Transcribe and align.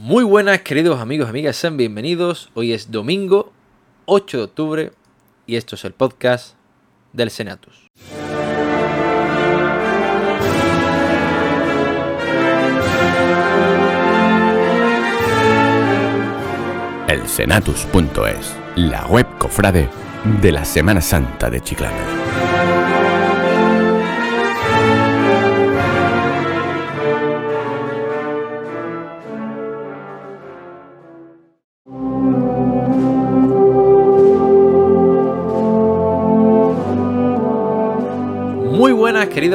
Muy 0.00 0.22
buenas 0.22 0.60
queridos 0.60 1.00
amigos, 1.00 1.28
amigas, 1.28 1.56
sean 1.56 1.76
bienvenidos. 1.76 2.50
Hoy 2.54 2.72
es 2.72 2.92
domingo 2.92 3.52
8 4.06 4.36
de 4.36 4.42
octubre 4.44 4.92
y 5.44 5.56
esto 5.56 5.74
es 5.74 5.84
el 5.84 5.92
podcast 5.92 6.54
del 7.12 7.32
Senatus. 7.32 7.88
El 17.08 17.26
Senatus.es, 17.26 18.56
la 18.76 19.04
web 19.08 19.26
cofrade 19.38 19.88
de 20.40 20.52
la 20.52 20.64
Semana 20.64 21.00
Santa 21.00 21.50
de 21.50 21.60
Chiclana. 21.60 22.17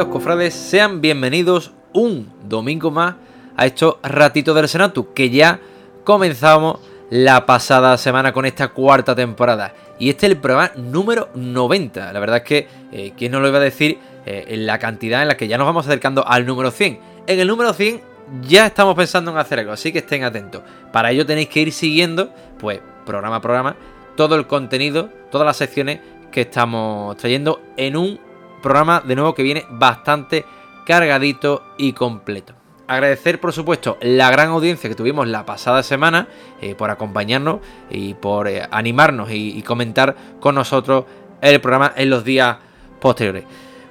Cofrades, 0.02 0.56
sean 0.56 1.02
bienvenidos 1.02 1.72
un 1.94 2.34
domingo 2.50 2.90
más 2.90 3.16
a 3.56 3.68
estos 3.68 3.98
ratitos 4.02 4.56
del 4.56 4.68
Senatus 4.68 5.06
que 5.14 5.30
ya 5.30 5.60
comenzamos 6.04 6.80
la 7.12 7.46
pasada 7.46 7.96
semana 7.98 8.34
con 8.34 8.48
esta 8.48 8.70
cuarta 8.70 9.16
temporada. 9.16 9.74
Y 10.00 10.10
este 10.10 10.26
es 10.26 10.32
el 10.32 10.40
programa 10.40 10.72
número 10.76 11.30
90. 11.36 12.12
La 12.12 12.20
verdad 12.20 12.38
es 12.38 12.44
que, 12.44 12.68
eh, 12.92 13.14
¿quién 13.16 13.32
no 13.32 13.40
lo 13.40 13.48
iba 13.48 13.60
a 13.60 13.62
decir? 13.62 14.00
Eh, 14.26 14.46
en 14.48 14.66
la 14.66 14.80
cantidad 14.80 15.22
en 15.22 15.28
la 15.28 15.38
que 15.38 15.48
ya 15.48 15.60
nos 15.60 15.68
vamos 15.68 15.86
acercando 15.86 16.28
al 16.28 16.46
número 16.48 16.72
100. 16.72 17.00
En 17.28 17.40
el 17.40 17.48
número 17.48 17.72
100 17.72 18.02
ya 18.48 18.66
estamos 18.66 18.96
pensando 18.96 19.30
en 19.30 19.38
hacer 19.38 19.60
algo, 19.60 19.74
así 19.74 19.92
que 19.92 20.00
estén 20.00 20.24
atentos. 20.24 20.64
Para 20.92 21.12
ello 21.12 21.24
tenéis 21.24 21.50
que 21.50 21.62
ir 21.62 21.72
siguiendo, 21.72 22.34
pues, 22.58 22.82
programa 23.06 23.36
a 23.36 23.42
programa, 23.42 23.76
todo 24.18 24.36
el 24.36 24.48
contenido, 24.48 25.10
todas 25.30 25.46
las 25.46 25.58
secciones 25.58 26.00
que 26.32 26.42
estamos 26.42 27.16
trayendo 27.18 27.62
en 27.78 27.96
un 27.96 28.33
programa 28.64 29.04
de 29.06 29.16
nuevo 29.16 29.36
que 29.36 29.44
viene 29.44 29.68
bastante 29.70 30.46
cargadito 30.88 31.64
y 31.78 31.94
completo. 31.94 32.56
Agradecer, 32.88 33.40
por 33.40 33.54
supuesto, 33.54 33.98
la 34.02 34.32
gran 34.32 34.50
audiencia 34.50 34.90
que 34.90 34.96
tuvimos 34.96 35.28
la 35.28 35.46
pasada 35.46 35.84
semana 35.84 36.28
eh, 36.62 36.74
por 36.76 36.90
acompañarnos 36.90 37.60
y 37.92 38.16
por 38.16 38.48
eh, 38.48 38.68
animarnos 38.72 39.30
y, 39.30 39.58
y 39.58 39.62
comentar 39.62 40.16
con 40.40 40.56
nosotros 40.56 41.06
el 41.42 41.62
programa 41.62 41.94
en 41.96 42.10
los 42.10 42.24
días 42.24 42.58
posteriores. 43.00 43.44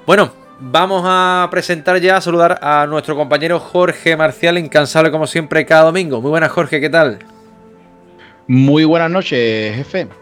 Bueno, 0.06 0.32
vamos 0.58 1.02
a 1.06 1.48
presentar 1.50 2.00
ya, 2.00 2.16
a 2.16 2.20
saludar 2.20 2.58
a 2.62 2.86
nuestro 2.86 3.16
compañero 3.16 3.60
Jorge 3.60 4.16
Marcial, 4.16 4.58
incansable 4.58 5.10
como 5.10 5.26
siempre 5.26 5.64
cada 5.64 5.84
domingo. 5.84 6.20
Muy 6.20 6.30
buenas, 6.30 6.50
Jorge, 6.50 6.80
¿qué 6.80 6.90
tal? 6.90 7.18
Muy 8.46 8.84
buenas 8.84 9.10
noches, 9.10 9.76
jefe. 9.76 10.21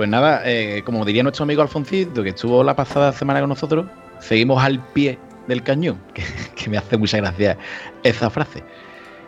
Pues 0.00 0.08
nada, 0.08 0.40
eh, 0.46 0.80
como 0.86 1.04
diría 1.04 1.22
nuestro 1.22 1.42
amigo 1.42 1.60
Alfoncito, 1.60 2.22
que 2.22 2.30
estuvo 2.30 2.64
la 2.64 2.74
pasada 2.74 3.12
semana 3.12 3.40
con 3.40 3.50
nosotros, 3.50 3.84
seguimos 4.18 4.64
al 4.64 4.82
pie 4.94 5.18
del 5.46 5.62
cañón, 5.62 6.00
que, 6.56 6.70
me 6.70 6.78
hace 6.78 6.96
mucha 6.96 7.18
gracia 7.18 7.58
esa 8.02 8.30
frase. 8.30 8.62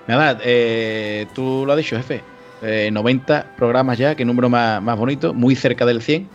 Nada, 0.08 0.38
eh, 0.42 1.26
tú 1.34 1.64
lo 1.66 1.72
has 1.72 1.76
dicho, 1.76 1.94
jefe. 1.98 2.22
Eh, 2.62 2.88
90 2.90 3.52
programas 3.54 3.98
ya, 3.98 4.14
qué 4.14 4.24
número 4.24 4.48
más, 4.48 4.96
bonito, 4.96 5.34
muy 5.34 5.56
cerca 5.56 5.84
del 5.84 6.00
100. 6.00 6.26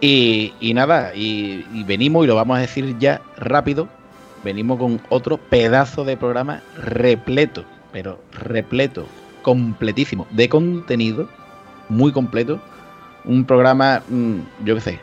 Y, 0.00 0.52
nada, 0.72 1.10
y 1.16 1.82
venimos, 1.88 2.24
y 2.24 2.28
lo 2.28 2.36
vamos 2.36 2.58
a 2.58 2.60
decir 2.60 2.96
ya 3.00 3.20
rápido, 3.36 3.88
venimos 4.44 4.78
con 4.78 5.00
otro 5.08 5.38
pedazo 5.38 6.04
de 6.04 6.16
programa 6.16 6.62
repleto, 6.80 7.64
pero 7.90 8.20
repleto, 8.30 9.08
completísimo, 9.42 10.24
de 10.30 10.48
contenido, 10.48 11.28
muy 11.88 12.12
completo. 12.12 12.60
Un 13.26 13.44
programa, 13.44 14.02
mm, 14.08 14.36
yo 14.64 14.74
qué 14.76 14.80
sé, 14.80 15.00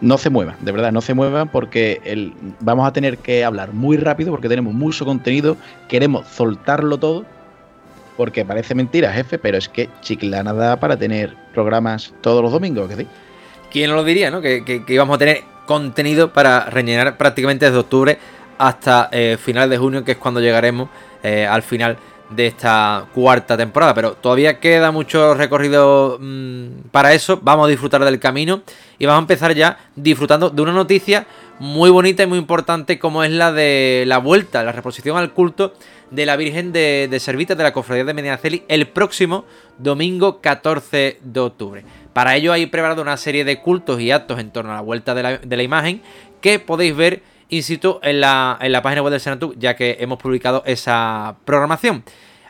no 0.00 0.18
se 0.18 0.30
muevan, 0.30 0.56
de 0.60 0.72
verdad, 0.72 0.92
no 0.92 1.00
se 1.00 1.14
muevan 1.14 1.48
porque 1.48 2.00
el, 2.04 2.32
vamos 2.60 2.86
a 2.86 2.92
tener 2.92 3.18
que 3.18 3.44
hablar 3.44 3.72
muy 3.72 3.96
rápido 3.96 4.30
porque 4.30 4.48
tenemos 4.48 4.74
mucho 4.74 5.04
contenido, 5.04 5.56
queremos 5.88 6.26
soltarlo 6.26 6.98
todo, 6.98 7.24
porque 8.16 8.44
parece 8.44 8.74
mentira, 8.74 9.12
jefe, 9.12 9.38
pero 9.38 9.56
es 9.58 9.68
que 9.68 9.88
Chiclana 10.00 10.52
da 10.52 10.76
para 10.78 10.96
tener 10.96 11.34
programas 11.52 12.12
todos 12.20 12.42
los 12.42 12.52
domingos, 12.52 12.88
¿que 12.88 12.96
sí? 12.96 13.06
¿Quién 13.70 13.92
lo 13.94 14.04
diría, 14.04 14.30
no? 14.30 14.40
Que, 14.40 14.64
que- 14.64 14.84
que 14.84 14.94
íbamos 14.94 15.16
a 15.16 15.18
tener 15.18 15.42
contenido 15.66 16.32
para 16.32 16.66
rellenar 16.70 17.16
prácticamente 17.16 17.66
desde 17.66 17.78
octubre 17.78 18.18
hasta 18.58 19.08
eh, 19.10 19.36
final 19.40 19.68
de 19.68 19.78
junio, 19.78 20.04
que 20.04 20.12
es 20.12 20.18
cuando 20.18 20.40
llegaremos 20.40 20.88
eh, 21.22 21.46
al 21.46 21.62
final 21.62 21.96
de 22.30 22.46
esta 22.46 23.06
cuarta 23.14 23.56
temporada. 23.56 23.94
Pero 23.94 24.12
todavía 24.14 24.58
queda 24.60 24.90
mucho 24.90 25.34
recorrido 25.34 26.18
mm, 26.20 26.88
para 26.90 27.12
eso. 27.12 27.38
Vamos 27.42 27.66
a 27.66 27.70
disfrutar 27.70 28.04
del 28.04 28.18
camino 28.18 28.62
y 28.98 29.06
vamos 29.06 29.20
a 29.20 29.22
empezar 29.22 29.54
ya 29.54 29.78
disfrutando 29.96 30.50
de 30.50 30.62
una 30.62 30.72
noticia 30.72 31.26
muy 31.58 31.90
bonita 31.90 32.22
y 32.22 32.26
muy 32.26 32.38
importante 32.38 32.98
como 32.98 33.22
es 33.22 33.30
la 33.30 33.52
de 33.52 34.04
la 34.06 34.18
vuelta, 34.18 34.62
la 34.62 34.72
reposición 34.72 35.16
al 35.16 35.32
culto 35.32 35.74
de 36.10 36.26
la 36.26 36.36
Virgen 36.36 36.72
de, 36.72 37.16
Servitas 37.20 37.56
de 37.56 37.62
la 37.62 37.72
Cofradía 37.72 38.04
de 38.04 38.14
Medinaceli 38.14 38.64
el 38.68 38.88
próximo 38.88 39.44
domingo 39.78 40.40
14 40.40 41.18
de 41.22 41.40
octubre. 41.40 41.84
Para 42.12 42.36
ello 42.36 42.52
hay 42.52 42.66
preparado 42.66 43.02
una 43.02 43.16
serie 43.16 43.44
de 43.44 43.60
cultos 43.60 44.00
y 44.00 44.10
actos 44.10 44.38
en 44.38 44.50
torno 44.50 44.72
a 44.72 44.76
la 44.76 44.80
vuelta 44.80 45.14
de 45.14 45.56
la 45.56 45.62
imagen 45.62 46.02
que 46.40 46.58
podéis 46.58 46.94
ver 46.94 47.22
in 47.54 47.62
situ 47.62 48.00
en 48.02 48.20
la, 48.20 48.58
en 48.60 48.72
la 48.72 48.82
página 48.82 49.02
web 49.02 49.12
del 49.12 49.20
Senatu, 49.20 49.54
ya 49.56 49.76
que 49.76 49.98
hemos 50.00 50.18
publicado 50.18 50.62
esa 50.66 51.36
programación. 51.44 52.04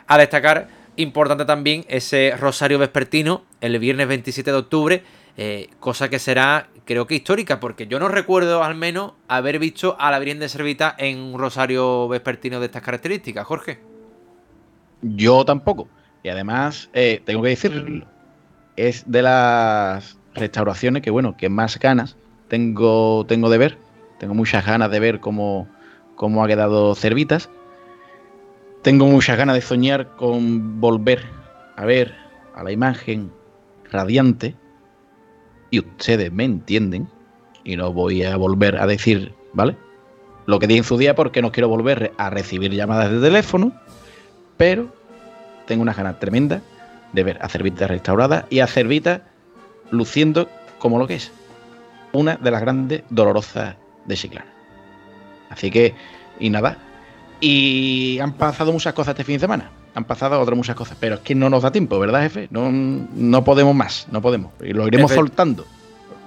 A 0.07 0.17
destacar, 0.17 0.67
importante 0.95 1.45
también, 1.45 1.85
ese 1.87 2.35
rosario 2.37 2.79
vespertino 2.79 3.43
el 3.61 3.77
viernes 3.79 4.07
27 4.07 4.51
de 4.51 4.57
octubre, 4.57 5.03
eh, 5.37 5.69
cosa 5.79 6.09
que 6.09 6.19
será, 6.19 6.69
creo 6.85 7.07
que 7.07 7.15
histórica, 7.15 7.59
porque 7.59 7.87
yo 7.87 7.99
no 7.99 8.07
recuerdo 8.07 8.63
al 8.63 8.75
menos 8.75 9.13
haber 9.27 9.59
visto 9.59 9.95
a 9.99 10.11
la 10.11 10.19
Virgen 10.19 10.39
de 10.39 10.49
Servita 10.49 10.95
en 10.97 11.19
un 11.19 11.39
rosario 11.39 12.07
vespertino 12.07 12.59
de 12.59 12.67
estas 12.67 12.81
características, 12.81 13.45
Jorge. 13.45 13.79
Yo 15.01 15.45
tampoco. 15.45 15.87
Y 16.23 16.29
además, 16.29 16.89
eh, 16.93 17.21
tengo 17.23 17.43
que 17.43 17.49
decirlo, 17.49 18.07
es 18.75 19.03
de 19.05 19.21
las 19.21 20.17
restauraciones 20.33 21.03
que, 21.03 21.11
bueno, 21.11 21.37
que 21.37 21.49
más 21.49 21.79
ganas 21.79 22.17
tengo, 22.47 23.25
tengo 23.27 23.49
de 23.49 23.57
ver. 23.57 23.84
Tengo 24.17 24.33
muchas 24.33 24.65
ganas 24.65 24.89
de 24.91 24.99
ver 24.99 25.19
cómo, 25.19 25.67
cómo 26.15 26.43
ha 26.43 26.47
quedado 26.47 26.95
Cervitas. 26.95 27.49
Tengo 28.81 29.07
muchas 29.07 29.37
ganas 29.37 29.55
de 29.55 29.61
soñar 29.61 30.15
con 30.15 30.79
volver 30.79 31.23
a 31.75 31.85
ver 31.85 32.15
a 32.53 32.63
la 32.63 32.71
imagen 32.71 33.31
radiante. 33.91 34.55
Y 35.69 35.79
ustedes 35.79 36.31
me 36.31 36.45
entienden. 36.45 37.07
Y 37.63 37.75
no 37.75 37.91
voy 37.91 38.23
a 38.23 38.37
volver 38.37 38.77
a 38.77 38.87
decir, 38.87 39.33
¿vale? 39.53 39.75
Lo 40.45 40.59
que 40.59 40.67
di 40.67 40.77
en 40.77 40.83
su 40.83 40.97
día 40.97 41.15
porque 41.15 41.41
no 41.41 41.51
quiero 41.51 41.67
volver 41.67 42.13
a 42.17 42.29
recibir 42.29 42.71
llamadas 42.71 43.11
de 43.11 43.19
teléfono. 43.19 43.73
Pero 44.55 44.93
tengo 45.65 45.81
unas 45.81 45.97
ganas 45.97 46.19
tremendas 46.19 46.61
de 47.11 47.23
ver 47.23 47.39
a 47.41 47.49
Cervita 47.49 47.87
restaurada 47.87 48.45
y 48.49 48.59
a 48.59 48.67
Cervita 48.67 49.23
luciendo 49.89 50.47
como 50.79 50.99
lo 50.99 51.07
que 51.07 51.15
es. 51.15 51.31
Una 52.13 52.37
de 52.37 52.51
las 52.51 52.61
grandes 52.61 53.03
dolorosas 53.09 53.75
de 54.05 54.15
Chiclana. 54.15 54.51
Así 55.49 55.69
que, 55.71 55.93
y 56.39 56.49
nada. 56.49 56.77
Y 57.41 58.19
han 58.21 58.33
pasado 58.33 58.71
muchas 58.71 58.93
cosas 58.93 59.11
este 59.13 59.23
fin 59.23 59.35
de 59.35 59.39
semana. 59.41 59.71
Han 59.93 60.05
pasado 60.05 60.39
otras 60.39 60.57
muchas 60.57 60.75
cosas. 60.75 60.97
Pero 60.99 61.15
es 61.15 61.21
que 61.21 61.35
no 61.35 61.49
nos 61.49 61.63
da 61.63 61.71
tiempo, 61.71 61.99
¿verdad, 61.99 62.21
jefe? 62.21 62.47
No, 62.51 62.69
no 62.71 63.43
podemos 63.43 63.75
más, 63.75 64.07
no 64.11 64.21
podemos. 64.21 64.51
Y 64.63 64.73
lo 64.73 64.87
iremos 64.87 65.11
Efe- 65.11 65.15
soltando. 65.15 65.65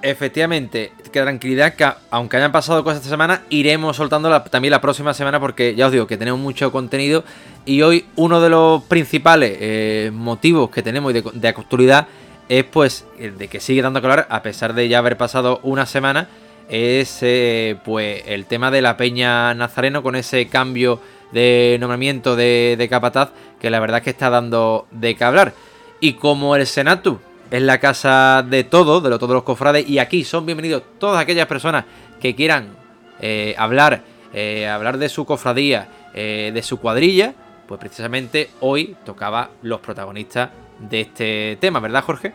Efectivamente, 0.01 0.93
que 1.13 1.21
tranquilidad 1.21 1.75
que 1.75 1.85
aunque 2.11 2.37
hayan 2.37 2.53
pasado 2.53 2.85
cosas 2.85 2.99
esta 2.99 3.11
semana, 3.11 3.43
iremos 3.51 3.97
soltando 3.97 4.31
la- 4.31 4.45
también 4.45 4.71
la 4.71 4.81
próxima 4.81 5.13
semana 5.13 5.41
porque 5.41 5.75
ya 5.75 5.87
os 5.87 5.93
digo 5.93 6.07
que 6.07 6.17
tenemos 6.17 6.39
mucho 6.41 6.71
contenido 6.71 7.25
y 7.67 7.83
hoy 7.83 8.07
uno 8.15 8.41
de 8.41 8.49
los 8.49 8.85
principales 8.85 9.57
eh, 9.61 10.11
motivos 10.15 10.71
que 10.71 10.83
tenemos 10.85 11.13
de, 11.13 11.23
de 11.35 11.49
actualidad 11.49 12.07
es 12.49 12.63
pues 12.65 13.07
el 13.19 13.37
de 13.39 13.49
que 13.49 13.59
sigue 13.59 13.83
dando 13.83 13.99
hablar 13.99 14.29
a 14.31 14.41
pesar 14.43 14.73
de 14.73 14.89
ya 14.89 14.99
haber 14.99 15.17
pasado 15.17 15.59
una 15.65 15.85
semana 15.85 16.29
es 16.69 17.19
eh, 17.23 17.77
pues 17.85 18.23
el 18.27 18.47
tema 18.47 18.71
de 18.71 18.83
la 18.83 18.97
Peña 18.97 19.55
Nazareno 19.55 20.03
con 20.03 20.17
ese 20.17 20.49
cambio 20.49 21.01
de 21.33 21.77
nombramiento 21.81 22.37
de, 22.37 22.77
de 22.79 22.89
capataz 22.89 23.31
que 23.61 23.71
la 23.71 23.81
verdad 23.81 23.99
es 23.99 24.05
que 24.05 24.11
está 24.11 24.31
dando 24.31 24.87
de 24.91 25.15
qué 25.15 25.25
hablar 25.25 25.55
y 26.01 26.15
como 26.15 26.57
el 26.57 26.67
Senatu 26.67 27.19
es 27.51 27.63
la 27.63 27.79
casa 27.79 28.45
de 28.49 28.65
todos, 28.65 29.03
de 29.03 29.11
todos 29.11 29.31
los 29.31 29.43
cofrades, 29.43 29.89
y 29.89 29.99
aquí 29.99 30.23
son 30.23 30.45
bienvenidos 30.45 30.83
todas 30.99 31.21
aquellas 31.21 31.47
personas 31.47 31.87
que 32.21 32.35
quieran 32.35 32.77
eh, 33.21 33.55
hablar, 33.57 34.03
eh, 34.35 34.69
hablar 34.69 34.99
de 34.99 35.09
su 35.09 35.25
cofradía, 35.25 35.89
de 36.15 36.63
su 36.65 36.81
cuadrilla, 36.81 37.33
pues 37.69 37.79
precisamente 37.79 38.51
hoy 38.61 38.97
tocaba 39.05 39.51
los 39.63 39.79
protagonistas 39.81 40.51
de 40.79 41.03
este 41.03 41.59
tema, 41.61 41.81
¿verdad, 41.81 42.03
Jorge? 42.03 42.33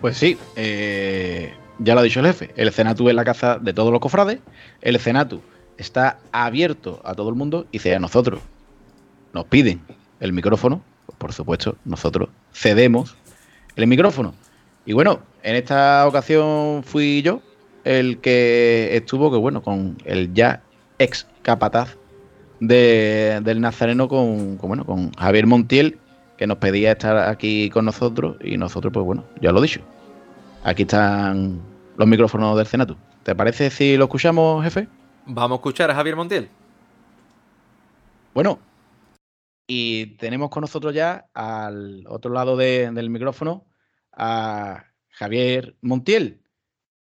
Pues 0.00 0.16
sí, 0.16 0.38
eh, 0.56 1.52
ya 1.78 1.94
lo 1.94 2.00
ha 2.00 2.04
dicho 2.04 2.20
el 2.20 2.26
jefe. 2.26 2.50
El 2.56 2.72
Cenatu 2.72 3.08
es 3.08 3.14
la 3.14 3.24
casa 3.24 3.58
de 3.58 3.72
todos 3.72 3.92
los 3.92 4.00
cofrades. 4.00 4.38
El 4.80 4.98
Cenatu 4.98 5.40
está 5.78 6.18
abierto 6.32 7.00
a 7.04 7.14
todo 7.14 7.28
el 7.28 7.34
mundo 7.34 7.66
y 7.72 7.78
si 7.78 7.90
a 7.90 7.98
nosotros 7.98 8.40
nos 9.32 9.44
piden 9.46 9.80
el 10.20 10.32
micrófono, 10.32 10.82
pues, 11.06 11.18
por 11.18 11.32
supuesto, 11.32 11.76
nosotros 11.84 12.28
cedemos 12.52 13.16
el 13.76 13.86
micrófono. 13.86 14.34
Y 14.84 14.92
bueno, 14.92 15.20
en 15.42 15.56
esta 15.56 16.06
ocasión 16.06 16.82
fui 16.84 17.22
yo 17.22 17.40
el 17.84 18.18
que 18.18 18.90
estuvo, 18.96 19.30
que 19.30 19.38
bueno, 19.38 19.62
con 19.62 19.96
el 20.04 20.32
ya 20.34 20.62
ex 20.98 21.26
capataz 21.42 21.96
del 22.60 23.60
Nazareno 23.60 24.06
con, 24.06 24.58
bueno, 24.58 24.84
con 24.84 25.12
Javier 25.14 25.46
Montiel, 25.46 25.98
que 26.36 26.46
nos 26.46 26.58
pedía 26.58 26.92
estar 26.92 27.28
aquí 27.28 27.70
con 27.70 27.84
nosotros 27.84 28.36
y 28.42 28.56
nosotros, 28.56 28.92
pues 28.92 29.04
bueno, 29.04 29.24
ya 29.40 29.50
lo 29.52 29.58
he 29.58 29.62
dicho. 29.62 29.80
Aquí 30.64 30.82
están 30.82 31.60
los 31.96 32.06
micrófonos 32.06 32.56
del 32.56 32.66
Senatu. 32.66 32.96
¿Te 33.24 33.34
parece 33.34 33.68
si 33.68 33.96
lo 33.96 34.04
escuchamos, 34.04 34.62
jefe? 34.62 34.86
Vamos 35.26 35.56
a 35.56 35.58
escuchar 35.58 35.90
a 35.90 35.94
Javier 35.94 36.14
Montiel. 36.14 36.48
Bueno, 38.32 38.60
y 39.66 40.16
tenemos 40.18 40.50
con 40.50 40.60
nosotros 40.60 40.94
ya 40.94 41.28
al 41.34 42.04
otro 42.06 42.32
lado 42.32 42.56
del 42.56 43.10
micrófono 43.10 43.66
a 44.12 44.84
Javier 45.08 45.76
Montiel, 45.80 46.42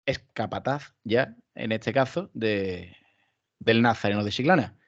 es 0.06 0.20
capataz 0.32 0.94
ya, 1.04 1.36
en 1.54 1.72
este 1.72 1.92
caso, 1.92 2.30
de, 2.32 2.96
del 3.58 3.82
Nazareno 3.82 4.24
de 4.24 4.30
Chiclana. 4.30 4.78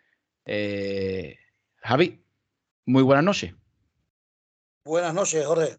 Eh, 0.47 1.37
Javi, 1.83 2.25
muy 2.87 3.03
buenas 3.03 3.25
noches. 3.25 3.55
Buenas 4.85 5.13
noches, 5.13 5.45
Jorge. 5.45 5.77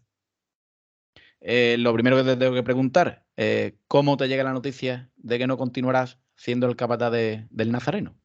Eh, 1.40 1.76
lo 1.78 1.92
primero 1.92 2.16
que 2.16 2.24
te 2.24 2.36
tengo 2.36 2.54
que 2.54 2.62
preguntar, 2.62 3.24
eh, 3.36 3.78
¿cómo 3.86 4.16
te 4.16 4.26
llega 4.26 4.42
la 4.42 4.52
noticia 4.52 5.10
de 5.16 5.38
que 5.38 5.46
no 5.46 5.56
continuarás 5.56 6.18
siendo 6.36 6.66
el 6.66 6.76
capataz 6.76 7.12
del 7.12 7.72
Nazareno? 7.72 8.18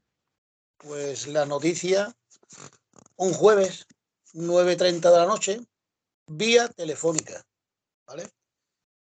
Pues 0.78 1.28
la 1.28 1.46
noticia, 1.46 2.16
un 3.16 3.34
jueves, 3.34 3.88
9.30 4.34 5.12
de 5.12 5.18
la 5.18 5.26
noche, 5.26 5.62
vía 6.28 6.68
telefónica, 6.70 7.46
¿vale? 8.08 8.30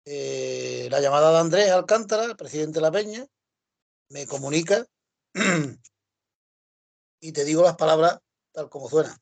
Eh, 0.05 0.87
la 0.89 1.01
llamada 1.01 1.31
de 1.31 1.37
Andrés 1.39 1.71
Alcántara, 1.71 2.25
el 2.25 2.35
presidente 2.35 2.79
de 2.79 2.81
la 2.81 2.91
Peña, 2.91 3.27
me 4.09 4.25
comunica 4.25 4.85
y 7.21 7.31
te 7.31 7.45
digo 7.45 7.61
las 7.61 7.75
palabras 7.75 8.19
tal 8.51 8.69
como 8.69 8.89
suena. 8.89 9.15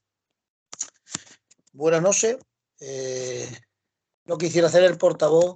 Buenas 1.74 2.02
noches. 2.02 2.38
No 4.28 4.38
quisiera 4.38 4.70
ser 4.70 4.84
el 4.84 4.98
portavoz 4.98 5.56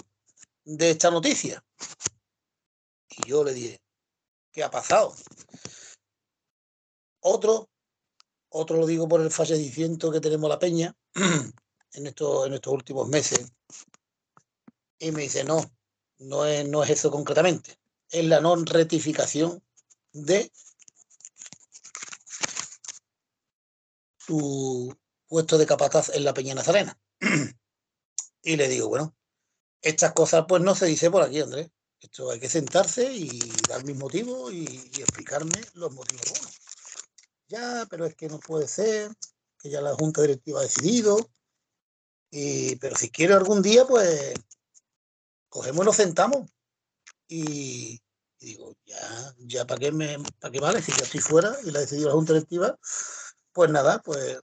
de 0.64 0.92
esta 0.92 1.12
noticia. 1.12 1.64
Y 3.10 3.30
yo 3.30 3.44
le 3.44 3.54
dije, 3.54 3.82
¿qué 4.52 4.64
ha 4.64 4.72
pasado? 4.72 5.14
Otro, 7.20 7.70
otro 8.50 8.78
lo 8.78 8.88
digo 8.88 9.08
por 9.08 9.22
el 9.22 9.30
fallecimiento 9.30 10.12
que 10.12 10.22
tenemos 10.22 10.50
la 10.50 10.58
peña 10.58 10.96
en 11.94 12.08
estos, 12.08 12.48
en 12.48 12.54
estos 12.54 12.74
últimos 12.74 13.08
meses. 13.10 13.52
Y 15.00 15.12
me 15.12 15.24
dice, 15.24 15.44
no, 15.44 15.62
no 16.20 16.46
es, 16.46 16.68
no 16.68 16.84
es 16.84 16.92
eso 16.92 17.12
concretamente. 17.12 17.78
Es 18.10 18.26
la 18.26 18.40
no 18.40 18.56
rectificación 18.56 19.62
de 20.14 20.52
tu 24.26 24.96
puesto 25.28 25.58
de 25.58 25.66
capataz 25.66 26.10
en 26.10 26.24
la 26.24 26.34
Peña 26.34 26.56
Nazarena. 26.56 26.98
y 28.44 28.56
le 28.56 28.68
digo, 28.68 28.90
bueno, 28.90 29.16
estas 29.82 30.14
cosas 30.14 30.46
pues 30.48 30.62
no 30.62 30.76
se 30.76 30.86
dice 30.86 31.10
por 31.10 31.24
aquí, 31.24 31.40
Andrés. 31.42 31.70
Esto 32.00 32.32
hay 32.32 32.40
que 32.40 32.50
sentarse 32.50 33.14
y 33.14 33.40
dar 33.70 33.86
mis 33.86 33.96
motivos 33.96 34.52
y, 34.52 34.66
explicarme 35.00 35.62
los 35.76 35.92
motivos 35.94 36.30
buenos. 36.32 36.60
Ya, 37.48 37.86
pero 37.90 38.06
es 38.06 38.16
que 38.16 38.28
no 38.28 38.40
puede 38.40 38.68
ser, 38.68 39.12
que 39.60 39.70
ya 39.70 39.82
la 39.82 39.94
Junta 39.94 40.22
Directiva 40.22 40.62
ha 40.62 40.64
decidido. 40.64 41.30
Y, 42.32 42.76
pero 42.78 42.96
si 42.96 43.12
quiero 43.12 43.36
algún 43.36 43.62
día, 43.62 43.86
pues 43.86 44.34
cogemos 45.50 45.84
y 45.84 45.86
nos 45.86 45.96
sentamos. 45.96 46.50
Y, 47.28 48.02
digo, 48.40 48.76
ya, 48.86 49.36
ya 49.38 49.68
para 49.68 49.80
qué 49.80 49.92
me, 49.92 50.18
qué 50.52 50.60
vale, 50.60 50.82
si 50.82 50.92
ya 50.92 51.04
estoy 51.04 51.20
fuera 51.20 51.56
y 51.64 51.70
la 51.70 51.80
ha 51.80 51.82
decidido 51.82 52.10
la 52.10 52.16
Junta 52.16 52.34
Directiva, 52.34 52.80
pues 53.52 53.70
nada, 53.70 54.02
pues, 54.02 54.40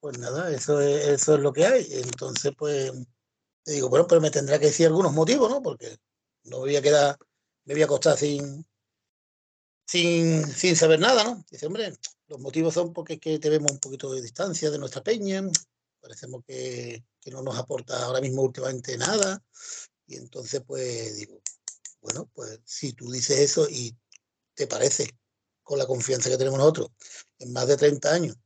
pues 0.00 0.18
nada, 0.18 0.50
eso 0.50 0.80
es, 0.80 1.08
eso 1.08 1.34
es 1.34 1.40
lo 1.40 1.52
que 1.52 1.66
hay. 1.66 1.86
Entonces, 1.90 2.52
pues, 2.56 2.90
te 3.64 3.72
digo, 3.72 3.88
bueno, 3.88 4.06
pero 4.06 4.20
me 4.20 4.30
tendrá 4.30 4.58
que 4.58 4.66
decir 4.66 4.86
algunos 4.86 5.12
motivos, 5.12 5.50
¿no? 5.50 5.62
Porque 5.62 5.98
no 6.44 6.58
me 6.58 6.64
voy 6.64 6.76
a 6.76 6.82
quedar, 6.82 7.16
me 7.64 7.74
voy 7.74 7.82
a 7.82 7.86
acostar 7.86 8.16
sin, 8.18 8.66
sin, 9.86 10.46
sin 10.46 10.76
saber 10.76 11.00
nada, 11.00 11.24
¿no? 11.24 11.44
Dice, 11.50 11.66
hombre, 11.66 11.92
los 12.26 12.40
motivos 12.40 12.74
son 12.74 12.92
porque 12.92 13.14
es 13.14 13.20
que 13.20 13.38
tenemos 13.38 13.72
un 13.72 13.78
poquito 13.78 14.12
de 14.12 14.22
distancia 14.22 14.70
de 14.70 14.78
nuestra 14.78 15.02
peña, 15.02 15.42
parecemos 16.00 16.42
que, 16.46 17.04
que 17.20 17.30
no 17.30 17.42
nos 17.42 17.56
aporta 17.56 18.04
ahora 18.04 18.20
mismo 18.20 18.42
últimamente 18.42 18.96
nada. 18.98 19.42
Y 20.06 20.16
entonces, 20.16 20.62
pues 20.66 21.16
digo, 21.16 21.40
bueno, 22.00 22.28
pues 22.34 22.60
si 22.64 22.92
tú 22.92 23.10
dices 23.10 23.38
eso 23.38 23.68
y 23.70 23.96
te 24.54 24.66
parece, 24.66 25.08
con 25.62 25.78
la 25.78 25.86
confianza 25.86 26.28
que 26.28 26.36
tenemos 26.36 26.58
nosotros, 26.58 26.90
en 27.38 27.52
más 27.52 27.68
de 27.68 27.76
30 27.76 28.12
años, 28.12 28.36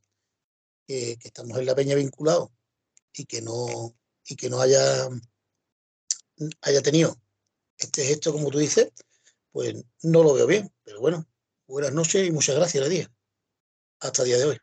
que, 0.85 1.17
que 1.17 1.27
estamos 1.27 1.57
en 1.57 1.65
la 1.65 1.75
peña 1.75 1.95
vinculados 1.95 2.49
y 3.13 3.25
que 3.25 3.41
no, 3.41 3.95
y 4.27 4.35
que 4.35 4.49
no 4.49 4.61
haya, 4.61 5.09
haya 6.61 6.81
tenido 6.81 7.15
este 7.77 8.03
gesto, 8.03 8.31
como 8.33 8.49
tú 8.49 8.57
dices, 8.59 8.91
pues 9.51 9.75
no 10.03 10.23
lo 10.23 10.33
veo 10.33 10.47
bien. 10.47 10.71
Pero 10.83 10.99
bueno, 10.99 11.25
buenas 11.67 11.93
noches 11.93 12.27
y 12.27 12.31
muchas 12.31 12.55
gracias, 12.55 12.83
le 12.83 12.89
día. 12.89 13.11
Hasta 13.99 14.23
el 14.23 14.27
día 14.27 14.37
de 14.37 14.45
hoy. 14.45 14.57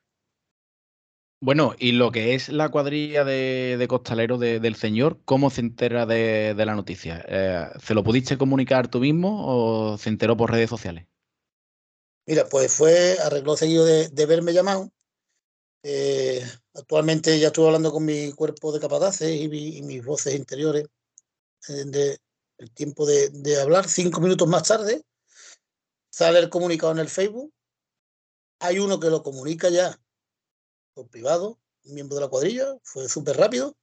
Bueno, 1.41 1.75
y 1.79 1.93
lo 1.93 2.11
que 2.11 2.35
es 2.35 2.49
la 2.49 2.71
cuadrilla 2.71 3.25
de, 3.25 3.77
de 3.79 3.89
costaleros 3.89 4.41
de, 4.41 4.61
del 4.61 4.77
señor, 4.77 5.21
¿cómo 5.25 5.51
se 5.51 5.61
entera 5.61 6.07
de, 6.07 6.55
de 6.55 6.67
la 6.67 6.75
noticia? 6.75 7.23
Eh, 7.29 7.67
¿Se 7.83 7.93
lo 7.93 8.03
pudiste 8.03 8.39
comunicar 8.39 8.89
tú 8.89 9.01
mismo 9.01 9.43
o 9.47 9.99
se 9.99 10.09
enteró 10.09 10.37
por 10.37 10.51
redes 10.51 10.71
sociales? 10.71 11.07
Mira, 12.27 12.49
pues 12.49 12.73
fue 12.73 13.19
arregló 13.23 13.57
seguido 13.57 13.85
de, 13.85 14.09
de 14.09 14.27
verme 14.27 14.55
llamado. 14.55 14.91
Eh, 15.87 16.43
actualmente 16.73 17.39
ya 17.39 17.49
estuve 17.49 17.67
hablando 17.67 17.93
con 17.93 18.07
mi 18.07 18.33
cuerpo 18.33 18.73
de 18.73 18.81
capataces 18.81 19.39
y, 19.39 19.49
mi, 19.51 19.83
mis 19.83 20.03
voces 20.03 20.35
interiores 20.35 20.87
eh, 21.69 21.85
de, 21.85 22.19
el 22.57 22.73
tiempo 22.73 23.05
de, 23.05 23.61
hablar. 23.61 23.87
Cinco 23.87 24.23
minutos 24.23 24.49
más 24.49 24.63
tarde 24.67 25.05
sale 26.11 26.39
el 26.39 26.49
comunicado 26.49 26.93
en 26.93 27.01
el 27.01 27.11
Facebook. 27.11 27.53
Hay 28.61 28.79
uno 28.79 28.99
que 28.99 29.11
lo 29.11 29.23
comunica 29.23 29.69
ya 29.69 30.01
por 30.95 31.11
privado, 31.11 31.59
un 31.85 31.95
miembro 31.95 32.15
de 32.15 32.23
la 32.23 32.29
cuadrilla, 32.29 32.79
fue 32.83 33.07
súper 33.07 33.37
rápido. 33.37 33.77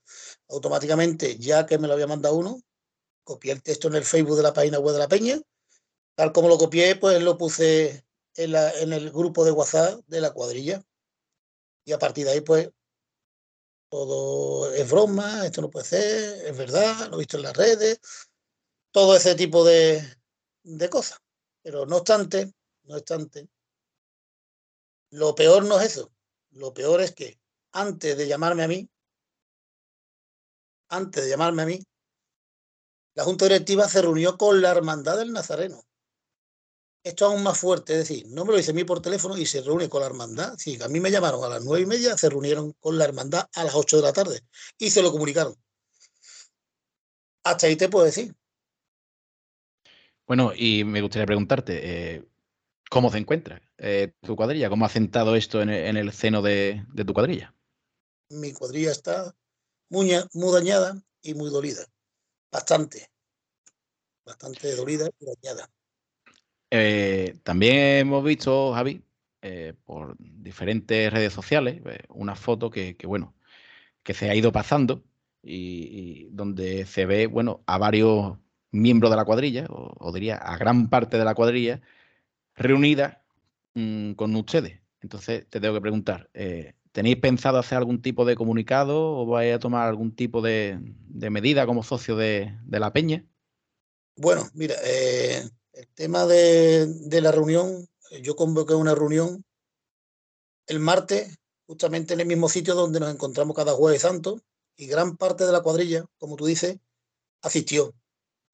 Automáticamente, 0.49 1.37
ya 1.37 1.67
que 1.67 1.77
me 1.77 1.87
lo 1.87 1.93
había 1.93 2.07
mandado 2.07 2.35
uno, 2.35 2.63
copié 3.23 3.51
el 3.51 3.61
texto 3.61 3.89
en 3.89 3.95
el 3.95 4.05
Facebook 4.05 4.37
de 4.37 4.43
la 4.43 4.53
página 4.53 4.79
web 4.79 4.93
de 4.93 4.99
la 4.99 5.07
Peña. 5.07 5.39
Tal 6.15 6.31
como 6.31 6.47
lo 6.47 6.57
copié, 6.57 6.95
pues 6.95 7.21
lo 7.21 7.37
puse 7.37 8.03
en, 8.37 8.55
en 8.55 8.93
el 8.93 9.11
grupo 9.11 9.45
de 9.45 9.51
WhatsApp 9.51 10.01
de 10.07 10.21
la 10.21 10.31
cuadrilla. 10.31 10.83
Y 11.85 11.91
a 11.93 11.99
partir 11.99 12.25
de 12.25 12.31
ahí, 12.31 12.41
pues, 12.41 12.69
todo 13.89 14.71
es 14.73 14.89
broma, 14.89 15.45
esto 15.45 15.61
no 15.61 15.69
puede 15.69 15.85
ser, 15.85 16.45
es 16.45 16.57
verdad, 16.57 17.09
lo 17.09 17.15
he 17.15 17.19
visto 17.19 17.37
en 17.37 17.43
las 17.43 17.57
redes, 17.57 17.99
todo 18.91 19.15
ese 19.15 19.35
tipo 19.35 19.65
de, 19.65 20.01
de 20.63 20.89
cosas. 20.89 21.19
Pero 21.61 21.85
no 21.85 21.97
obstante, 21.97 22.53
no 22.83 22.95
obstante, 22.95 23.49
lo 25.11 25.35
peor 25.35 25.65
no 25.65 25.79
es 25.79 25.91
eso. 25.91 26.11
Lo 26.51 26.73
peor 26.73 27.01
es 27.01 27.13
que 27.13 27.39
antes 27.73 28.17
de 28.17 28.27
llamarme 28.27 28.63
a 28.63 28.67
mí, 28.67 28.89
antes 30.89 31.23
de 31.23 31.29
llamarme 31.29 31.61
a 31.63 31.65
mí, 31.65 31.83
la 33.13 33.23
Junta 33.23 33.45
Directiva 33.45 33.87
se 33.87 34.01
reunió 34.01 34.37
con 34.37 34.61
la 34.61 34.71
Hermandad 34.71 35.17
del 35.17 35.33
Nazareno. 35.33 35.83
Esto 37.03 37.25
aún 37.25 37.41
más 37.41 37.57
fuerte, 37.57 37.93
es 37.93 37.99
decir, 38.07 38.27
no 38.27 38.45
me 38.45 38.51
lo 38.51 38.57
dice 38.57 38.71
a 38.71 38.73
mí 38.75 38.83
por 38.83 39.01
teléfono 39.01 39.35
y 39.35 39.47
se 39.47 39.61
reúne 39.61 39.89
con 39.89 40.01
la 40.01 40.07
hermandad. 40.07 40.55
Sí, 40.57 40.77
a 40.83 40.87
mí 40.87 40.99
me 40.99 41.09
llamaron 41.09 41.43
a 41.43 41.49
las 41.49 41.63
nueve 41.63 41.81
y 41.81 41.85
media, 41.87 42.15
se 42.15 42.29
reunieron 42.29 42.73
con 42.73 42.97
la 42.97 43.05
hermandad 43.05 43.49
a 43.55 43.63
las 43.63 43.73
ocho 43.73 43.97
de 43.97 44.03
la 44.03 44.13
tarde 44.13 44.41
y 44.77 44.91
se 44.91 45.01
lo 45.01 45.11
comunicaron. 45.11 45.55
Hasta 47.43 47.65
ahí 47.65 47.75
te 47.75 47.89
puedo 47.89 48.05
decir. 48.05 48.35
Bueno, 50.27 50.53
y 50.55 50.83
me 50.83 51.01
gustaría 51.01 51.25
preguntarte, 51.25 51.79
eh, 51.83 52.23
¿cómo 52.89 53.11
se 53.11 53.17
encuentra 53.17 53.61
eh, 53.77 54.13
tu 54.21 54.35
cuadrilla? 54.35 54.69
¿Cómo 54.69 54.85
ha 54.85 54.89
sentado 54.89 55.35
esto 55.35 55.59
en 55.61 55.69
el, 55.69 55.85
en 55.87 55.97
el 55.97 56.13
seno 56.13 56.43
de, 56.43 56.85
de, 56.93 57.03
tu 57.03 57.13
cuadrilla? 57.13 57.55
Mi 58.29 58.53
cuadrilla 58.53 58.91
está 58.91 59.35
muy, 59.89 60.11
muy 60.33 60.53
dañada 60.53 61.01
y 61.23 61.33
muy 61.33 61.49
dolida. 61.49 61.83
Bastante. 62.51 63.09
Bastante 64.23 64.75
dolida 64.75 65.09
y 65.19 65.25
dañada. 65.25 65.67
Eh, 66.71 67.37
también 67.43 67.77
hemos 67.97 68.23
visto, 68.23 68.73
Javi, 68.73 69.03
eh, 69.41 69.73
por 69.85 70.15
diferentes 70.17 71.11
redes 71.11 71.33
sociales, 71.33 71.81
eh, 71.85 72.03
una 72.09 72.35
foto 72.35 72.69
que, 72.71 72.95
bueno, 73.05 73.35
que 74.03 74.13
se 74.13 74.29
ha 74.29 74.35
ido 74.35 74.51
pasando 74.51 75.03
y, 75.43 76.29
donde 76.31 76.85
se 76.85 77.05
ve, 77.05 77.27
bueno, 77.27 77.63
a 77.67 77.77
varios 77.77 78.37
miembros 78.71 79.11
de 79.11 79.17
la 79.17 79.25
cuadrilla, 79.25 79.65
o, 79.69 80.11
diría 80.13 80.37
a 80.37 80.57
gran 80.57 80.89
parte 80.89 81.17
de 81.17 81.25
la 81.25 81.35
cuadrilla, 81.35 81.81
reunida 82.55 83.23
mmm, 83.73 84.13
con 84.13 84.35
ustedes. 84.35 84.79
Entonces 85.01 85.47
te 85.49 85.59
tengo 85.59 85.73
que 85.73 85.81
preguntar, 85.81 86.29
eh, 86.33 86.75
¿tenéis 86.91 87.17
pensado 87.17 87.57
hacer 87.57 87.77
algún 87.79 88.01
tipo 88.01 88.25
de 88.25 88.35
comunicado 88.35 89.17
o 89.17 89.25
vais 89.25 89.53
a 89.55 89.59
tomar 89.59 89.87
algún 89.87 90.15
tipo 90.15 90.41
de, 90.41 90.79
medida 91.09 91.65
como 91.65 91.83
socio 91.83 92.15
de, 92.15 92.53
la 92.69 92.93
peña? 92.93 93.25
Bueno, 94.15 94.43
mira, 94.53 94.75
eh, 94.85 95.43
el 95.81 95.87
tema 95.95 96.27
de, 96.27 97.21
la 97.21 97.31
reunión, 97.31 97.89
yo 98.21 98.35
convoqué 98.35 98.75
una 98.75 98.93
reunión 98.93 99.43
el 100.67 100.79
martes, 100.79 101.39
justamente 101.65 102.13
en 102.13 102.19
el 102.19 102.27
mismo 102.27 102.49
sitio 102.49 102.75
donde 102.75 102.99
nos 102.99 103.11
encontramos 103.11 103.55
cada 103.55 103.73
jueves 103.73 104.03
santo, 104.03 104.39
y 104.75 104.85
gran 104.85 105.17
parte 105.17 105.43
de 105.43 105.51
la 105.51 105.61
cuadrilla, 105.61 106.05
como 106.19 106.35
tú 106.35 106.45
dices, 106.45 106.77
asistió. 107.41 107.95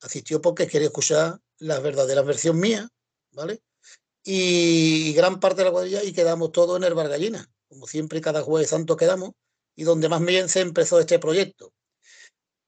Asistió 0.01 0.41
porque 0.41 0.67
quería 0.67 0.87
escuchar 0.87 1.39
la 1.57 1.79
verdadera 1.81 2.21
versión 2.21 2.59
mía, 2.59 2.87
¿vale? 3.31 3.61
Y, 4.23 5.13
gran 5.13 5.41
parte 5.41 5.57
de 5.57 5.65
la 5.65 5.71
cuadrilla 5.71 6.03
y 6.03 6.13
quedamos 6.13 6.53
todos 6.53 6.77
en 6.77 6.85
el 6.85 6.93
Bargallina, 6.93 7.51
como 7.67 7.87
siempre 7.87 8.21
cada 8.21 8.41
jueves 8.41 8.69
santo 8.69 8.95
quedamos, 8.95 9.31
y 9.75 9.83
donde 9.83 10.07
más 10.07 10.23
bien 10.23 10.47
se 10.47 10.61
empezó 10.61 10.99
este 11.01 11.19
proyecto. 11.19 11.73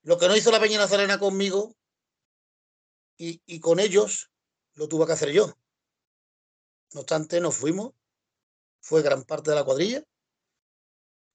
Lo 0.01 0.17
que 0.17 0.27
no 0.27 0.35
hizo 0.35 0.51
la 0.51 0.59
Peña 0.59 0.79
Nazarena 0.79 1.17
conmigo 1.17 1.75
y 3.17 3.59
con 3.59 3.79
ellos, 3.79 4.28
lo 4.79 4.87
tuve 4.87 5.05
que 5.05 5.11
hacer 5.11 5.31
yo. 5.31 5.53
No 6.93 7.01
obstante, 7.01 7.41
nos 7.41 7.57
fuimos, 7.57 7.91
fue 8.79 9.01
gran 9.01 9.23
parte 9.23 9.51
de 9.51 9.57
la 9.57 9.65
cuadrilla, 9.65 10.01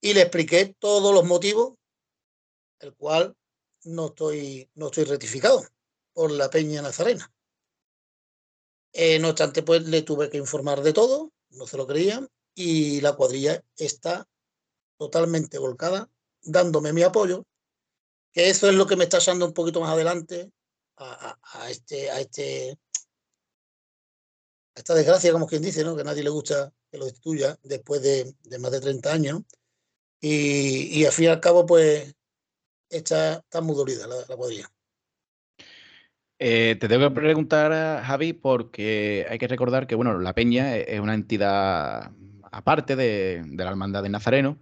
y 0.01 0.15
le 0.15 0.23
expliqué 0.23 0.75
todos 0.79 1.15
los 1.15 1.25
motivos, 1.25 1.75
el 2.79 2.95
cual 2.95 3.37
no 3.85 4.07
estoy, 4.07 4.71
no 4.75 4.87
estoy 4.87 5.05
rectificado 5.05 5.63
por 6.15 6.31
la 6.31 6.49
Peña 6.49 6.81
Nazarena. 6.81 7.31
Eh, 8.95 9.19
no 9.19 9.29
obstante, 9.29 9.63
pues 9.63 9.83
le 9.83 10.01
tuve 10.01 10.31
que 10.31 10.39
informar 10.39 10.81
de 10.81 10.95
todo, 10.95 11.31
no 11.51 11.67
se 11.67 11.77
lo 11.77 11.87
creían, 11.87 12.29
y 12.55 13.03
la 13.03 13.13
cuadrilla 13.13 13.63
está 13.77 14.27
totalmente 14.97 15.59
volcada, 15.59 16.09
dándome 16.41 16.95
mi 16.95 17.03
apoyo, 17.03 17.45
que 18.33 18.49
eso 18.49 18.71
es 18.71 18.75
lo 18.75 18.87
que 18.87 18.97
me 18.97 19.05
está 19.05 19.19
echando 19.19 19.45
un 19.45 19.53
poquito 19.53 19.83
más 19.83 19.91
adelante 19.91 20.51
a, 20.97 21.37
este, 21.69 22.11
a 22.11 22.21
este, 22.21 22.79
esta 24.75 24.95
desgracia, 24.95 25.33
como 25.33 25.47
quien 25.47 25.63
dice, 25.63 25.85
¿no? 25.85 25.95
Que 25.95 26.03
a 26.03 26.05
nadie 26.05 26.23
le 26.23 26.31
gusta 26.31 26.73
que 26.91 26.99
lo 26.99 27.05
destituya 27.07 27.57
después 27.63 28.03
de, 28.03 28.35
más 28.59 28.73
de 28.73 28.81
30 28.81 29.13
años, 29.13 29.43
y, 30.21 31.05
al 31.05 31.13
fin 31.13 31.27
y 31.27 31.29
al 31.29 31.41
cabo, 31.41 31.67
pues, 31.67 32.15
está, 32.89 33.35
está 33.35 33.61
muy 33.61 33.77
dolida 33.77 34.07
la 34.07 34.37
cuadrilla. 34.37 34.71
Eh, 36.39 36.77
te 36.81 36.89
tengo 36.89 37.09
que 37.09 37.15
preguntar, 37.15 38.03
Javi, 38.05 38.33
porque 38.33 39.27
hay 39.31 39.39
que 39.39 39.49
recordar 39.49 39.87
que 39.87 39.95
bueno, 39.95 40.19
la 40.19 40.35
Peña 40.35 40.77
es 40.77 41.01
una 41.01 41.15
entidad 41.15 42.11
aparte 42.51 42.97
de, 42.97 43.43
la 43.57 43.71
Hermandad 43.71 44.03
de 44.03 44.09
Nazareno. 44.09 44.59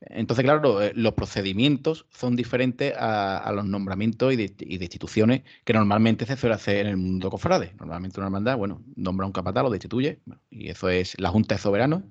Entonces, 0.00 0.44
claro, 0.44 0.82
eh, 0.82 0.92
los 0.94 1.14
procedimientos 1.14 2.06
son 2.10 2.36
diferentes 2.36 2.92
a, 2.96 3.50
los 3.54 3.64
nombramientos 3.64 4.32
y 4.32 4.36
de, 4.36 4.54
que 5.64 5.72
normalmente 5.72 6.26
se 6.26 6.36
suele 6.36 6.54
hacer 6.54 6.78
en 6.78 6.88
el 6.88 6.96
mundo 6.96 7.30
cofrade. 7.30 7.74
Normalmente 7.78 8.20
una 8.20 8.26
hermandad, 8.26 8.56
bueno, 8.56 8.82
nombra 8.94 9.26
un 9.26 9.32
capataz, 9.32 9.62
lo 9.62 9.70
destituye, 9.70 10.20
y 10.50 10.68
eso 10.68 10.88
es 10.90 11.18
la 11.18 11.30
Junta 11.30 11.54
de 11.54 11.60
Soberanos, 11.60 12.02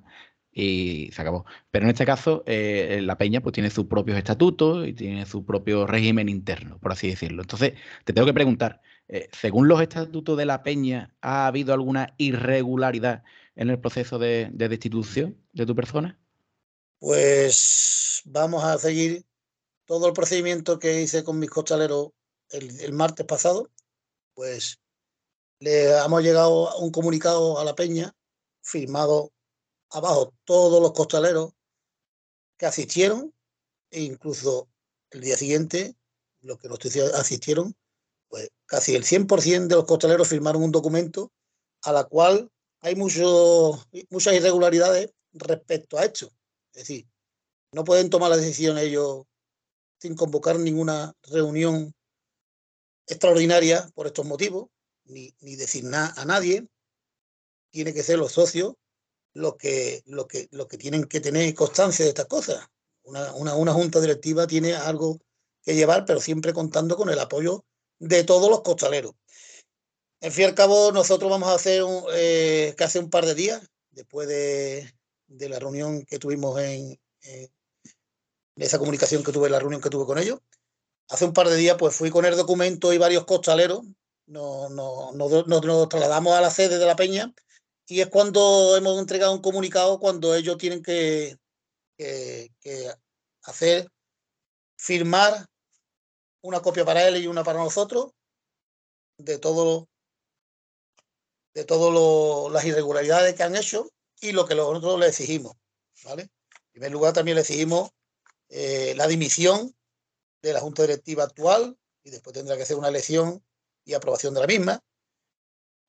y 0.51 1.09
se 1.11 1.21
acabó. 1.21 1.45
Pero 1.69 1.85
en 1.85 1.91
este 1.91 2.05
caso, 2.05 2.43
eh, 2.47 3.01
la 3.03 3.17
Peña 3.17 3.41
pues 3.41 3.53
tiene 3.53 3.69
sus 3.69 3.85
propios 3.85 4.17
estatutos 4.17 4.87
y 4.87 4.93
tiene 4.93 5.25
su 5.25 5.45
propio 5.45 5.85
régimen 5.85 6.29
interno, 6.29 6.79
por 6.79 6.93
así 6.93 7.09
decirlo. 7.09 7.43
Entonces, 7.43 7.73
te 8.05 8.13
tengo 8.13 8.25
que 8.25 8.33
preguntar, 8.33 8.81
eh, 9.07 9.29
según 9.31 9.67
los 9.67 9.81
estatutos 9.81 10.37
de 10.37 10.45
la 10.45 10.63
Peña, 10.63 11.13
¿ha 11.21 11.47
habido 11.47 11.73
alguna 11.73 12.13
irregularidad 12.17 13.23
en 13.55 13.69
el 13.69 13.79
proceso 13.79 14.17
de, 14.17 14.49
destitución 14.53 15.37
de 15.53 15.65
tu 15.65 15.75
persona? 15.75 16.17
Pues 16.99 18.21
vamos 18.25 18.63
a 18.63 18.77
seguir 18.77 19.25
todo 19.85 20.07
el 20.07 20.13
procedimiento 20.13 20.79
que 20.79 21.01
hice 21.01 21.23
con 21.23 21.39
mis 21.39 21.49
costaleros 21.49 22.11
el, 22.49 22.93
martes 22.93 23.25
pasado. 23.25 23.69
Pues 24.33 24.79
le 25.59 25.97
hemos 25.97 26.23
llegado 26.23 26.69
a 26.69 26.77
un 26.77 26.91
comunicado 26.91 27.59
a 27.59 27.65
la 27.65 27.75
Peña, 27.75 28.13
firmado 28.61 29.31
abajo 29.89 30.33
todos 30.43 30.81
los 30.81 30.93
costaleros 30.93 31.53
que 32.57 32.65
asistieron, 32.65 33.33
e 33.91 34.01
incluso 34.01 34.69
el 35.11 35.21
día 35.21 35.37
siguiente, 35.37 35.95
los 36.41 36.57
que 36.59 36.67
no 36.67 36.75
asistieron, 37.15 37.75
pues 38.27 38.49
casi 38.65 38.95
el 38.95 39.03
100% 39.03 39.67
de 39.67 39.75
los 39.75 39.85
costaleros 39.85 40.27
firmaron 40.27 40.63
un 40.63 40.71
documento 40.71 41.31
a 41.83 41.91
la 41.91 42.03
cual 42.05 42.51
hay 42.81 42.95
muchas 42.95 44.33
irregularidades 44.33 45.11
respecto 45.33 45.97
a 45.97 46.05
esto. 46.05 46.31
Es 46.75 46.87
decir, 46.87 47.07
no 47.71 47.83
pueden 47.83 48.09
tomar 48.09 48.29
la 48.29 48.37
decisión 48.37 48.77
ellos 48.77 49.23
sin 49.99 50.15
convocar 50.15 50.59
ninguna 50.59 51.13
reunión 51.23 51.93
extraordinaria 53.07 53.89
por 53.95 54.07
estos 54.07 54.25
motivos, 54.25 54.69
ni, 55.05 55.33
ni 55.39 55.55
decir 55.55 55.85
nada 55.85 56.13
a 56.17 56.25
nadie. 56.25 56.67
Tiene 57.71 57.93
que 57.93 58.03
ser 58.03 58.19
los 58.19 58.33
socios 58.33 58.73
los 59.33 59.55
que, 59.57 60.01
lo 60.05 60.27
que, 60.27 60.47
lo 60.51 60.67
que 60.67 60.77
tienen 60.77 61.03
que 61.03 61.19
tener 61.19 61.53
constancia 61.53 62.05
de 62.05 62.09
estas 62.09 62.25
cosas. 62.25 62.65
Una, 63.03 63.33
una, 63.33 63.55
una 63.55 63.73
junta 63.73 63.99
directiva 63.99 64.47
tiene 64.47 64.73
algo 64.73 65.19
que 65.61 65.75
llevar, 65.75 66.05
pero 66.05 66.19
siempre 66.19 66.53
contando 66.53 66.95
con 66.95 67.09
el 67.09 67.19
apoyo 67.19 67.65
de 67.99 68.23
todos 68.23 68.49
los 68.49 68.61
costaleros. 68.61 69.13
En 70.21 70.31
fin 70.31 70.43
y 70.43 70.45
al 70.47 70.55
cabo, 70.55 70.91
nosotros 70.91 71.29
vamos 71.29 71.49
a 71.49 71.55
hacer 71.55 71.83
un, 71.83 72.03
eh, 72.13 72.73
casi 72.77 72.97
un 72.97 73.09
par 73.09 73.25
de 73.25 73.35
días, 73.35 73.61
después 73.91 74.27
de, 74.27 74.89
la 75.27 75.59
reunión 75.59 76.05
que 76.05 76.19
tuvimos 76.19 76.59
en, 76.59 76.99
esa 78.55 78.79
comunicación 78.79 79.23
que 79.23 79.31
tuve, 79.31 79.49
la 79.49 79.59
reunión 79.59 79.81
que 79.81 79.89
tuve 79.89 80.05
con 80.05 80.17
ellos. 80.17 80.39
Hace 81.09 81.25
un 81.25 81.33
par 81.33 81.49
de 81.49 81.55
días, 81.55 81.77
pues 81.77 81.95
fui 81.95 82.09
con 82.09 82.25
el 82.25 82.35
documento 82.35 82.93
y 82.93 82.97
varios 82.97 83.25
costaleros, 83.25 83.81
nos, 84.27 84.71
nos 84.71 85.89
trasladamos 85.89 86.33
a 86.33 86.41
la 86.41 86.49
sede 86.49 86.79
de 86.79 86.85
la 86.85 86.95
Peña 86.95 87.33
y 87.87 88.01
es 88.01 88.07
cuando 88.07 88.75
hemos 88.75 88.99
entregado 88.99 89.33
un 89.33 89.41
comunicado 89.41 89.99
cuando 89.99 90.33
ellos 90.33 90.57
tienen 90.57 90.81
que 90.81 91.37
hacer, 93.43 93.91
firmar 94.77 95.45
una 96.41 96.61
copia 96.61 96.85
para 96.85 97.07
él 97.07 97.17
y 97.17 97.27
una 97.27 97.43
para 97.43 97.59
nosotros 97.59 98.11
de 99.17 99.39
todo 99.39 99.87
de 101.53 101.63
todas 101.63 102.51
las 102.51 102.65
irregularidades 102.65 103.33
que 103.33 103.43
han 103.43 103.55
hecho 103.55 103.89
y 104.21 104.31
lo 104.31 104.45
que 104.45 104.55
nosotros 104.55 104.99
le 104.99 105.07
exigimos. 105.07 105.55
¿vale? 106.03 106.23
En 106.23 106.71
primer 106.71 106.91
lugar, 106.91 107.13
también 107.13 107.35
le 107.35 107.41
exigimos 107.41 107.91
eh, 108.49 108.93
la 108.95 109.07
dimisión 109.07 109.75
de 110.41 110.53
la 110.53 110.59
Junta 110.59 110.83
Directiva 110.83 111.23
actual 111.23 111.77
y 112.03 112.11
después 112.11 112.33
tendrá 112.33 112.57
que 112.57 112.65
ser 112.65 112.77
una 112.77 112.89
elección 112.89 113.43
y 113.83 113.93
aprobación 113.93 114.33
de 114.33 114.41
la 114.41 114.47
misma. 114.47 114.83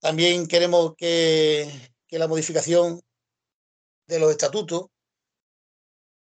También 0.00 0.47
queremos 0.47 0.95
que, 0.97 1.71
que 2.06 2.18
la 2.18 2.28
modificación 2.28 3.02
de 4.06 4.18
los 4.18 4.30
estatutos 4.30 4.87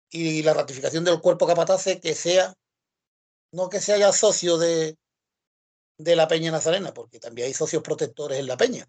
y 0.09 0.43
la 0.43 0.53
ratificación 0.53 1.03
del 1.03 1.21
cuerpo 1.21 1.47
capatace 1.47 2.00
que 2.00 2.15
sea 2.15 2.55
no 3.51 3.69
que 3.69 3.79
se 3.79 3.93
haya 3.93 4.12
socio 4.12 4.57
de, 4.57 4.97
de 5.97 6.15
la 6.15 6.27
Peña 6.27 6.51
Nazarena, 6.51 6.93
porque 6.93 7.19
también 7.19 7.47
hay 7.47 7.53
socios 7.53 7.81
protectores 7.81 8.39
en 8.39 8.47
la 8.47 8.57
Peña, 8.57 8.88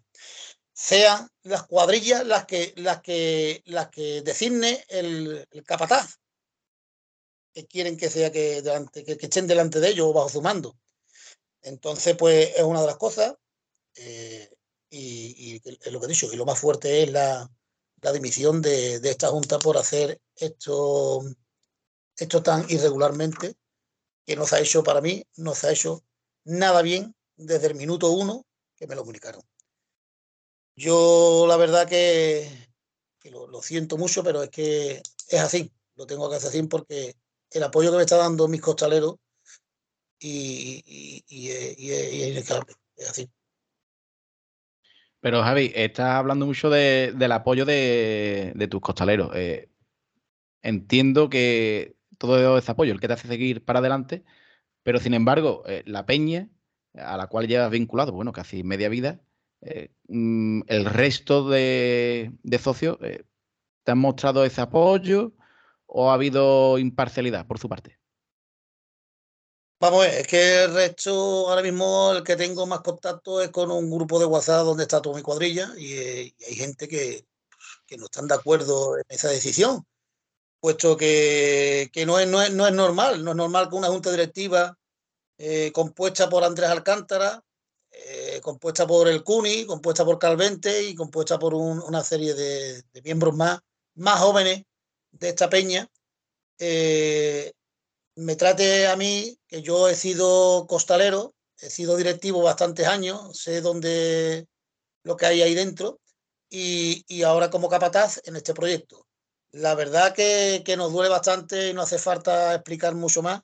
sean 0.77 1.27
las 1.41 1.65
cuadrillas 1.65 2.23
las 2.27 2.45
que, 2.45 2.71
las 2.75 3.01
que, 3.01 3.63
las 3.65 3.89
que 3.89 4.21
designe 4.21 4.85
el, 4.89 5.47
capataz, 5.65 6.19
que 7.51 7.65
quieren 7.65 7.97
que 7.97 8.11
sea 8.11 8.31
que, 8.31 8.61
delante, 8.61 9.03
que, 9.03 9.13
estén 9.13 9.47
delante 9.47 9.79
de 9.79 9.89
ellos 9.89 10.05
o 10.05 10.13
bajo 10.13 10.29
su 10.29 10.39
mando. 10.39 10.77
Entonces, 11.63 12.15
pues 12.15 12.55
es 12.55 12.61
una 12.61 12.81
de 12.81 12.87
las 12.87 12.97
cosas, 12.97 13.33
eh, 13.95 14.51
y, 14.91 15.59
es 15.65 15.91
lo 15.91 15.99
que 15.99 16.05
he 16.05 16.09
dicho, 16.09 16.31
y 16.31 16.35
lo 16.35 16.45
más 16.45 16.59
fuerte 16.59 17.01
es 17.01 17.11
la, 17.11 17.49
la 18.01 18.11
dimisión 18.11 18.61
de, 18.61 18.99
de, 18.99 19.09
esta 19.09 19.29
Junta 19.29 19.57
por 19.57 19.77
hacer 19.77 20.21
esto, 20.35 21.23
esto 22.15 22.43
tan 22.43 22.69
irregularmente 22.69 23.55
que 24.27 24.35
no 24.35 24.45
se 24.45 24.57
ha 24.57 24.59
hecho 24.59 24.83
para 24.83 25.01
mí, 25.01 25.23
no 25.37 25.55
se 25.55 25.67
ha 25.67 25.71
hecho 25.71 26.03
nada 26.43 26.83
bien 26.83 27.15
desde 27.35 27.65
el 27.65 27.75
minuto 27.75 28.11
uno 28.11 28.45
que 28.75 28.85
me 28.85 28.93
lo 28.93 29.01
comunicaron. 29.01 29.41
Yo 30.77 31.45
la 31.47 31.57
verdad 31.57 31.89
que, 31.89 32.47
lo, 33.31 33.61
siento 33.63 33.97
mucho, 33.97 34.23
pero 34.23 34.43
es 34.43 34.49
que 34.51 35.01
es 35.27 35.39
así, 35.39 35.71
lo 35.95 36.05
tengo 36.05 36.29
que 36.29 36.35
hacer 36.35 36.49
así 36.49 36.61
porque 36.63 37.15
el 37.49 37.63
apoyo 37.63 37.89
que 37.89 37.97
me 37.97 38.03
está 38.03 38.17
dando 38.17 38.47
mis 38.47 38.61
costaleros 38.61 39.15
y, 40.19 41.23
y, 41.27 41.49
es 41.49 42.51
es 42.95 43.09
así. 43.09 43.27
Pero 45.19 45.41
Javi, 45.41 45.71
estás 45.73 46.11
hablando 46.11 46.45
mucho 46.45 46.69
del 46.69 47.31
apoyo 47.31 47.65
de, 47.65 48.67
tus 48.69 48.79
costaleros. 48.79 49.31
Eh, 49.33 49.71
entiendo 50.61 51.27
que 51.27 51.95
todo 52.19 52.55
ese 52.55 52.71
apoyo, 52.71 52.93
el 52.93 52.99
que 52.99 53.07
te 53.07 53.13
hace 53.13 53.27
seguir 53.27 53.65
para 53.65 53.79
adelante, 53.79 54.23
pero 54.83 54.99
sin 54.99 55.15
embargo, 55.15 55.63
eh, 55.65 55.81
la 55.87 56.05
peña, 56.05 56.49
a 56.93 57.17
la 57.17 57.27
cual 57.27 57.47
llevas 57.47 57.71
vinculado, 57.71 58.11
bueno, 58.11 58.31
casi 58.31 58.63
media 58.63 58.89
vida, 58.89 59.21
eh, 59.61 59.89
mm, 60.07 60.61
el 60.67 60.85
resto 60.85 61.49
de, 61.49 62.31
socios 62.61 62.97
eh, 63.01 63.23
te 63.83 63.91
han 63.91 63.97
mostrado 63.97 64.45
ese 64.45 64.61
apoyo 64.61 65.33
o 65.85 66.11
ha 66.11 66.13
habido 66.13 66.77
imparcialidad 66.77 67.47
por 67.47 67.59
su 67.59 67.69
parte? 67.69 67.99
Vamos 69.79 70.07
es 70.07 70.27
que 70.27 70.63
el 70.63 70.73
resto, 70.73 71.49
ahora 71.49 71.61
mismo 71.61 72.11
el 72.11 72.23
que 72.23 72.35
tengo 72.35 72.65
más 72.65 72.81
contacto 72.81 73.41
es 73.41 73.49
con 73.49 73.69
un 73.69 73.89
grupo 73.91 74.19
de 74.19 74.25
WhatsApp 74.25 74.65
donde 74.65 74.83
está 74.83 75.01
toda 75.01 75.15
mi 75.15 75.21
cuadrilla 75.21 75.71
y, 75.77 75.93
eh, 75.93 76.35
hay 76.47 76.55
gente 76.55 76.87
que, 76.87 77.25
no 77.97 78.05
están 78.05 78.27
de 78.27 78.35
acuerdo 78.35 78.97
en 78.97 79.05
esa 79.07 79.29
decisión, 79.29 79.85
puesto 80.59 80.97
que, 80.97 81.89
no, 82.05 82.19
es, 82.19 82.27
no, 82.27 82.41
es, 82.41 82.51
normal, 82.51 83.23
no 83.23 83.31
es 83.31 83.37
normal 83.37 83.69
que 83.69 83.75
una 83.75 83.87
junta 83.87 84.11
directiva 84.11 84.77
compuesta 85.73 86.27
por 86.27 86.43
Andrés 86.43 86.69
Alcántara, 86.69 87.43
eh, 88.05 88.41
compuesta 88.41 88.85
por 88.87 89.07
el 89.07 89.23
CUNY, 89.23 89.65
compuesta 89.65 90.05
por 90.05 90.19
Calvente 90.19 90.83
y 90.83 90.95
compuesta 90.95 91.39
por 91.39 91.53
una 91.53 92.03
serie 92.03 92.33
de, 92.33 92.83
miembros 93.03 93.35
más, 93.35 93.59
más 93.95 94.19
jóvenes 94.19 94.63
de 95.11 95.29
esta 95.29 95.49
peña, 95.49 95.89
me 98.17 98.35
trate 98.35 98.87
a 98.87 98.95
mí, 98.95 99.39
que 99.47 99.61
yo 99.61 99.87
he 99.87 99.95
sido 99.95 100.65
costalero, 100.67 101.35
he 101.59 101.69
sido 101.69 101.95
directivo 101.95 102.41
bastantes 102.41 102.87
años, 102.87 103.39
sé 103.39 103.61
dónde 103.61 104.47
lo 105.03 105.15
que 105.15 105.27
hay 105.27 105.41
ahí 105.41 105.53
dentro 105.53 105.99
y, 106.49 107.21
ahora 107.23 107.49
como 107.49 107.69
capataz 107.69 108.19
en 108.25 108.35
este 108.35 108.53
proyecto. 108.53 109.07
La 109.51 109.75
verdad 109.75 110.13
que, 110.13 110.63
nos 110.77 110.91
duele 110.91 111.09
bastante 111.09 111.69
y 111.69 111.73
no 111.73 111.83
hace 111.83 111.99
falta 111.99 112.55
explicar 112.55 112.95
mucho 112.95 113.21
más 113.21 113.41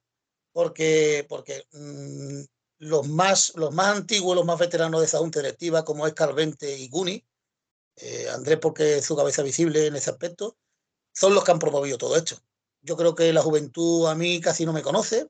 porque, 0.51 1.25
porque 1.29 1.65
mm, 1.71 2.43
los, 2.83 3.07
más, 3.07 3.53
los 3.55 3.73
más 3.73 3.95
antiguos, 3.97 4.35
los 4.35 4.45
más 4.45 4.59
veteranos 4.59 5.01
de 5.01 5.07
esa 5.07 5.19
junta 5.19 5.39
directiva, 5.39 5.83
como 5.83 6.05
es 6.05 6.13
Carvente 6.13 6.77
y 6.77 6.89
Guni, 6.89 7.25
eh, 7.95 8.27
Andrés 8.29 8.59
porque 8.61 8.97
es 8.97 9.05
su 9.05 9.15
cabeza 9.15 9.41
visible 9.41 9.87
en 9.87 9.95
ese 9.95 10.09
aspecto, 10.09 10.57
son 11.13 11.33
los 11.33 11.43
que 11.43 11.51
han 11.51 11.59
promovido 11.59 11.97
todo 11.97 12.15
esto. 12.15 12.37
Yo 12.81 12.97
creo 12.97 13.15
que 13.15 13.31
la 13.31 13.41
juventud 13.41 14.07
a 14.07 14.15
mí 14.15 14.41
casi 14.41 14.65
no 14.65 14.73
me 14.73 14.81
conoce, 14.81 15.27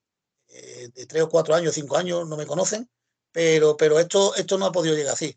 eh, 0.48 0.90
de 0.94 1.06
tres 1.06 1.24
o 1.24 1.30
cuatro 1.30 1.56
años, 1.56 1.76
cinco 1.76 1.98
años 1.98 2.28
no 2.28 2.38
me 2.38 2.46
conocen, 2.46 2.90
pero, 3.32 3.78
pero 3.78 4.00
esto, 4.00 4.36
esto 4.36 4.58
no 4.58 4.66
ha 4.66 4.72
podido 4.72 4.96
llegar 4.96 5.14
así. 5.14 5.36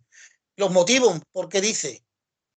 Los 0.56 0.70
motivos, 0.70 1.20
¿por 1.32 1.48
qué 1.48 1.60
dice? 1.60 2.04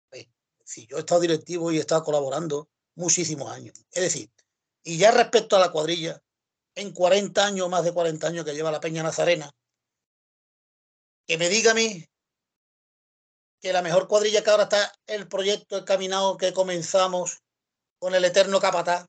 Pues, 0.08 0.26
si 0.64 0.86
yo 0.86 0.96
he 0.96 1.00
estado 1.00 1.20
directivo 1.20 1.72
y 1.72 1.78
he 1.78 1.80
estado 1.80 2.04
colaborando 2.04 2.68
muchísimos 2.94 3.50
años. 3.50 3.74
Es 3.90 4.02
decir, 4.02 4.30
y 4.82 4.98
ya 4.98 5.10
respecto 5.10 5.56
a 5.56 5.60
la 5.60 5.72
cuadrilla, 5.72 6.22
en 6.78 6.92
40 6.92 7.44
años, 7.44 7.68
más 7.68 7.84
de 7.84 7.92
40 7.92 8.28
años 8.28 8.44
que 8.44 8.54
lleva 8.54 8.70
la 8.70 8.80
Peña 8.80 9.02
Nazarena, 9.02 9.50
que 11.26 11.36
me 11.36 11.48
diga 11.48 11.72
a 11.72 11.74
mí 11.74 12.04
que 13.60 13.72
la 13.72 13.82
mejor 13.82 14.06
cuadrilla 14.06 14.44
que 14.44 14.50
ahora 14.50 14.62
está 14.64 14.92
el 15.06 15.26
proyecto 15.26 15.76
el 15.76 15.84
caminado 15.84 16.36
que 16.36 16.52
comenzamos 16.52 17.40
con 17.98 18.14
el 18.14 18.24
eterno 18.24 18.60
Capatá, 18.60 19.06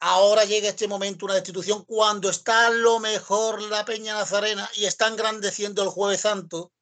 ahora 0.00 0.44
llega 0.44 0.68
este 0.68 0.88
momento, 0.88 1.26
una 1.26 1.36
destitución, 1.36 1.84
cuando 1.84 2.30
está 2.30 2.68
lo 2.70 2.98
mejor 2.98 3.62
la 3.62 3.84
Peña 3.84 4.14
Nazarena 4.14 4.68
y 4.74 4.86
está 4.86 5.06
engrandeciendo 5.06 5.84
el 5.84 5.88
Jueves 5.88 6.22
Santo, 6.22 6.72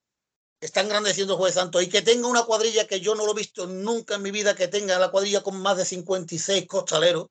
está 0.61 0.81
engrandeciendo 0.81 1.35
el 1.35 1.39
Jueves 1.39 1.57
Santo, 1.57 1.83
y 1.83 1.91
que 1.91 2.01
tenga 2.01 2.27
una 2.27 2.45
cuadrilla 2.45 2.87
que 2.87 3.01
yo 3.01 3.15
no 3.15 3.27
lo 3.27 3.33
he 3.33 3.37
visto 3.37 3.67
nunca 3.67 4.15
en 4.15 4.23
mi 4.23 4.31
vida, 4.31 4.55
que 4.55 4.67
tenga 4.67 4.99
la 4.99 5.11
cuadrilla 5.11 5.43
con 5.43 5.61
más 5.61 5.77
de 5.77 5.85
56 5.85 6.67
costaleros, 6.67 7.27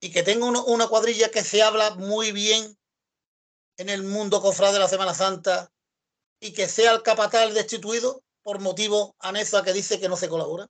y 0.00 0.10
que 0.10 0.22
tenga 0.22 0.46
una 0.46 0.88
cuadrilla 0.88 1.30
que 1.30 1.42
se 1.42 1.62
habla 1.62 1.94
muy 1.94 2.32
bien 2.32 2.78
en 3.78 3.88
el 3.88 4.02
mundo 4.02 4.40
cofrade 4.40 4.74
de 4.74 4.78
la 4.78 4.88
Semana 4.88 5.14
Santa, 5.14 5.70
y 6.40 6.52
que 6.52 6.68
sea 6.68 6.92
el 6.92 7.02
capatal 7.02 7.54
destituido 7.54 8.22
por 8.42 8.60
motivo 8.60 9.16
anexo 9.18 9.62
que 9.62 9.72
dice 9.72 9.98
que 9.98 10.08
no 10.08 10.16
se 10.16 10.28
colabora. 10.28 10.68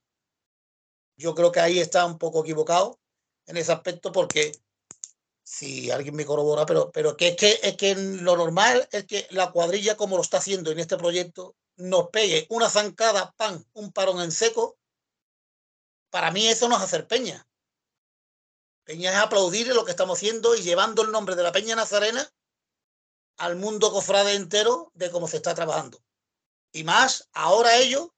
Yo 1.16 1.34
creo 1.34 1.52
que 1.52 1.60
ahí 1.60 1.78
está 1.78 2.04
un 2.06 2.18
poco 2.18 2.42
equivocado 2.42 2.98
en 3.46 3.56
ese 3.56 3.72
aspecto 3.72 4.12
porque 4.12 4.52
si 5.42 5.90
alguien 5.90 6.16
me 6.16 6.26
corrobora, 6.26 6.66
pero, 6.66 6.90
pero 6.90 7.16
que 7.16 7.28
es 7.28 7.36
que 7.36 7.60
es 7.62 7.76
que 7.76 7.94
lo 7.94 8.36
normal 8.36 8.88
es 8.90 9.06
que 9.06 9.26
la 9.30 9.52
cuadrilla, 9.52 9.96
como 9.96 10.16
lo 10.16 10.22
está 10.22 10.38
haciendo 10.38 10.70
en 10.70 10.78
este 10.78 10.96
proyecto, 10.96 11.54
nos 11.76 12.08
pegue 12.08 12.46
una 12.50 12.68
zancada, 12.68 13.32
pan, 13.36 13.64
un 13.74 13.92
parón 13.92 14.20
en 14.20 14.32
seco. 14.32 14.78
Para 16.10 16.30
mí 16.30 16.46
eso 16.48 16.68
no 16.68 16.76
es 16.76 16.82
hacer 16.82 17.06
peña. 17.06 17.45
Peña 18.86 19.10
es 19.10 19.16
aplaudir 19.16 19.66
lo 19.74 19.84
que 19.84 19.90
estamos 19.90 20.16
haciendo 20.16 20.54
y 20.54 20.62
llevando 20.62 21.02
el 21.02 21.10
nombre 21.10 21.34
de 21.34 21.42
la 21.42 21.50
Peña 21.50 21.74
Nazarena 21.74 22.32
al 23.36 23.56
mundo 23.56 23.90
cofrade 23.90 24.34
entero 24.34 24.92
de 24.94 25.10
cómo 25.10 25.26
se 25.26 25.38
está 25.38 25.54
trabajando. 25.56 26.00
Y 26.72 26.84
más, 26.84 27.28
ahora 27.32 27.76
ellos 27.78 28.10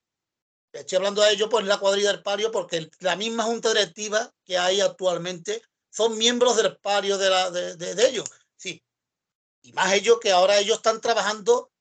estoy 0.73 0.97
hablando 0.97 1.23
de 1.23 1.33
ello, 1.33 1.49
pues 1.49 1.65
la 1.65 1.79
cuadrilla 1.79 2.13
del 2.13 2.23
pario, 2.23 2.53
porque 2.53 2.91
la 3.01 3.17
misma 3.17 3.45
junta 3.45 3.71
directiva 3.71 4.31
que 4.45 4.59
hay 4.59 4.83
actualmente 4.83 5.63
son 5.91 6.19
miembros 6.19 6.57
del 6.57 6.77
pario 6.77 7.17
de, 7.17 7.31
la, 7.31 7.51
de, 7.51 8.07
ellos. 8.07 8.29
Sí. 8.57 8.83
Y 9.63 9.73
más 9.73 9.93
ellos 9.95 10.19
que 10.21 10.33
ahora 10.33 10.59
ellos 10.59 10.77
están 10.77 11.01
trabajando 11.01 11.73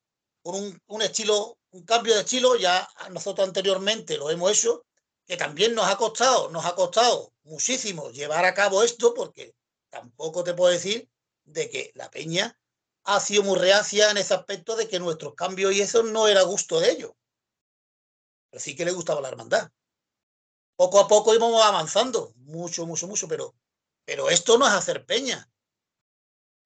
con 0.42 0.56
un, 0.56 0.82
un, 0.88 1.02
estilo, 1.02 1.60
un 1.72 1.84
cambio 1.84 2.16
de 2.16 2.22
estilo, 2.22 2.56
ya 2.56 2.88
nosotros 3.12 3.46
anteriormente 3.46 4.18
lo 4.18 4.30
hemos 4.30 4.50
hecho, 4.52 4.86
que 5.28 5.38
también 5.38 5.76
nos 5.76 5.88
ha 5.88 5.98
costado, 5.98 6.50
nos 6.50 6.66
ha 6.66 6.74
costado 6.76 7.34
muchísimo 7.44 8.10
llevar 8.12 8.46
a 8.46 8.54
cabo 8.54 8.84
esto, 8.84 9.14
porque 9.14 9.54
tampoco 9.90 10.44
te 10.44 10.54
puedo 10.54 10.72
decir 10.72 11.10
de 11.46 11.70
que 11.70 11.92
la 11.96 12.10
peña 12.10 12.60
ha 13.04 13.20
sido 13.20 13.44
muy 13.44 13.58
reacia 13.58 14.10
en 14.12 14.18
ese 14.18 14.34
aspecto 14.34 14.76
de 14.76 14.88
que 14.88 15.00
nuestros 15.00 15.36
cambios 15.36 15.74
y 15.74 15.82
eso 15.82 16.04
no 16.04 16.28
era 16.28 16.42
gusto 16.42 16.80
de 16.80 16.92
ellos 16.92 17.12
pero 18.50 18.62
sí 18.62 18.76
que 18.76 18.86
le 18.86 18.92
gustaba 18.92 19.22
la 19.22 19.30
hermandad. 19.30 19.70
Poco 20.76 21.00
a 21.00 21.08
poco 21.08 21.34
íbamos 21.34 21.64
avanzando, 21.64 22.34
mucho, 22.36 22.86
mucho, 22.86 23.08
mucho, 23.08 23.28
pero, 23.28 23.56
pero 24.06 24.30
esto 24.30 24.58
no 24.58 24.68
es 24.68 24.74
hacer 24.74 25.06
peña. 25.06 25.50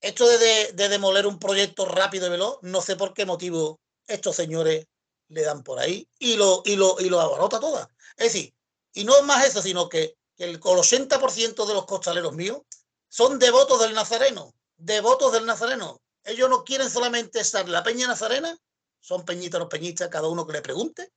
Esto 0.01 0.27
de, 0.27 0.73
demoler 0.73 1.27
un 1.27 1.39
proyecto 1.39 1.85
rápido 1.85 2.27
y 2.27 2.31
veloz, 2.31 2.59
no 2.61 2.81
sé 2.81 2.95
por 2.95 3.13
qué 3.13 3.25
motivo 3.25 3.79
estos 4.07 4.35
señores 4.35 4.87
le 5.27 5.43
dan 5.43 5.63
por 5.63 5.79
ahí 5.79 6.09
y 6.19 6.35
lo, 6.35 6.61
y 6.65 6.75
lo, 6.75 6.99
y 6.99 7.09
lo 7.09 7.21
abarota 7.21 7.59
toda. 7.59 7.89
Es 8.21 8.33
decir, 8.33 8.53
y 8.93 9.03
no 9.03 9.17
es 9.17 9.23
más 9.23 9.45
eso, 9.45 9.61
sino 9.61 9.89
que, 9.89 10.15
el, 10.37 10.59
80% 10.59 11.67
de 11.67 11.73
los 11.73 11.85
costaleros 11.85 12.33
míos 12.33 12.61
son 13.09 13.37
devotos 13.37 13.79
del 13.79 13.93
Nazareno, 13.93 14.53
devotos 14.75 15.31
del 15.33 15.45
Nazareno. 15.45 16.01
Ellos 16.23 16.49
no 16.49 16.63
quieren 16.63 16.89
solamente 16.89 17.39
estar 17.39 17.65
en 17.65 17.71
la 17.71 17.83
peña 17.83 18.07
nazarena, 18.07 18.57
son 18.99 19.23
peñitas 19.23 19.59
los 19.59 19.69
peñistas, 19.69 20.09
cada 20.09 20.27
uno 20.27 20.45
que 20.47 20.53
le 20.53 20.61
pregunte, 20.61 21.11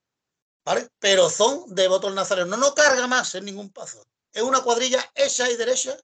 ¿vale? 0.65 0.89
Pero 0.99 1.31
son 1.31 1.75
devotos 1.75 2.13
nazarenos. 2.15 2.51
No, 2.51 2.57
no 2.57 2.75
carga 2.75 3.07
más 3.07 3.35
en 3.35 3.45
ningún 3.45 3.71
paso. 3.71 4.03
Es 4.33 4.43
una 4.43 4.63
cuadrilla 4.63 5.05
hecha 5.15 5.51
y 5.51 5.57
derecha 5.57 5.97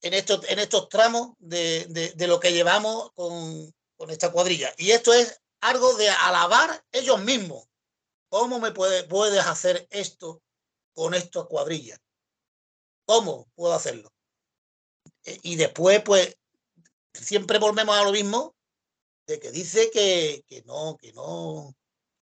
en 0.00 0.14
estos, 0.14 0.44
en 0.48 0.58
estos 0.58 0.88
tramos 0.88 1.34
de, 1.38 2.14
lo 2.26 2.40
que 2.40 2.52
llevamos 2.52 3.12
con, 3.12 3.72
esta 4.08 4.32
cuadrilla. 4.32 4.74
Y 4.76 4.90
esto 4.90 5.12
es 5.12 5.40
algo 5.60 5.94
de 5.94 6.10
alabar 6.10 6.84
ellos 6.90 7.20
mismos. 7.20 7.64
¿Cómo 8.32 8.58
me 8.58 8.72
puede, 8.72 9.04
puedes 9.04 9.46
hacer 9.46 9.86
esto 9.90 10.40
con 10.94 11.12
esta 11.12 11.44
cuadrilla? 11.44 11.98
¿Cómo 13.04 13.46
puedo 13.54 13.74
hacerlo? 13.74 14.10
E, 15.22 15.38
y 15.42 15.56
después, 15.56 16.00
pues, 16.02 16.34
siempre 17.12 17.58
volvemos 17.58 17.94
a 17.94 18.04
lo 18.04 18.10
mismo 18.10 18.54
de 19.26 19.38
que 19.38 19.50
dice 19.50 19.90
que, 19.90 20.46
que 20.48 20.62
no, 20.62 20.96
que 20.98 21.12
no, 21.12 21.74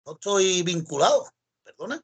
no 0.04 0.12
estoy 0.12 0.62
vinculado. 0.62 1.26
Perdona. 1.62 2.02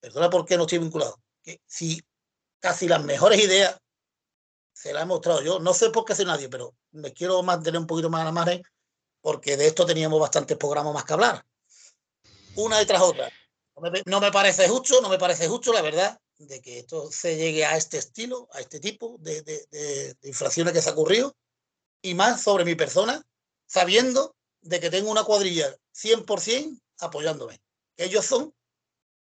Perdona 0.00 0.28
por 0.28 0.44
qué 0.44 0.58
no 0.58 0.64
estoy 0.64 0.80
vinculado. 0.80 1.18
Que 1.42 1.62
si 1.64 1.98
casi 2.60 2.86
las 2.86 3.02
mejores 3.02 3.42
ideas 3.42 3.80
se 4.74 4.92
las 4.92 5.04
he 5.04 5.06
mostrado 5.06 5.40
yo, 5.40 5.60
no 5.60 5.72
sé 5.72 5.88
por 5.88 6.04
qué 6.04 6.14
soy 6.14 6.26
nadie, 6.26 6.50
pero 6.50 6.76
me 6.90 7.14
quiero 7.14 7.42
mantener 7.42 7.80
un 7.80 7.86
poquito 7.86 8.10
más 8.10 8.20
a 8.20 8.26
la 8.26 8.32
margen 8.32 8.62
porque 9.22 9.56
de 9.56 9.66
esto 9.66 9.86
teníamos 9.86 10.20
bastantes 10.20 10.58
programas 10.58 10.92
más 10.92 11.04
que 11.04 11.14
hablar. 11.14 11.46
Una 12.56 12.78
detrás 12.78 13.02
otra. 13.02 13.30
No 14.06 14.20
me, 14.20 14.30
parece 14.30 14.68
justo, 14.68 15.00
no 15.00 15.08
me 15.08 15.18
parece 15.18 15.48
justo, 15.48 15.72
la 15.72 15.82
verdad, 15.82 16.18
de 16.38 16.60
que 16.60 16.78
esto 16.78 17.10
se 17.10 17.36
llegue 17.36 17.64
a 17.64 17.76
este 17.76 17.98
estilo, 17.98 18.48
a 18.52 18.60
este 18.60 18.78
tipo 18.78 19.16
de, 19.18 19.42
de 19.42 20.16
infracciones 20.22 20.72
que 20.72 20.80
se 20.80 20.90
ha 20.90 20.92
ocurrido, 20.92 21.34
y 22.00 22.14
más 22.14 22.42
sobre 22.42 22.64
mi 22.64 22.76
persona, 22.76 23.24
sabiendo 23.66 24.36
de 24.60 24.78
que 24.78 24.90
tengo 24.90 25.10
una 25.10 25.24
cuadrilla 25.24 25.76
100% 25.94 26.80
apoyándome. 27.00 27.60
Ellos 27.96 28.24
son 28.24 28.52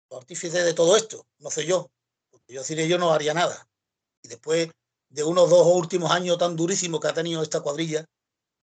los 0.09 0.19
artífices 0.19 0.65
de 0.65 0.73
todo 0.73 0.95
esto, 0.97 1.25
no 1.39 1.49
sé 1.49 1.65
yo. 1.65 1.89
Porque 2.29 2.53
yo 2.53 2.63
sin 2.63 2.79
ellos 2.79 2.99
no 2.99 3.13
haría 3.13 3.33
nada. 3.33 3.67
Y 4.23 4.27
después 4.27 4.69
de 5.09 5.23
unos 5.23 5.49
dos 5.49 5.67
últimos 5.67 6.11
años 6.11 6.37
tan 6.37 6.55
durísimos 6.55 6.99
que 6.99 7.07
ha 7.07 7.13
tenido 7.13 7.41
esta 7.41 7.61
cuadrilla, 7.61 8.05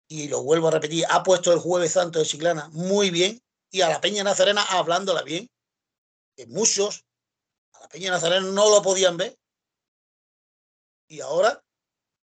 y 0.08 0.28
lo 0.28 0.42
vuelvo 0.42 0.68
a 0.68 0.72
repetir, 0.72 1.04
ha 1.08 1.22
puesto 1.22 1.52
el 1.52 1.60
Jueves 1.60 1.92
Santo 1.92 2.18
de 2.18 2.24
Chiclana 2.24 2.68
muy 2.70 3.10
bien, 3.10 3.40
y 3.70 3.83
a 3.83 3.88
la 3.88 4.00
Peña 4.00 4.24
Nazarena 4.24 4.62
hablándola 4.62 5.22
bien, 5.22 5.48
que 6.37 6.46
muchos 6.46 7.04
a 7.72 7.80
la 7.80 7.88
Peña 7.88 8.11
Nazarena 8.11 8.46
no 8.46 8.70
lo 8.70 8.83
podían 8.83 9.16
ver, 9.16 9.37
y 11.11 11.20
ahora, 11.20 11.61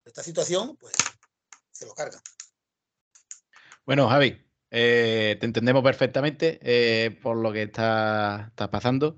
esta 0.03 0.21
situación, 0.21 0.75
pues 0.75 0.93
se 1.71 1.85
lo 1.85 1.93
cargan. 1.93 2.19
Bueno, 3.85 4.09
Javi, 4.09 4.45
eh, 4.71 5.37
te 5.39 5.45
entendemos 5.45 5.83
perfectamente 5.83 6.59
eh, 6.61 7.11
por 7.21 7.37
lo 7.37 7.53
que 7.53 7.63
está, 7.63 8.51
pasando. 8.69 9.17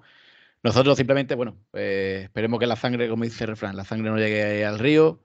Nosotros 0.62 0.98
simplemente, 0.98 1.34
bueno, 1.34 1.60
pues 1.72 2.26
esperemos 2.26 2.60
que 2.60 2.68
la 2.68 2.76
sangre, 2.76 3.10
como 3.10 3.24
dice 3.24 3.44
el 3.44 3.52
refrán, 3.52 3.76
la 3.76 3.86
sangre 3.86 4.10
no 4.10 4.18
llegue 4.18 4.66
al 4.66 4.78
río, 4.80 5.24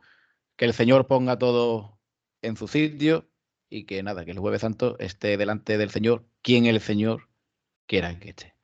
que 0.56 0.64
el 0.66 0.74
Señor 0.74 1.06
ponga 1.06 1.38
todo 1.38 1.98
en 2.42 2.56
su 2.56 2.68
sitio 2.68 3.29
y 3.70 3.86
que 3.86 4.02
nada, 4.02 4.24
que 4.24 4.32
el 4.32 4.38
Jueves 4.40 4.60
Santo 4.60 4.98
esté 4.98 5.36
delante 5.36 5.78
del 5.78 5.90
Señor, 5.90 6.26
quien 6.42 6.66
el 6.66 6.80
Señor 6.80 7.28
quiera 7.86 8.18
que 8.18 8.30
esté. 8.30 8.56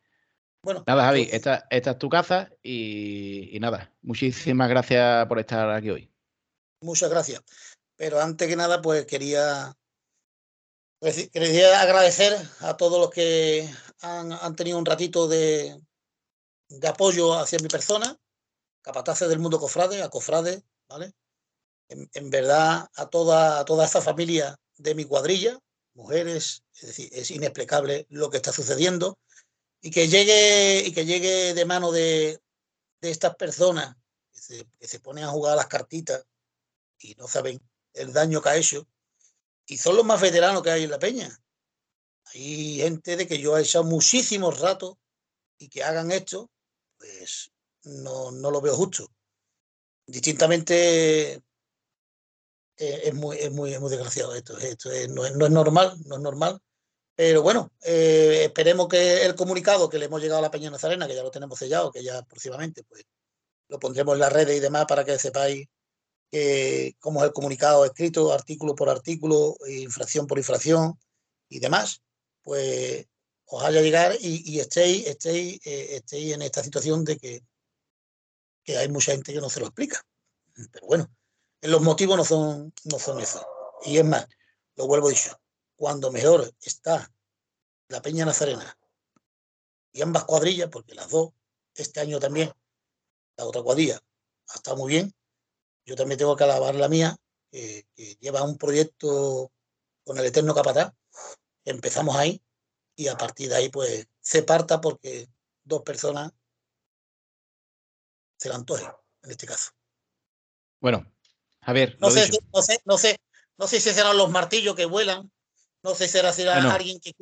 Bueno, 0.63 0.83
nada, 0.85 1.05
Javi, 1.05 1.23
pues 1.23 1.35
esta, 1.35 1.67
esta 1.71 1.93
es 1.93 1.99
tu 1.99 2.09
casa 2.09 2.51
y, 2.61 3.57
nada, 3.61 3.95
muchísimas 4.03 4.69
gracias 4.69 5.25
por 5.27 5.39
estar 5.39 5.71
aquí 5.71 5.91
hoy. 5.91 6.13
Muchas 6.83 7.09
gracias. 7.09 7.41
Pero 7.95 8.21
antes 8.21 8.49
que 8.49 8.57
nada, 8.57 8.83
pues 8.83 9.07
quería, 9.07 9.73
quería 11.33 11.81
agradecer 11.81 12.37
a 12.61 12.77
todos 12.77 13.01
los 13.01 13.11
que 13.11 13.73
han, 14.01 14.57
tenido 14.57 14.77
un 14.77 14.85
ratito 14.85 15.29
de, 15.29 15.81
de, 16.69 16.89
apoyo 16.89 17.39
hacia 17.39 17.61
mi 17.61 17.69
persona, 17.69 18.19
capataces 18.83 19.29
del 19.29 19.39
mundo 19.39 19.61
cofrade, 19.61 20.03
a 20.03 20.11
cofrade, 20.11 20.65
¿vale? 20.89 21.15
En, 21.89 22.31
verdad, 22.31 22.89
a 22.97 23.07
toda, 23.07 23.61
a 23.61 23.65
toda 23.65 23.85
esta 23.85 24.03
familia 24.03 24.59
de 24.77 24.95
mi 24.95 25.05
cuadrilla, 25.05 25.59
mujeres, 25.95 26.63
es 26.75 26.89
decir, 26.89 27.09
es 27.13 27.31
inexplicable 27.31 28.07
lo 28.11 28.31
que 28.31 28.37
está 28.37 28.53
sucediendo 28.53 29.19
y 29.81 29.91
que 29.91 30.09
llegue, 30.09 30.85
y 30.87 30.93
que 30.93 31.07
llegue 31.07 31.55
de 31.55 31.65
mano 31.65 31.93
de, 31.93 32.41
de 33.01 33.11
estas 33.11 33.37
personas 33.37 33.97
que 34.33 34.87
se, 34.87 35.01
ponen 35.01 35.25
a 35.25 35.31
jugar 35.31 35.57
las 35.57 35.67
cartitas 35.67 36.25
y 36.99 37.15
no 37.15 37.27
saben 37.27 37.61
el 37.95 38.13
daño 38.13 38.43
que 38.43 38.49
ha 38.49 38.57
hecho. 38.57 38.87
Y 39.67 39.79
son 39.79 39.97
los 39.97 40.05
más 40.05 40.21
veteranos 40.21 40.63
que 40.63 40.71
hay 40.71 40.85
en 40.85 40.91
la 40.91 40.99
peña. 40.99 41.41
Hay 42.35 42.79
gente 42.79 43.17
de 43.17 43.27
que 43.27 43.39
yo 43.39 43.57
he 43.57 43.63
echado 43.63 43.85
muchísimos 43.85 44.61
ratos 44.61 44.97
y 45.59 45.69
que 45.69 45.83
hagan 45.83 46.11
esto, 46.13 46.51
pues 46.99 47.51
no, 47.85 48.31
no 48.31 48.51
lo 48.51 48.61
veo 48.61 48.77
justo. 48.77 49.11
Distintamente 50.07 51.43
eh, 52.79 53.01
es, 53.05 53.15
muy, 53.15 53.37
es, 53.39 53.51
muy, 53.53 53.79
muy 53.79 53.91
desgraciado 53.91 54.35
esto. 54.35 54.59
esto 54.59 54.91
no, 55.11 55.25
es, 55.25 55.35
no, 55.37 55.47
es, 55.47 55.53
normal, 55.53 55.97
no 56.07 56.17
es 56.17 56.21
normal. 56.21 56.61
Pero 57.15 57.43
bueno, 57.43 57.73
eh, 57.83 58.43
esperemos 58.45 58.89
que 58.89 59.25
el 59.25 59.35
comunicado 59.35 59.89
que 59.89 59.99
le 59.99 60.07
hemos 60.07 60.21
llegado 60.21 60.41
a 60.41 60.43
la 60.43 60.51
Peña 60.51 60.71
Nazarena, 60.71 61.07
que 61.07 61.15
ya 61.15 61.23
lo 61.23 61.31
tenemos 61.31 61.59
sellado, 61.59 61.91
que 61.91 62.03
ya 62.05 62.23
próximamente 62.23 62.85
pues 62.85 63.05
lo 63.69 63.79
pondremos 63.79 64.15
en 64.15 64.21
las 64.21 64.33
redes 64.33 64.57
y 64.57 64.61
demás 64.61 64.85
para 64.87 65.05
que 65.05 65.19
sepáis 65.19 65.67
que, 66.31 66.95
cómo 67.01 67.21
es 67.21 67.27
el 67.27 67.33
comunicado 67.33 67.85
escrito, 67.85 68.33
artículo 68.33 68.75
por 68.75 68.91
artículo, 68.91 69.57
infracción 69.67 70.27
por 70.27 70.39
infracción 70.39 70.99
y 71.49 71.59
demás, 71.61 72.03
pues 72.43 73.07
os 73.47 73.63
haya 73.63 73.81
llegar 73.81 74.17
y, 74.21 74.43
y 74.53 74.61
estéis, 74.61 75.07
estéis, 75.07 75.61
eh, 75.65 75.97
estéis 75.97 76.35
en 76.35 76.43
esta 76.43 76.63
situación 76.63 77.05
de 77.05 77.17
que, 77.17 77.43
que 78.65 78.77
hay 78.77 78.89
mucha 78.89 79.13
gente 79.13 79.33
que 79.33 79.41
no 79.41 79.49
se 79.49 79.61
lo 79.61 79.67
explica. 79.67 80.03
Pero 80.73 80.87
bueno, 80.87 81.11
los 81.67 81.83
motivos 81.83 82.17
no 82.17 82.25
son, 82.25 82.73
no 82.85 82.99
son 82.99 83.21
esos. 83.21 83.45
Y 83.85 83.99
es 83.99 84.05
más, 84.05 84.27
lo 84.77 84.87
vuelvo 84.87 85.09
a 85.09 85.11
decir, 85.11 85.33
cuando 85.77 86.11
mejor 86.11 86.53
está 86.61 87.13
la 87.89 88.03
Peña 88.03 88.25
Nazarena 88.25 88.77
y 89.93 90.03
ambas 90.03 90.25
cuadrillas, 90.25 90.69
porque 90.71 90.95
las 90.95 91.11
dos, 91.11 91.33
este 91.75 92.01
año 92.01 92.19
también, 92.19 92.53
la 93.37 93.45
otra 93.45 93.63
cuadrilla 93.63 94.01
estado 94.55 94.77
muy 94.77 94.93
bien. 94.93 95.15
Yo 95.85 95.97
también 95.97 96.19
tengo 96.19 96.37
que 96.37 96.45
alabar 96.45 96.75
la 96.75 96.89
mía, 96.89 97.17
que 97.51 97.87
lleva 98.21 98.43
un 98.43 98.59
proyecto 98.59 99.53
con 100.05 100.19
el 100.19 100.27
Eterno 100.27 100.55
Capataz. 100.55 100.93
Empezamos 101.65 102.17
ahí 102.17 102.43
y 102.97 103.09
a 103.09 103.17
partir 103.17 103.49
de 103.49 103.57
ahí, 103.57 103.69
pues 103.69 104.07
se 104.21 104.43
parta 104.43 104.81
porque 104.81 105.29
dos 105.65 105.83
personas 105.83 106.33
se 108.37 108.49
la 108.49 108.57
antojen, 108.57 108.91
en 109.23 109.31
este 109.31 109.47
caso. 109.47 109.73
Bueno, 110.81 111.11
a 111.67 111.73
ver. 111.73 111.99
No 112.01 112.11
sé, 112.11 112.31
no 112.55 112.63
sé, 112.63 112.81
no 112.85 112.97
sé, 112.97 113.21
no 113.59 113.67
sé 113.67 113.81
si 113.81 113.91
serán 113.91 114.17
los 114.17 114.31
martillos 114.31 114.77
que 114.77 114.85
vuelan, 114.85 115.31
no 115.83 115.95
sé 115.97 116.07
si 116.07 116.13
será, 116.13 116.33
será 116.33 116.73
alguien 116.73 117.01
que. 117.01 117.13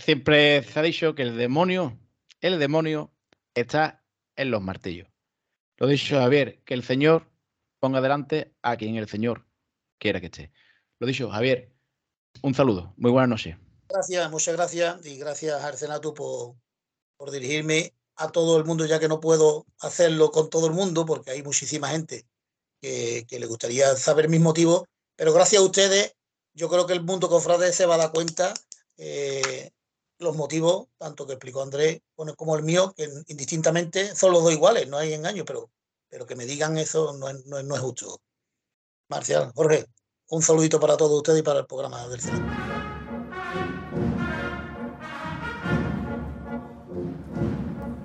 Siempre 0.00 0.62
se 0.62 0.78
ha 0.78 0.82
dicho 0.82 1.14
que 1.14 1.22
el 1.22 1.36
demonio, 1.36 2.00
el 2.40 2.58
demonio 2.58 3.12
está 3.54 4.02
en 4.36 4.50
los 4.50 4.62
martillos. 4.62 5.06
Lo 5.76 5.86
dicho 5.86 6.18
Javier, 6.18 6.62
que 6.64 6.72
el 6.72 6.82
Señor 6.82 7.30
ponga 7.78 8.00
delante 8.00 8.54
a 8.62 8.78
quien 8.78 8.96
el 8.96 9.06
Señor 9.06 9.46
quiera 9.98 10.20
que 10.20 10.26
esté. 10.26 10.50
Lo 10.98 11.06
dicho 11.06 11.28
Javier, 11.28 11.70
un 12.40 12.54
saludo, 12.54 12.94
muy 12.96 13.10
buenas 13.10 13.28
noches. 13.28 13.58
Gracias, 13.86 14.30
muchas 14.30 14.56
gracias 14.56 15.04
y 15.04 15.18
gracias 15.18 15.62
Arsenato 15.62 16.14
por, 16.14 16.56
por 17.18 17.30
dirigirme 17.30 17.92
a 18.14 18.32
todo 18.32 18.56
el 18.56 18.64
mundo, 18.64 18.86
ya 18.86 18.98
que 18.98 19.08
no 19.08 19.20
puedo 19.20 19.66
hacerlo 19.80 20.30
con 20.30 20.48
todo 20.48 20.66
el 20.68 20.72
mundo 20.72 21.04
porque 21.04 21.32
hay 21.32 21.42
muchísima 21.42 21.90
gente 21.90 22.26
que, 22.80 23.26
le 23.30 23.46
gustaría 23.46 23.96
saber 23.96 24.28
mis 24.28 24.40
motivos, 24.40 24.84
pero 25.16 25.32
gracias 25.32 25.60
a 25.60 25.64
ustedes 25.64 26.14
yo 26.54 26.68
creo 26.68 26.86
que 26.86 26.94
el 26.94 27.02
mundo 27.02 27.28
cofrade 27.28 27.72
se 27.72 27.86
va 27.86 27.96
a 27.96 27.98
dar 27.98 28.12
cuenta 28.12 28.54
eh, 28.96 29.70
los 30.18 30.36
motivos, 30.36 30.88
tanto 30.98 31.26
que 31.26 31.34
explicó 31.34 31.62
Andrés 31.62 32.00
como 32.36 32.56
el 32.56 32.62
mío, 32.62 32.94
que 32.96 33.08
indistintamente 33.26 34.14
son 34.14 34.32
los 34.32 34.42
dos 34.42 34.52
iguales, 34.52 34.88
no 34.88 34.96
hay 34.96 35.12
engaño, 35.12 35.44
pero, 35.44 35.70
pero 36.08 36.26
que 36.26 36.36
me 36.36 36.46
digan 36.46 36.78
eso 36.78 37.12
no 37.18 37.28
es, 37.28 37.44
no 37.46 37.58
es, 37.58 37.80
justo. 37.80 38.20
Marcial, 39.08 39.52
Jorge, 39.54 39.86
un 40.30 40.42
saludito 40.42 40.80
para 40.80 40.96
todos 40.96 41.18
ustedes 41.18 41.40
y 41.40 41.42
para 41.42 41.60
el 41.60 41.66
programa 41.66 42.08
del 42.08 42.20
Senado. 42.20 42.76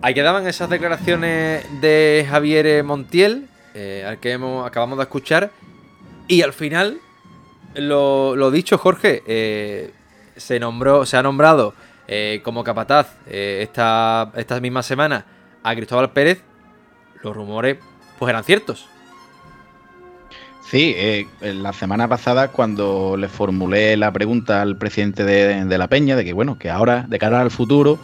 Ahí 0.03 0.15
quedaban 0.15 0.47
esas 0.47 0.67
declaraciones 0.67 1.63
de 1.79 2.25
Javier 2.27 2.84
Montiel, 2.84 3.47
eh, 3.73 4.05
al 4.07 4.19
que 4.19 4.31
hemos, 4.31 4.65
acabamos 4.65 4.97
de 4.97 5.03
escuchar. 5.03 5.51
Y 6.27 6.41
al 6.41 6.53
final, 6.53 6.99
lo, 7.75 8.51
dicho, 8.51 8.77
Jorge, 8.77 9.23
eh, 9.27 9.91
se 10.36 10.60
nombró, 10.60 11.05
se 11.05 11.17
ha 11.17 11.23
nombrado 11.23 11.73
eh, 12.07 12.41
como 12.43 12.63
capataz 12.63 13.15
esta, 13.27 14.31
esta 14.36 14.60
misma 14.60 14.84
semana 14.84 15.25
a 15.63 15.75
Cristóbal 15.75 16.12
Pérez. 16.12 16.41
Los 17.23 17.36
rumores, 17.36 17.77
pues 18.17 18.29
eran 18.29 18.43
ciertos. 18.43 18.88
Sí, 20.69 20.95
la 21.41 21.73
semana 21.73 22.07
pasada 22.07 22.47
cuando 22.47 23.17
le 23.17 23.27
formulé 23.27 23.97
la 23.97 24.12
pregunta 24.12 24.62
al 24.62 24.77
presidente 24.77 25.25
de, 25.25 25.77
la 25.77 25.88
Peña 25.88 26.15
de 26.15 26.23
que 26.23 26.31
bueno, 26.31 26.57
que 26.57 26.69
ahora 26.69 27.05
de 27.10 27.19
cara 27.19 27.41
al 27.41 27.51
futuro 27.51 27.99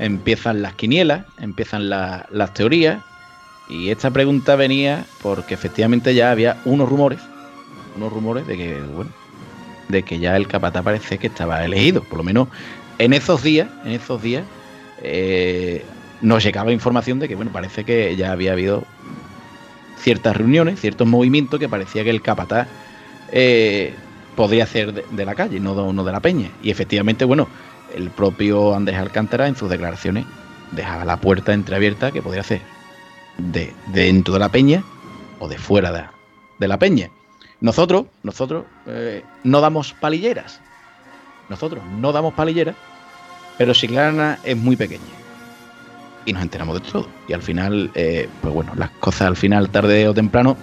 empiezan 0.00 0.60
las 0.60 0.74
quinielas, 0.74 1.26
empiezan 1.38 1.88
las 1.88 2.54
teorías 2.54 3.04
y 3.68 3.90
esta 3.90 4.10
pregunta 4.10 4.56
venía 4.56 5.04
porque 5.22 5.54
efectivamente 5.54 6.14
ya 6.14 6.30
había 6.30 6.56
unos 6.64 6.88
rumores, 6.88 7.20
unos 7.96 8.12
rumores 8.12 8.46
de 8.46 8.56
que, 8.56 8.80
bueno, 8.80 9.10
de 9.88 10.02
que 10.02 10.18
ya 10.18 10.36
el 10.36 10.48
capataz 10.48 10.82
parece 10.82 11.18
que 11.18 11.26
estaba 11.26 11.64
elegido. 11.64 12.02
Por 12.02 12.18
lo 12.18 12.24
menos 12.24 12.48
en 12.98 13.12
esos 13.12 13.42
días, 13.42 13.68
en 13.84 13.92
esos 13.92 14.22
días, 14.22 14.44
eh, 15.02 15.84
nos 16.22 16.42
llegaba 16.42 16.72
información 16.72 17.18
de 17.18 17.28
que, 17.28 17.34
bueno, 17.34 17.52
parece 17.52 17.84
que 17.84 18.16
ya 18.16 18.32
había 18.32 18.52
habido 18.52 18.84
ciertas 19.98 20.36
reuniones, 20.36 20.80
ciertos 20.80 21.06
movimientos 21.06 21.60
que 21.60 21.68
parecía 21.68 22.04
que 22.04 22.10
el 22.10 22.22
capataz 22.22 22.68
eh, 23.32 23.92
podría 24.34 24.66
ser 24.66 24.94
de, 24.94 25.24
la 25.26 25.34
calle, 25.34 25.60
no 25.60 26.04
de 26.04 26.12
la 26.12 26.20
peña. 26.20 26.50
Y 26.62 26.70
efectivamente, 26.70 27.26
bueno, 27.26 27.48
el 27.94 28.08
propio 28.10 28.74
Andrés 28.74 28.98
Alcántara 28.98 29.46
en 29.46 29.56
sus 29.56 29.68
declaraciones 29.68 30.24
dejaba 30.72 31.04
la 31.04 31.18
puerta 31.18 31.52
entreabierta 31.52 32.12
que 32.12 32.22
podría 32.22 32.42
ser 32.42 32.77
de, 33.38 33.72
dentro 33.92 34.34
de 34.34 34.40
la 34.40 34.50
peña 34.50 34.82
o 35.38 35.48
de 35.48 35.58
fuera 35.58 36.10
de, 36.58 36.68
la 36.68 36.78
peña. 36.78 37.10
Nosotros, 37.60 38.06
nosotros 38.22 38.64
eh, 38.86 39.24
no 39.44 39.60
damos 39.60 39.92
palilleras. 39.94 40.60
Nosotros 41.48 41.82
no 41.98 42.12
damos 42.12 42.34
palilleras, 42.34 42.76
pero 43.56 43.72
Chiclana 43.72 44.38
es 44.44 44.56
muy 44.56 44.76
pequeña. 44.76 45.02
Y 46.26 46.32
nos 46.32 46.42
enteramos 46.42 46.82
de 46.82 46.90
todo. 46.90 47.08
Y 47.26 47.32
al 47.32 47.42
final, 47.42 47.90
eh, 47.94 48.28
pues 48.42 48.52
bueno, 48.52 48.72
las 48.76 48.90
cosas 48.90 49.22
al 49.22 49.36
final, 49.36 49.70
tarde 49.70 50.06
o 50.08 50.14
temprano, 50.14 50.56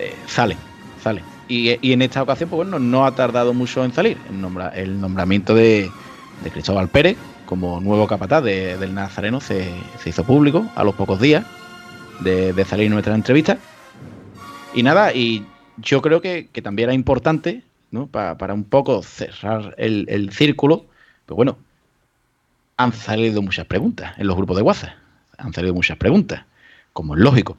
eh, 0.00 0.14
salen, 0.26 0.58
salen. 1.02 1.24
Y, 1.46 1.92
en 1.92 2.02
esta 2.02 2.22
ocasión, 2.22 2.50
pues 2.50 2.58
bueno, 2.68 2.78
no 2.78 3.06
ha 3.06 3.14
tardado 3.14 3.54
mucho 3.54 3.82
en 3.82 3.92
salir 3.94 4.18
el, 4.28 4.62
el 4.74 5.00
nombramiento 5.00 5.54
de, 5.54 5.90
de, 6.44 6.50
Cristóbal 6.50 6.88
Pérez 6.88 7.16
como 7.46 7.80
nuevo 7.80 8.06
capataz 8.06 8.44
del 8.44 8.94
Nazareno 8.94 9.40
se, 9.40 9.72
se 10.02 10.10
hizo 10.10 10.24
público 10.24 10.66
a 10.74 10.84
los 10.84 10.94
pocos 10.94 11.18
días 11.18 11.46
de, 12.20 12.64
salir 12.64 12.90
nuestra 12.90 13.14
entrevista. 13.14 13.58
Y 14.74 14.82
nada, 14.82 15.12
y 15.12 15.46
yo 15.76 16.02
creo 16.02 16.20
que, 16.20 16.48
también 16.62 16.88
era 16.88 16.94
importante, 16.94 17.62
¿no? 17.90 18.06
para 18.06 18.54
un 18.54 18.64
poco 18.64 19.02
cerrar 19.02 19.74
el, 19.78 20.30
círculo, 20.32 20.86
pues 21.26 21.36
bueno, 21.36 21.58
han 22.76 22.92
salido 22.92 23.42
muchas 23.42 23.66
preguntas 23.66 24.14
en 24.18 24.26
los 24.26 24.36
grupos 24.36 24.56
de 24.56 24.62
WhatsApp. 24.62 24.94
Han 25.36 25.52
salido 25.52 25.74
muchas 25.74 25.96
preguntas, 25.96 26.44
como 26.92 27.14
es 27.14 27.20
lógico. 27.20 27.56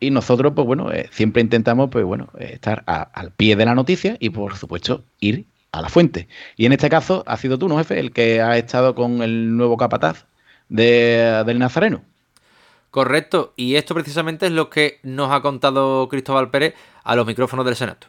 Y 0.00 0.10
nosotros, 0.10 0.52
pues 0.54 0.66
bueno, 0.66 0.90
eh, 0.92 1.08
siempre 1.12 1.42
intentamos, 1.42 1.88
pues 1.90 2.04
bueno, 2.04 2.28
estar 2.38 2.82
al 2.86 3.30
pie 3.32 3.56
de 3.56 3.64
la 3.64 3.74
noticia 3.74 4.16
y, 4.18 4.30
por 4.30 4.56
supuesto, 4.56 5.04
ir 5.20 5.46
a 5.70 5.80
la 5.80 5.88
fuente. 5.88 6.28
Y 6.56 6.66
en 6.66 6.72
este 6.72 6.90
caso 6.90 7.24
ha 7.26 7.36
sido 7.36 7.58
tú, 7.58 7.68
¿no, 7.68 7.78
jefe? 7.78 7.98
El 7.98 8.12
que 8.12 8.40
ha 8.40 8.56
estado 8.58 8.94
con 8.94 9.22
el 9.22 9.56
nuevo 9.56 9.76
capataz 9.76 10.26
del 10.68 11.58
Nazareno. 11.58 12.02
Correcto, 12.92 13.54
y 13.56 13.76
esto 13.76 13.94
precisamente 13.94 14.44
es 14.44 14.52
lo 14.52 14.68
que 14.68 15.00
nos 15.02 15.32
ha 15.32 15.40
contado 15.40 16.10
Cristóbal 16.10 16.50
Pérez 16.50 16.74
a 17.02 17.16
los 17.16 17.26
micrófonos 17.26 17.64
del 17.64 17.74
Senato. 17.74 18.08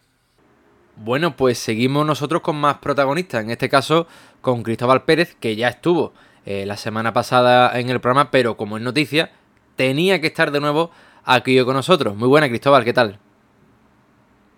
Bueno, 0.97 1.37
pues 1.37 1.57
seguimos 1.57 2.05
nosotros 2.05 2.41
con 2.41 2.57
más 2.57 2.79
protagonistas, 2.79 3.45
en 3.45 3.49
este 3.49 3.69
caso 3.69 4.07
con 4.41 4.61
Cristóbal 4.61 5.03
Pérez, 5.03 5.37
que 5.39 5.55
ya 5.55 5.69
estuvo 5.69 6.11
eh, 6.45 6.65
la 6.65 6.75
semana 6.75 7.13
pasada 7.13 7.79
en 7.79 7.89
el 7.89 8.01
programa, 8.01 8.29
pero 8.29 8.57
como 8.57 8.75
es 8.75 8.83
noticia, 8.83 9.31
tenía 9.77 10.19
que 10.19 10.27
estar 10.27 10.51
de 10.51 10.59
nuevo 10.59 10.91
aquí 11.23 11.63
con 11.63 11.75
nosotros. 11.75 12.17
Muy 12.17 12.27
buena, 12.27 12.49
Cristóbal, 12.49 12.83
¿qué 12.83 12.91
tal? 12.91 13.19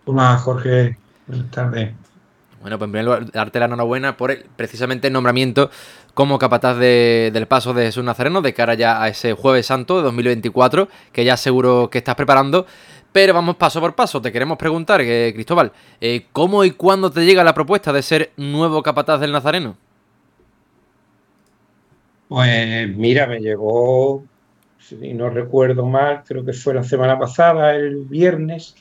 Hola, 0.05 0.39
Jorge. 0.39 0.97
Buenas 1.27 1.51
tardes. 1.51 1.93
Bueno, 2.61 2.79
pues 2.79 2.87
en 2.87 2.91
primer 2.93 3.05
lugar, 3.05 3.31
darte 3.31 3.59
la 3.59 3.65
enhorabuena 3.65 4.17
por 4.17 4.31
el, 4.31 4.43
precisamente 4.55 5.05
el 5.05 5.13
nombramiento 5.13 5.69
como 6.15 6.39
capataz 6.39 6.77
del 6.79 7.45
paso 7.47 7.75
de 7.75 7.85
Jesús 7.85 8.03
Nazareno 8.03 8.41
de 8.41 8.53
cara 8.55 8.73
ya 8.73 9.03
a 9.03 9.09
ese 9.09 9.33
Jueves 9.33 9.67
Santo 9.67 9.97
de 9.97 10.03
2024, 10.03 10.87
que 11.11 11.23
ya 11.23 11.37
seguro 11.37 11.89
que 11.91 11.99
estás 11.99 12.15
preparando. 12.15 12.65
Pero 13.11 13.33
vamos 13.33 13.57
paso 13.57 13.79
por 13.79 13.93
paso. 13.95 14.21
Te 14.21 14.31
queremos 14.31 14.57
preguntar, 14.57 15.01
eh, 15.01 15.31
Cristóbal, 15.33 15.71
eh, 16.01 16.25
¿cómo 16.31 16.63
y 16.63 16.71
cuándo 16.71 17.11
te 17.11 17.25
llega 17.25 17.43
la 17.43 17.53
propuesta 17.53 17.93
de 17.93 18.01
ser 18.01 18.31
nuevo 18.37 18.81
capataz 18.81 19.19
del 19.19 19.31
Nazareno? 19.31 19.77
Pues 22.27 22.89
mira, 22.95 23.27
me 23.27 23.39
llegó, 23.39 24.23
si 24.79 25.13
no 25.13 25.29
recuerdo 25.29 25.85
mal, 25.85 26.23
creo 26.25 26.43
que 26.43 26.53
fue 26.53 26.73
la 26.73 26.83
semana 26.83 27.19
pasada, 27.19 27.75
el 27.75 28.05
viernes. 28.05 28.75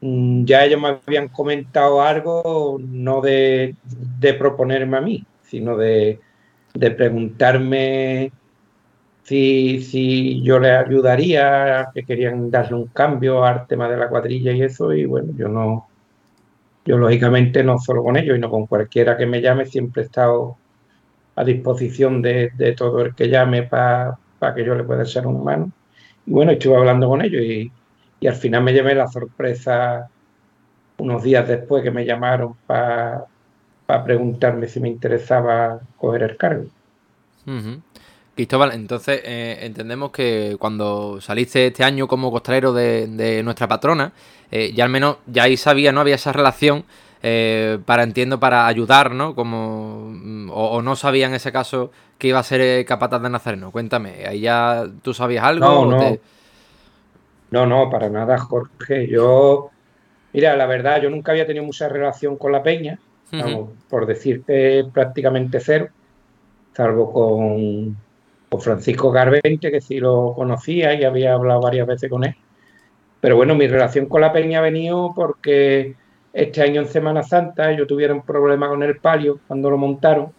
Mm, 0.00 0.44
ya 0.44 0.64
ellos 0.64 0.80
me 0.80 0.98
habían 1.06 1.28
comentado 1.28 2.02
algo, 2.02 2.80
no 2.82 3.20
de, 3.20 3.76
proponerme 4.38 4.96
a 4.96 5.00
mí, 5.00 5.24
sino 5.50 5.76
de, 5.76 6.20
de 6.74 6.90
preguntarme 6.92 8.32
si, 9.22 10.42
yo 10.42 10.58
le 10.58 10.72
ayudaría, 10.72 11.90
que 11.94 12.04
querían 12.04 12.50
darle 12.50 12.76
un 12.76 12.86
cambio 12.86 13.44
al 13.44 13.66
tema 13.66 13.88
de 13.88 13.96
la 13.96 14.08
cuadrilla 14.08 14.52
y 14.52 14.62
eso, 14.62 14.92
y 14.92 15.04
bueno, 15.04 15.32
yo 15.36 15.48
no, 15.48 15.88
yo 16.84 16.98
lógicamente 16.98 17.62
no 17.62 17.78
solo 17.78 18.02
con 18.02 18.16
ellos, 18.16 18.34
sino 18.34 18.50
con 18.50 18.66
cualquiera 18.66 19.16
que 19.16 19.26
me 19.26 19.40
llame, 19.40 19.66
siempre 19.66 20.02
he 20.02 20.04
estado 20.06 20.56
a 21.36 21.44
disposición 21.44 22.22
de, 22.22 22.74
todo 22.76 23.02
el 23.02 23.14
que 23.14 23.28
llame 23.28 23.62
para 23.62 24.18
que 24.54 24.64
yo 24.64 24.74
le 24.74 24.84
pueda 24.84 25.04
echar 25.04 25.26
una 25.26 25.42
mano. 25.42 25.72
Y 26.26 26.32
bueno, 26.32 26.52
estuve 26.52 26.76
hablando 26.76 27.08
con 27.08 27.22
ellos 27.22 27.42
y, 27.42 27.72
al 28.26 28.34
final 28.34 28.62
me 28.62 28.72
llevé 28.72 28.94
la 28.94 29.08
sorpresa 29.08 30.10
unos 30.98 31.22
días 31.22 31.48
después 31.48 31.82
que 31.82 31.90
me 31.90 32.04
llamaron 32.04 32.54
para 32.66 33.24
preguntarme 34.04 34.68
si 34.68 34.80
me 34.80 34.88
interesaba 34.88 35.80
coger 35.96 36.22
el 36.22 36.36
cargo. 36.36 36.64
Cristóbal, 38.34 38.72
entonces 38.72 39.20
eh, 39.24 39.58
entendemos 39.62 40.12
que 40.12 40.56
cuando 40.58 41.20
saliste 41.20 41.66
este 41.66 41.84
año 41.84 42.08
como 42.08 42.30
costalero 42.30 42.72
de, 42.72 43.42
nuestra 43.44 43.68
patrona, 43.68 44.12
eh, 44.50 44.72
ya 44.74 44.84
al 44.84 44.90
menos 44.90 45.18
ya 45.26 45.42
ahí 45.42 45.56
sabía, 45.56 45.92
¿no? 45.92 46.00
Había 46.00 46.14
esa 46.14 46.32
relación 46.32 46.84
eh, 47.22 47.78
para, 47.84 48.02
entiendo, 48.02 48.40
para 48.40 48.66
ayudar, 48.66 49.10
¿no? 49.10 49.34
Como, 49.34 50.10
mm, 50.12 50.50
o, 50.52 50.80
no 50.80 50.96
sabía 50.96 51.26
en 51.26 51.34
ese 51.34 51.52
caso 51.52 51.90
que 52.18 52.28
iba 52.28 52.38
a 52.38 52.42
ser 52.42 52.84
capataz 52.86 53.20
de 53.20 53.30
Nazareno. 53.30 53.70
Cuéntame, 53.70 54.26
¿ahí 54.26 54.40
ya 54.40 54.86
tú 55.02 55.12
sabías 55.12 55.44
algo? 55.44 55.66
No, 55.66 55.86
no. 55.86 56.18
No, 57.50 57.66
no, 57.66 57.90
para 57.90 58.08
nada, 58.08 58.38
Jorge. 58.38 59.08
Yo, 59.08 59.70
mira, 60.32 60.56
la 60.56 60.66
verdad, 60.66 61.02
yo 61.02 61.10
nunca 61.10 61.32
había 61.32 61.46
tenido 61.46 61.64
mucha 61.64 61.88
relación 61.88 62.36
con 62.36 62.52
la 62.52 62.62
peña, 62.62 62.98
por 63.88 64.06
decirte 64.06 64.84
prácticamente 64.92 65.60
cero, 65.60 65.88
salvo 66.72 67.12
con 67.12 67.96
o 68.52 68.58
Francisco 68.58 69.10
Garbente, 69.10 69.70
que 69.70 69.80
sí 69.80 70.00
lo 70.00 70.34
conocía 70.34 70.94
y 70.94 71.04
había 71.04 71.34
hablado 71.34 71.60
varias 71.60 71.86
veces 71.86 72.10
con 72.10 72.24
él. 72.24 72.34
Pero 73.20 73.36
bueno, 73.36 73.54
mi 73.54 73.68
relación 73.68 74.06
con 74.06 74.20
la 74.20 74.32
peña 74.32 74.58
ha 74.58 74.62
venido 74.62 75.12
porque 75.14 75.94
este 76.32 76.62
año 76.62 76.80
en 76.80 76.88
Semana 76.88 77.22
Santa 77.22 77.72
yo 77.72 77.86
tuviera 77.86 78.12
un 78.14 78.22
problema 78.22 78.68
con 78.68 78.82
el 78.82 78.96
palio 78.96 79.40
cuando 79.46 79.70
lo 79.70 79.78
montaron 79.78 80.32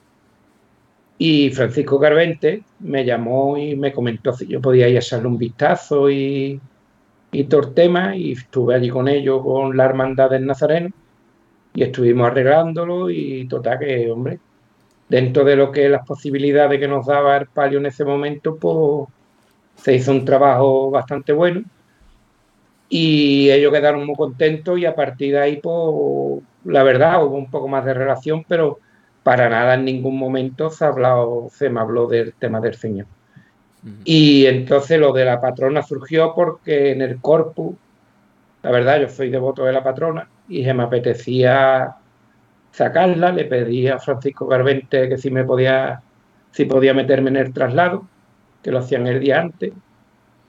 y 1.17 1.51
Francisco 1.51 1.99
Garbente 1.99 2.63
me 2.79 3.05
llamó 3.05 3.57
y 3.57 3.75
me 3.75 3.93
comentó 3.93 4.33
si 4.33 4.47
yo 4.47 4.59
podía 4.59 4.89
ir 4.89 4.97
a 4.97 4.99
echarle 4.99 5.27
un 5.27 5.37
vistazo 5.37 6.09
y, 6.09 6.59
y 7.31 7.43
todo 7.45 7.61
el 7.61 7.73
tema 7.73 8.15
y 8.15 8.31
estuve 8.31 8.75
allí 8.75 8.89
con 8.89 9.07
ellos 9.07 9.41
con 9.43 9.77
la 9.77 9.85
hermandad 9.85 10.31
del 10.31 10.45
Nazareno 10.45 10.89
y 11.73 11.83
estuvimos 11.83 12.27
arreglándolo 12.27 13.09
y 13.09 13.47
total 13.47 13.79
que, 13.79 14.11
hombre, 14.11 14.39
dentro 15.07 15.43
de 15.43 15.55
lo 15.55 15.71
que 15.71 15.89
las 15.89 16.05
posibilidades 16.05 16.79
que 16.79 16.87
nos 16.87 17.05
daba 17.05 17.37
el 17.37 17.47
palio 17.47 17.79
en 17.79 17.85
ese 17.85 18.05
momento, 18.05 18.55
pues 18.55 19.09
se 19.75 19.95
hizo 19.95 20.11
un 20.11 20.25
trabajo 20.25 20.91
bastante 20.91 21.33
bueno 21.33 21.63
y 22.89 23.49
ellos 23.49 23.71
quedaron 23.71 24.05
muy 24.05 24.15
contentos 24.15 24.77
y 24.77 24.85
a 24.85 24.93
partir 24.93 25.33
de 25.33 25.39
ahí, 25.39 25.57
pues 25.57 26.43
la 26.65 26.83
verdad, 26.83 27.25
hubo 27.25 27.37
un 27.37 27.49
poco 27.49 27.69
más 27.69 27.85
de 27.85 27.93
relación, 27.93 28.43
pero 28.47 28.79
para 29.23 29.49
nada 29.49 29.75
en 29.75 29.85
ningún 29.85 30.17
momento 30.17 30.69
se, 30.69 30.83
ha 30.83 30.89
hablado, 30.89 31.47
se 31.53 31.69
me 31.69 31.79
habló 31.79 32.07
del 32.07 32.33
tema 32.33 32.59
del 32.59 32.75
Señor. 32.75 33.07
Y 34.03 34.45
entonces 34.45 34.99
lo 34.99 35.13
de 35.13 35.25
la 35.25 35.39
patrona 35.39 35.81
surgió 35.83 36.33
porque 36.35 36.91
en 36.91 37.01
el 37.01 37.19
corpus, 37.21 37.75
la 38.61 38.71
verdad, 38.71 38.99
yo 38.99 39.07
soy 39.07 39.29
devoto 39.29 39.63
de 39.63 39.71
la 39.71 39.83
patrona 39.83 40.27
y 40.51 40.65
se 40.65 40.73
me 40.73 40.83
apetecía 40.83 41.95
sacarla, 42.71 43.31
le 43.31 43.45
pedí 43.45 43.87
a 43.87 43.99
Francisco 43.99 44.47
Garbente 44.47 45.07
que 45.07 45.17
si 45.17 45.31
me 45.31 45.45
podía, 45.45 46.01
si 46.51 46.65
podía 46.65 46.93
meterme 46.93 47.29
en 47.29 47.37
el 47.37 47.53
traslado, 47.53 48.05
que 48.61 48.69
lo 48.71 48.79
hacían 48.79 49.07
el 49.07 49.21
día 49.21 49.39
antes, 49.39 49.71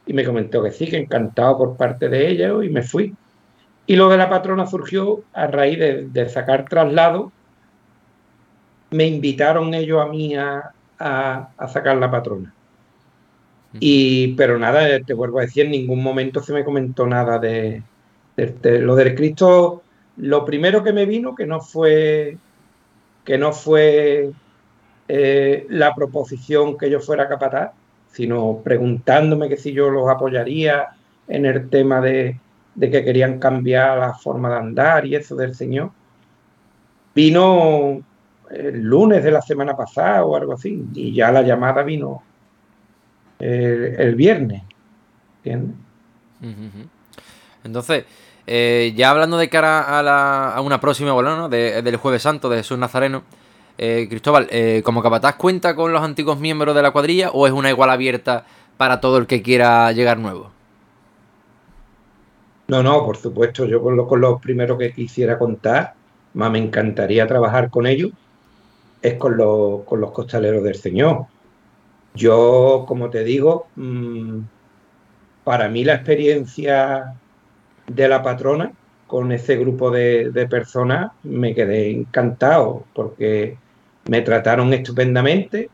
y 0.04 0.12
me 0.12 0.24
comentó 0.24 0.60
que 0.62 0.72
sí, 0.72 0.88
que 0.88 0.98
encantado 0.98 1.56
por 1.56 1.76
parte 1.76 2.08
de 2.08 2.28
ella, 2.28 2.52
y 2.64 2.68
me 2.68 2.82
fui. 2.82 3.14
Y 3.86 3.94
lo 3.94 4.08
de 4.08 4.16
la 4.16 4.28
patrona 4.28 4.66
surgió 4.66 5.22
a 5.32 5.46
raíz 5.46 5.78
de, 5.78 6.28
sacar 6.28 6.68
traslado. 6.68 7.30
Me 8.90 9.06
invitaron 9.06 9.72
ellos 9.74 10.00
a 10.02 10.06
mí 10.06 10.34
a, 10.34 10.72
sacar 11.68 11.96
la 11.96 12.10
patrona. 12.10 12.52
Y, 13.78 14.34
pero 14.34 14.58
nada, 14.58 15.00
te 15.00 15.14
vuelvo 15.14 15.38
a 15.38 15.42
decir, 15.42 15.66
en 15.66 15.72
ningún 15.72 16.02
momento 16.02 16.42
se 16.42 16.52
me 16.52 16.64
comentó 16.64 17.06
nada 17.06 17.38
de, 17.38 17.82
de 18.36 18.80
lo 18.80 18.96
del 18.96 19.14
Cristo 19.14 19.82
lo 20.16 20.44
primero 20.44 20.82
que 20.82 20.92
me 20.92 21.06
vino, 21.06 21.34
que 21.34 21.46
no 21.46 21.60
fue, 21.60 22.36
que 23.24 23.38
no 23.38 23.52
fue 23.52 24.30
eh, 25.08 25.66
la 25.68 25.94
proposición 25.94 26.76
que 26.76 26.90
yo 26.90 27.00
fuera 27.00 27.28
capataz, 27.28 27.72
sino 28.10 28.60
preguntándome 28.62 29.48
que 29.48 29.56
si 29.56 29.72
yo 29.72 29.90
los 29.90 30.08
apoyaría 30.08 30.90
en 31.28 31.46
el 31.46 31.68
tema 31.70 32.00
de, 32.00 32.38
que 32.78 33.04
querían 33.04 33.38
cambiar 33.38 33.98
la 33.98 34.14
forma 34.14 34.50
de 34.50 34.56
andar 34.56 35.06
y 35.06 35.14
eso 35.14 35.34
del 35.34 35.54
Señor. 35.54 35.90
Vino 37.14 38.02
el 38.50 38.82
lunes 38.82 39.24
de 39.24 39.30
la 39.30 39.40
semana 39.40 39.76
pasada 39.76 40.24
o 40.24 40.36
algo 40.36 40.54
así, 40.54 40.84
y 40.94 41.14
ya 41.14 41.32
la 41.32 41.42
llamada 41.42 41.82
vino 41.82 42.22
el, 43.38 44.14
viernes. 44.14 44.62
Entonces, 47.64 48.04
eh, 48.46 48.92
ya 48.96 49.10
hablando 49.10 49.38
de 49.38 49.48
cara 49.48 50.54
a, 50.54 50.60
una 50.60 50.80
próxima 50.80 51.12
bola, 51.12 51.36
¿no? 51.36 51.48
del 51.48 51.96
Jueves 51.96 52.22
Santo 52.22 52.48
de 52.48 52.58
Jesús 52.58 52.78
Nazareno, 52.78 53.22
eh, 53.78 54.06
Cristóbal, 54.08 54.48
eh, 54.50 54.82
¿como 54.84 55.02
capataz 55.02 55.36
cuenta 55.36 55.74
con 55.74 55.92
los 55.92 56.02
antiguos 56.02 56.38
miembros 56.38 56.74
de 56.74 56.82
la 56.82 56.90
cuadrilla 56.90 57.30
o 57.30 57.46
es 57.46 57.52
una 57.52 57.70
igual 57.70 57.90
abierta 57.90 58.44
para 58.76 59.00
todo 59.00 59.18
el 59.18 59.26
que 59.26 59.42
quiera 59.42 59.92
llegar 59.92 60.18
nuevo? 60.18 60.50
No, 62.68 62.82
no, 62.82 63.04
por 63.04 63.16
supuesto, 63.16 63.66
yo 63.66 63.82
con, 63.82 64.06
con 64.06 64.20
los 64.20 64.40
primeros 64.40 64.78
que 64.78 64.92
quisiera 64.92 65.38
contar, 65.38 65.94
más 66.34 66.50
me 66.50 66.58
encantaría 66.58 67.26
trabajar 67.26 67.70
con 67.70 67.86
ellos, 67.86 68.10
es 69.02 69.14
con 69.14 69.36
los, 69.36 69.82
con 69.84 70.00
los 70.00 70.12
costaleros 70.12 70.62
del 70.62 70.76
Señor. 70.76 71.26
Yo, 72.14 72.84
como 72.86 73.10
te 73.10 73.24
digo, 73.24 73.66
mm, 73.76 74.40
para 75.44 75.68
mí 75.68 75.84
la 75.84 75.94
experiencia 75.94 77.14
de 77.86 78.08
la 78.08 78.22
patrona 78.22 78.72
con 79.06 79.30
ese 79.30 79.56
grupo 79.56 79.90
de, 79.90 80.46
personas 80.48 81.12
me 81.22 81.54
quedé 81.54 81.90
encantado 81.90 82.84
porque 82.94 83.58
me 84.08 84.22
trataron 84.22 84.72
estupendamente 84.72 85.68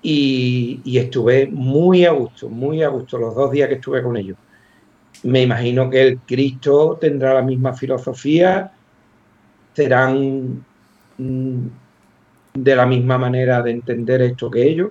y, 0.00 0.80
estuve 0.96 1.48
muy 1.48 2.04
a 2.04 2.12
gusto, 2.12 2.48
muy 2.48 2.82
a 2.82 2.88
gusto 2.88 3.18
los 3.18 3.34
dos 3.34 3.50
días 3.50 3.68
que 3.68 3.74
estuve 3.74 4.02
con 4.02 4.16
ellos. 4.16 4.38
Me 5.24 5.42
imagino 5.42 5.90
que 5.90 6.02
el 6.02 6.18
Cristo 6.20 6.96
tendrá 7.00 7.34
la 7.34 7.42
misma 7.42 7.72
filosofía, 7.72 8.72
serán 9.74 10.64
mm, 11.18 11.66
de 12.54 12.76
la 12.76 12.86
misma 12.86 13.18
manera 13.18 13.60
de 13.60 13.72
entender 13.72 14.22
esto 14.22 14.48
que 14.50 14.62
ellos. 14.62 14.90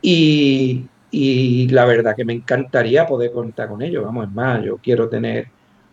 Y, 0.00 0.86
y 1.10 1.68
la 1.68 1.84
verdad 1.84 2.14
que 2.14 2.24
me 2.24 2.32
encantaría 2.32 3.06
poder 3.06 3.32
contar 3.32 3.68
con 3.68 3.82
ellos. 3.82 4.04
Vamos, 4.04 4.28
es 4.28 4.32
más, 4.32 4.64
yo 4.64 4.76
quiero 4.78 5.08
tener 5.08 5.48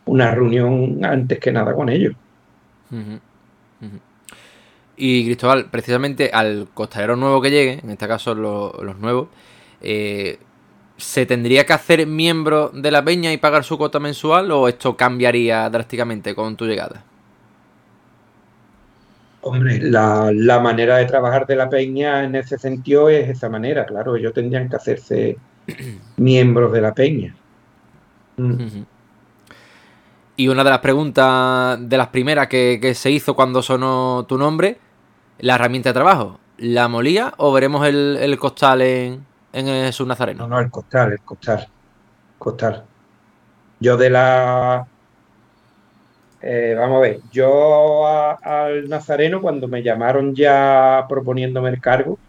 una 0.05 0.33
reunión 0.33 1.03
antes 1.03 1.39
que 1.39 1.51
nada 1.51 1.73
con 1.73 1.89
ellos. 1.89 2.15
Y 4.95 5.25
Cristóbal, 5.25 5.69
precisamente 5.69 6.31
al 6.33 6.67
costalero 6.73 7.15
nuevo 7.15 7.41
que 7.41 7.51
llegue, 7.51 7.79
en 7.83 7.89
este 7.89 8.07
caso 8.07 8.33
los 8.33 8.97
nuevos, 8.99 9.27
eh, 9.81 10.39
¿se 10.97 11.25
tendría 11.25 11.65
que 11.65 11.73
hacer 11.73 12.07
miembro 12.07 12.69
de 12.73 12.89
la 12.91 13.03
peña 13.03 13.31
y 13.31 13.37
pagar 13.37 13.63
su 13.63 13.77
cuota 13.77 13.99
mensual 13.99 14.51
o 14.51 14.67
esto 14.67 14.97
cambiaría 14.97 15.69
drásticamente 15.69 16.33
con 16.33 16.55
tu 16.55 16.65
llegada? 16.65 17.03
Hombre, 19.47 19.79
la, 19.79 20.59
manera 20.61 20.97
de 20.97 21.05
trabajar 21.05 21.47
de 21.47 21.55
la 21.55 21.69
peña 21.69 22.23
en 22.23 22.35
ese 22.35 22.57
sentido 22.57 23.09
es 23.09 23.29
esa 23.29 23.49
manera, 23.49 23.85
claro, 23.85 24.15
ellos 24.15 24.33
tendrían 24.33 24.69
que 24.69 24.75
hacerse 24.75 25.37
miembros 26.17 26.71
de 26.73 26.81
la 26.81 26.93
peña. 26.93 27.35
Mm. 28.35 28.83
Y 30.35 30.47
una 30.49 30.63
de 30.63 30.69
las 30.69 30.79
preguntas 30.79 31.79
de 31.81 31.97
las 31.97 32.07
primeras 32.07 32.47
que, 32.47 32.93
se 32.93 33.09
hizo 33.09 33.35
cuando 33.35 33.61
sonó 33.61 34.25
tu 34.27 34.37
nombre, 34.37 34.79
la 35.39 35.55
herramienta 35.55 35.89
de 35.89 35.93
trabajo, 35.93 36.39
¿la 36.57 36.87
molía 36.87 37.33
o 37.37 37.51
veremos 37.53 37.87
el, 37.87 38.37
costal 38.39 38.81
en, 38.81 39.25
en 39.53 39.93
su 39.93 40.05
nazareno? 40.05 40.47
No, 40.47 40.55
no, 40.55 40.59
el 40.59 40.69
costal, 40.69 41.13
el 41.13 41.21
costal, 41.21 41.67
costal. 42.37 42.83
Yo 43.79 43.95
de 43.95 44.09
la 44.09 44.85
eh, 46.41 46.75
vamos 46.77 46.97
a 46.97 47.01
ver, 47.01 47.19
yo 47.31 48.05
al 48.07 48.87
Nazareno 48.87 49.41
cuando 49.41 49.67
me 49.67 49.81
llamaron 49.81 50.35
ya 50.35 51.05
proponiéndome 51.09 51.69
el 51.69 51.81
cargo, 51.81 52.19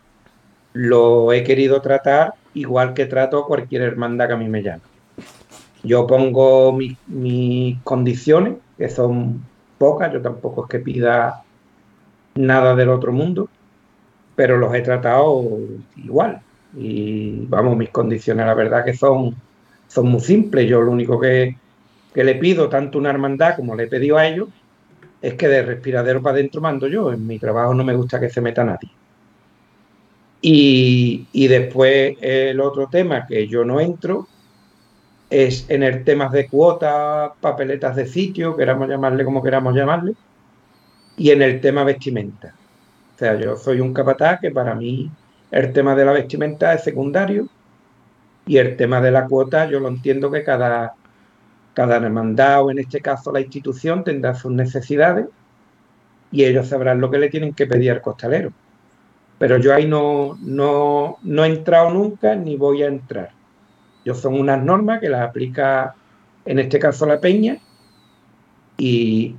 lo 0.73 1.33
he 1.33 1.43
querido 1.45 1.81
tratar 1.83 2.35
igual 2.55 2.95
que 2.95 3.07
trato 3.07 3.39
a 3.39 3.47
cualquier 3.47 3.83
hermandad 3.83 4.29
que 4.29 4.33
a 4.35 4.37
mí 4.37 4.49
me 4.49 4.63
llame. 4.63 4.83
Yo 5.83 6.07
pongo 6.07 6.73
mis, 6.73 6.97
condiciones, 7.85 8.57
que 8.77 8.89
son 8.89 9.45
pocas, 9.79 10.13
yo 10.13 10.21
tampoco 10.21 10.65
es 10.65 10.71
que 10.71 10.79
pida 10.81 11.43
nada 12.35 12.75
del 12.75 12.89
otro 12.89 13.13
mundo, 13.13 13.49
pero 14.35 14.57
los 14.57 14.75
he 14.75 14.81
tratado 14.81 15.45
igual. 15.97 16.41
Y 16.77 17.47
vamos, 17.47 17.77
mis 17.77 17.91
condiciones 17.91 18.47
la 18.47 18.55
verdad 18.55 18.85
que 18.85 18.95
son, 18.95 19.37
son 19.87 20.09
muy 20.09 20.21
simples. 20.21 20.69
Yo 20.69 20.81
lo 20.81 20.91
único 20.93 21.21
que, 21.21 21.57
que 22.19 22.25
le 22.25 22.35
pido 22.35 22.69
tanto 22.69 22.99
una 22.99 23.11
hermandad 23.11 23.55
como 23.55 23.77
le 23.77 23.85
he 23.85 23.87
pedido 23.87 24.19
a 24.19 24.27
ellos 24.27 24.49
es 25.23 25.35
que 25.35 25.47
de 25.47 25.63
respiradero 25.63 26.21
para 26.21 26.35
adentro 26.35 26.61
mando 26.61 26.89
yo. 26.89 27.13
En 27.13 27.25
mi 27.25 27.39
trabajo 27.39 27.73
no 27.75 27.85
me 27.85 27.95
gusta 27.95 28.19
que 28.19 28.29
se 28.29 28.41
meta 28.41 28.65
nadie. 28.65 28.91
Y, 30.43 31.29
y 31.31 31.47
después 31.47 32.17
el 32.21 32.61
otro 32.61 32.89
tema 32.89 33.25
que 33.25 33.47
yo 33.47 33.65
no 33.65 33.79
entro 33.79 34.27
es 35.31 35.71
en 35.71 35.85
el 35.85 36.03
tema 36.03 36.29
de 36.29 36.49
cuotas, 36.49 37.31
papeletas 37.41 37.95
de 37.95 38.09
sitio, 38.09 38.57
queramos 38.57 38.89
llamarle 38.89 39.25
como 39.25 39.41
queramos 39.41 39.77
llamarle, 39.77 40.15
y 41.17 41.31
en 41.31 41.41
el 41.41 41.61
tema 41.61 41.85
vestimenta. 41.85 42.53
O 43.15 43.19
sea, 43.21 43.39
yo 43.39 43.57
soy 43.57 43.79
un 43.81 43.95
capataz 43.95 44.41
que 44.41 44.51
para 44.51 44.75
mí 44.75 45.09
el 45.53 45.73
tema 45.73 45.95
de 45.95 46.05
la 46.05 46.11
vestimenta 46.11 46.75
es 46.75 46.83
secundario 46.83 47.47
y 48.45 48.57
el 48.57 48.77
tema 48.77 49.01
de 49.01 49.13
la 49.13 49.25
cuota 49.27 49.71
yo 49.71 49.79
lo 49.79 49.87
entiendo 49.87 50.33
que 50.33 50.43
cada 50.43 50.95
cada 51.79 51.99
hermandad 51.99 52.65
o 52.65 52.73
en 52.73 52.81
este 52.81 53.01
caso 53.01 53.31
la 53.31 53.41
institución 53.41 54.03
tendrá 54.03 54.35
sus 54.35 54.51
necesidades 54.51 55.29
y 56.33 56.43
ellos 56.43 56.67
sabrán 56.67 57.01
lo 57.01 57.09
que 57.09 57.21
le 57.21 57.29
tienen 57.29 57.55
que 57.55 57.69
pedir 57.69 57.93
al 57.93 58.03
costalero. 58.03 58.51
Pero 59.39 59.59
yo 59.59 59.73
ahí 59.73 59.87
no, 59.87 60.37
no, 60.43 61.19
no 61.23 61.45
he 61.45 61.47
entrado 61.47 61.91
nunca 61.91 62.35
ni 62.35 62.57
voy 62.57 62.83
a 62.83 62.89
entrar. 62.89 63.31
Yo 64.05 64.17
son 64.17 64.35
unas 64.41 64.61
normas 64.61 64.99
que 64.99 65.09
las 65.09 65.29
aplica 65.29 65.95
en 66.45 66.59
este 66.59 66.81
caso 66.81 67.07
la 67.07 67.21
peña 67.21 67.59
y, 68.77 69.37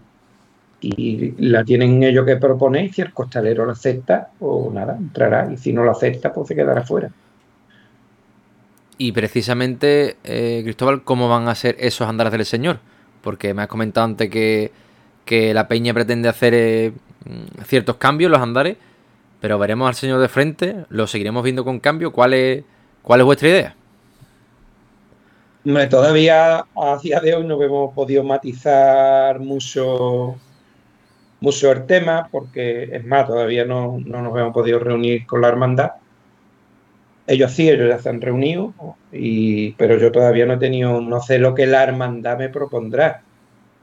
y 0.80 1.32
la 1.45 1.65
tienen 1.65 2.02
ellos 2.04 2.25
que 2.25 2.38
proponer 2.38 2.93
si 2.93 3.02
el 3.02 3.13
costalero 3.13 3.65
lo 3.65 3.73
acepta 3.73 4.30
o 4.39 4.71
nada, 4.73 4.95
entrará 4.95 5.52
y 5.52 5.58
si 5.58 5.73
no 5.73 5.84
lo 5.84 5.91
acepta 5.91 6.32
pues 6.32 6.47
se 6.47 6.56
quedará 6.56 6.84
fuera. 6.84 7.12
Y 9.01 9.13
precisamente, 9.13 10.17
eh, 10.25 10.59
Cristóbal, 10.65 11.05
¿cómo 11.05 11.29
van 11.29 11.47
a 11.47 11.55
ser 11.55 11.77
esos 11.79 12.05
andares 12.09 12.33
del 12.33 12.45
Señor? 12.45 12.79
Porque 13.21 13.53
me 13.53 13.62
has 13.62 13.69
comentado 13.69 14.03
antes 14.03 14.29
que, 14.29 14.71
la 15.53 15.69
peña 15.69 15.93
pretende 15.93 16.27
hacer 16.27 16.53
eh, 16.53 16.91
ciertos 17.63 17.95
cambios, 17.95 18.29
los 18.29 18.41
andares, 18.41 18.75
pero 19.39 19.57
veremos 19.57 19.88
al 19.88 19.95
Señor 19.95 20.19
de 20.19 20.27
frente, 20.27 20.83
lo 20.89 21.07
seguiremos 21.07 21.45
viendo 21.45 21.63
con 21.63 21.79
cambio. 21.79 22.12
¿Cuál 22.12 22.33
es, 22.33 22.65
cuál 23.01 23.21
es 23.21 23.25
vuestra 23.25 23.47
idea? 23.47 23.75
todavía 25.89 26.65
a 26.75 26.97
día 27.01 27.21
de 27.21 27.35
hoy 27.35 27.47
no 27.47 27.62
hemos 27.63 27.93
podido 27.93 28.21
matizar 28.25 29.39
mucho, 29.39 30.35
mucho 31.39 31.71
el 31.71 31.85
tema, 31.85 32.27
porque 32.29 32.83
es 32.91 33.05
más, 33.05 33.27
todavía 33.27 33.63
no, 33.63 33.97
no 34.05 34.21
nos 34.21 34.38
hemos 34.38 34.53
podido 34.53 34.79
reunir 34.79 35.25
con 35.25 35.39
la 35.39 35.47
hermandad 35.47 35.91
ellos 37.29 37.51
sí, 37.51 37.69
ellos 37.69 37.87
ya 37.87 37.99
se 37.99 38.09
han 38.09 38.21
reunido, 38.21 38.73
y, 39.11 39.73
pero 39.73 39.99
yo 39.99 40.11
todavía 40.11 40.47
no 40.47 40.53
he 40.53 40.57
tenido, 40.57 40.99
no 40.99 41.21
sé 41.21 41.37
lo 41.37 41.53
que 41.53 41.67
la 41.67 41.83
hermandad 41.83 42.39
me 42.39 42.49
propondrá. 42.49 43.21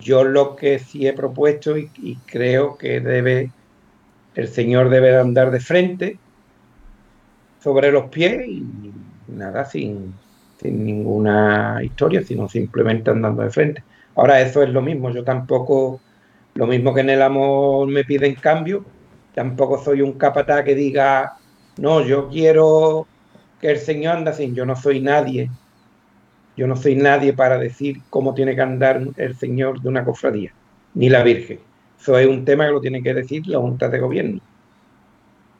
Yo 0.01 0.25
lo 0.25 0.57
que 0.57 0.81
sí 0.81 1.07
he 1.07 1.13
propuesto 1.13 1.79
y, 1.79 2.19
creo 2.27 2.77
que 2.77 3.01
debe, 3.01 3.53
el 4.35 4.49
Señor 4.49 4.91
debe 4.91 5.17
andar 5.17 5.53
de 5.53 5.61
frente, 5.61 6.19
sobre 7.63 7.93
los 7.93 8.11
pies 8.11 8.49
y 8.49 8.65
nada, 9.29 9.65
sin, 9.65 10.13
sin 10.61 10.85
ninguna 10.85 11.79
historia, 11.85 12.23
sino 12.25 12.49
simplemente 12.49 13.13
andando 13.13 13.45
de 13.45 13.51
frente. 13.51 13.85
Ahora 14.17 14.41
eso 14.41 14.61
es 14.61 14.71
lo 14.71 14.83
mismo, 14.83 15.11
yo 15.11 15.23
tampoco, 15.23 16.01
lo 16.55 16.67
mismo 16.67 16.93
que 16.93 17.03
en 17.03 17.11
el 17.11 17.23
amor 17.23 17.87
me 17.87 18.03
piden 18.03 18.35
cambio, 18.35 18.85
tampoco 19.37 19.79
soy 19.79 20.03
un 20.03 20.15
capataz 20.15 20.65
que 20.65 20.75
diga, 20.75 21.37
no, 21.79 22.01
yo 22.01 22.29
quiero 22.29 23.07
el 23.71 23.79
Señor 23.79 24.17
anda 24.17 24.33
sin. 24.33 24.55
Yo 24.55 24.65
no 24.65 24.77
soy 24.77 25.01
nadie. 25.01 25.51
Yo 26.57 26.67
no 26.67 26.77
soy 26.77 26.95
nadie 26.95 27.33
para 27.33 27.59
decir 27.59 28.01
cómo 28.09 28.35
tiene 28.35 28.55
que 28.55 28.63
andar 28.63 29.03
el 29.17 29.37
Señor 29.37 29.81
de 29.81 29.89
una 29.89 30.05
cofradía, 30.05 30.53
ni 30.95 31.09
la 31.09 31.23
Virgen. 31.23 31.61
Eso 32.01 32.19
es 32.19 32.27
un 32.27 32.45
tema 32.45 32.67
que 32.67 32.73
lo 32.73 32.81
tiene 32.81 33.03
que 33.03 33.13
decir 33.13 33.47
la 33.47 33.59
Junta 33.59 33.89
de 33.89 33.99
Gobierno. 33.99 34.41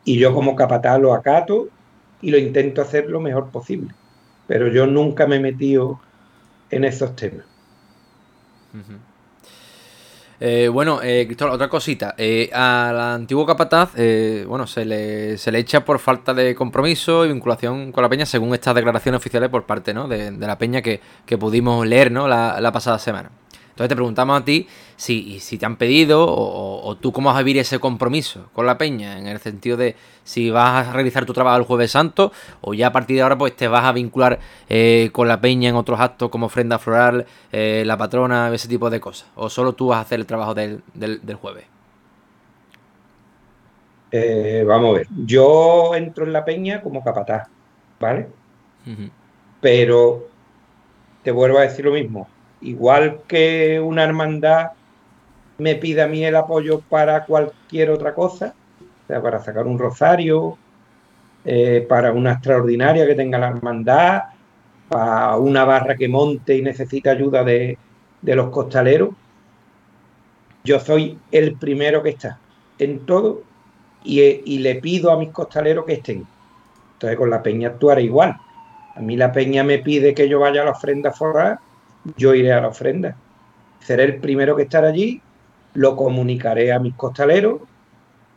Y 0.05 0.19
yo 0.19 0.33
como 0.33 0.57
capataz 0.57 1.01
lo 1.01 1.13
acato 1.13 1.69
y 2.23 2.31
lo 2.31 2.39
intento 2.39 2.81
hacer 2.81 3.11
lo 3.11 3.21
mejor 3.21 3.51
posible. 3.51 3.91
Pero 4.47 4.69
yo 4.69 4.87
nunca 4.87 5.27
me 5.27 5.37
he 5.37 5.41
metido 5.41 6.01
en 6.71 6.85
esos 6.85 7.15
temas. 7.17 7.45
Eh, 10.41 10.69
bueno, 10.69 11.01
eh, 11.03 11.25
Cristóbal, 11.27 11.55
otra 11.55 11.69
cosita. 11.69 12.15
Eh, 12.19 12.51
al 12.53 13.01
antiguo 13.01 13.47
capataz, 13.47 13.93
eh, 13.97 14.45
bueno, 14.47 14.67
se 14.67 14.85
le, 14.85 15.39
se 15.39 15.51
le 15.51 15.59
echa 15.59 15.85
por 15.85 15.99
falta 15.99 16.35
de 16.35 16.55
compromiso 16.55 17.25
y 17.25 17.29
vinculación 17.29 17.93
con 17.93 18.03
la 18.03 18.09
peña, 18.09 18.27
según 18.27 18.55
estas 18.55 18.75
declaraciones 18.75 19.19
oficiales 19.19 19.49
por 19.49 19.65
parte 19.65 19.95
¿no? 19.95 20.09
de, 20.09 20.33
la 20.33 20.59
peña 20.59 20.83
que, 20.83 21.01
pudimos 21.39 21.87
leer 21.87 22.13
¿no? 22.13 22.29
la 22.29 22.71
pasada 22.73 22.99
semana. 22.99 23.31
Entonces 23.77 23.91
te 23.91 23.97
preguntamos 23.97 24.41
a 24.41 24.43
ti 24.43 24.67
si, 24.97 25.39
si 25.39 25.59
te 25.59 25.67
han 25.67 25.77
pedido 25.77 26.25
o, 26.27 26.97
tú 26.97 27.13
cómo 27.13 27.29
vas 27.29 27.39
a 27.39 27.43
vivir 27.43 27.61
ese 27.61 27.79
compromiso 27.79 28.49
con 28.55 28.65
la 28.65 28.79
peña, 28.79 29.19
en 29.19 29.27
el 29.27 29.39
sentido 29.39 29.77
de 29.77 29.97
si 30.25 30.49
vas 30.49 30.89
a 30.89 30.93
realizar 30.95 31.27
tu 31.27 31.35
trabajo 31.35 31.59
el 31.59 31.65
jueves 31.65 31.91
santo 31.91 32.33
o 32.63 32.73
ya 32.73 32.87
a 32.87 32.93
partir 32.93 33.17
de 33.17 33.23
ahora 33.23 33.37
pues 33.37 33.55
te 33.55 33.69
vas 33.69 33.85
a 33.85 33.93
vincular 33.93 34.39
eh, 34.71 35.11
con 35.13 35.29
la 35.29 35.43
peña 35.43 35.69
en 35.69 35.77
otros 35.77 36.01
actos 36.01 36.31
como 36.31 36.47
ofrenda 36.47 36.79
floral, 36.79 37.27
eh, 37.53 37.83
la 37.85 37.99
patrona, 37.99 38.51
ese 38.55 38.67
tipo 38.67 38.89
de 38.89 38.99
cosas. 38.99 39.29
O 39.35 39.51
solo 39.51 39.75
tú 39.75 39.89
vas 39.89 39.99
a 39.99 40.01
hacer 40.01 40.21
el 40.21 40.27
trabajo 40.27 40.55
del, 40.55 40.81
jueves. 41.39 41.67
Eh, 44.11 44.65
vamos 44.67 44.89
a 44.89 44.99
ver, 45.01 45.07
yo 45.27 45.95
entro 45.95 46.25
en 46.25 46.33
la 46.33 46.47
peña 46.47 46.81
como 46.81 47.05
capataz, 47.05 47.47
¿vale? 48.01 48.29
Pero 49.61 50.29
te 51.23 51.31
vuelvo 51.31 51.59
a 51.59 51.63
decir 51.63 51.85
lo 51.85 51.93
mismo, 51.93 52.27
igual 52.61 53.21
que 53.27 53.81
una 53.81 54.05
hermandad 54.05 54.71
me 55.59 55.77
pide 55.77 56.03
a 56.03 56.07
mí 56.07 56.25
el 56.25 56.37
apoyo 56.37 56.81
para 56.81 57.25
cualquier 57.25 57.91
otra 57.91 58.15
cosa, 58.15 58.55
o 59.05 59.07
sea, 59.07 59.23
para 59.23 59.43
sacar 59.43 59.67
un 59.67 59.79
rosario, 59.79 60.59
eh, 61.45 61.87
para 61.89 62.13
una 62.13 62.33
extraordinaria 62.33 63.07
que 63.07 63.15
tenga 63.15 63.39
la 63.39 63.49
hermandad, 63.49 64.23
para 64.89 65.37
una 65.37 65.65
barra 65.65 65.97
que 65.97 66.09
monte 66.09 66.57
y 66.57 66.63
necesita 66.63 67.13
ayuda 67.13 67.45
de, 67.45 67.79
los 68.23 68.51
costaleros, 68.51 69.11
yo 70.65 70.81
soy 70.81 71.19
el 71.31 71.55
primero 71.55 72.03
que 72.03 72.11
está 72.11 72.39
en 72.79 73.07
todo 73.07 73.43
y, 74.03 74.59
le 74.59 74.75
pido 74.77 75.13
a 75.13 75.19
mis 75.19 75.31
costaleros 75.31 75.85
que 75.85 75.95
estén. 75.95 76.27
Entonces 76.95 77.17
con 77.17 77.31
la 77.31 77.43
peña 77.43 77.69
actuaré 77.69 78.03
igual. 78.03 78.37
A 78.95 79.01
mí 79.01 79.17
la 79.17 79.31
peña 79.31 79.63
me 79.63 79.79
pide 79.79 80.15
que 80.15 80.29
yo 80.29 80.41
vaya 80.41 80.63
a 80.63 80.65
la 80.65 80.71
ofrenda 80.73 81.13
forral 81.13 81.59
yo 82.17 82.35
iré 82.35 82.53
a 82.53 82.61
la 82.61 82.69
ofrenda. 82.69 83.17
Seré 83.81 84.05
el 84.05 84.17
primero 84.17 84.57
que 84.57 84.65
estará 84.65 84.89
allí, 84.89 85.21
lo 85.75 85.97
comunicaré 85.97 86.73
a 86.73 86.79
mis 86.79 86.95
costaleros, 86.95 87.61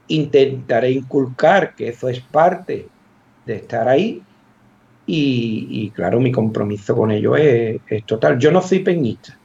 intentaré 0.07 0.91
inculcar 0.91 1.75
que 1.75 1.89
eso 1.89 2.09
es 2.09 2.19
parte 2.19 2.87
de 3.45 3.55
estar 3.55 3.87
ahí 3.87 4.21
y, 5.11 5.89
claro, 5.95 6.19
mi 6.19 6.31
compromiso 6.31 6.95
con 6.95 7.09
ello 7.09 7.35
es, 7.35 7.81
total. 8.05 8.37
Yo 8.37 8.51
no 8.51 8.61
soy 8.61 8.79
peñista. 8.79 9.35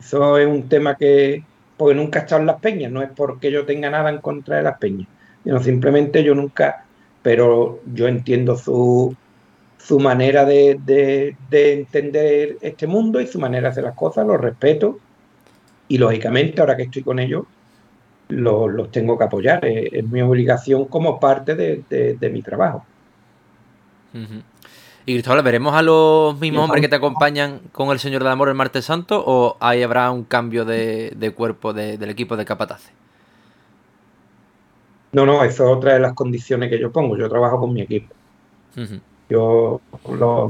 Eso 0.00 0.38
es 0.38 0.46
un 0.46 0.68
tema 0.68 0.96
que, 0.96 1.44
porque 1.76 1.94
nunca 1.94 2.18
he 2.18 2.22
estado 2.22 2.40
en 2.40 2.46
las 2.46 2.60
peñas, 2.60 2.90
no 2.90 3.00
es 3.00 3.10
porque 3.14 3.52
yo 3.52 3.64
tenga 3.64 3.90
nada 3.90 4.10
en 4.10 4.18
contra 4.18 4.56
de 4.56 4.62
las 4.64 4.78
peñas, 4.78 5.06
sino 5.44 5.62
simplemente 5.62 6.24
yo 6.24 6.34
nunca, 6.34 6.84
pero 7.22 7.80
yo 7.94 8.08
entiendo 8.08 8.56
su, 8.56 9.14
su 9.82 9.98
manera 9.98 10.44
de, 10.44 11.36
entender 11.50 12.58
este 12.60 12.86
mundo 12.86 13.20
y 13.20 13.26
su 13.26 13.38
manera 13.38 13.62
de 13.62 13.68
hacer 13.68 13.84
las 13.84 13.94
cosas, 13.94 14.26
los 14.26 14.40
respeto 14.40 14.98
y 15.88 15.98
lógicamente 15.98 16.60
ahora 16.60 16.76
que 16.76 16.84
estoy 16.84 17.02
con 17.02 17.18
ellos 17.18 17.44
los, 18.28 18.90
tengo 18.92 19.18
que 19.18 19.24
apoyar, 19.24 19.64
es, 19.64 20.04
mi 20.04 20.22
obligación 20.22 20.84
como 20.84 21.18
parte 21.18 21.56
de, 21.56 22.30
mi 22.32 22.42
trabajo. 22.42 22.84
Y 25.06 25.14
Cristóbal, 25.14 25.42
¿veremos 25.42 25.74
a 25.74 25.82
los 25.82 26.38
mismos 26.38 26.64
hombres 26.64 26.82
que 26.82 26.88
te 26.88 26.96
acompañan 26.96 27.60
con 27.72 27.90
el 27.90 27.98
Señor 27.98 28.22
del 28.22 28.32
Amor 28.32 28.48
el 28.48 28.54
martes 28.54 28.84
santo 28.84 29.22
o 29.26 29.56
ahí 29.58 29.82
habrá 29.82 30.10
un 30.12 30.22
cambio 30.22 30.64
de, 30.64 31.32
cuerpo 31.34 31.72
del 31.72 32.10
equipo 32.10 32.36
de 32.36 32.44
Capatace? 32.44 32.92
No, 35.12 35.26
no, 35.26 35.42
eso 35.42 35.64
es 35.64 35.76
otra 35.76 35.94
de 35.94 36.00
las 36.00 36.12
condiciones 36.12 36.70
que 36.70 36.78
yo 36.78 36.92
pongo. 36.92 37.16
Yo 37.16 37.28
trabajo 37.28 37.58
con 37.58 37.72
mi 37.72 37.80
equipo. 37.80 38.14
Yo, 39.30 39.80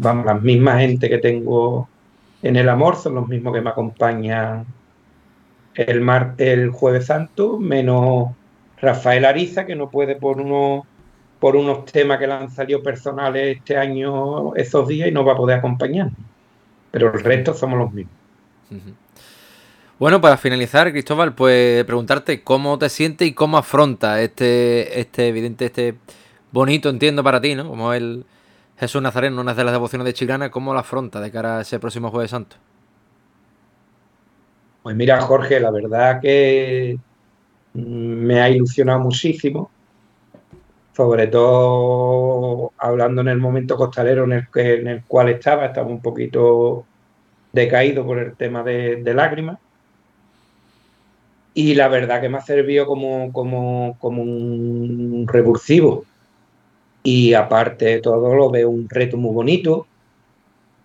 las 0.03 0.43
mismas 0.43 0.81
gente 0.81 1.09
que 1.09 1.19
tengo 1.19 1.89
en 2.43 2.57
el 2.57 2.69
amor 2.69 2.97
son 2.97 3.15
los 3.17 3.29
mismos 3.29 3.53
que 3.53 3.61
me 3.61 3.71
acompañan 3.71 4.65
el, 5.75 6.01
mar, 6.01 6.35
el 6.39 6.71
jueves 6.71 7.07
santo, 7.07 7.59
menos 7.59 8.31
Rafael 8.81 9.25
Ariza, 9.25 9.67
que 9.67 9.77
no 9.77 9.91
puede 9.91 10.17
por 10.17 10.41
unos, 10.41 10.85
por 11.39 11.57
unos 11.57 11.85
temas 11.85 12.19
que 12.19 12.27
le 12.27 12.33
han 12.33 12.51
salido 12.51 12.83
personales 12.83 13.59
este 13.59 13.77
año, 13.77 14.55
esos 14.55 14.89
días, 14.89 15.09
y 15.09 15.13
no 15.13 15.25
va 15.25 15.35
a 15.35 15.37
poder 15.37 15.59
acompañar. 15.59 16.09
Pero 16.91 17.13
el 17.13 17.23
resto 17.23 17.55
somos 17.55 17.79
los 17.79 17.93
mismos. 17.93 18.15
Bueno, 19.99 20.21
para 20.21 20.39
finalizar, 20.39 20.91
Cristóbal, 20.91 21.35
pues 21.35 21.85
preguntarte 21.85 22.43
cómo 22.43 22.79
te 22.79 22.89
sientes 22.89 23.29
y 23.29 23.35
cómo 23.35 23.59
afronta 23.59 24.23
este, 24.23 24.99
este 24.99 25.29
evidente, 25.29 25.67
este 25.67 25.97
bonito, 26.53 26.89
entiendo 26.89 27.23
para 27.23 27.41
ti, 27.41 27.55
¿no? 27.55 27.69
Como 27.69 27.93
el 27.93 28.25
Jesús 28.81 29.03
Nazareno, 29.03 29.43
una 29.43 29.53
de 29.53 29.63
las 29.63 29.75
devociones 29.75 30.07
de 30.07 30.15
Chilana, 30.15 30.51
¿cómo 30.51 30.73
lo 30.73 30.79
afronta 30.79 31.21
de 31.21 31.31
cara 31.31 31.59
a 31.59 31.61
ese 31.61 31.79
próximo 31.79 32.11
Jueves 32.11 32.31
Santo? 32.31 32.57
Pues 34.83 34.97
mira, 34.97 35.21
Jorge, 35.21 35.61
la 35.61 35.71
verdad 35.71 36.19
que 36.19 36.99
me 37.75 38.41
ha 38.41 38.49
ilusionado 38.49 39.01
muchísimo, 39.01 39.71
sobre 40.97 41.27
todo 41.27 42.73
hablando 42.79 43.21
en 43.21 43.29
el 43.29 43.37
momento 43.37 43.77
costalero 43.77 44.25
en 44.25 44.33
el, 44.33 44.49
que, 44.49 44.77
en 44.77 44.89
el 44.89 45.05
cual 45.05 45.29
estaba, 45.29 45.67
estaba 45.67 45.87
un 45.87 46.01
poquito 46.01 46.87
decaído 47.53 48.07
por 48.07 48.19
el 48.19 48.35
tema 48.35 48.63
de, 48.63 49.03
lágrimas. 49.15 49.59
Y 51.53 51.75
la 51.75 51.89
verdad 51.89 52.23
que 52.23 52.31
me 52.31 52.39
ha 52.39 52.41
servido 52.41 52.87
como, 52.87 53.31
como, 53.31 53.99
como 54.01 54.23
un 54.23 55.27
revulsivo. 55.29 56.07
Y 57.03 57.35
aparte 57.35 57.87
de 57.87 58.01
todo, 58.01 58.35
lo 58.35 58.51
veo 58.51 58.71
un 58.71 58.89
reto 58.89 59.17
muy 59.17 59.33
bonito. 59.33 59.87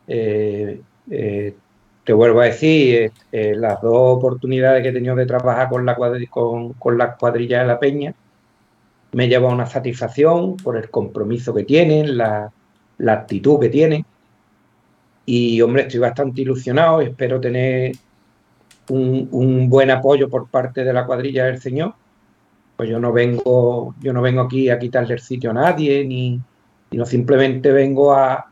Eh, 0.07 0.81
eh, 1.09 1.55
te 2.03 2.13
vuelvo 2.13 2.41
a 2.41 2.45
decir, 2.45 3.11
eh, 3.31 3.53
las 3.55 3.81
dos 3.81 4.17
oportunidades 4.17 4.83
que 4.83 4.89
he 4.89 4.93
tenido 4.93 5.15
de 5.15 5.25
trabajar 5.25 5.69
con 5.69 5.85
la, 5.85 5.95
con, 6.29 6.73
con 6.73 6.97
la 6.97 7.15
cuadrilla 7.15 7.61
de 7.61 7.67
la 7.67 7.79
Peña 7.79 8.13
me 9.15 9.29
lleva 9.29 9.47
una 9.47 9.65
satisfacción 9.65 10.57
por 10.57 10.75
el 10.75 10.89
compromiso 10.89 11.53
que 11.53 11.63
tienen, 11.63 12.17
la, 12.17 12.51
actitud 13.07 13.61
que 13.61 13.69
tienen. 13.69 14.05
Y 15.25 15.61
hombre, 15.61 15.83
estoy 15.83 16.01
bastante 16.01 16.41
ilusionado, 16.41 16.99
espero 16.99 17.39
tener 17.39 17.93
un, 18.89 19.69
buen 19.69 19.89
apoyo 19.89 20.29
por 20.29 20.49
parte 20.49 20.83
de 20.83 20.91
la 20.91 21.05
cuadrilla 21.05 21.45
del 21.45 21.61
Señor. 21.61 21.93
Pues 22.75 22.89
yo 22.89 22.99
no 22.99 23.13
vengo, 23.13 23.95
yo 24.01 24.13
no 24.13 24.21
vengo 24.21 24.41
aquí 24.41 24.69
a 24.69 24.79
quitarle 24.79 25.13
el 25.13 25.19
sitio 25.19 25.51
a 25.51 25.53
nadie, 25.53 26.03
ni, 26.05 26.39
sino 26.91 27.05
simplemente 27.05 27.71
vengo 27.71 28.13
a, 28.13 28.51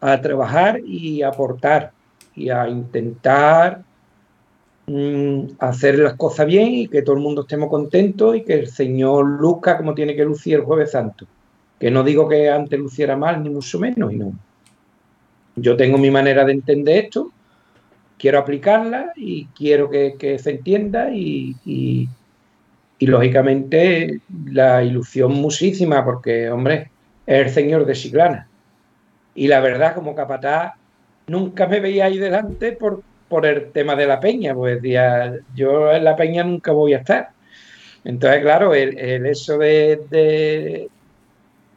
a 0.00 0.20
trabajar 0.20 0.80
y 0.84 1.22
aportar 1.22 1.92
y 2.34 2.48
a 2.50 2.68
intentar 2.68 3.82
mm, 4.86 5.42
hacer 5.58 5.98
las 5.98 6.14
cosas 6.14 6.46
bien 6.46 6.68
y 6.68 6.88
que 6.88 7.02
todo 7.02 7.16
el 7.16 7.22
mundo 7.22 7.42
estemos 7.42 7.68
contentos 7.68 8.36
y 8.36 8.42
que 8.42 8.54
el 8.54 8.68
Señor 8.68 9.26
luzca 9.26 9.76
como 9.76 9.94
tiene 9.94 10.16
que 10.16 10.24
lucir 10.24 10.56
el 10.56 10.62
jueves 10.62 10.92
santo. 10.92 11.26
Que 11.78 11.90
no 11.90 12.02
digo 12.02 12.28
que 12.28 12.50
antes 12.50 12.78
luciera 12.78 13.16
mal, 13.16 13.42
ni 13.42 13.50
mucho 13.50 13.78
menos, 13.78 14.12
y 14.12 14.16
no. 14.16 14.32
Yo 15.56 15.76
tengo 15.76 15.98
mi 15.98 16.10
manera 16.10 16.44
de 16.44 16.52
entender 16.52 17.04
esto, 17.04 17.30
quiero 18.18 18.38
aplicarla 18.38 19.12
y 19.16 19.46
quiero 19.46 19.90
que, 19.90 20.38
se 20.38 20.50
entienda 20.50 21.10
y, 21.12 22.08
lógicamente 23.06 24.20
la 24.46 24.82
ilusión 24.82 25.32
muchísima 25.32 26.04
porque, 26.04 26.50
hombre, 26.50 26.90
es 27.26 27.46
el 27.46 27.50
Señor 27.50 27.86
de 27.86 27.94
Siglana. 27.94 28.48
Y 29.34 29.48
la 29.48 29.60
verdad, 29.60 29.94
como 29.94 30.14
capataz, 30.14 30.74
nunca 31.26 31.66
me 31.66 31.80
veía 31.80 32.06
ahí 32.06 32.18
delante 32.18 32.72
por, 32.72 33.02
por 33.28 33.46
el 33.46 33.70
tema 33.72 33.96
de 33.96 34.06
la 34.06 34.20
peña, 34.20 34.54
pues 34.54 34.82
decía, 34.82 35.34
yo 35.54 35.92
en 35.92 36.04
la 36.04 36.16
peña 36.16 36.44
nunca 36.44 36.72
voy 36.72 36.94
a 36.94 36.98
estar. 36.98 37.30
Entonces, 38.04 38.42
claro, 38.42 38.74
el, 38.74 39.24
eso 39.26 39.56
de, 39.58 40.88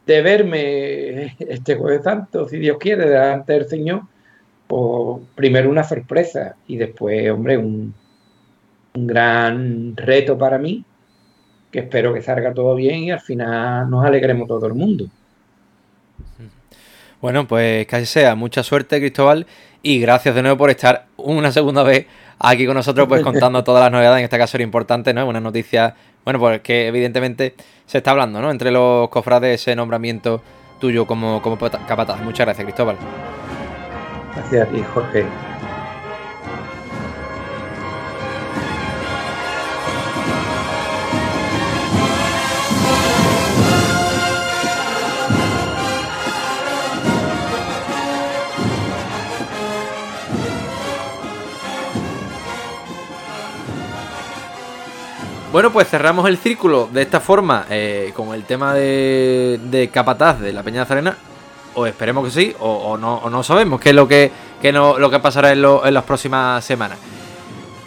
de, 0.04 0.22
verme 0.22 1.36
este 1.38 1.76
jueves 1.76 2.02
santo, 2.02 2.48
si 2.48 2.58
Dios 2.58 2.76
quiere, 2.78 3.08
delante 3.08 3.52
del 3.52 3.68
Señor, 3.68 4.02
pues 4.66 5.22
primero 5.34 5.70
una 5.70 5.84
sorpresa 5.84 6.56
y 6.66 6.76
después, 6.76 7.30
hombre, 7.30 7.56
un, 7.56 7.94
un 8.94 9.06
gran 9.06 9.96
reto 9.96 10.36
para 10.36 10.58
mí, 10.58 10.84
que 11.74 11.80
espero 11.80 12.14
que 12.14 12.22
salga 12.22 12.54
todo 12.54 12.76
bien 12.76 13.02
y 13.02 13.10
al 13.10 13.18
final 13.18 13.90
nos 13.90 14.06
alegremos 14.06 14.46
todo 14.46 14.64
el 14.68 14.74
mundo. 14.74 15.08
Bueno, 17.20 17.48
pues 17.48 17.84
casi 17.88 18.06
sea. 18.06 18.36
Mucha 18.36 18.62
suerte, 18.62 19.00
Cristóbal. 19.00 19.44
Y 19.82 19.98
gracias 19.98 20.36
de 20.36 20.42
nuevo 20.42 20.56
por 20.56 20.70
estar 20.70 21.06
una 21.16 21.50
segunda 21.50 21.82
vez 21.82 22.06
aquí 22.38 22.64
con 22.64 22.76
nosotros, 22.76 23.08
pues 23.08 23.22
contando 23.24 23.64
todas 23.64 23.82
las 23.82 23.90
novedades. 23.90 24.20
En 24.20 24.24
este 24.24 24.38
caso 24.38 24.56
era 24.56 24.62
importante, 24.62 25.12
¿no? 25.12 25.26
Una 25.26 25.40
noticia, 25.40 25.96
bueno, 26.24 26.38
pues 26.38 26.60
que 26.60 26.86
evidentemente 26.86 27.56
se 27.86 27.98
está 27.98 28.12
hablando, 28.12 28.40
¿no? 28.40 28.52
Entre 28.52 28.70
los 28.70 29.08
cofrades 29.08 29.60
ese 29.60 29.74
nombramiento 29.74 30.42
tuyo 30.78 31.08
como, 31.08 31.42
como 31.42 31.58
capataz. 31.58 32.20
Muchas 32.22 32.46
gracias, 32.46 32.66
Cristóbal. 32.66 32.96
Gracias 34.36 34.68
a 34.68 34.70
ti, 34.70 34.80
Jorge. 34.94 35.24
Bueno, 55.54 55.72
pues 55.72 55.88
cerramos 55.88 56.28
el 56.28 56.36
círculo 56.36 56.88
de 56.92 57.02
esta 57.02 57.20
forma 57.20 57.66
eh, 57.70 58.10
con 58.16 58.34
el 58.34 58.42
tema 58.42 58.74
de, 58.74 59.88
Capataz 59.92 60.40
de 60.40 60.52
la 60.52 60.64
Peña 60.64 60.80
Nazarena. 60.80 61.16
O 61.74 61.86
esperemos 61.86 62.24
que 62.24 62.30
sí, 62.32 62.56
o, 62.58 62.98
no, 62.98 63.42
sabemos 63.44 63.80
qué 63.80 63.90
es 63.90 63.94
lo 63.94 64.08
que, 64.08 64.32
no, 64.72 64.98
lo 64.98 65.10
que 65.10 65.20
pasará 65.20 65.52
en, 65.52 65.62
las 65.62 66.02
próximas 66.02 66.64
semanas. 66.64 66.98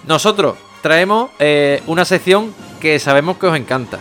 Nosotros 0.07 0.55
traemos 0.81 1.31
eh, 1.39 1.83
una 1.87 2.05
sección 2.05 2.55
que 2.79 2.99
sabemos 2.99 3.35
que 3.35 3.47
os 3.47 3.57
encanta 3.57 3.99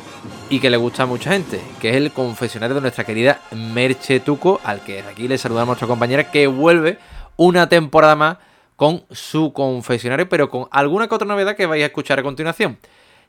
y 0.49 0.61
que 0.61 0.71
le 0.71 0.77
gusta 0.77 1.03
a 1.03 1.07
mucha 1.07 1.33
gente, 1.33 1.61
que 1.81 1.91
es 1.91 1.97
el 1.97 2.13
confesionario 2.13 2.77
de 2.77 2.83
nuestra 2.83 3.03
querida 3.03 3.41
Merche 3.51 4.21
Tuco, 4.21 4.61
al 4.63 4.85
que 4.85 5.01
aquí 5.01 5.27
le 5.27 5.39
saludamos 5.39 5.71
a 5.71 5.73
nuestra 5.73 5.89
compañera, 5.89 6.31
que 6.31 6.47
vuelve 6.47 7.01
una 7.35 7.69
temporada 7.69 8.15
más 8.15 8.37
con 8.77 9.03
su 9.11 9.53
confesionario, 9.53 10.29
pero 10.29 10.51
con 10.51 10.69
alguna 10.71 11.09
que 11.09 11.17
otra 11.17 11.27
novedad 11.27 11.57
que 11.57 11.67
vais 11.67 11.83
a 11.83 11.87
escuchar 11.87 12.21
a 12.21 12.23
continuación. 12.23 12.79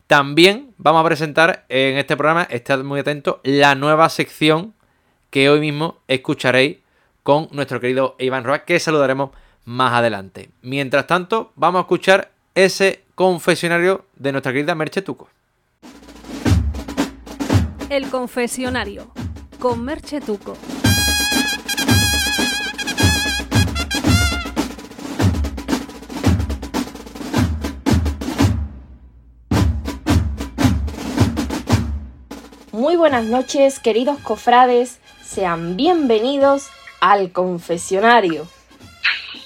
También 0.07 0.73
vamos 0.77 1.01
a 1.01 1.05
presentar 1.05 1.65
en 1.67 1.97
este 1.97 2.15
programa, 2.15 2.43
estad 2.43 2.81
muy 2.81 3.01
atentos, 3.01 3.39
la 3.43 3.75
nueva 3.75 4.07
sección 4.07 4.73
que 5.29 5.49
hoy 5.49 5.59
mismo 5.59 5.97
escucharéis 6.07 6.77
con 7.23 7.49
nuestro 7.51 7.81
querido 7.81 8.15
Iván 8.17 8.45
Roa, 8.45 8.63
que 8.63 8.79
saludaremos 8.79 9.31
más 9.65 9.91
adelante. 9.91 10.49
Mientras 10.61 11.07
tanto, 11.07 11.51
vamos 11.57 11.79
a 11.79 11.81
escuchar 11.81 12.31
ese 12.55 13.03
confesionario 13.15 14.05
de 14.15 14.31
nuestra 14.31 14.53
querida 14.53 14.75
Merche 14.75 15.01
Tuco. 15.01 15.27
El 17.89 18.09
confesionario 18.09 19.11
con 19.59 19.83
Merche 19.83 20.21
Tuco. 20.21 20.55
Muy 32.88 32.95
buenas 32.95 33.25
noches, 33.25 33.79
queridos 33.79 34.17
cofrades, 34.19 34.99
sean 35.21 35.75
bienvenidos 35.75 36.69
al 37.01 37.33
confesionario. 37.33 38.47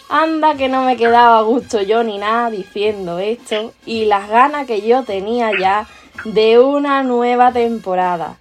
Anda 0.09 0.53
que 0.53 0.69
no 0.69 0.83
me 0.83 0.95
quedaba 0.95 1.39
a 1.39 1.41
gusto 1.41 1.81
yo 1.81 2.03
ni 2.03 2.19
nada 2.19 2.51
diciendo 2.51 3.17
esto 3.17 3.73
y 3.83 4.05
las 4.05 4.29
ganas 4.29 4.67
que 4.67 4.87
yo 4.87 5.01
tenía 5.01 5.49
ya 5.59 5.87
de 6.23 6.59
una 6.59 7.01
nueva 7.01 7.51
temporada. 7.51 8.37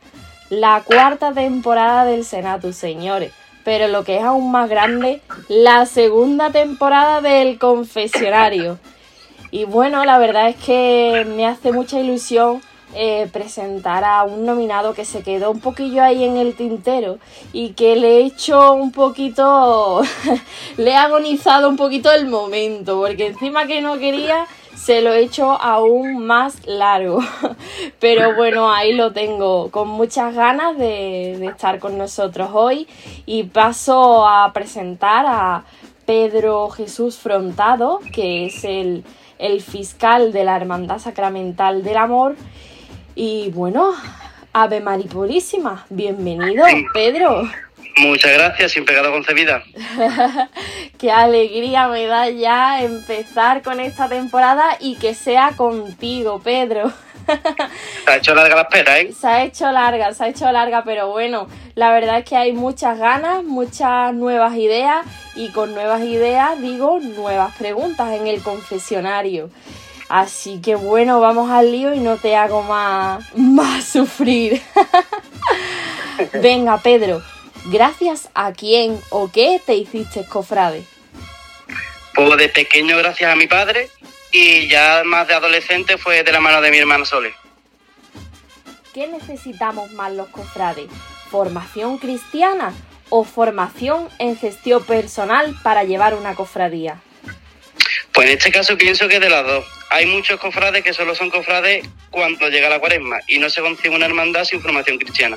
La 0.51 0.83
cuarta 0.85 1.33
temporada 1.33 2.05
del 2.05 2.27
Senatus, 2.27 2.77
señores. 2.77 3.33
Pero 3.65 3.89
lo 3.89 4.05
que 4.05 4.19
es 4.19 4.23
aún 4.23 4.53
más 4.53 4.69
grande, 4.69 5.23
la 5.49 5.87
segunda 5.87 6.51
temporada 6.51 7.23
del 7.23 7.59
confesionario. 7.59 8.79
Y 9.51 9.65
bueno, 9.65 10.05
la 10.05 10.19
verdad 10.19 10.51
es 10.51 10.57
que 10.57 11.27
me 11.27 11.47
hace 11.47 11.73
mucha 11.73 11.99
ilusión 11.99 12.61
eh, 12.95 13.29
presentar 13.33 14.05
a 14.05 14.25
un 14.25 14.45
nominado 14.45 14.95
que 14.95 15.05
se 15.05 15.23
quedó 15.23 15.51
un 15.51 15.61
poquillo 15.61 16.03
ahí 16.03 16.25
en 16.25 16.37
el 16.37 16.55
tintero 16.55 17.19
y 17.53 17.71
que 17.75 17.97
le 17.97 18.19
he 18.19 18.25
hecho 18.25 18.73
un 18.73 18.93
poquito, 18.93 20.03
le 20.77 20.91
he 20.91 20.97
agonizado 20.97 21.69
un 21.69 21.77
poquito 21.77 22.11
el 22.11 22.27
momento, 22.27 23.01
porque 23.01 23.29
encima 23.29 23.67
que 23.67 23.81
no 23.81 23.99
quería, 23.99 24.47
se 24.75 25.03
lo 25.03 25.13
he 25.13 25.21
hecho 25.21 25.53
aún 25.53 26.25
más 26.25 26.67
largo. 26.67 27.21
Pero 28.01 28.35
bueno, 28.35 28.73
ahí 28.73 28.93
lo 28.93 29.13
tengo, 29.13 29.71
con 29.71 29.89
muchas 29.89 30.35
ganas 30.35 30.77
de, 30.77 31.37
de 31.39 31.47
estar 31.47 31.79
con 31.79 31.97
nosotros 31.97 32.51
hoy 32.53 32.89
y 33.27 33.45
paso 33.45 34.27
a 34.27 34.53
presentar 34.53 35.27
a 35.29 35.65
Pedro 36.07 36.71
Jesús 36.71 37.19
Frontado, 37.19 38.01
que 38.13 38.47
es 38.47 38.65
el 38.65 39.05
el 39.41 39.63
fiscal 39.63 40.33
de 40.33 40.45
la 40.45 40.57
Hermandad 40.57 40.99
Sacramental 40.99 41.83
del 41.83 41.97
Amor 41.97 42.37
y 43.23 43.51
bueno, 43.51 43.93
Ave 44.55 44.81
Maripurísima, 44.81 45.85
bienvenido, 45.91 46.65
Pedro. 46.95 47.43
Muchas 47.99 48.33
gracias, 48.33 48.73
sin 48.73 48.87
pecado 48.87 49.13
concebida. 49.13 49.63
Qué 50.99 51.13
alegría 51.13 51.87
me 51.89 52.07
da 52.07 52.31
ya 52.31 52.83
empezar 52.83 53.61
con 53.61 53.79
esta 53.79 54.09
temporada 54.09 54.79
y 54.81 54.97
que 54.97 55.13
sea 55.13 55.53
contigo, 55.55 56.41
Pedro. 56.43 56.91
Se 58.07 58.11
ha 58.11 58.17
hecho 58.17 58.35
larga 58.35 58.57
la 58.57 58.63
espera, 58.63 58.99
¿eh? 58.99 59.13
Se 59.13 59.27
ha 59.27 59.45
hecho 59.45 59.71
larga, 59.71 60.15
se 60.15 60.25
ha 60.25 60.29
hecho 60.29 60.51
larga, 60.51 60.83
pero 60.83 61.11
bueno, 61.11 61.47
la 61.75 61.93
verdad 61.93 62.21
es 62.21 62.25
que 62.25 62.37
hay 62.37 62.55
muchas 62.55 62.99
ganas, 62.99 63.45
muchas 63.45 64.15
nuevas 64.15 64.57
ideas 64.57 65.05
y 65.37 65.51
con 65.51 65.75
nuevas 65.75 66.01
ideas 66.01 66.59
digo 66.59 66.99
nuevas 67.01 67.55
preguntas 67.57 68.15
en 68.15 68.27
el 68.27 68.43
confesionario. 68.43 69.51
Así 70.11 70.61
que 70.61 70.75
bueno, 70.75 71.21
vamos 71.21 71.53
al 71.53 71.71
lío 71.71 71.95
y 71.95 72.01
no 72.01 72.17
te 72.17 72.35
hago 72.35 72.65
más, 72.65 73.25
más 73.37 73.85
sufrir. 73.85 74.61
Venga, 76.43 76.79
Pedro, 76.79 77.23
¿gracias 77.67 78.29
a 78.35 78.53
quién 78.53 79.01
o 79.11 79.31
qué 79.31 79.63
te 79.65 79.77
hiciste 79.77 80.27
cofrade? 80.27 80.83
Pues 82.13 82.37
de 82.37 82.49
pequeño 82.49 82.99
gracias 82.99 83.33
a 83.33 83.37
mi 83.37 83.47
padre 83.47 83.89
y 84.33 84.67
ya 84.67 85.03
más 85.05 85.29
de 85.29 85.35
adolescente 85.35 85.97
fue 85.97 86.25
de 86.25 86.33
la 86.33 86.41
mano 86.41 86.61
de 86.61 86.73
mi 86.73 86.79
hermano 86.79 87.05
Sole. 87.05 87.33
¿Qué 88.93 89.07
necesitamos 89.07 89.93
más 89.93 90.13
los 90.13 90.29
cofrades? 90.31 90.89
¿Formación 91.31 91.99
cristiana 91.99 92.75
o 93.11 93.23
formación 93.23 94.09
en 94.19 94.37
gestión 94.37 94.83
personal 94.83 95.57
para 95.63 95.85
llevar 95.85 96.15
una 96.15 96.35
cofradía? 96.35 97.01
Pues 98.13 98.29
en 98.29 98.39
este 98.39 98.51
caso 98.51 98.77
pienso 98.77 99.07
que 99.07 99.21
de 99.21 99.31
las 99.31 99.47
dos. 99.47 99.80
Hay 99.93 100.07
muchos 100.07 100.39
cofrades 100.39 100.85
que 100.85 100.95
solo 100.95 101.17
son 101.17 101.31
cofrades 101.31 101.85
cuando 102.11 102.49
llega 102.49 102.69
la 102.69 102.79
cuaresma 102.79 103.19
y 103.27 103.41
no 103.41 103.51
se 103.51 103.61
consigue 103.61 103.95
una 103.95 104.07
hermandad 104.07 104.45
sin 104.45 104.61
formación 104.61 104.99
cristiana. 104.99 105.37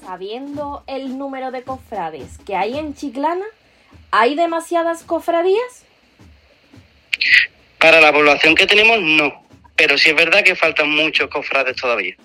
Sabiendo 0.00 0.82
el 0.86 1.18
número 1.18 1.50
de 1.50 1.62
cofrades 1.62 2.38
que 2.46 2.56
hay 2.56 2.78
en 2.78 2.94
Chiclana, 2.94 3.44
¿hay 4.10 4.34
demasiadas 4.34 5.02
cofradías? 5.02 5.84
Para 7.78 8.00
la 8.00 8.10
población 8.10 8.54
que 8.54 8.66
tenemos, 8.66 8.98
no. 9.02 9.44
Pero 9.76 9.98
sí 9.98 10.08
es 10.08 10.16
verdad 10.16 10.42
que 10.42 10.56
faltan 10.56 10.88
muchos 10.88 11.28
cofrades 11.28 11.76
todavía. 11.76 12.16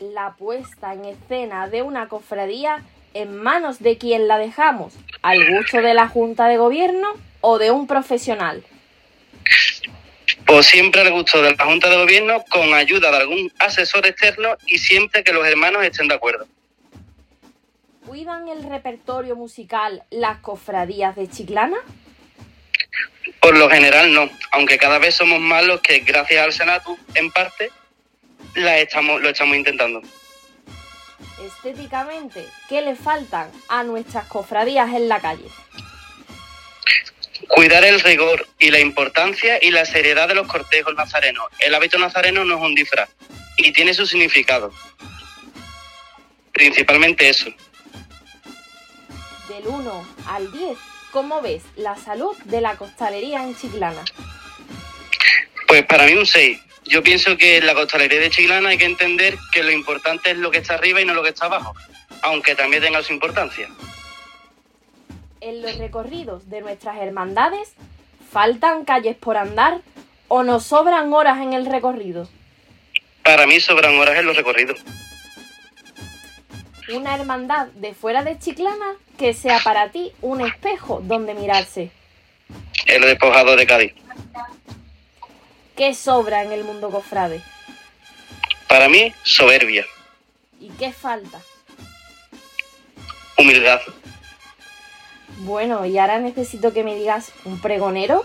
La 0.00 0.32
puesta 0.36 0.94
en 0.94 1.04
escena 1.04 1.68
de 1.68 1.82
una 1.82 2.08
cofradía 2.08 2.82
en 3.12 3.36
manos 3.36 3.80
de 3.80 3.98
quien 3.98 4.26
la 4.26 4.38
dejamos, 4.38 4.94
al 5.20 5.50
gusto 5.50 5.82
de 5.82 5.92
la 5.92 6.08
Junta 6.08 6.48
de 6.48 6.56
Gobierno 6.56 7.12
o 7.46 7.58
de 7.58 7.70
un 7.70 7.86
profesional. 7.86 8.64
Pues 10.46 10.66
siempre 10.66 11.02
al 11.02 11.12
gusto 11.12 11.42
de 11.42 11.54
la 11.54 11.64
Junta 11.64 11.90
de 11.90 11.96
Gobierno 11.96 12.42
con 12.50 12.72
ayuda 12.72 13.10
de 13.10 13.18
algún 13.18 13.52
asesor 13.58 14.06
externo 14.06 14.56
y 14.66 14.78
siempre 14.78 15.22
que 15.22 15.32
los 15.32 15.46
hermanos 15.46 15.84
estén 15.84 16.08
de 16.08 16.14
acuerdo. 16.14 16.46
¿Cuidan 18.06 18.48
el 18.48 18.62
repertorio 18.62 19.36
musical 19.36 20.02
las 20.10 20.38
cofradías 20.38 21.16
de 21.16 21.28
Chiclana? 21.28 21.76
Por 23.40 23.58
lo 23.58 23.68
general 23.68 24.12
no, 24.14 24.30
aunque 24.52 24.78
cada 24.78 24.98
vez 24.98 25.14
somos 25.14 25.38
más 25.38 25.64
los 25.64 25.82
que 25.82 25.98
gracias 26.00 26.42
al 26.42 26.52
Senatu, 26.52 26.98
en 27.14 27.30
parte, 27.30 27.70
la 28.54 28.78
estamos, 28.78 29.20
lo 29.20 29.28
estamos 29.28 29.56
intentando 29.56 30.00
estéticamente, 31.44 32.46
¿qué 32.68 32.80
le 32.82 32.94
faltan 32.94 33.50
a 33.68 33.82
nuestras 33.82 34.26
cofradías 34.26 34.92
en 34.94 35.08
la 35.08 35.20
calle? 35.20 35.48
Cuidar 37.48 37.84
el 37.84 38.00
rigor 38.00 38.48
y 38.58 38.70
la 38.70 38.80
importancia 38.80 39.58
y 39.62 39.70
la 39.70 39.84
seriedad 39.84 40.28
de 40.28 40.34
los 40.34 40.46
cortejos 40.46 40.94
nazarenos. 40.94 41.46
El 41.58 41.74
hábito 41.74 41.98
nazareno 41.98 42.44
no 42.44 42.56
es 42.56 42.62
un 42.62 42.74
disfraz 42.74 43.08
y 43.56 43.72
tiene 43.72 43.94
su 43.94 44.06
significado. 44.06 44.72
Principalmente 46.52 47.28
eso. 47.28 47.50
Del 49.48 49.66
1 49.66 50.06
al 50.26 50.52
10, 50.52 50.78
¿cómo 51.12 51.42
ves 51.42 51.62
la 51.76 51.96
salud 51.96 52.36
de 52.44 52.60
la 52.60 52.76
costalería 52.76 53.42
en 53.42 53.56
Chiclana? 53.56 54.04
Pues 55.66 55.84
para 55.84 56.06
mí 56.06 56.14
un 56.14 56.26
6. 56.26 56.58
Yo 56.86 57.02
pienso 57.02 57.36
que 57.36 57.58
en 57.58 57.66
la 57.66 57.74
costalería 57.74 58.20
de 58.20 58.30
Chiclana 58.30 58.70
hay 58.70 58.78
que 58.78 58.84
entender 58.84 59.36
que 59.52 59.62
lo 59.62 59.70
importante 59.70 60.30
es 60.30 60.36
lo 60.36 60.50
que 60.50 60.58
está 60.58 60.74
arriba 60.74 61.00
y 61.00 61.04
no 61.04 61.14
lo 61.14 61.22
que 61.22 61.30
está 61.30 61.46
abajo, 61.46 61.74
aunque 62.22 62.54
también 62.54 62.82
tenga 62.82 63.02
su 63.02 63.12
importancia. 63.12 63.68
En 65.44 65.60
los 65.60 65.76
recorridos 65.76 66.48
de 66.48 66.62
nuestras 66.62 66.96
hermandades, 66.96 67.74
¿faltan 68.32 68.86
calles 68.86 69.14
por 69.14 69.36
andar 69.36 69.82
o 70.26 70.42
nos 70.42 70.64
sobran 70.64 71.12
horas 71.12 71.42
en 71.42 71.52
el 71.52 71.66
recorrido? 71.66 72.26
Para 73.22 73.46
mí 73.46 73.60
sobran 73.60 73.94
horas 73.98 74.16
en 74.16 74.24
los 74.24 74.38
recorridos. 74.38 74.80
Una 76.94 77.14
hermandad 77.14 77.66
de 77.74 77.92
fuera 77.92 78.22
de 78.24 78.38
Chiclana 78.38 78.94
que 79.18 79.34
sea 79.34 79.60
para 79.62 79.90
ti 79.90 80.12
un 80.22 80.40
espejo 80.40 81.02
donde 81.02 81.34
mirarse. 81.34 81.90
El 82.86 83.02
despojado 83.02 83.54
de 83.54 83.66
Cádiz. 83.66 83.92
¿Qué 85.76 85.92
sobra 85.92 86.42
en 86.42 86.52
el 86.52 86.64
mundo 86.64 86.88
cofrade? 86.88 87.42
Para 88.66 88.88
mí, 88.88 89.12
soberbia. 89.24 89.84
¿Y 90.58 90.70
qué 90.70 90.90
falta? 90.90 91.38
Humildad. 93.36 93.82
Bueno, 95.38 95.84
y 95.84 95.98
ahora 95.98 96.18
necesito 96.18 96.72
que 96.72 96.84
me 96.84 96.94
digas 96.94 97.32
un 97.44 97.60
pregonero. 97.60 98.24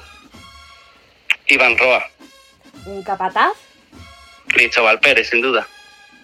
Iván 1.47 1.77
Roa. 1.77 2.07
Un 2.85 3.03
capataz. 3.03 3.53
Cristóbal 4.47 4.99
Pérez, 4.99 5.29
sin 5.29 5.41
duda. 5.41 5.67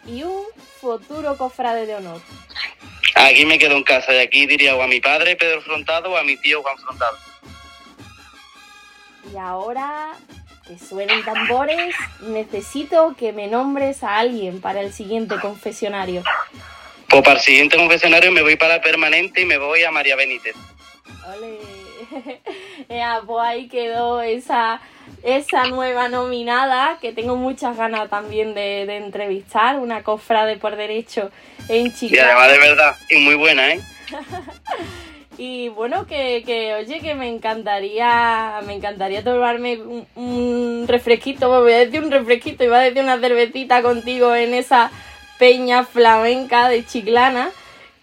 Y 0.05 0.23
un 0.23 0.43
futuro 0.79 1.36
cofrade 1.38 1.86
de 1.86 1.95
honor. 1.95 2.21
Aquí 3.15 3.45
me 3.45 3.57
quedo 3.57 3.75
en 3.75 3.83
casa 3.83 4.13
y 4.13 4.19
aquí 4.19 4.45
diría 4.45 4.75
o 4.75 4.81
a 4.81 4.88
mi 4.88 4.99
padre 4.99 5.36
Pedro 5.36 5.61
Frontado 5.61 6.11
o 6.11 6.17
a 6.17 6.23
mi 6.23 6.38
tío 6.38 6.61
Juan 6.61 6.77
Frontado. 6.77 7.17
Y 9.33 9.38
ahora 9.38 10.13
que 10.67 10.77
suenen 10.77 11.23
tambores, 11.23 11.95
necesito 12.21 13.15
que 13.17 13.31
me 13.31 13.47
nombres 13.47 14.03
a 14.03 14.17
alguien 14.17 14.61
para 14.61 14.81
el 14.81 14.93
siguiente 14.93 15.36
confesionario. 15.39 16.23
Pues 17.07 17.21
para 17.21 17.39
el 17.39 17.45
siguiente 17.45 17.77
confesionario 17.77 18.31
me 18.31 18.41
voy 18.41 18.55
para 18.55 18.81
permanente 18.81 19.41
y 19.41 19.45
me 19.45 19.57
voy 19.57 19.83
a 19.83 19.91
María 19.91 20.15
Benítez. 20.15 20.55
Ole. 21.28 21.60
Ya, 22.89 23.22
pues 23.26 23.45
ahí 23.45 23.68
quedó 23.68 24.22
esa, 24.22 24.82
esa 25.24 25.68
nueva 25.68 26.08
nominada 26.10 26.97
que 27.01 27.12
tengo 27.12 27.36
muchas 27.36 27.78
ganas 27.78 28.10
también 28.10 28.53
de, 28.53 28.86
de 28.86 28.97
entrevistar, 28.97 29.80
una 29.80 30.03
cofrade 30.03 30.58
por 30.58 30.76
derecho 30.76 31.32
en 31.68 31.93
Chicago. 31.93 32.16
Y 32.16 32.20
además 32.20 32.51
de 32.51 32.60
verdad, 32.60 32.95
y 33.10 33.18
muy 33.18 33.36
buena, 33.36 33.74
¿eh? 33.74 33.82
Y 35.38 35.68
bueno, 35.70 36.08
que, 36.08 36.43
que, 36.45 36.74
oye, 36.76 37.01
que 37.01 37.14
me 37.14 37.28
encantaría, 37.28 38.62
me 38.66 38.74
encantaría 38.74 39.22
tomarme 39.22 39.82
un, 39.82 40.08
un, 40.16 40.86
refresquito, 40.88 41.49
voy 41.49 41.74
a 41.74 41.80
decir 41.80 42.01
un 42.01 42.12
refresquito, 42.12 42.64
iba 42.64 42.78
a 42.80 42.84
decir 42.84 43.03
una 43.03 43.20
cervecita 43.20 43.82
contigo 43.82 44.34
en 44.34 44.53
esa 44.53 44.91
peña 45.38 45.84
flamenca 45.84 46.70
de 46.70 46.86
Chiclana, 46.86 47.51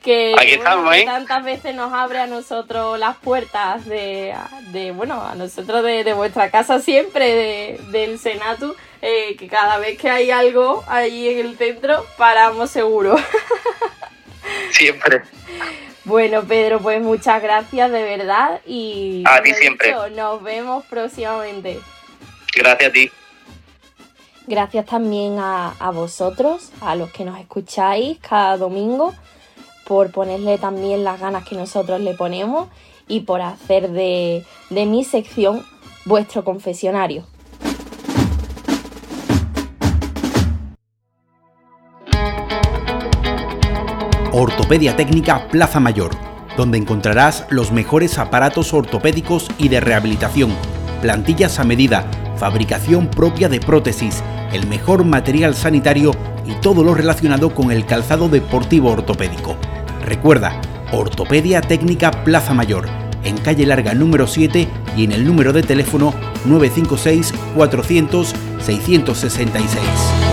que, 0.03 0.35
Aquí 0.39 0.53
estamos, 0.53 0.85
bueno, 0.85 0.91
que 0.91 1.01
¿eh? 1.03 1.05
tantas 1.07 1.45
veces 1.45 1.75
nos 1.75 1.93
abre 1.93 2.19
a 2.19 2.27
nosotros 2.27 2.99
las 2.99 3.17
puertas 3.17 3.85
de, 3.87 4.35
de 4.73 4.91
bueno, 4.93 5.23
a 5.23 5.35
nosotros 5.35 5.83
de, 5.85 6.05
de 6.05 6.13
vuestra 6.13 6.51
casa 6.51 6.81
siempre, 6.81 7.35
de, 7.35 7.81
del 7.91 8.19
Senatu, 8.19 8.75
eh, 9.01 9.37
que 9.37 9.49
cada 9.49 9.79
vez 9.79 9.99
que 9.99 10.11
hay 10.11 10.31
algo 10.31 10.85
ahí 10.87 11.29
en 11.29 11.47
el 11.47 11.57
centro, 11.57 12.05
paramos 12.17 12.71
seguro. 12.71 13.17
Siempre. 14.71 15.23
Bueno, 16.05 16.43
Pedro, 16.43 16.81
pues 16.81 17.01
muchas 17.01 17.41
gracias 17.41 17.91
de 17.93 18.03
verdad 18.03 18.61
y 18.67 19.23
A 19.27 19.41
ti 19.41 19.55
siempre. 19.55 19.95
nos 20.17 20.43
vemos 20.43 20.85
próximamente. 20.87 21.79
Gracias 22.57 22.91
a 22.91 22.93
ti. 22.93 23.11
Gracias 24.49 24.87
también 24.87 25.39
a, 25.39 25.75
a 25.79 25.91
vosotros, 25.93 26.73
a 26.81 26.97
los 26.97 27.13
que 27.13 27.25
nos 27.25 27.39
escucháis 27.39 28.19
cada 28.19 28.57
domingo, 28.57 29.15
por 29.87 30.11
ponerle 30.13 30.59
también 30.59 31.05
las 31.05 31.21
ganas 31.21 31.45
que 31.45 31.57
nosotros 31.57 32.01
le 32.01 32.15
ponemos 32.15 32.69
y 33.09 33.21
por 33.21 33.41
hacer 33.41 33.91
de, 33.91 34.45
de 34.71 34.87
mi 34.87 35.05
sección 35.05 35.65
vuestro 36.05 36.45
confesionario. 36.45 37.25
Ortopedia 44.35 44.97
Técnica 44.97 45.47
Plaza 45.49 45.79
Mayor, 45.79 46.13
donde 46.57 46.79
encontrarás 46.79 47.47
los 47.51 47.71
mejores 47.71 48.19
aparatos 48.19 48.73
ortopédicos 48.73 49.49
y 49.59 49.69
de 49.69 49.81
rehabilitación, 49.81 50.55
plantillas 51.03 51.59
a 51.59 51.65
medida, 51.65 52.11
fabricación 52.43 53.07
propia 53.07 53.49
de 53.49 53.61
prótesis, 53.61 54.21
el 54.53 54.67
mejor 54.67 55.05
material 55.05 55.55
sanitario 55.55 56.11
y 56.45 56.55
todo 56.61 56.83
lo 56.83 56.93
relacionado 56.93 57.55
con 57.55 57.71
el 57.71 57.87
calzado 57.87 58.29
deportivo 58.29 58.91
ortopédico. 58.91 59.57
Recuerda, 60.05 60.61
Ortopedia 60.91 61.61
Técnica 61.61 62.11
Plaza 62.25 62.53
Mayor, 62.53 62.89
en 63.23 63.39
calle 63.39 63.65
larga 63.65 63.95
número 63.95 64.27
7 64.27 64.67
y 64.97 65.05
en 65.05 65.13
el 65.13 65.25
número 65.25 65.53
de 65.53 65.63
teléfono 65.63 66.15
956 66.45 67.33
400 67.55 68.35
666. 68.59 70.32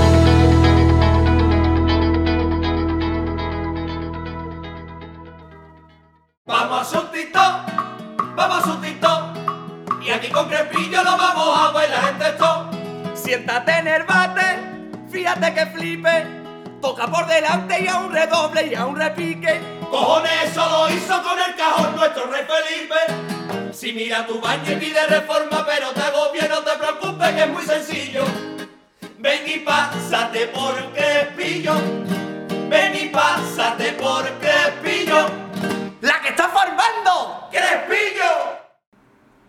Fíjate 15.29 15.53
que 15.53 15.65
flipe. 15.67 16.25
Toca 16.81 17.07
por 17.07 17.27
delante 17.27 17.81
y 17.81 17.87
a 17.87 17.97
un 17.97 18.11
redoble 18.11 18.67
y 18.67 18.75
a 18.75 18.85
un 18.85 18.95
repique. 18.95 19.59
Cojones, 19.91 20.31
eso 20.45 20.67
lo 20.69 20.89
hizo 20.89 21.21
con 21.21 21.37
el 21.39 21.55
cajón 21.55 21.95
nuestro 21.95 22.25
rey 22.27 22.45
Felipe. 22.47 23.73
Si 23.73 23.91
mira 23.93 24.25
tu 24.25 24.39
baño 24.39 24.71
y 24.71 24.75
pide 24.75 25.05
reforma, 25.07 25.65
pero 25.65 25.91
te 25.91 26.01
agobia, 26.01 26.47
no 26.47 26.59
te 26.59 26.71
preocupes 26.77 27.29
que 27.33 27.43
es 27.43 27.49
muy 27.49 27.63
sencillo. 27.63 28.23
Ven 29.17 29.41
y 29.45 29.59
pásate 29.59 30.47
por 30.47 30.75
Crespillo. 30.93 31.73
Ven 32.69 32.95
y 32.95 33.09
pásate 33.09 33.93
por 33.93 34.25
Crespillo. 34.39 35.27
¡La 36.01 36.21
que 36.21 36.29
está 36.29 36.47
formando! 36.47 37.49
¡Crespillo! 37.51 38.38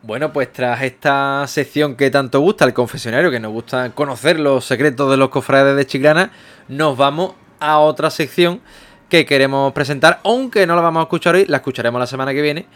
Bueno, 0.03 0.32
pues 0.32 0.51
tras 0.51 0.80
esta 0.82 1.46
sección 1.46 1.94
que 1.94 2.11
tanto 2.11 2.40
gusta, 2.40 2.64
el 2.64 2.72
confesionario, 2.72 3.30
que 3.30 3.38
nos 3.38 3.53
gusta 3.53 3.90
conocer 3.90 4.40
los 4.40 4.64
secretos 4.64 5.11
de 5.11 5.18
los 5.18 5.28
cofrades 5.28 5.76
de 5.76 5.84
Chiclana, 5.84 6.30
nos 6.68 6.96
vamos 6.96 7.34
a 7.61 7.78
otra 7.80 8.09
sección 8.09 8.62
que 9.11 9.26
queremos 9.26 9.74
presentar, 9.74 10.20
aunque 10.24 10.66
no 10.66 10.74
la 10.74 10.80
vamos 10.80 11.01
a 11.01 11.03
escuchar 11.03 11.34
hoy, 11.34 11.44
la 11.44 11.59
escucharemos 11.59 11.98
la 12.01 12.07
semana 12.07 12.32
que 12.32 12.40
viene. 12.40 12.66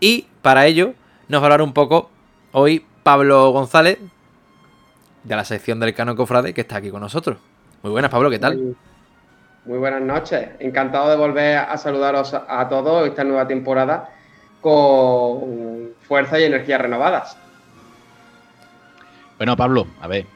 Y 0.00 0.26
para 0.40 0.64
ello 0.64 0.94
nos 1.28 1.42
va 1.42 1.44
a 1.44 1.46
hablar 1.48 1.62
un 1.62 1.74
poco 1.74 2.08
hoy 2.52 2.86
Pablo 3.02 3.50
González, 3.50 3.98
de 5.24 5.36
la 5.36 5.44
sección 5.44 5.80
del 5.80 5.92
Cano 5.94 6.16
Cofrade, 6.16 6.54
que 6.54 6.62
está 6.62 6.76
aquí 6.76 6.88
con 6.88 7.02
nosotros. 7.02 7.36
Muy 7.82 7.92
buenas, 7.92 8.10
Pablo, 8.10 8.30
¿qué 8.30 8.38
tal? 8.38 8.74
Muy, 9.66 9.78
buenas 9.78 10.00
noches. 10.00 10.48
Encantado 10.60 11.10
de 11.10 11.16
volver 11.16 11.58
a 11.58 11.76
saludaros 11.76 12.32
a 12.32 12.68
todos 12.70 13.06
esta 13.06 13.22
nueva 13.22 13.46
temporada 13.46 14.08
con 14.62 15.90
fuerza 16.10 16.40
y 16.40 16.42
energías 16.42 16.80
renovadas. 16.80 17.36
Bueno, 19.38 19.56
Pablo, 19.56 19.86
a 20.00 20.08
ver, 20.08 20.26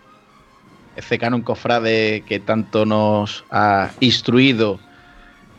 ese 0.95 1.19
canon 1.19 1.43
cofrade 1.43 2.21
que 2.21 2.39
tanto 2.39 2.87
nos 2.87 3.45
ha 3.51 3.91
instruido 3.99 4.79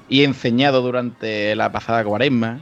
y 0.08 0.24
enseñado 0.24 0.82
durante 0.82 1.54
la 1.58 1.70
pasada 1.70 2.06
cuaresma, 2.06 2.62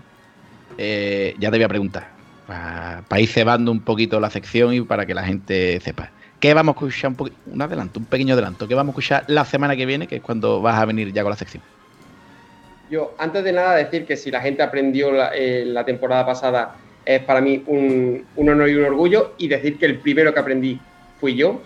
eh, 0.79 1.35
ya 1.37 1.51
te 1.51 1.57
voy 1.57 1.65
a 1.65 1.69
preguntar, 1.69 2.07
para 2.47 3.21
ir 3.21 3.29
cebando 3.29 3.71
un 3.71 3.81
poquito 3.81 4.19
la 4.19 4.31
sección 4.31 4.73
y 4.73 4.81
para 4.81 5.05
que 5.05 5.13
la 5.13 5.23
gente 5.23 5.79
sepa. 5.79 6.09
¿Qué 6.39 6.55
vamos 6.55 6.75
a 6.75 6.87
escuchar? 6.87 7.11
Un, 7.11 7.31
un 7.53 7.61
adelanto, 7.61 7.99
un 7.99 8.05
pequeño 8.05 8.33
adelanto. 8.33 8.67
¿Qué 8.67 8.73
vamos 8.73 8.89
a 8.89 8.93
escuchar 8.93 9.25
la 9.27 9.45
semana 9.45 9.75
que 9.75 9.85
viene, 9.85 10.07
que 10.07 10.15
es 10.15 10.21
cuando 10.23 10.59
vas 10.59 10.79
a 10.79 10.85
venir 10.85 11.13
ya 11.13 11.21
con 11.21 11.29
la 11.29 11.37
sección? 11.37 11.61
Yo, 12.89 13.13
antes 13.19 13.43
de 13.43 13.53
nada, 13.53 13.75
decir 13.75 14.07
que 14.07 14.17
si 14.17 14.31
la 14.31 14.41
gente 14.41 14.63
aprendió 14.63 15.11
la, 15.11 15.29
eh, 15.35 15.65
la 15.67 15.85
temporada 15.85 16.25
pasada, 16.25 16.77
es 17.05 17.21
para 17.23 17.41
mí 17.41 17.63
un, 17.67 18.25
un 18.35 18.49
honor 18.49 18.69
y 18.69 18.75
un 18.75 18.85
orgullo, 18.85 19.33
y 19.37 19.47
decir 19.47 19.77
que 19.77 19.85
el 19.85 19.99
primero 19.99 20.33
que 20.33 20.39
aprendí 20.39 20.79
fui 21.19 21.35
yo. 21.35 21.61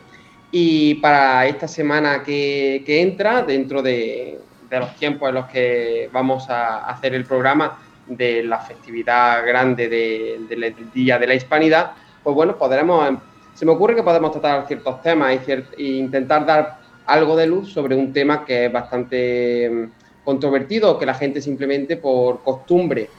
Y 0.52 0.96
para 0.96 1.46
esta 1.48 1.68
semana 1.68 2.24
que, 2.24 2.84
que 2.86 3.02
entra, 3.02 3.44
dentro 3.44 3.82
de, 3.82 4.40
de 4.70 4.80
los 4.80 4.96
tiempos 4.96 5.30
en 5.30 5.36
los 5.36 5.46
que 5.48 6.10
vamos 6.12 6.50
a 6.50 6.88
hacer 6.90 7.14
el 7.14 7.26
programa 7.26 7.78
de 8.08 8.44
la 8.44 8.60
festividad 8.60 9.46
grande 9.46 9.90
de- 9.90 10.40
del 10.48 10.74
Día 10.94 11.20
de 11.20 11.28
la 11.28 11.36
Hispanidad, 11.36 11.92
pues 12.24 12.34
bueno, 12.34 12.58
podremos, 12.58 13.08
em, 13.10 13.18
se 13.54 13.66
me 13.66 13.72
ocurre 13.74 13.96
que 13.96 14.04
podemos 14.04 14.32
tratar 14.32 14.66
ciertos 14.68 15.02
temas 15.02 15.38
y, 15.46 15.52
e 15.52 15.98
intentar 15.98 16.46
dar 16.46 16.80
algo 17.06 17.36
de 17.36 17.48
luz 17.48 17.72
sobre 17.72 17.96
un 17.96 18.14
tema 18.14 18.46
que 18.46 18.66
es 18.66 18.72
bastante 18.72 19.66
em, 19.66 19.90
controvertido, 20.24 20.98
que 20.98 21.06
la 21.06 21.14
gente 21.14 21.42
simplemente 21.42 21.98
por 21.98 22.42
costumbre 22.44 23.10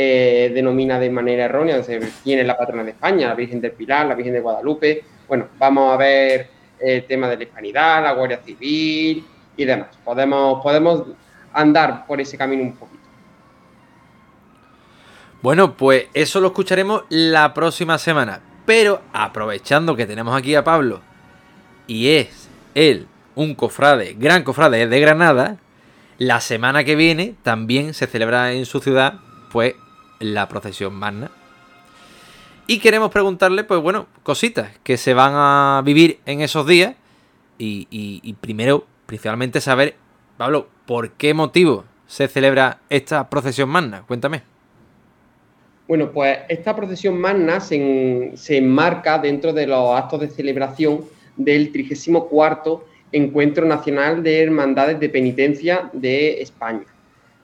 eh, 0.00 0.52
denomina 0.54 1.00
de 1.00 1.10
manera 1.10 1.46
errónea. 1.46 1.82
Se 1.82 1.98
tiene 2.22 2.44
la 2.44 2.56
patrona 2.56 2.84
de 2.84 2.92
España, 2.92 3.26
la 3.26 3.34
Virgen 3.34 3.60
del 3.60 3.72
Pilar, 3.72 4.06
la 4.06 4.14
Virgen 4.14 4.32
de 4.32 4.40
Guadalupe. 4.40 5.02
Bueno, 5.26 5.48
vamos 5.58 5.92
a 5.92 5.96
ver 5.96 6.50
el 6.78 7.04
tema 7.04 7.28
de 7.28 7.36
la 7.36 7.42
hispanidad, 7.42 8.04
la 8.04 8.12
Guardia 8.12 8.38
Civil 8.44 9.26
y 9.56 9.64
demás. 9.64 9.88
Podemos, 10.04 10.62
podemos 10.62 11.02
andar 11.52 12.06
por 12.06 12.20
ese 12.20 12.38
camino 12.38 12.62
un 12.62 12.76
poquito. 12.76 13.02
Bueno, 15.42 15.76
pues 15.76 16.06
eso 16.14 16.38
lo 16.38 16.46
escucharemos 16.46 17.02
la 17.08 17.52
próxima 17.52 17.98
semana. 17.98 18.40
Pero 18.66 19.02
aprovechando 19.12 19.96
que 19.96 20.06
tenemos 20.06 20.38
aquí 20.38 20.54
a 20.54 20.62
Pablo 20.62 21.00
y 21.88 22.10
es 22.10 22.48
él 22.76 23.08
un 23.34 23.56
cofrade, 23.56 24.14
gran 24.16 24.44
cofrade 24.44 24.86
de 24.86 25.00
Granada, 25.00 25.56
la 26.18 26.40
semana 26.40 26.84
que 26.84 26.94
viene 26.94 27.34
también 27.42 27.94
se 27.94 28.06
celebra 28.06 28.52
en 28.52 28.64
su 28.64 28.78
ciudad 28.78 29.14
pues 29.50 29.74
la 30.20 30.48
procesión 30.48 30.94
magna. 30.94 31.30
Y 32.66 32.80
queremos 32.80 33.10
preguntarle, 33.10 33.64
pues 33.64 33.80
bueno, 33.80 34.06
cositas 34.22 34.70
que 34.82 34.96
se 34.96 35.14
van 35.14 35.32
a 35.34 35.82
vivir 35.84 36.20
en 36.26 36.40
esos 36.42 36.66
días. 36.66 36.94
Y, 37.56 37.88
y- 37.90 38.32
primero, 38.34 38.86
principalmente 39.06 39.60
saber, 39.60 39.96
Pablo, 40.36 40.68
¿por 40.86 41.10
qué 41.12 41.34
motivo 41.34 41.84
se 42.06 42.28
celebra 42.28 42.78
esta 42.88 43.28
procesión 43.28 43.68
magna? 43.68 44.02
Cuéntame. 44.06 44.42
Bueno, 45.88 46.12
pues 46.12 46.38
esta 46.48 46.76
procesión 46.76 47.18
magna 47.18 47.60
se 47.60 48.34
enmarca 48.48 49.18
dentro 49.18 49.52
de 49.52 49.66
los 49.66 49.96
actos 49.98 50.20
de 50.20 50.28
celebración 50.28 51.04
del 51.36 51.72
34 51.72 52.84
Encuentro 53.10 53.64
Nacional 53.64 54.22
de 54.22 54.42
Hermandades 54.42 55.00
de 55.00 55.08
Penitencia 55.08 55.88
de 55.94 56.42
España, 56.42 56.84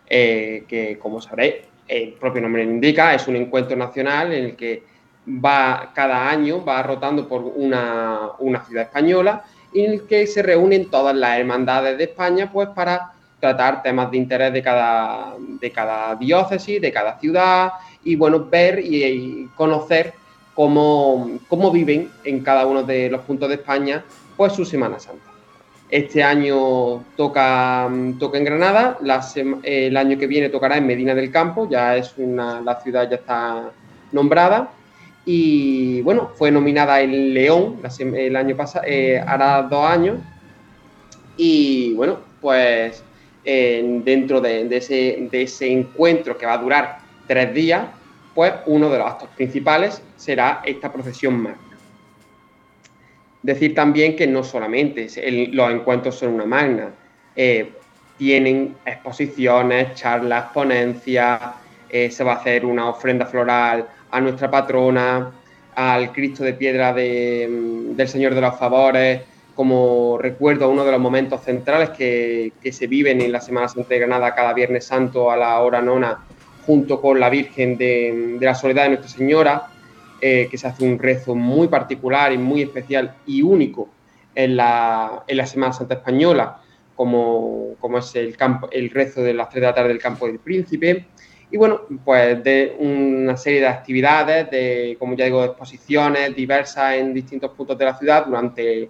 eh, 0.07 0.65
que 0.69 0.99
como 0.99 1.23
sabréis, 1.23 1.55
el 1.89 2.13
propio 2.15 2.43
nombre 2.43 2.65
lo 2.65 2.71
indica, 2.71 3.15
es 3.15 3.27
un 3.29 3.37
encuentro 3.37 3.77
nacional 3.77 4.33
en 4.33 4.45
el 4.45 4.57
que 4.57 4.83
va 5.27 5.93
cada 5.95 6.29
año, 6.29 6.65
va 6.65 6.83
rotando 6.83 7.29
por 7.29 7.43
una, 7.43 8.31
una 8.39 8.65
ciudad 8.65 8.85
española, 8.85 9.45
en 9.73 9.93
el 9.93 10.07
que 10.07 10.27
se 10.27 10.43
reúnen 10.43 10.91
todas 10.91 11.15
las 11.15 11.39
hermandades 11.39 11.99
de 11.99 12.05
España 12.05 12.51
pues 12.53 12.69
para 12.69 13.13
tratar 13.41 13.83
temas 13.83 14.11
de 14.11 14.17
interés 14.17 14.53
de 14.53 14.63
cada, 14.63 15.35
de 15.39 15.71
cada 15.71 16.15
diócesis, 16.15 16.81
de 16.81 16.93
cada 16.93 17.19
ciudad, 17.19 17.73
y 18.03 18.17
bueno, 18.17 18.47
ver 18.47 18.79
y, 18.81 19.05
y 19.05 19.51
conocer 19.55 20.15
cómo, 20.55 21.39
cómo 21.49 21.71
viven 21.71 22.11
en 22.25 22.41
cada 22.41 22.67
uno 22.67 22.83
de 22.83 23.11
los 23.11 23.21
puntos 23.23 23.49
de 23.49 23.57
España 23.57 24.05
pues 24.37 24.53
su 24.53 24.65
Semana 24.65 24.99
Santa. 24.99 25.34
Este 25.91 26.23
año 26.23 27.05
toca, 27.17 27.89
toca 28.19 28.39
en 28.39 28.45
Granada, 28.45 28.99
sema- 29.23 29.61
el 29.63 29.97
año 29.97 30.19
que 30.19 30.27
viene 30.27 30.49
tocará 30.49 30.77
en 30.79 30.87
Medina 30.87 31.15
del 31.15 31.31
Campo, 31.31 31.69
ya 31.69 31.97
es 31.97 32.15
una, 32.17 32.61
la 32.61 32.81
ciudad 32.81 33.09
ya 33.09 33.17
está 33.17 33.71
nombrada. 34.11 34.71
Y 35.27 36.03
bueno, 36.03 36.33
fue 36.35 36.51
nominada 36.51 37.01
en 37.01 37.33
León 37.33 37.81
el 37.99 38.37
año 38.37 38.57
pasado, 38.57 38.85
hará 39.27 39.63
dos 39.63 39.87
años. 39.87 40.19
Y 41.37 41.95
bueno, 41.95 42.19
pues 42.41 43.03
eh, 43.45 44.01
dentro 44.05 44.41
de, 44.41 44.69
de 44.69 44.77
ese, 44.77 45.29
de 45.31 45.43
ese 45.43 45.71
encuentro 45.71 46.37
que 46.37 46.47
va 46.47 46.55
a 46.55 46.59
durar 46.59 46.99
tres 47.27 47.55
días, 47.55 47.87
pues 48.35 48.53
uno 48.67 48.91
de 48.91 48.99
los 48.99 49.07
actos 49.07 49.29
principales 49.37 50.03
será 50.17 50.61
esta 50.65 50.93
procesión 50.93 51.35
magna. 51.41 51.59
Decir 53.45 53.75
también 53.75 54.17
que 54.17 54.27
no 54.27 54.43
solamente 54.43 55.07
los 55.53 55.71
encuentros 55.71 56.15
son 56.15 56.31
una 56.31 56.47
magna, 56.47 56.89
eh, 57.37 57.73
tienen 58.17 58.75
exposiciones, 58.87 59.95
charlas, 59.95 60.47
ponencias, 60.55 61.43
eh, 61.91 62.11
se 62.11 62.25
va 62.25 62.33
a 62.33 62.37
hacer 62.37 62.65
una 62.65 62.89
ofrenda 62.89 63.27
floral 63.27 63.87
a 64.11 64.19
nuestra 64.23 64.51
patrona, 64.51 65.31
al 65.75 66.11
Cristo 66.11 66.43
de 66.43 66.55
piedra 66.55 66.93
mm, 66.95 67.95
del 67.95 68.09
Señor 68.09 68.35
de 68.35 68.41
los 68.41 68.59
Favores, 68.59 69.21
como 69.55 70.17
recuerdo 70.19 70.71
uno 70.71 70.83
de 70.87 70.93
los 70.93 71.01
momentos 71.01 71.43
centrales 71.43 71.91
que, 71.91 72.51
se 72.73 72.87
viven 72.87 73.21
en 73.21 73.31
la 73.31 73.43
Semana 73.43 73.69
Santa 73.69 73.91
de 73.91 73.99
Granada 73.99 74.35
cada 74.35 74.55
Viernes 74.55 74.87
Santo 74.87 75.31
a 75.31 75.37
la 75.37 75.61
hora 75.61 75.83
nona, 75.83 76.25
junto 76.65 76.99
con 76.99 77.21
la 77.21 77.29
Virgen 77.29 77.77
de, 77.77 78.39
la 78.41 78.55
Soledad 78.55 78.85
de 78.85 78.89
Nuestra 78.89 79.11
Señora, 79.11 79.69
eh, 80.21 80.49
que 80.51 80.59
se 80.59 80.67
hace 80.67 80.85
un 80.85 80.99
rezo 80.99 81.35
muy 81.35 81.69
particular 81.69 82.33
y 82.33 82.39
muy 82.39 82.63
especial 82.63 83.15
y 83.27 83.43
único 83.43 83.89
en 84.35 84.57
la, 84.57 85.25
en 85.27 85.37
la 85.37 85.47
Semana 85.47 85.73
Santa 85.73 85.95
Española, 85.95 86.61
como, 86.97 87.75
como 87.81 87.99
es 87.99 88.15
el, 88.15 88.37
campo, 88.37 88.69
el 88.71 88.91
rezo 88.91 89.23
de 89.23 89.35
las 89.35 89.49
tres 89.49 89.63
de 89.63 89.67
la 89.67 89.75
tarde 89.75 89.89
del 89.89 89.99
Campo 89.99 90.27
del 90.27 90.39
Príncipe. 90.39 91.07
Y 91.51 91.57
bueno, 91.57 91.83
pues 92.05 92.43
de 92.43 92.77
una 92.79 93.37
serie 93.37 93.61
de 93.61 93.69
actividades, 93.69 94.51
de, 94.51 94.97
como 94.99 95.15
ya 95.15 95.27
digo, 95.27 95.45
exposiciones 95.45 96.35
diversas 96.35 96.95
en 96.95 97.15
distintos 97.15 97.51
puntos 97.53 97.79
de 97.79 97.85
la 97.85 97.95
ciudad 97.97 98.27
durante 98.27 98.89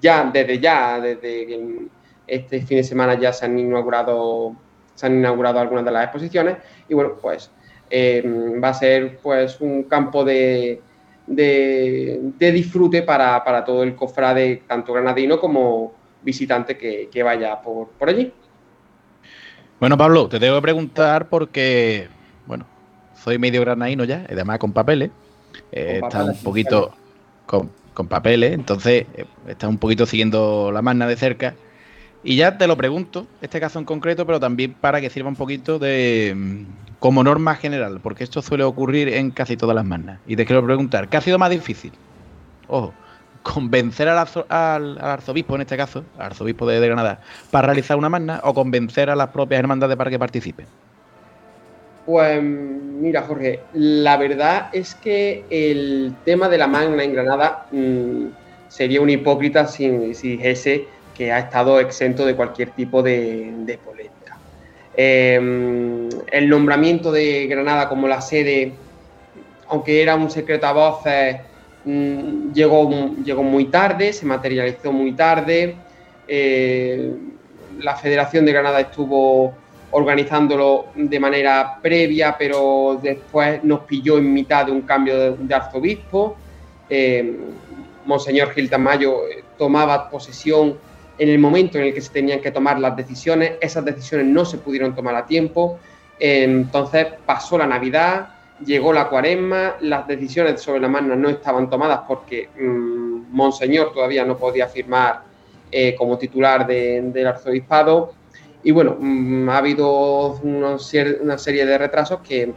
ya, 0.00 0.30
desde 0.32 0.58
ya, 0.58 1.00
desde 1.00 1.88
este 2.26 2.62
fin 2.62 2.78
de 2.78 2.84
semana 2.84 3.18
ya 3.18 3.32
se 3.32 3.44
han 3.44 3.58
inaugurado, 3.58 4.54
se 4.94 5.06
han 5.06 5.16
inaugurado 5.16 5.58
algunas 5.58 5.84
de 5.84 5.90
las 5.90 6.04
exposiciones 6.04 6.56
y 6.88 6.94
bueno, 6.94 7.14
pues 7.20 7.50
eh, 7.90 8.22
va 8.62 8.68
a 8.68 8.74
ser 8.74 9.18
pues 9.22 9.60
un 9.60 9.84
campo 9.84 10.24
de, 10.24 10.80
de, 11.26 12.32
disfrute 12.38 13.02
para, 13.02 13.42
para, 13.44 13.64
todo 13.64 13.82
el 13.82 13.94
cofrade, 13.94 14.62
tanto 14.66 14.92
granadino 14.92 15.38
como 15.38 15.94
visitante 16.22 16.76
que, 16.76 17.08
que 17.10 17.22
vaya 17.22 17.60
por, 17.60 17.88
por 17.90 18.08
allí. 18.08 18.32
Bueno, 19.78 19.98
Pablo, 19.98 20.28
te 20.28 20.40
tengo 20.40 20.56
que 20.56 20.62
preguntar 20.62 21.28
porque, 21.28 22.08
bueno, 22.46 22.66
soy 23.14 23.38
medio 23.38 23.60
granadino 23.60 24.04
ya, 24.04 24.24
además 24.30 24.58
con 24.58 24.72
papeles. 24.72 25.10
Eh, 25.72 26.00
está 26.02 26.24
un 26.24 26.36
poquito 26.42 26.92
con, 27.44 27.70
papeles, 28.08 28.52
entonces 28.52 29.06
eh, 29.14 29.24
está 29.46 29.68
un 29.68 29.78
poquito 29.78 30.06
siguiendo 30.06 30.70
la 30.72 30.80
magna 30.80 31.06
de 31.06 31.16
cerca. 31.16 31.54
Y 32.28 32.34
ya 32.34 32.58
te 32.58 32.66
lo 32.66 32.76
pregunto, 32.76 33.28
este 33.40 33.60
caso 33.60 33.78
en 33.78 33.84
concreto, 33.84 34.26
pero 34.26 34.40
también 34.40 34.74
para 34.74 35.00
que 35.00 35.10
sirva 35.10 35.28
un 35.28 35.36
poquito 35.36 35.78
de 35.78 36.34
mm, 36.34 36.64
como 36.98 37.22
norma 37.22 37.54
general, 37.54 38.00
porque 38.02 38.24
esto 38.24 38.42
suele 38.42 38.64
ocurrir 38.64 39.08
en 39.10 39.30
casi 39.30 39.56
todas 39.56 39.76
las 39.76 39.84
magnas. 39.84 40.18
Y 40.26 40.34
te 40.34 40.44
quiero 40.44 40.64
preguntar, 40.66 41.08
¿qué 41.08 41.18
ha 41.18 41.20
sido 41.20 41.38
más 41.38 41.50
difícil? 41.50 41.92
Ojo, 42.66 42.92
convencer 43.44 44.08
al, 44.08 44.98
arzobispo, 44.98 45.54
en 45.54 45.60
este 45.60 45.76
caso, 45.76 46.04
al 46.18 46.26
arzobispo 46.26 46.66
de, 46.66 46.84
Granada, 46.84 47.20
para 47.52 47.68
realizar 47.68 47.96
una 47.96 48.08
magna 48.08 48.40
o 48.42 48.52
convencer 48.52 49.08
a 49.08 49.14
las 49.14 49.28
propias 49.28 49.60
hermandades 49.60 49.96
para 49.96 50.10
que 50.10 50.18
participen? 50.18 50.66
Pues 52.06 52.42
mira, 52.42 53.22
Jorge, 53.22 53.60
la 53.72 54.16
verdad 54.16 54.70
es 54.72 54.96
que 54.96 55.44
el 55.48 56.12
tema 56.24 56.48
de 56.48 56.58
la 56.58 56.66
magna 56.66 57.04
en 57.04 57.12
Granada 57.12 57.66
mm, 57.70 58.26
sería 58.66 59.00
un 59.00 59.10
hipócrita 59.10 59.68
si, 59.68 59.88
dijese 59.88 60.88
que 61.16 61.32
ha 61.32 61.38
estado 61.38 61.80
exento 61.80 62.26
de 62.26 62.34
cualquier 62.34 62.70
tipo 62.70 63.02
de, 63.02 63.78
polémica. 63.84 64.38
Em, 64.96 66.08
el 66.30 66.48
nombramiento 66.48 67.12
de 67.12 67.46
Granada 67.46 67.88
como 67.88 68.08
la 68.08 68.20
sede, 68.20 68.72
aunque 69.68 70.02
era 70.02 70.16
un 70.16 70.30
secreto 70.30 70.66
a 70.66 70.72
voces, 70.72 71.36
Mm, 71.86 72.52
llegó, 72.52 73.14
llegó 73.24 73.44
muy 73.44 73.66
tarde, 73.66 74.12
se 74.12 74.26
materializó 74.26 74.92
muy 74.92 75.12
tarde. 75.12 75.76
Eh, 76.26 77.12
la 77.78 77.94
Federación 77.94 78.44
de 78.44 78.52
Granada 78.52 78.80
estuvo 78.80 79.54
organizándolo 79.92 80.86
de 80.96 81.20
manera 81.20 81.78
previa, 81.80 82.34
pero 82.36 82.98
después 83.00 83.62
nos 83.62 83.80
pilló 83.80 84.18
en 84.18 84.32
mitad 84.32 84.66
de 84.66 84.72
un 84.72 84.82
cambio 84.82 85.36
de, 85.36 85.54
arzobispo. 85.54 86.36
Eh, 86.90 87.36
Monseñor 88.04 88.50
Gil 88.52 88.68
Tamayo 88.68 89.28
eh, 89.28 89.44
tomaba 89.56 90.10
posesión 90.10 90.76
en 91.18 91.28
el 91.28 91.38
momento 91.38 91.78
en 91.78 91.84
el 91.84 91.94
que 91.94 92.00
se 92.00 92.12
tenían 92.12 92.40
que 92.40 92.50
tomar 92.50 92.78
las 92.78 92.96
decisiones. 92.96 93.52
Esas 93.60 93.84
decisiones 93.84 94.26
no 94.26 94.44
se 94.44 94.58
pudieron 94.58 94.94
tomar 94.94 95.14
a 95.14 95.26
tiempo. 95.26 95.78
entonces 96.18 97.06
pasó 97.26 97.58
la 97.58 97.66
Navidad, 97.66 98.28
llegó 98.64 98.92
la 98.92 99.08
cuaresma, 99.08 99.76
las 99.80 100.06
decisiones 100.06 100.60
sobre 100.60 100.80
la 100.80 100.88
magna 100.88 101.14
no 101.14 101.28
estaban 101.28 101.68
tomadas 101.68 102.00
porque 102.08 102.48
mm, 102.58 103.34
Monseñor 103.34 103.92
todavía 103.92 104.24
no 104.24 104.36
podía 104.38 104.66
firmar 104.66 105.22
eh, 105.70 105.94
como 105.96 106.16
titular 106.16 106.66
del 106.66 107.26
arzobispado. 107.26 108.14
Y 108.62 108.70
bueno, 108.70 108.96
mm, 108.98 109.48
ha 109.48 109.58
habido 109.58 110.38
una 110.42 110.78
serie 110.78 111.66
de 111.66 111.78
retrasos 111.78 112.20
que, 112.20 112.54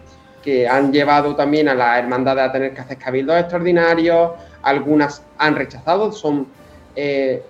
han 0.68 0.92
llevado 0.92 1.36
también 1.36 1.70
a 1.70 1.76
la 1.76 2.00
hermandad 2.00 2.40
a 2.40 2.52
tener 2.52 2.74
que 2.74 2.82
hacer 2.82 2.98
cabildos 2.98 3.40
extraordinarios, 3.40 4.32
algunas 4.64 5.24
han 5.38 5.56
rechazado, 5.56 6.12
son... 6.12 6.48
Eh, 6.96 7.44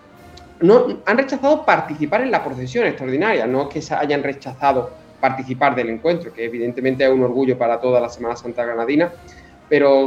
no, 0.62 1.00
han 1.06 1.18
rechazado 1.18 1.66
participar 1.66 2.22
en 2.22 2.32
la 2.32 2.44
procesión 2.44 2.86
extraordinaria, 2.86 3.48
no 3.48 3.70
que 3.70 3.82
se 3.82 3.96
hayan 3.96 4.24
rechazado 4.24 4.92
participar 5.20 5.76
del 5.76 5.90
encuentro, 5.90 6.34
que 6.34 6.46
evidentemente 6.46 7.04
es 7.04 7.10
un 7.10 7.24
orgullo 7.24 7.58
para 7.58 7.80
toda 7.80 8.00
la 8.00 8.10
Semana 8.10 8.36
Santa 8.36 8.66
Granadina, 8.66 9.12
pero 9.68 10.06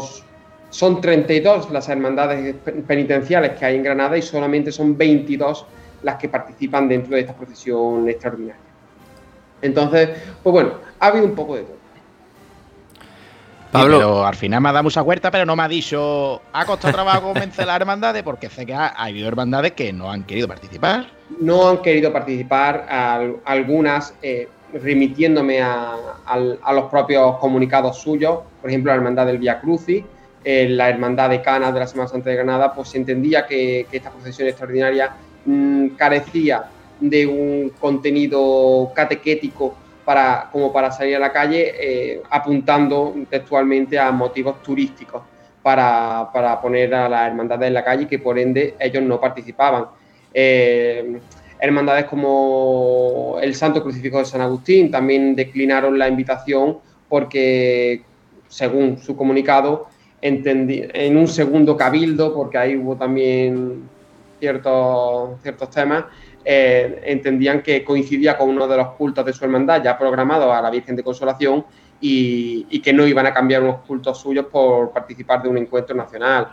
son 0.70 1.00
32 1.00 1.70
las 1.70 1.88
hermandades 1.88 2.55
penitenciales 2.86 3.59
que 3.59 3.64
hay 3.64 3.76
en 3.76 3.82
Granada 3.82 4.16
y 4.16 4.22
solamente 4.22 4.72
son 4.72 4.96
22 4.96 5.66
las 6.03 6.16
que 6.16 6.28
participan 6.28 6.88
dentro 6.88 7.14
de 7.14 7.20
esta 7.20 7.34
procesión 7.34 8.09
extraordinaria. 8.09 8.61
Entonces, 9.61 10.11
pues 10.42 10.53
bueno, 10.53 10.72
ha 10.98 11.07
habido 11.07 11.26
un 11.26 11.34
poco 11.34 11.57
de 11.57 11.62
todo. 11.62 11.82
Pablo. 13.73 13.97
pero 13.97 14.27
al 14.27 14.35
final 14.35 14.61
me 14.61 14.68
ha 14.68 14.73
dado 14.73 14.85
mucha 14.85 15.03
huerta, 15.03 15.31
pero 15.31 15.47
no 15.47 15.57
me 15.57 15.62
ha 15.62 15.68
dicho, 15.68 16.43
ha 16.53 16.64
costado 16.66 16.93
trabajo 16.93 17.23
convencer 17.33 17.64
a 17.64 17.68
las 17.68 17.77
hermandades, 17.77 18.23
porque 18.23 18.51
sé 18.51 18.66
que 18.66 18.75
ha, 18.75 18.89
habido 18.89 19.27
hermandades 19.27 19.73
que 19.73 19.93
no 19.93 20.11
han 20.11 20.25
querido 20.25 20.47
participar. 20.47 21.07
No 21.41 21.68
han 21.68 21.79
querido 21.79 22.12
participar, 22.12 22.87
algunas, 23.45 24.14
eh, 24.23 24.49
remitiéndome 24.75 25.62
a, 25.62 25.97
los 26.73 26.91
propios 26.91 27.39
comunicados 27.39 27.99
suyos, 27.99 28.41
por 28.61 28.70
ejemplo, 28.70 28.93
la 28.93 28.97
Hermandad 28.97 29.27
del 29.27 29.39
Via 29.39 29.61
Crucis, 29.61 30.05
eh, 30.45 30.68
la 30.68 30.91
Hermandad 30.91 31.31
de 31.31 31.41
Canas 31.41 31.73
de 31.73 31.81
la 31.81 31.87
Semana 31.87 32.09
Santa 32.09 32.31
de 32.31 32.37
Granada, 32.37 32.75
pues 32.75 32.91
se 32.91 32.99
entendía 32.99 33.47
que, 33.47 33.87
esta 33.91 34.11
procesión 34.11 34.49
extraordinaria 34.49 35.14
mm, 35.47 35.89
carecía 35.97 36.64
de 37.01 37.27
un 37.27 37.73
contenido 37.81 38.93
catequético 38.95 39.77
para, 40.13 40.51
como 40.53 40.71
para 40.71 40.93
salir 40.93 41.17
a 41.17 41.19
la 41.19 41.33
calle, 41.33 41.73
eh, 41.81 42.23
apuntando 42.29 43.15
textualmente 43.31 43.99
a 43.99 44.13
motivos 44.13 44.63
turísticos 44.63 45.23
para, 45.63 46.29
poner 46.61 46.95
a 46.95 47.09
las 47.09 47.29
hermandades 47.29 47.69
en 47.69 47.73
la 47.73 47.83
calle, 47.83 48.07
que 48.07 48.19
por 48.19 48.39
ende 48.39 48.75
ellos 48.79 49.03
no 49.03 49.19
participaban. 49.19 49.87
Eh, 50.35 51.19
hermandades 51.59 52.05
como 52.05 53.39
el 53.41 53.55
Santo 53.55 53.83
Crucifijo 53.83 54.19
de 54.19 54.27
San 54.27 54.43
Agustín 54.43 54.91
también 54.91 55.35
declinaron 55.35 55.99
la 55.99 56.09
invitación 56.09 56.77
porque, 57.09 58.03
según 58.49 58.99
su 58.99 59.17
comunicado, 59.17 59.87
en 60.21 61.17
un 61.17 61.27
segundo 61.27 61.75
cabildo, 61.75 62.35
porque 62.35 62.59
ahí 62.59 62.77
hubo 62.77 62.97
también 62.97 63.89
ciertos, 64.39 65.41
ciertos 65.41 65.71
temas, 65.71 66.05
eh, 66.45 67.03
entendían 67.05 67.62
que 67.62 67.84
coincidía 67.84 68.36
con 68.36 68.49
uno 68.49 68.66
de 68.66 68.76
los 68.76 68.88
cultos 68.93 69.24
de 69.24 69.32
su 69.32 69.45
hermandad 69.45 69.82
ya 69.82 69.97
programado 69.99 70.53
a 70.53 70.61
la 70.61 70.70
Virgen 70.70 70.97
de 70.97 71.03
Consolación 71.03 71.64
y, 72.01 72.80
que 72.80 72.93
no 72.93 73.07
iban 73.07 73.26
a 73.26 73.32
cambiar 73.32 73.62
unos 73.62 73.82
cultos 73.86 74.20
suyos 74.20 74.47
por 74.47 74.90
participar 74.90 75.43
de 75.43 75.49
un 75.49 75.59
encuentro 75.59 75.95
nacional. 75.95 76.49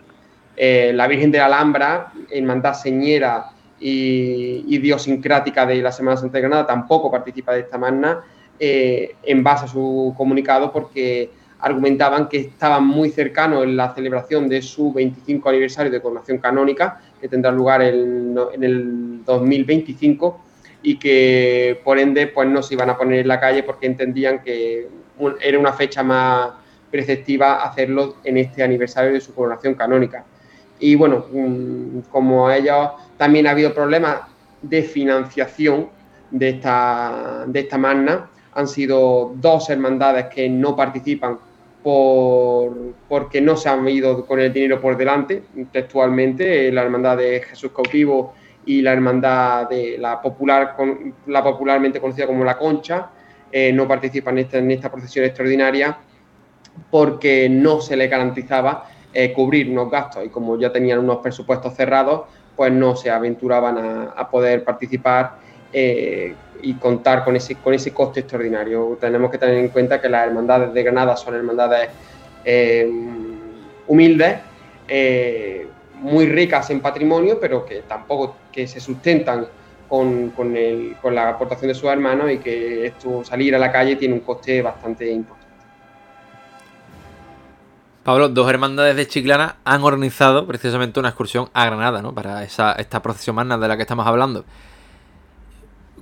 Eh, 0.55 0.91
la 0.93 1.07
Virgen 1.07 1.31
de 1.31 1.39
la 1.39 1.47
Alhambra, 1.47 2.11
hermandad 2.29 2.73
señera 2.73 3.51
y 3.79 4.65
idiosincrática 4.75 5.65
de 5.65 5.81
la 5.81 5.91
Semana 5.91 6.17
Santa 6.17 6.37
de 6.37 6.41
Granada 6.41 6.67
tampoco 6.67 7.09
participa 7.09 7.53
de 7.53 7.61
esta 7.61 7.77
magna 7.77 8.21
eh, 8.59 9.15
en 9.23 9.43
base 9.43 9.65
a 9.65 9.67
su 9.69 10.13
comunicado 10.17 10.71
porque 10.71 11.31
argumentaban 11.59 12.27
que 12.27 12.39
estaban 12.39 12.85
muy 12.85 13.09
cercanos 13.09 13.63
en 13.63 13.75
la 13.75 13.93
celebración 13.93 14.47
de 14.47 14.61
su 14.61 14.93
25 14.93 15.49
aniversario 15.49 15.91
de 15.91 16.01
coronación 16.01 16.37
canónica, 16.37 17.01
que 17.19 17.27
tendrá 17.27 17.51
lugar 17.51 17.81
en, 17.81 18.37
el 18.61 19.23
2025, 19.25 20.41
y 20.81 20.97
que 20.97 21.79
por 21.83 21.99
ende 21.99 22.27
pues 22.27 22.47
no 22.47 22.63
se 22.63 22.73
iban 22.73 22.89
a 22.89 22.97
poner 22.97 23.19
en 23.19 23.27
la 23.27 23.39
calle 23.39 23.63
porque 23.63 23.85
entendían 23.85 24.41
que 24.41 24.87
era 25.41 25.59
una 25.59 25.73
fecha 25.73 26.03
más 26.03 26.51
preceptiva 26.89 27.63
hacerlo 27.63 28.15
en 28.23 28.37
este 28.37 28.63
aniversario 28.63 29.13
de 29.13 29.21
su 29.21 29.33
coronación 29.33 29.75
canónica. 29.75 30.25
Y 30.79 30.95
bueno, 30.95 31.25
mm, 31.31 31.99
como 32.09 32.49
ellos 32.49 32.91
también 33.17 33.47
ha 33.47 33.51
habido 33.51 33.73
problemas 33.73 34.21
de 34.61 34.83
financiación 34.83 35.89
de 36.31 36.49
esta, 36.49 37.43
de 37.47 37.59
esta 37.59 37.77
magna. 37.77 38.29
Han 38.53 38.67
sido 38.67 39.33
dos 39.35 39.69
hermandades 39.69 40.27
que 40.27 40.49
no 40.49 40.75
participan 40.75 41.37
por, 41.83 42.93
porque 43.07 43.41
no 43.41 43.55
se 43.55 43.69
han 43.69 43.87
ido 43.87 44.25
con 44.25 44.39
el 44.39 44.51
dinero 44.51 44.81
por 44.81 44.97
delante, 44.97 45.43
textualmente, 45.71 46.71
la 46.71 46.83
hermandad 46.83 47.17
de 47.17 47.41
Jesús 47.41 47.71
Cautivo 47.71 48.33
y 48.65 48.81
la 48.81 48.93
hermandad 48.93 49.69
de 49.69 49.97
la 49.97 50.21
popular, 50.21 50.75
la 51.27 51.43
popularmente 51.43 51.99
conocida 51.99 52.27
como 52.27 52.43
La 52.43 52.57
Concha. 52.57 53.09
eh, 53.51 53.73
no 53.73 53.87
participa 53.87 54.29
en 54.29 54.39
esta, 54.39 54.57
en 54.59 54.69
esta 54.69 54.91
procesión 54.91 55.25
extraordinaria 55.25 55.97
porque 56.89 57.49
no 57.49 57.81
se 57.81 57.95
le 57.95 58.07
garantizaba 58.07 58.85
eh, 59.11 59.33
cubrir 59.33 59.69
unos 59.71 59.89
gastos 59.89 60.25
y 60.25 60.29
como 60.29 60.57
ya 60.59 60.71
tenían 60.71 60.99
unos 60.99 61.17
presupuestos 61.17 61.73
cerrados, 61.73 62.27
pues 62.55 62.71
no 62.71 62.95
se 62.95 63.09
aventuraban 63.09 64.11
a, 64.15 64.29
poder 64.29 64.63
participar 64.63 65.39
eh, 65.71 66.35
y 66.61 66.73
contar 66.75 67.23
con 67.23 67.35
ese, 67.35 67.55
con 67.55 67.73
ese 67.73 67.93
coste 67.93 68.21
extraordinario. 68.21 68.97
Tenemos 68.99 69.31
que 69.31 69.37
tener 69.37 69.55
en 69.57 69.69
cuenta 69.69 70.01
que 70.01 70.09
las 70.09 70.27
hermandades 70.27 70.73
de 70.73 70.83
Granada 70.83 71.15
son 71.15 71.35
hermandades 71.35 71.89
eh, 72.43 72.89
humildes, 73.87 74.37
muy 75.95 76.25
ricas 76.27 76.69
en 76.69 76.79
patrimonio, 76.79 77.39
pero 77.39 77.65
que 77.65 77.83
tampoco 77.83 78.35
que 78.51 78.67
se 78.67 78.79
sustentan 78.79 79.47
con, 79.87 80.29
con 80.31 81.15
la 81.15 81.29
aportación 81.29 81.67
de 81.67 81.75
sus 81.75 81.89
hermanos 81.89 82.31
y 82.31 82.37
que 82.37 82.85
esto 82.87 83.23
salir 83.23 83.55
a 83.55 83.59
la 83.59 83.71
calle 83.71 83.95
tiene 83.95 84.13
un 84.13 84.21
coste 84.21 84.61
bastante 84.61 85.11
importante. 85.11 85.39
Pablo, 88.03 88.29
dos 88.29 88.49
hermandades 88.49 88.95
de 88.95 89.07
Chiclana 89.07 89.57
han 89.65 89.83
organizado 89.83 90.47
precisamente 90.47 90.99
una 90.99 91.09
excursión 91.09 91.49
a 91.53 91.65
Granada, 91.65 92.01
¿no? 92.01 92.13
Para 92.13 92.43
esa, 92.43 92.71
esta 92.73 93.01
procesión 93.01 93.35
magna 93.35 93.57
de 93.57 93.67
la 93.67 93.75
que 93.75 93.83
estamos 93.83 94.07
hablando. 94.07 94.45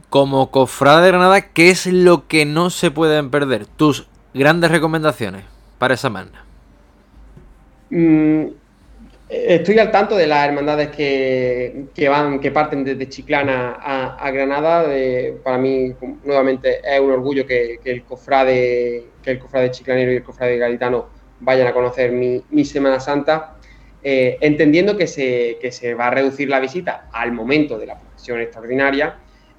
Como 0.09 0.51
cofrada 0.51 1.01
de 1.01 1.09
Granada, 1.09 1.41
¿qué 1.41 1.69
es 1.69 1.85
lo 1.85 2.27
que 2.27 2.45
no 2.45 2.69
se 2.69 2.91
pueden 2.91 3.29
perder? 3.29 3.65
Tus 3.65 4.07
grandes 4.33 4.71
recomendaciones 4.71 5.43
para 5.77 5.95
esa 5.95 6.09
magna. 6.09 6.45
Mm, 7.89 8.45
estoy 9.29 9.79
al 9.79 9.91
tanto 9.91 10.15
de 10.15 10.27
las 10.27 10.47
hermandades 10.47 10.89
que, 10.89 12.07
van, 12.09 12.39
que 12.39 12.51
parten 12.51 12.83
desde 12.83 13.09
Chiclana 13.09 13.77
a, 13.81 14.31
Granada. 14.31 14.85
para 15.43 15.57
mí, 15.57 15.93
nuevamente, 16.23 16.79
es 16.83 16.99
un 16.99 17.11
orgullo 17.11 17.45
que, 17.45 17.79
el 17.83 18.03
cofrade, 18.03 19.05
que 19.21 19.31
el 19.31 19.39
cofrade 19.39 19.71
chiclanero 19.71 20.11
y 20.11 20.17
el 20.17 20.23
cofrade 20.23 20.57
gaditano 20.57 21.07
vayan 21.39 21.67
a 21.67 21.73
conocer 21.73 22.11
mi, 22.11 22.65
Semana 22.65 22.99
Santa, 22.99 23.55
eh, 24.03 24.37
entendiendo 24.41 24.95
que 24.95 25.07
se, 25.07 25.57
se, 25.71 25.93
va 25.93 26.07
a 26.07 26.11
reducir 26.11 26.49
la 26.49 26.59
visita 26.59 27.09
al 27.11 27.31
momento 27.31 27.77
de 27.77 27.87
la 27.87 27.99
procesión 27.99 28.39
extraordinaria, 28.39 29.17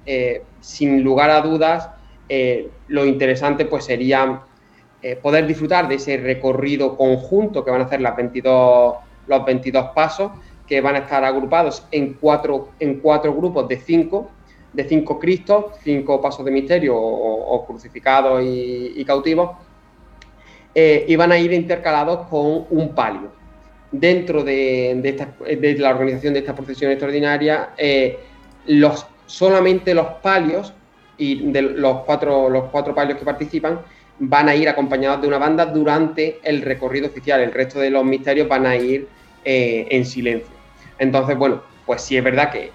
eh, 0.09 0.43
sin 0.59 1.03
lugar 1.03 1.29
a 1.29 1.41
dudas, 1.41 1.89
eh, 2.27 2.69
lo 2.87 3.05
interesante 3.05 3.65
pues 3.65 3.85
sería 3.85 4.41
poder 5.21 5.47
disfrutar 5.47 5.87
de 5.87 5.95
ese 5.95 6.17
recorrido 6.17 6.97
conjunto 6.97 7.63
que 7.63 7.71
van 7.71 7.79
a 7.79 7.85
hacer 7.85 8.01
las 8.01 8.17
22, 8.17 8.95
los 9.27 9.45
22 9.45 9.91
pasos, 9.95 10.31
que 10.67 10.81
van 10.81 10.95
a 10.95 10.99
estar 10.99 11.23
agrupados 11.23 11.87
en 11.91 12.15
cuatro, 12.15 12.71
en 12.81 12.99
cuatro 12.99 13.33
grupos 13.33 13.65
de 13.69 13.77
cinco, 13.77 14.29
de 14.73 14.83
cinco 14.83 15.17
Cristos, 15.17 15.67
cinco 15.85 16.19
pasos 16.19 16.43
de 16.43 16.51
misterio 16.51 16.97
o, 16.97 17.65
crucificados 17.65 18.43
y, 18.43 18.91
y 18.97 19.05
cautivos, 19.05 19.51
eh, 20.75 21.05
iban 21.07 21.31
a 21.31 21.37
ir 21.37 21.51
intercalados 21.51 22.27
con 22.27 22.65
un 22.69 22.93
palio. 22.93 23.31
Dentro 23.91 24.43
de, 24.43 25.17
la 25.79 25.89
organización 25.89 26.33
de 26.33 26.39
esta 26.39 26.53
procesión 26.53 26.91
extraordinaria, 26.91 27.71
eh, 27.75 28.19
los, 28.67 29.07
solamente 29.29 29.93
los 29.93 30.07
palios 30.21 30.73
y 31.17 31.51
de 31.51 31.61
los 31.61 31.99
cuatro, 32.01 32.49
los 32.49 32.65
cuatro 32.65 32.95
palios 32.95 33.19
que 33.19 33.25
participan 33.25 33.79
van 34.19 34.49
a 34.49 34.55
ir 34.55 34.67
acompañados 34.67 35.21
de 35.21 35.27
una 35.27 35.37
banda 35.37 35.65
durante 35.65 36.39
el 36.43 36.61
recorrido 36.61 37.07
oficial. 37.07 37.39
El 37.41 37.53
resto 37.53 37.79
de 37.79 37.89
los 37.89 38.03
misterios 38.03 38.47
van 38.47 38.65
a 38.65 38.75
ir 38.75 39.07
eh, 39.45 39.87
en 39.91 40.05
silencio. 40.05 40.53
Entonces, 40.97 41.37
bueno, 41.37 41.61
pues 41.85 42.01
sí 42.01 42.17
es 42.17 42.23
verdad 42.23 42.51
que 42.51 42.71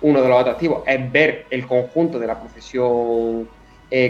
uno 0.00 0.22
de 0.22 0.28
los 0.28 0.40
atractivos 0.40 0.82
es 0.86 1.12
ver 1.12 1.46
el 1.50 1.66
conjunto 1.66 2.18
de 2.18 2.26
la 2.26 2.40
procesión 2.40 3.48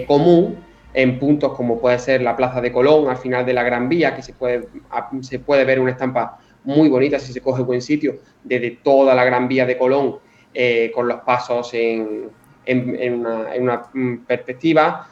común, 0.07 0.57
en 0.95 1.19
puntos 1.19 1.53
como 1.55 1.81
puede 1.81 1.99
ser 1.99 2.23
la 2.23 2.37
Plaza 2.37 2.61
de 2.61 2.73
Colón, 2.73 3.09
al 3.09 3.19
final 3.19 3.45
de 3.45 3.53
la 3.53 3.63
Gran 3.63 3.89
Vía, 3.89 4.15
que 4.15 4.23
se 4.23 4.33
puede, 4.33 4.69
se 5.21 5.39
puede 5.39 5.65
ver 5.65 5.81
una 5.81 5.93
estampa 5.93 6.39
muy 6.65 6.89
bonita 6.89 7.19
si 7.19 7.33
se 7.33 7.41
coge 7.41 7.63
buen 7.63 7.83
sitio, 7.83 8.17
desde 8.43 8.73
toda 8.83 9.15
la 9.15 9.25
Gran 9.25 9.49
Vía 9.49 9.67
de 9.67 9.79
Colón, 9.79 10.17
eh, 10.61 10.91
con 10.93 11.07
los 11.07 11.21
pasos 11.21 11.73
en, 11.73 12.33
una, 12.67 13.83
mm, 13.95 14.25
perspectiva, 14.27 15.07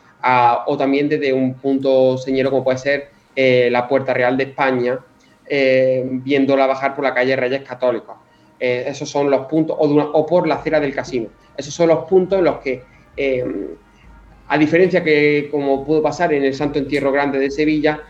o 0.66 0.76
también 0.76 1.08
desde 1.08 1.32
un 1.32 1.54
punto 1.54 2.18
señero 2.18 2.50
como 2.50 2.64
puede 2.64 2.78
ser 2.78 3.10
eh, 3.36 3.68
la 3.70 3.86
Puerta 3.86 4.12
Real 4.12 4.36
de 4.36 4.42
España, 4.42 4.98
eh, 5.48 6.04
viéndola 6.04 6.66
bajar 6.66 6.96
por 6.96 7.04
la 7.04 7.14
calle 7.14 7.36
Reyes 7.36 7.62
Católicos. 7.62 8.16
esos 8.58 9.08
son 9.08 9.30
los 9.30 9.46
puntos, 9.46 9.76
o, 9.78 9.84
o, 9.84 10.26
por 10.26 10.48
la 10.48 10.56
acera 10.56 10.80
del 10.80 10.92
casino. 10.92 11.28
Esos 11.56 11.72
son 11.72 11.90
los 11.90 12.06
puntos 12.06 12.40
en 12.40 12.44
los 12.44 12.58
que 12.58 12.82
a 14.48 14.58
diferencia 14.58 15.04
que, 15.04 15.46
como 15.48 15.84
pudo 15.84 16.02
pasar 16.02 16.32
en 16.32 16.42
el 16.42 16.54
Santo 16.54 16.80
Entierro 16.80 17.12
Grande 17.12 17.38
de 17.38 17.52
Sevilla, 17.52 18.00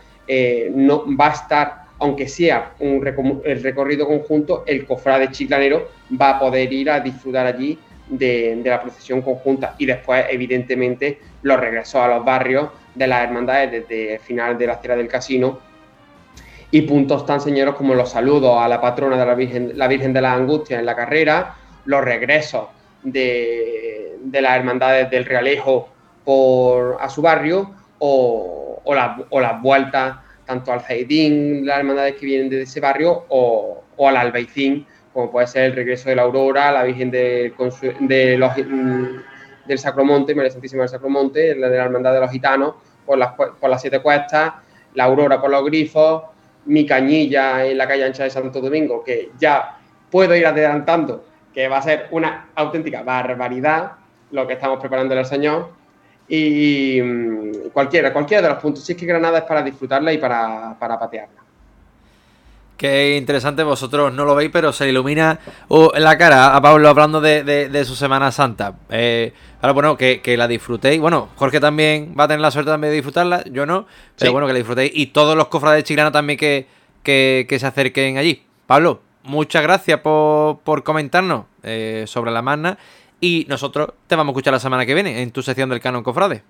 no 0.71 1.05
va 1.15 1.27
a 1.27 1.33
estar, 1.33 1.83
aunque 1.99 2.27
sea 2.27 2.73
un 2.79 3.05
el 3.43 3.63
recorrido 3.63 4.05
conjunto, 4.05 4.63
el 4.67 4.85
cofrade 4.85 5.31
chiclanero 5.31 5.89
va 6.19 6.31
a 6.31 6.39
poder 6.39 6.71
ir 6.71 6.91
a 6.91 6.99
disfrutar 6.99 7.45
allí 7.45 7.77
de, 8.09 8.61
la 8.63 8.81
procesión 8.81 9.21
conjunta. 9.21 9.75
Y 9.77 9.85
después, 9.85 10.25
evidentemente, 10.29 11.19
los 11.41 11.59
regresos 11.59 11.95
a 11.95 12.07
los 12.07 12.23
barrios 12.23 12.69
de 12.93 13.07
las 13.07 13.23
hermandades 13.23 13.71
desde 13.71 14.15
el 14.15 14.19
final 14.19 14.57
de 14.57 14.67
la 14.67 14.73
acera 14.73 14.95
del 14.95 15.07
casino. 15.07 15.59
Y 16.69 16.81
puntos 16.81 17.25
tan 17.25 17.39
señeros 17.39 17.75
como 17.75 17.95
los 17.95 18.11
saludos 18.11 18.57
a 18.59 18.67
la 18.67 18.81
patrona 18.81 19.17
de 19.17 19.25
la 19.73 19.87
Virgen, 19.87 20.13
de 20.13 20.21
la 20.21 20.33
Angustia 20.33 20.79
en 20.79 20.85
la 20.85 20.95
carrera, 20.95 21.55
los 21.85 22.03
regresos 22.03 22.67
de, 23.03 24.17
las 24.31 24.55
hermandades 24.55 25.09
del 25.09 25.25
Realejo 25.25 25.89
a 26.99 27.09
su 27.09 27.21
barrio 27.21 27.71
o, 27.99 28.81
o, 28.83 29.39
las 29.39 29.61
vueltas 29.61 30.17
tanto 30.47 30.71
al 30.71 30.81
Zaidín, 30.81 31.65
las 31.65 31.79
hermandades 31.79 32.15
que 32.15 32.25
vienen 32.25 32.49
de 32.49 32.63
ese 32.63 32.79
barrio, 32.79 33.25
o, 33.29 33.83
o, 33.95 34.07
al 34.07 34.17
Albaicín, 34.17 34.87
como 35.13 35.29
puede 35.29 35.45
ser 35.45 35.65
el 35.65 35.75
regreso 35.75 36.09
de 36.09 36.15
la 36.15 36.23
Aurora, 36.23 36.71
la 36.71 36.83
Virgen 36.83 37.11
de, 37.11 37.53
de 37.99 38.37
los, 38.37 38.57
mm, 38.57 39.05
del 39.67 39.77
Sacromonte, 39.77 40.33
María 40.33 40.49
Santísima 40.49 40.83
del 40.83 40.89
Sacromonte, 40.89 41.53
la 41.55 41.69
de 41.69 41.77
la 41.77 41.83
Hermandad 41.83 42.13
de 42.13 42.21
los 42.21 42.31
Gitanos, 42.31 42.75
por 43.05 43.17
las, 43.17 43.33
por 43.33 43.69
las 43.69 43.81
Siete 43.81 43.99
Cuestas, 44.01 44.53
la 44.93 45.03
Aurora 45.03 45.39
por 45.39 45.51
los 45.51 45.63
Grifos, 45.65 46.23
mi 46.65 46.85
cañilla 46.85 47.65
en 47.65 47.77
la 47.77 47.87
calle 47.87 48.05
ancha 48.05 48.23
de 48.23 48.29
Santo 48.29 48.61
Domingo, 48.61 49.03
que 49.03 49.31
ya 49.39 49.77
puedo 50.09 50.35
ir 50.35 50.45
adelantando, 50.45 51.25
que 51.53 51.67
va 51.67 51.77
a 51.77 51.81
ser 51.81 52.07
una 52.11 52.49
auténtica 52.55 53.03
barbaridad 53.03 53.93
lo 54.31 54.45
que 54.45 54.53
estamos 54.53 54.79
preparando 54.79 55.13
el 55.13 55.25
Señor, 55.25 55.69
y 56.27 57.01
mm, 57.01 57.69
cualquiera, 57.71 58.11
cualquiera 58.11 58.43
de 58.43 58.53
los 58.53 58.61
puntos. 58.61 58.83
Si 58.83 58.93
es 58.93 58.97
que 58.97 59.05
Granada 59.05 59.39
es 59.39 59.43
para 59.45 59.61
disfrutarla 59.61 60.11
y 60.13 60.17
para, 60.17 60.75
patearla. 60.79 61.41
Qué 62.75 63.17
interesante, 63.17 63.63
vosotros 63.63 64.13
no 64.13 64.23
lo 64.23 64.35
veis, 64.35 64.51
pero 64.53 64.71
se 64.71 64.87
ilumina 64.87 65.39
uh, 65.69 65.89
en 65.95 66.03
la 66.03 66.15
cara 66.17 66.55
a 66.55 66.61
Pablo 66.61 66.87
hablando 66.89 67.21
de, 67.21 67.83
su 67.85 67.95
Semana 67.95 68.31
Santa. 68.31 68.75
Eh, 68.89 69.33
ahora, 69.61 69.73
bueno, 69.73 69.97
que, 69.97 70.35
la 70.37 70.47
disfrutéis. 70.47 71.01
Bueno, 71.01 71.29
Jorge 71.37 71.59
también 71.59 72.13
va 72.17 72.25
a 72.25 72.27
tener 72.27 72.41
la 72.41 72.51
suerte 72.51 72.69
también 72.69 72.91
de 72.91 72.95
disfrutarla, 72.95 73.43
yo 73.45 73.65
no, 73.65 73.87
pero 74.19 74.31
bueno, 74.31 74.45
que 74.45 74.53
la 74.53 74.59
disfrutéis. 74.59 74.91
Y 74.93 75.07
todos 75.07 75.35
los 75.35 75.47
cofrades 75.47 75.85
chiclanos 75.85 76.13
también 76.13 76.37
que, 76.37 76.67
que, 77.01 77.57
se 77.59 77.65
acerquen 77.65 78.19
allí. 78.19 78.43
Pablo, 78.67 79.01
muchas 79.23 79.63
gracias 79.63 79.99
por, 80.01 80.59
por 80.59 80.83
comentarnos 80.83 81.45
eh, 81.63 82.03
sobre 82.05 82.29
la 82.29 82.43
magna 82.43 82.77
y 83.19 83.45
nosotros 83.49 83.89
te 84.07 84.15
vamos 84.15 84.31
a 84.31 84.33
escuchar 84.33 84.53
la 84.53 84.59
semana 84.59 84.85
que 84.85 84.93
viene 84.93 85.21
en 85.21 85.31
tu 85.31 85.41
sección 85.41 85.69
del 85.69 85.79
Canon 85.79 86.03
Cofrade. 86.03 86.43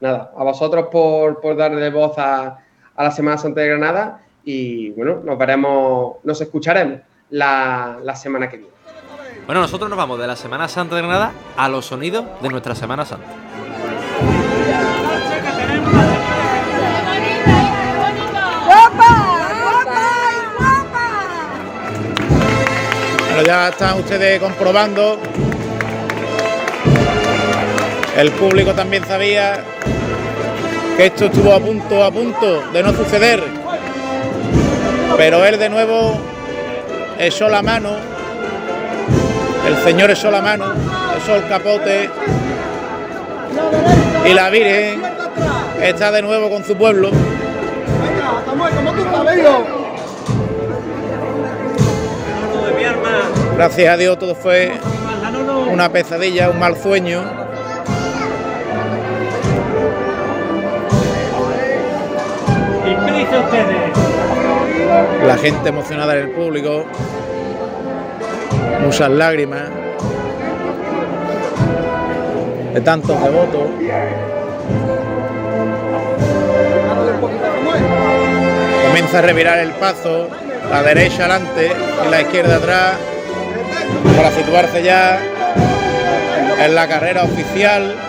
Nada, 0.00 0.32
a 0.36 0.44
vosotros 0.44 0.86
por, 0.92 1.56
darle 1.56 1.90
voz 1.90 2.16
a, 2.18 2.58
la 2.96 3.10
Semana 3.10 3.38
Santa 3.38 3.60
de 3.60 3.68
Granada 3.68 4.20
y 4.44 4.90
bueno, 4.90 5.20
nos 5.24 5.38
veremos, 5.38 6.16
nos 6.22 6.40
escucharemos 6.40 7.00
la, 7.30 7.98
la 8.02 8.14
semana 8.14 8.48
que 8.48 8.58
viene. 8.58 8.72
Bueno, 9.46 9.60
nosotros 9.62 9.88
nos 9.88 9.96
vamos 9.96 10.18
de 10.18 10.26
la 10.26 10.36
Semana 10.36 10.68
Santa 10.68 10.94
de 10.94 11.02
Granada 11.02 11.32
a 11.56 11.68
los 11.68 11.86
sonidos 11.86 12.24
de 12.42 12.48
nuestra 12.48 12.74
Semana 12.74 13.04
Santa. 13.04 13.26
Bueno, 23.26 23.42
ya 23.42 23.68
están 23.68 23.98
ustedes 23.98 24.40
comprobando 24.40 25.18
el 28.18 28.32
público 28.32 28.74
también 28.74 29.04
sabía 29.04 29.60
que 30.96 31.06
esto 31.06 31.26
estuvo 31.26 31.52
a 31.52 31.60
punto, 31.60 32.02
a 32.02 32.10
punto 32.10 32.62
de 32.72 32.82
no 32.82 32.92
suceder. 32.92 33.40
Pero 35.16 35.44
él 35.44 35.56
de 35.56 35.68
nuevo 35.68 36.18
echó 37.16 37.48
la 37.48 37.62
mano, 37.62 37.90
el 39.68 39.76
Señor 39.84 40.10
echó 40.10 40.32
la 40.32 40.42
mano, 40.42 40.64
echó 41.22 41.36
el 41.36 41.46
capote 41.48 42.10
y 44.28 44.34
la 44.34 44.50
Virgen 44.50 45.00
está 45.80 46.10
de 46.10 46.20
nuevo 46.20 46.50
con 46.50 46.64
su 46.64 46.76
pueblo. 46.76 47.10
Gracias 53.54 53.94
a 53.94 53.96
Dios 53.96 54.18
todo 54.18 54.34
fue 54.34 54.72
una 55.70 55.88
pesadilla, 55.90 56.50
un 56.50 56.58
mal 56.58 56.76
sueño 56.76 57.47
La 65.26 65.36
gente 65.36 65.68
emocionada 65.68 66.16
en 66.16 66.24
el 66.24 66.30
público. 66.30 66.84
Muchas 68.82 69.10
lágrimas. 69.10 69.62
De 72.74 72.80
tantos 72.80 73.22
devotos. 73.22 73.70
Comienza 78.86 79.18
a 79.18 79.22
revirar 79.22 79.58
el 79.58 79.72
paso. 79.72 80.28
La 80.70 80.82
derecha 80.82 81.24
adelante 81.24 81.72
y 82.06 82.10
la 82.10 82.20
izquierda 82.22 82.56
atrás. 82.56 82.92
Para 84.16 84.30
situarse 84.30 84.82
ya 84.82 85.18
en 86.64 86.74
la 86.74 86.88
carrera 86.88 87.24
oficial. 87.24 88.07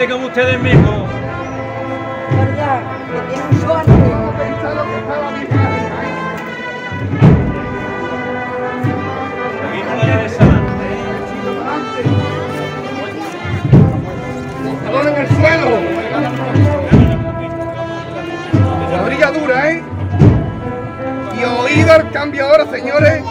Elegante 0.00 0.08
como 0.08 0.26
ustedes 0.28 0.58
mismos. 0.62 1.10
La 14.86 15.00
en 15.02 15.16
el 15.16 15.28
suelo. 15.28 15.70
Cuadrilla 18.88 19.30
dura, 19.32 19.70
¿eh? 19.70 19.82
Y 21.38 21.44
oído 21.44 21.96
el 21.96 22.10
cambio 22.10 22.46
ahora, 22.46 22.64
señores. 22.70 23.22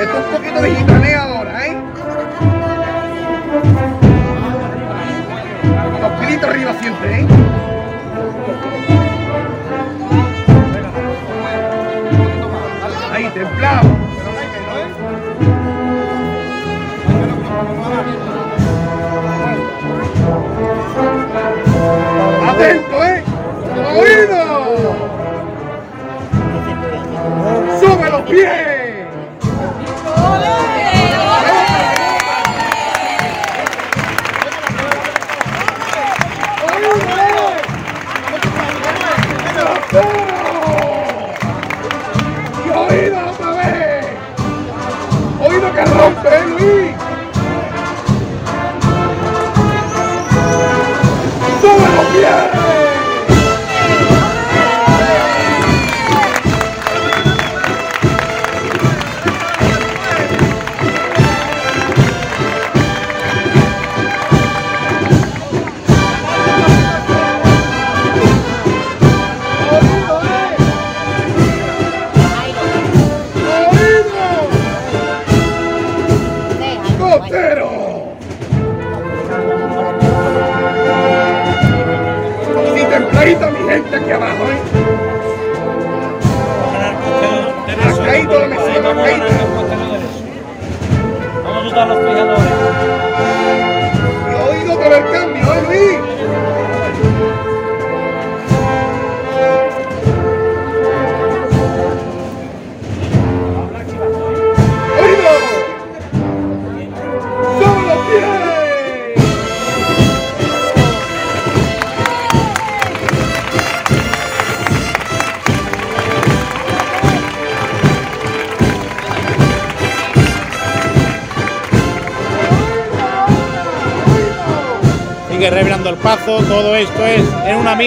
Esto 0.00 0.18
es 0.18 0.24
un 0.26 0.32
poquito 0.32 0.62
de 0.62 0.74
gitanea 0.74 1.22
ahora, 1.22 1.66
¿eh? 1.66 1.91
Pilitos 6.80 7.02
arriba 7.02 9.01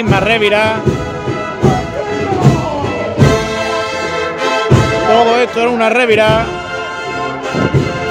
misma 0.03 0.19
revira. 0.19 0.81
Todo 5.07 5.37
esto 5.37 5.61
en 5.61 5.69
una 5.69 5.89
revira. 5.89 6.45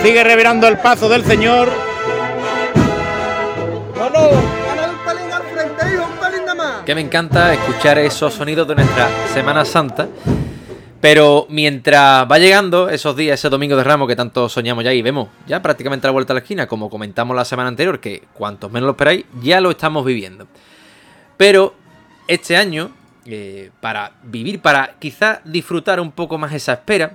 Sigue 0.02 0.24
revirando 0.24 0.66
el 0.66 0.78
paso 0.78 1.10
del 1.10 1.26
señor. 1.26 1.68
No, 3.96 4.08
no, 4.08 4.30
gana 4.30 4.90
un 4.92 4.96
pelín 5.04 5.30
al 5.30 5.42
frente, 5.42 5.94
hijo, 5.94 6.06
un 6.10 6.18
pelín 6.18 6.46
nada 6.46 6.54
más. 6.54 6.84
Que 6.86 6.94
me 6.94 7.02
encanta 7.02 7.52
escuchar 7.52 7.98
esos 7.98 8.32
sonidos 8.32 8.66
de 8.66 8.76
nuestra 8.76 9.10
Semana 9.34 9.66
Santa. 9.66 10.08
Pero 11.02 11.46
mientras 11.50 12.26
va 12.30 12.38
llegando 12.38 12.88
esos 12.88 13.14
días, 13.14 13.38
ese 13.38 13.50
domingo 13.50 13.76
de 13.76 13.84
Ramos 13.84 14.08
que 14.08 14.16
tanto 14.16 14.48
soñamos 14.48 14.84
ya 14.84 14.94
y 14.94 15.02
vemos 15.02 15.28
ya 15.46 15.60
prácticamente 15.60 16.06
a 16.06 16.08
la 16.08 16.12
vuelta 16.12 16.32
a 16.32 16.36
la 16.36 16.40
esquina, 16.40 16.66
como 16.66 16.88
comentamos 16.88 17.36
la 17.36 17.44
semana 17.44 17.68
anterior, 17.68 18.00
que 18.00 18.22
cuantos 18.32 18.72
menos 18.72 18.86
lo 18.86 18.92
esperáis, 18.92 19.26
ya 19.42 19.60
lo 19.60 19.70
estamos 19.70 20.02
viviendo. 20.06 20.46
Pero 21.36 21.74
este 22.28 22.56
año, 22.56 22.90
eh, 23.26 23.70
para 23.80 24.12
vivir, 24.22 24.60
para 24.60 24.94
quizá 24.98 25.40
disfrutar 25.44 26.00
un 26.00 26.12
poco 26.12 26.38
más 26.38 26.52
esa 26.52 26.74
espera, 26.74 27.14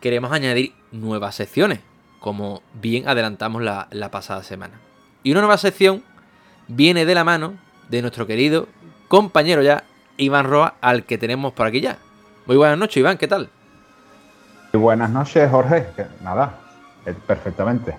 queremos 0.00 0.32
añadir 0.32 0.74
nuevas 0.92 1.34
secciones, 1.34 1.80
como 2.20 2.62
bien 2.74 3.08
adelantamos 3.08 3.62
la, 3.62 4.10
pasada 4.10 4.42
semana. 4.42 4.80
Y 5.22 5.32
una 5.32 5.40
nueva 5.40 5.58
sección 5.58 6.02
viene 6.68 7.04
de 7.04 7.14
la 7.14 7.24
mano 7.24 7.54
de 7.88 8.02
nuestro 8.02 8.26
querido 8.26 8.68
compañero 9.08 9.62
ya, 9.62 9.84
Iván 10.16 10.46
Roa, 10.46 10.74
al 10.80 11.04
que 11.04 11.18
tenemos 11.18 11.52
por 11.52 11.66
aquí 11.66 11.80
ya. 11.80 11.98
Muy 12.46 12.56
buenas 12.56 12.78
noches, 12.78 12.98
Iván, 12.98 13.18
¿qué 13.18 13.28
tal? 13.28 13.50
Y 14.72 14.76
buenas 14.76 15.10
noches, 15.10 15.50
Jorge. 15.50 15.86
Nada, 16.22 16.58
eh, 17.06 17.14
perfectamente. 17.26 17.96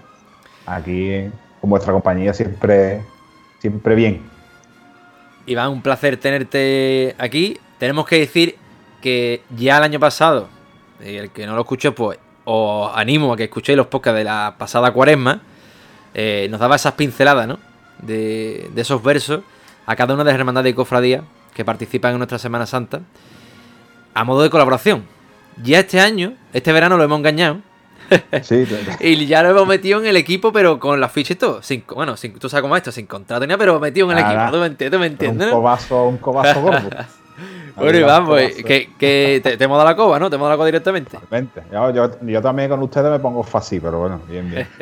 Aquí 0.66 1.30
con 1.60 1.70
vuestra 1.70 1.94
compañía 1.94 2.34
siempre, 2.34 3.04
siempre 3.60 3.96
bien. 3.96 4.39
Iván, 5.46 5.70
un 5.70 5.82
placer 5.82 6.18
tenerte 6.18 7.16
aquí. 7.18 7.58
Tenemos 7.78 8.06
que 8.06 8.20
decir 8.20 8.56
que 9.02 9.42
ya 9.56 9.78
el 9.78 9.84
año 9.84 10.00
pasado, 10.00 10.50
el 11.00 11.32
que 11.32 11.46
no 11.46 11.56
lo 11.56 11.62
escuchó, 11.62 11.96
pues 11.96 12.20
os 12.46 12.92
animo 12.96 13.34
a 13.34 13.38
que 13.38 13.46
escuchéis 13.46 13.78
los 13.78 13.88
podcasts 13.88 14.18
de 14.18 14.24
la 14.24 14.56
pasada 14.58 14.92
cuaresma. 14.92 15.42
eh, 16.14 16.48
nos 16.50 16.60
daba 16.60 16.76
esas 16.76 16.94
pinceladas, 16.94 17.48
¿no? 17.48 17.60
De, 18.00 18.70
de 18.74 18.82
esos 18.82 19.02
versos 19.04 19.42
a 19.86 19.96
cada 19.96 20.14
una 20.14 20.24
de 20.24 20.32
las 20.32 20.40
hermandades 20.40 20.72
y 20.72 20.76
cofradías 20.76 21.24
que 21.54 21.66
participan 21.66 22.14
en 22.14 22.18
nuestra 22.18 22.40
Semana 22.40 22.66
Santa 22.66 23.02
a 24.14 24.24
modo 24.24 24.42
de 24.42 24.50
colaboración. 24.50 25.06
Ya 25.62 25.80
este 25.80 26.00
año, 26.00 26.34
este 26.54 26.72
verano 26.72 26.98
lo 26.98 27.04
hemos 27.04 27.20
engañado. 27.20 27.60
Sí, 28.42 28.66
y 29.02 29.26
ya 29.26 29.44
lo 29.44 29.50
hemos 29.52 29.68
metido 29.68 30.00
en 30.00 30.06
el 30.08 30.16
equipo, 30.18 30.52
pero 30.52 30.80
con 30.80 31.00
las 31.00 31.12
fichas 31.12 31.32
y 31.32 31.36
todo. 31.40 31.62
Sin, 31.62 31.84
bueno, 31.94 32.18
sin, 32.18 32.34
tú 32.40 32.50
sabes 32.50 32.62
cómo 32.62 32.76
es 32.76 32.82
esto, 32.82 32.92
sin 32.92 33.06
contrato 33.08 33.42
ni 33.42 33.48
nada, 33.48 33.58
pero 33.58 33.80
metido 33.80 34.12
en 34.12 34.18
el 34.18 34.24
equipo. 34.26 34.52
¿Tú 34.52 34.58
me 34.58 34.66
entiendes? 34.68 34.92
¿Tú 34.98 35.00
me 35.00 35.06
entiendes, 35.08 35.46
un 35.48 35.52
no? 35.52 35.58
cobazo, 35.58 36.08
un 36.08 36.18
cobazo 36.18 36.62
gordo. 36.62 36.90
Bueno, 37.76 37.92
Ahí 37.98 38.04
va, 38.04 38.08
Iván, 38.10 38.22
un 38.24 38.28
pues, 38.28 38.50
cobazo. 38.50 38.68
que, 38.68 38.90
que 39.00 39.40
te, 39.42 39.56
te 39.56 39.64
hemos 39.64 39.78
dado 39.78 39.90
la 39.90 39.96
coba, 39.96 40.20
¿no? 40.20 40.30
Te 40.30 40.36
hemos 40.36 40.44
dado 40.48 40.50
la 40.52 40.58
coba 40.58 40.66
directamente. 40.66 41.18
Vente. 41.32 41.64
Yo, 41.72 41.94
yo- 41.94 42.20
yo 42.24 42.42
también 42.42 42.68
con 42.70 42.82
ustedes 42.84 43.10
me 43.10 43.20
pongo 43.20 43.42
fácil, 43.44 43.80
pero 43.82 44.00
bueno, 44.00 44.20
bien, 44.28 44.50
bien. 44.52 44.68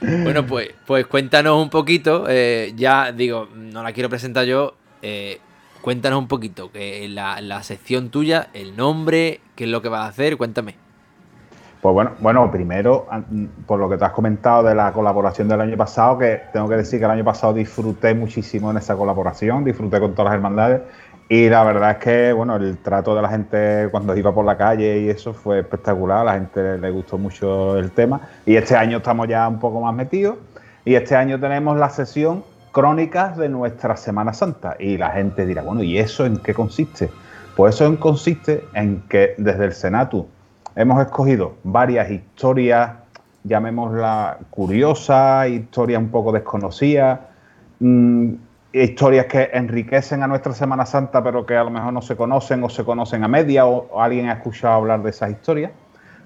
Bueno, 0.00 0.46
pues, 0.46 0.70
pues 0.86 1.06
cuéntanos 1.06 1.60
un 1.60 1.70
poquito. 1.70 2.26
eh, 2.28 2.72
ya 2.76 3.12
digo, 3.12 3.48
no 3.54 3.82
la 3.82 3.92
quiero 3.92 4.08
presentar 4.08 4.44
yo. 4.46 4.74
eh, 5.02 5.40
cuéntanos 5.88 6.18
un 6.18 6.28
poquito 6.28 6.70
que 6.70 7.08
la, 7.08 7.40
la 7.40 7.62
sección 7.62 8.10
tuya, 8.10 8.48
el 8.52 8.76
nombre, 8.76 9.40
qué 9.56 9.64
es 9.64 9.70
lo 9.70 9.80
que 9.80 9.88
vas 9.88 10.04
a 10.04 10.08
hacer, 10.08 10.36
cuéntame. 10.36 10.74
Pues 11.80 11.94
bueno, 11.94 12.10
bueno, 12.20 12.50
primero, 12.50 13.06
por 13.66 13.80
lo 13.80 13.88
que 13.88 13.96
te 13.96 14.04
has 14.04 14.12
comentado 14.12 14.64
de 14.64 14.74
la 14.74 14.92
colaboración 14.92 15.48
del 15.48 15.62
año 15.62 15.78
pasado, 15.78 16.18
que 16.18 16.42
tengo 16.52 16.68
que 16.68 16.76
decir 16.76 16.98
que 16.98 17.06
el 17.06 17.10
año 17.12 17.24
pasado 17.24 17.54
disfruté 17.54 18.12
muchísimo 18.12 18.70
en 18.70 18.76
esa 18.76 18.96
colaboración, 18.96 19.64
disfruté 19.64 19.98
con 19.98 20.12
todas 20.12 20.26
las 20.26 20.34
hermandades. 20.34 20.82
Y 21.30 21.48
la 21.48 21.64
verdad 21.64 21.92
es 21.92 21.96
que, 22.04 22.32
bueno, 22.34 22.56
el 22.56 22.76
trato 22.76 23.14
de 23.14 23.22
la 23.22 23.30
gente 23.30 23.88
cuando 23.90 24.14
iba 24.14 24.34
por 24.34 24.44
la 24.44 24.58
calle 24.58 25.00
y 25.00 25.08
eso 25.08 25.32
fue 25.32 25.60
espectacular, 25.60 26.26
la 26.26 26.34
gente 26.34 26.76
le 26.76 26.90
gustó 26.90 27.16
mucho 27.16 27.78
el 27.78 27.92
tema. 27.92 28.20
Y 28.44 28.56
este 28.56 28.76
año 28.76 28.98
estamos 28.98 29.26
ya 29.26 29.48
un 29.48 29.58
poco 29.58 29.80
más 29.80 29.94
metidos. 29.94 30.36
Y 30.84 30.96
este 30.96 31.16
año 31.16 31.40
tenemos 31.40 31.78
la 31.78 31.88
sesión 31.88 32.44
Crónicas 32.72 33.36
de 33.36 33.48
nuestra 33.48 33.96
Semana 33.96 34.32
Santa. 34.32 34.76
Y 34.78 34.96
la 34.98 35.10
gente 35.10 35.46
dirá, 35.46 35.62
bueno, 35.62 35.82
¿y 35.82 35.98
eso 35.98 36.26
en 36.26 36.38
qué 36.38 36.54
consiste? 36.54 37.10
Pues 37.56 37.74
eso 37.74 37.98
consiste 37.98 38.64
en 38.74 39.02
que 39.08 39.34
desde 39.36 39.64
el 39.64 39.72
Senatu 39.72 40.28
hemos 40.76 41.00
escogido 41.00 41.54
varias 41.64 42.10
historias, 42.10 42.92
llamémosla 43.42 44.38
curiosas, 44.50 45.48
historias 45.48 46.00
un 46.00 46.10
poco 46.10 46.30
desconocidas, 46.30 47.18
mm, 47.80 48.34
historias 48.72 49.26
que 49.26 49.50
enriquecen 49.52 50.22
a 50.22 50.28
nuestra 50.28 50.52
Semana 50.52 50.86
Santa, 50.86 51.22
pero 51.22 51.44
que 51.46 51.56
a 51.56 51.64
lo 51.64 51.70
mejor 51.70 51.92
no 51.92 52.02
se 52.02 52.16
conocen 52.16 52.62
o 52.62 52.68
se 52.68 52.84
conocen 52.84 53.24
a 53.24 53.28
media 53.28 53.66
o 53.66 54.00
alguien 54.00 54.28
ha 54.28 54.34
escuchado 54.34 54.74
hablar 54.74 55.02
de 55.02 55.10
esas 55.10 55.30
historias. 55.30 55.72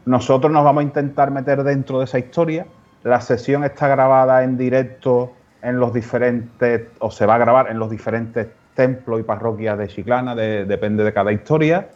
Nosotros 0.04 0.52
nos 0.52 0.64
vamos 0.64 0.80
a 0.82 0.84
intentar 0.84 1.30
meter 1.30 1.62
dentro 1.62 2.00
de 2.00 2.04
esa 2.04 2.18
historia. 2.18 2.66
La 3.04 3.20
sesión 3.20 3.64
está 3.64 3.88
grabada 3.88 4.42
en 4.42 4.58
directo 4.58 5.32
en 5.62 5.78
los 5.78 5.92
diferentes, 5.92 6.88
o 6.98 7.10
se 7.10 7.24
va 7.26 7.36
a 7.36 7.38
grabar 7.38 7.70
en 7.70 7.78
los 7.78 7.90
diferentes 7.90 8.48
templos 8.74 9.20
y 9.20 9.22
parroquias 9.22 9.78
de 9.78 9.88
Chiclana, 9.88 10.34
de- 10.34 10.64
depende 10.64 11.04
de 11.04 11.12
cada 11.12 11.32
historia. 11.32 11.88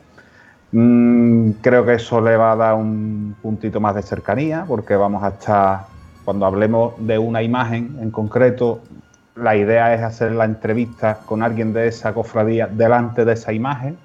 Mm, 0.73 1.53
creo 1.63 1.85
que 1.85 1.95
eso 1.95 2.21
le 2.21 2.37
va 2.37 2.53
a 2.53 2.57
dar 2.57 2.75
un 2.75 3.35
puntito 3.41 3.81
más 3.81 3.95
de 3.95 4.03
cercanía, 4.03 4.65
porque 4.67 4.97
vamos 4.97 5.23
a 5.23 5.29
estar, 5.29 5.81
cuando 6.25 6.47
hablemos 6.47 6.95
de 6.99 7.19
una 7.19 7.43
imagen 7.43 7.97
en 8.01 8.11
concreto, 8.11 8.81
la 9.37 9.55
idea 9.55 9.95
es 9.95 10.03
hacer 10.03 10.33
la 10.33 10.45
entrevista 10.45 11.19
con 11.27 11.43
alguien 11.43 11.73
de 11.73 11.89
esa 11.89 12.13
cofradía 12.15 12.67
delante 12.67 13.25
de 13.25 13.35
esa 13.35 13.53
imagen 13.53 13.97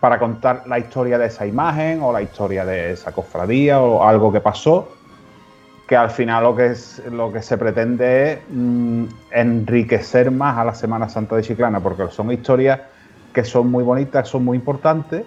para 0.00 0.18
contar 0.18 0.64
la 0.66 0.78
historia 0.78 1.18
de 1.18 1.26
esa 1.26 1.46
imagen 1.46 2.00
o 2.02 2.12
la 2.12 2.22
historia 2.22 2.64
de 2.64 2.92
esa 2.92 3.12
cofradía 3.12 3.80
o 3.80 4.02
algo 4.02 4.32
que 4.32 4.40
pasó, 4.40 4.88
que 5.86 5.96
al 5.96 6.10
final 6.10 6.44
lo 6.44 6.56
que, 6.56 6.66
es, 6.66 7.02
lo 7.10 7.32
que 7.32 7.42
se 7.42 7.58
pretende 7.58 8.32
es 8.32 8.38
mm, 8.50 9.04
enriquecer 9.30 10.30
más 10.30 10.58
a 10.58 10.64
la 10.64 10.74
Semana 10.74 11.08
Santa 11.08 11.36
de 11.36 11.42
Chiclana, 11.42 11.80
porque 11.80 12.08
son 12.10 12.30
historias 12.32 12.80
que 13.32 13.44
son 13.44 13.70
muy 13.70 13.82
bonitas, 13.82 14.28
son 14.28 14.44
muy 14.44 14.56
importantes, 14.56 15.24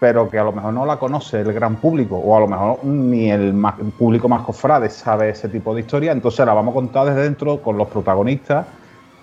pero 0.00 0.28
que 0.28 0.38
a 0.38 0.44
lo 0.44 0.52
mejor 0.52 0.74
no 0.74 0.84
la 0.84 0.96
conoce 0.96 1.40
el 1.40 1.52
gran 1.52 1.76
público, 1.76 2.16
o 2.16 2.36
a 2.36 2.40
lo 2.40 2.48
mejor 2.48 2.84
ni 2.84 3.30
el, 3.30 3.54
público 3.96 4.28
más 4.28 4.42
cofrade 4.42 4.90
sabe 4.90 5.30
ese 5.30 5.48
tipo 5.48 5.74
de 5.74 5.82
historia, 5.82 6.10
entonces 6.10 6.44
la 6.44 6.54
vamos 6.54 6.72
a 6.72 6.74
contar 6.74 7.06
desde 7.06 7.22
dentro 7.22 7.62
con 7.62 7.76
los 7.76 7.88
protagonistas 7.88 8.66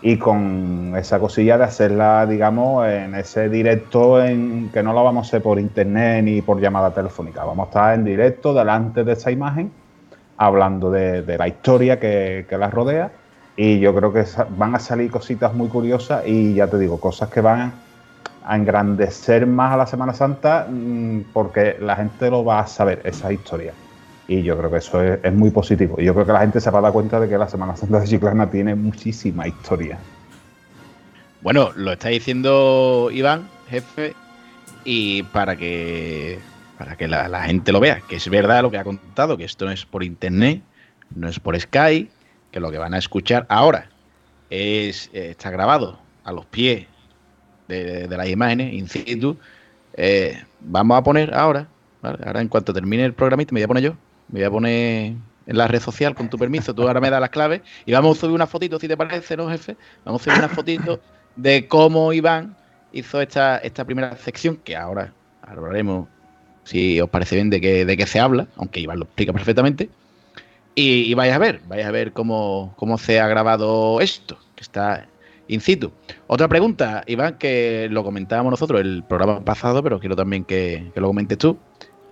y 0.02 0.18
con 0.18 0.94
esa 0.96 1.20
cosilla 1.20 1.58
de 1.58 1.66
hacerla, 1.66 2.26
digamos, 2.26 2.88
en 2.88 3.14
ese 3.16 3.50
directo 3.50 4.24
en 4.24 4.70
que 4.72 4.82
no 4.82 4.94
la 4.94 5.02
vamos 5.02 5.26
a 5.26 5.28
hacer 5.28 5.42
por 5.42 5.60
internet 5.60 6.24
ni 6.24 6.42
por 6.42 6.62
llamada 6.62 6.92
telefónica, 6.92 7.44
vamos 7.44 7.66
a 7.66 7.70
estar 7.70 7.96
en 7.96 8.06
directo 8.06 8.54
delante 8.54 9.04
de 9.04 9.12
esa 9.12 9.32
imagen 9.32 9.72
hablando 10.40 10.90
de, 10.90 11.22
de 11.22 11.38
la 11.38 11.48
historia 11.48 12.00
que, 12.00 12.46
que 12.50 12.58
la 12.58 12.70
rodea 12.70 13.12
y 13.62 13.82
yo 13.82 13.94
creo 13.94 14.14
que 14.14 14.24
van 14.58 14.74
a 14.74 14.80
salir 14.80 15.12
cositas 15.12 15.54
muy 15.54 15.68
curiosas 15.68 16.26
y 16.26 16.54
ya 16.54 16.68
te 16.68 16.80
digo, 16.80 16.98
cosas 16.98 17.30
que 17.30 17.42
van 17.42 17.74
a 18.46 18.56
engrandecer 18.56 19.46
más 19.46 19.74
a 19.74 19.78
la 19.78 19.86
Semana 19.86 20.14
Santa 20.14 20.66
mm, 20.70 21.34
porque 21.34 21.76
la 21.82 21.98
gente 21.98 22.32
lo 22.32 22.46
va 22.46 22.62
a 22.62 22.68
saber, 22.68 23.02
esa 23.04 23.34
historia. 23.34 23.74
Y 24.30 24.44
yo 24.44 24.58
creo 24.58 24.72
que 24.72 24.78
eso 24.78 25.04
es, 25.04 25.20
es 25.22 25.34
muy 25.34 25.50
positivo. 25.50 25.96
Y 26.00 26.06
yo 26.06 26.14
creo 26.14 26.26
que 26.26 26.32
la 26.32 26.40
gente 26.40 26.62
se 26.62 26.72
va 26.72 26.80
a 26.80 26.84
dar 26.84 26.94
cuenta 26.94 27.20
de 27.20 27.28
que 27.28 27.38
la 27.38 27.50
Semana 27.50 27.76
Santa 27.76 28.00
de 28.00 28.08
Chiclana 28.08 28.50
tiene 28.50 28.76
muchísima 28.76 29.46
historia. 29.46 29.98
Bueno, 31.42 31.72
lo 31.76 31.92
está 31.92 32.08
diciendo 32.08 33.10
Iván, 33.12 33.50
jefe, 33.70 34.14
y 34.86 35.24
para 35.24 35.58
que 35.58 36.40
para 36.80 36.96
que 36.96 37.10
la, 37.10 37.44
gente 37.44 37.74
lo 37.74 37.82
vea, 37.82 38.02
que 38.08 38.16
es 38.16 38.30
verdad 38.30 38.62
lo 38.62 38.72
que 38.72 38.78
ha 38.78 38.86
contado, 38.86 39.36
que 39.36 39.44
esto 39.44 39.66
no 39.66 39.72
es 39.72 39.86
por 39.86 40.02
internet, 40.02 40.64
no 41.14 41.28
es 41.28 41.38
por 41.38 41.60
Sky, 41.60 42.10
que 42.52 42.60
lo 42.62 42.72
que 42.72 42.78
van 42.78 42.94
a 42.94 42.98
escuchar 42.98 43.46
ahora 43.50 43.90
es 44.50 45.10
eh, 45.12 45.32
está 45.32 45.52
grabado 45.52 46.00
a 46.24 46.32
los 46.32 46.46
pies 46.46 46.88
de, 47.68 48.08
de 48.08 48.18
las 48.18 48.30
imágenes, 48.30 48.74
in 48.74 48.88
situ. 48.88 49.38
Eh, 49.96 50.42
vamos 50.62 50.98
a 50.98 51.04
poner 51.04 51.34
ahora, 51.34 51.68
¿vale? 52.02 52.20
ahora 52.26 52.40
en 52.40 52.48
cuanto 52.48 52.72
termine 52.72 53.04
el 53.04 53.14
programita, 53.14 53.54
me 53.54 53.60
voy 53.60 53.66
a 53.66 53.68
poner 53.68 53.84
yo, 53.84 53.98
me 54.30 54.40
voy 54.40 54.44
a 54.46 54.52
poner 54.52 55.14
en 55.48 55.58
la 55.58 55.68
red 55.68 55.82
social 55.82 56.16
con 56.16 56.30
tu 56.30 56.38
permiso, 56.38 56.74
tú 56.74 56.88
ahora 56.88 57.02
me 57.02 57.10
das 57.10 57.20
las 57.20 57.30
claves 57.30 57.60
y 57.86 57.92
vamos 57.92 58.18
a 58.18 58.22
subir 58.22 58.36
una 58.36 58.48
fotito, 58.48 58.80
si 58.80 58.88
te 58.88 58.96
parece, 58.96 59.36
¿no, 59.36 59.50
jefe? 59.50 59.76
Vamos 60.06 60.22
a 60.22 60.24
subir 60.24 60.40
una 60.40 60.48
fotito 60.48 61.02
de 61.36 61.68
cómo 61.68 62.14
Iván 62.14 62.56
hizo 62.94 63.20
esta, 63.20 63.58
esta 63.58 63.84
primera 63.84 64.16
sección, 64.16 64.56
que 64.56 64.78
ahora 64.78 65.12
hablaremos, 65.42 66.08
si 66.70 67.02
os 67.02 67.10
parece 67.10 67.36
bien, 67.36 67.50
de 67.50 67.60
qué, 67.60 67.84
de 67.84 67.98
qué 67.98 68.06
se 68.06 68.20
habla, 68.20 68.48
aunque 68.56 68.80
Iván 68.80 69.00
lo 69.00 69.06
explica 69.06 69.34
perfectamente. 69.34 69.90
Y, 70.76 71.10
y 71.10 71.14
vais 71.16 71.34
a 71.34 71.40
ver, 71.40 71.62
vais 71.68 71.84
a 71.84 71.92
ver 71.92 72.14
cómo, 72.14 72.74
cómo 72.78 73.00
se 73.00 73.20
ha 73.20 73.28
grabado 73.28 74.00
esto, 74.02 74.38
que 74.56 74.62
está 74.62 75.08
in 75.48 75.62
situ. 75.62 75.92
Otra 76.28 76.48
pregunta, 76.48 77.04
Iván, 77.08 77.40
que 77.40 77.88
lo 77.90 78.04
comentábamos 78.04 78.52
nosotros 78.52 78.82
el 78.82 79.04
programa 79.04 79.44
pasado, 79.44 79.82
pero 79.82 80.00
quiero 80.00 80.16
también 80.16 80.46
que, 80.46 80.92
que 80.94 81.02
lo 81.02 81.08
comentes 81.08 81.40
tú. 81.40 81.58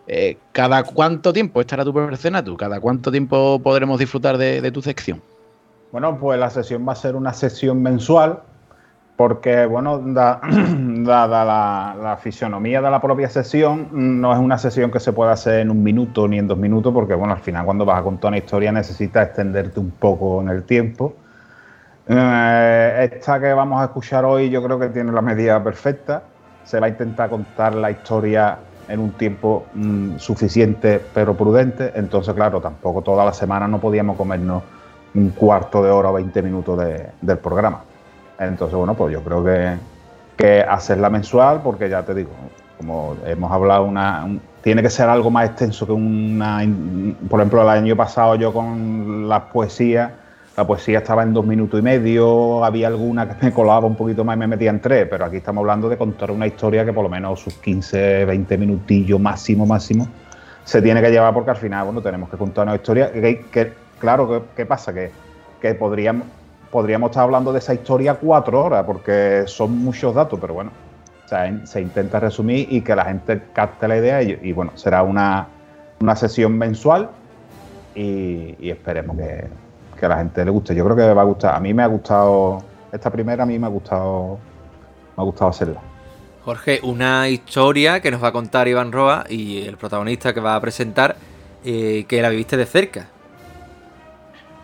Eh, 0.08 0.38
¿Cada 0.54 0.84
cuánto 0.84 1.32
tiempo 1.32 1.62
estará 1.62 1.86
tu 1.86 1.94
tú? 1.94 2.58
¿Cada 2.58 2.80
cuánto 2.80 3.12
tiempo 3.12 3.60
podremos 3.60 4.00
disfrutar 4.00 4.40
de, 4.40 4.60
de 4.60 4.72
tu 4.72 4.82
sección? 4.82 5.22
Bueno, 5.92 6.18
pues 6.20 6.40
la 6.40 6.50
sesión 6.50 6.86
va 6.88 6.94
a 6.94 6.96
ser 6.96 7.16
una 7.16 7.34
sesión 7.34 7.84
mensual, 7.84 8.42
porque, 9.18 9.66
bueno, 9.66 10.00
da- 10.00 10.42
dada 10.80 11.44
la, 11.46 11.98
la 12.02 12.18
fisionomía 12.18 12.82
de 12.82 12.92
la 12.92 13.02
propia 13.02 13.30
sesión, 13.30 13.90
no 13.92 14.32
es 14.34 14.40
una 14.40 14.58
sesión 14.60 14.92
que 14.92 15.00
se 15.02 15.14
pueda 15.14 15.34
hacer 15.34 15.62
en 15.62 15.72
un 15.72 15.84
minuto 15.84 16.28
ni 16.28 16.40
en 16.40 16.48
dos 16.48 16.58
minutos, 16.58 16.94
porque, 16.94 17.16
bueno, 17.16 17.34
al 17.34 17.42
final 17.42 17.66
cuando 17.66 17.86
vas 17.86 18.00
a 18.00 18.04
contar 18.04 18.30
una 18.30 18.38
historia 18.38 18.72
necesitas 18.72 19.28
extenderte 19.28 19.80
un 19.80 19.92
poco 19.92 20.42
en 20.42 20.50
el 20.50 20.66
tiempo. 20.66 21.18
Eh, 22.06 23.10
esta 23.14 23.40
que 23.40 23.54
vamos 23.54 23.82
a 23.82 23.86
escuchar 23.86 24.24
hoy 24.26 24.50
yo 24.50 24.64
creo 24.64 24.80
que 24.80 24.90
tiene 24.90 25.12
la 25.12 25.22
medida 25.22 25.64
perfecta. 25.64 26.30
Se 26.64 26.80
va 26.80 26.88
a 26.88 26.90
intentar 26.90 27.30
contar 27.30 27.76
la 27.76 27.92
historia 27.92 28.66
en 28.88 29.00
un 29.00 29.18
tiempo 29.18 29.72
mm, 29.74 30.18
suficiente 30.18 31.00
pero 31.00 31.36
prudente. 31.36 31.92
Entonces, 31.96 32.34
claro, 32.34 32.62
tampoco 32.62 33.02
toda 33.04 33.26
la 33.26 33.34
semana 33.34 33.68
no 33.68 33.80
podíamos 33.80 34.16
comernos 34.18 34.66
un 35.14 35.32
cuarto 35.32 35.84
de 35.84 35.90
hora 35.92 36.10
o 36.10 36.14
20 36.14 36.42
minutos 36.42 36.80
de- 36.80 37.14
del 37.22 37.40
programa. 37.40 37.87
Entonces, 38.40 38.78
bueno, 38.78 38.94
pues 38.94 39.14
yo 39.14 39.24
creo 39.24 39.44
que, 39.44 39.76
que 40.36 40.62
hacerla 40.62 41.10
mensual, 41.10 41.62
porque 41.64 41.90
ya 41.90 42.04
te 42.04 42.14
digo, 42.14 42.30
como 42.78 43.16
hemos 43.26 43.52
hablado, 43.52 43.86
una, 43.86 44.24
un- 44.26 44.42
tiene 44.62 44.82
que 44.82 44.90
ser 44.90 45.10
algo 45.10 45.32
más 45.32 45.50
extenso 45.50 45.86
que 45.86 45.94
una... 45.94 46.60
Por 47.30 47.40
ejemplo, 47.40 47.62
el 47.62 47.70
año 47.70 47.96
pasado 47.96 48.36
yo 48.36 48.54
con 48.54 49.28
las 49.30 49.44
poesías, 49.44 50.12
la 50.56 50.66
poesía 50.68 51.00
estaba 51.00 51.24
en 51.24 51.34
dos 51.34 51.46
minutos 51.46 51.80
y 51.80 51.84
medio, 51.84 52.64
había 52.66 52.88
alguna 52.88 53.28
que 53.30 53.46
me 53.46 53.52
colaba 53.54 53.86
un 53.88 53.96
poquito 53.96 54.24
más 54.26 54.36
y 54.36 54.40
me 54.40 54.48
metía 54.48 54.72
en 54.72 54.82
tres, 54.82 55.08
pero 55.10 55.26
aquí 55.26 55.38
estamos 55.38 55.62
hablando 55.62 55.88
de 55.88 55.98
contar 55.98 56.32
una 56.32 56.46
historia 56.48 56.84
que 56.84 56.92
por 56.94 57.04
lo 57.04 57.10
menos 57.10 57.40
sus 57.40 57.54
15, 57.56 58.26
20 58.26 58.58
minutillos 58.58 59.20
máximo, 59.20 59.66
máximo, 59.66 60.08
se 60.64 60.82
tiene 60.82 61.02
que 61.02 61.10
llevar 61.12 61.34
porque 61.34 61.52
al 61.52 61.58
final, 61.58 61.86
bueno, 61.86 62.02
tenemos 62.02 62.30
que 62.30 62.38
contar 62.38 62.66
una 62.68 62.76
historia 62.76 63.12
que, 63.12 63.74
claro, 64.00 64.28
¿qué, 64.28 64.42
qué 64.58 64.66
pasa? 64.66 64.94
Que, 64.94 65.12
que 65.62 65.76
podríamos, 65.76 66.28
podríamos 66.72 67.12
estar 67.12 67.24
hablando 67.24 67.52
de 67.54 67.60
esa 67.60 67.74
historia 67.74 68.16
cuatro 68.16 68.64
horas 68.64 68.84
porque 68.86 69.44
son 69.48 69.78
muchos 69.78 70.14
datos, 70.14 70.40
pero 70.40 70.54
bueno, 70.54 70.72
se 71.66 71.82
intenta 71.82 72.20
resumir 72.20 72.68
y 72.72 72.82
que 72.82 72.96
la 72.96 73.06
gente 73.06 73.42
capte 73.54 73.88
la 73.88 73.98
idea 73.98 74.22
y, 74.22 74.52
bueno, 74.54 74.72
será 74.76 75.04
una, 75.04 75.48
una 76.00 76.16
sesión 76.16 76.58
mensual 76.58 77.10
y, 77.94 78.56
y 78.60 78.70
esperemos 78.70 79.18
que, 79.18 79.48
que 79.98 80.06
a 80.06 80.10
la 80.10 80.18
gente 80.18 80.46
le 80.46 80.52
guste. 80.52 80.74
Yo 80.74 80.86
creo 80.86 80.96
que 80.96 81.14
va 81.14 81.22
a 81.22 81.26
gustar. 81.26 81.56
A 81.56 81.60
mí 81.60 81.74
me 81.74 81.84
ha 81.84 81.88
gustado, 81.88 82.64
esta 82.92 83.10
primera 83.10 83.44
a 83.44 83.46
mí 83.46 83.60
me 83.60 83.66
ha 83.66 83.70
gustado, 83.70 84.40
me 85.18 85.22
ha 85.22 85.26
gustado 85.26 85.50
hacerla. 85.50 85.82
Jorge, 86.46 86.80
una 86.84 87.28
historia 87.28 88.00
que 88.00 88.10
nos 88.10 88.24
va 88.24 88.30
a 88.30 88.32
contar 88.32 88.70
Iván 88.70 88.94
Roa 88.94 89.26
y 89.28 89.64
el 89.64 89.76
protagonista 89.76 90.34
que 90.34 90.40
va 90.40 90.56
a 90.56 90.62
presentar, 90.62 91.18
eh, 91.66 92.06
que 92.08 92.22
la 92.22 92.30
viviste 92.30 92.56
de 92.56 92.66
cerca. 92.66 93.08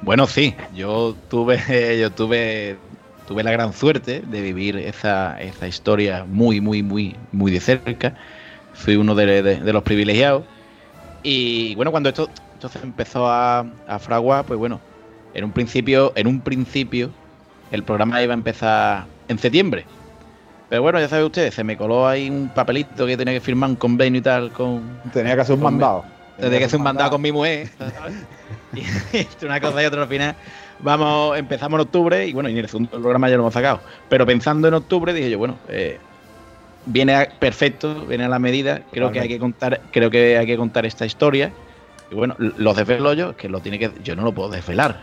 Bueno, 0.06 0.28
sí, 0.28 0.66
yo 0.70 1.22
tuve, 1.28 1.58
yo 2.00 2.14
tuve, 2.14 2.82
tuve 3.26 3.44
la 3.44 3.52
gran 3.52 3.74
suerte 3.74 4.22
de 4.22 4.42
vivir 4.42 4.78
esa, 4.78 5.40
esa 5.42 5.68
historia 5.68 6.26
muy, 6.26 6.60
muy, 6.62 6.84
muy, 6.84 7.28
muy 7.32 7.52
de 7.52 7.60
cerca. 7.62 8.16
Fui 8.74 8.96
uno 8.96 9.16
de, 9.16 9.44
de- 9.44 9.62
de 9.62 9.74
los 9.74 9.84
privilegiados. 9.84 10.48
Y 11.24 11.76
bueno, 11.76 11.92
cuando 11.92 12.10
esto, 12.10 12.32
esto 12.54 12.70
se 12.70 12.80
empezó 12.80 13.28
a, 13.30 13.62
a 13.86 14.00
fraguar, 14.00 14.46
pues 14.46 14.60
bueno, 14.60 14.84
En 15.34 15.46
un 15.46 15.54
principio, 15.54 16.14
en 16.18 16.28
un 16.28 16.44
principio, 16.44 17.16
el 17.70 17.86
programa 17.86 18.24
iba 18.24 18.34
a 18.34 18.38
empezar 18.38 19.10
en 19.28 19.40
septiembre. 19.40 19.90
Pero 20.70 20.82
bueno, 20.84 21.00
ya 21.00 21.10
sabe 21.10 21.26
usted, 21.26 21.52
se 21.52 21.64
me 21.64 21.78
coló 21.78 22.08
ahí 22.08 22.30
un 22.30 22.52
papelito 22.54 23.06
que 23.08 23.18
tenía 23.18 23.34
que 23.36 23.42
firmar 23.42 23.70
un 23.72 23.78
convenio 23.78 24.20
y 24.20 24.24
tal 24.24 24.52
con. 24.54 25.02
Tenía 25.12 25.36
que 25.36 25.42
hacer 25.42 25.56
un 25.56 25.64
mandado. 25.64 26.14
Tenía 26.40 26.60
que 26.60 26.66
hacer 26.66 26.78
un 26.78 26.84
mandado 26.84 27.12
con 27.12 27.22
mi 27.22 27.32
mujer. 27.32 27.72
entre 29.14 29.48
una 29.48 29.60
cosa 29.62 29.82
y 29.82 29.86
otra 29.86 30.02
al 30.04 30.08
final. 30.08 30.36
Vamos, 30.80 31.38
empezamos 31.38 31.78
en 31.78 31.82
octubre 31.82 32.28
y 32.28 32.34
bueno, 32.34 32.50
y 32.50 32.54
en 32.54 32.58
el 32.60 32.68
segundo 32.68 32.90
programa 33.00 33.30
ya 33.30 33.36
lo 33.38 33.44
hemos 33.44 33.54
sacado. 33.54 33.80
Pero 34.10 34.26
pensando 34.26 34.68
en 34.68 34.74
octubre 34.74 35.14
dije 35.14 35.30
yo, 35.30 35.38
bueno, 35.38 35.58
eh, 35.70 36.00
viene 36.86 37.16
a- 37.16 37.30
perfecto, 37.40 38.06
viene 38.06 38.26
a 38.26 38.30
la 38.30 38.40
medida. 38.40 38.82
Creo 38.91 39.12
que 39.12 39.20
hay 39.22 39.28
que 39.30 39.40
contar, 39.40 39.82
creo 39.91 40.10
que 40.10 40.38
hay 40.38 40.45
que 40.45 40.58
contar 40.58 40.86
esta 40.86 41.06
historia. 41.06 41.52
Y 42.12 42.16
bueno, 42.16 42.36
l- 42.40 42.52
los 42.58 42.76
desvelo 42.76 43.14
yo, 43.14 43.36
que 43.38 43.48
lo 43.50 43.60
tiene 43.62 43.80
que. 43.80 43.91
Yo 44.04 44.16
no 44.16 44.24
lo 44.24 44.34
puedo 44.34 44.50
desvelar. 44.50 45.00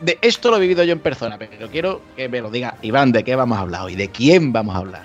De 0.00 0.18
esto 0.20 0.50
lo 0.50 0.58
he 0.58 0.60
vivido 0.60 0.84
yo 0.84 0.92
en 0.92 0.98
persona, 1.00 1.38
pero 1.38 1.68
quiero 1.70 2.02
que 2.16 2.28
me 2.28 2.42
lo 2.42 2.50
diga 2.50 2.74
Iván 2.82 3.12
de 3.12 3.24
qué 3.24 3.34
vamos 3.34 3.56
a 3.56 3.62
hablar 3.62 3.82
hoy, 3.82 3.94
de 3.96 4.08
quién 4.10 4.52
vamos 4.52 4.74
a 4.74 4.78
hablar. 4.78 5.02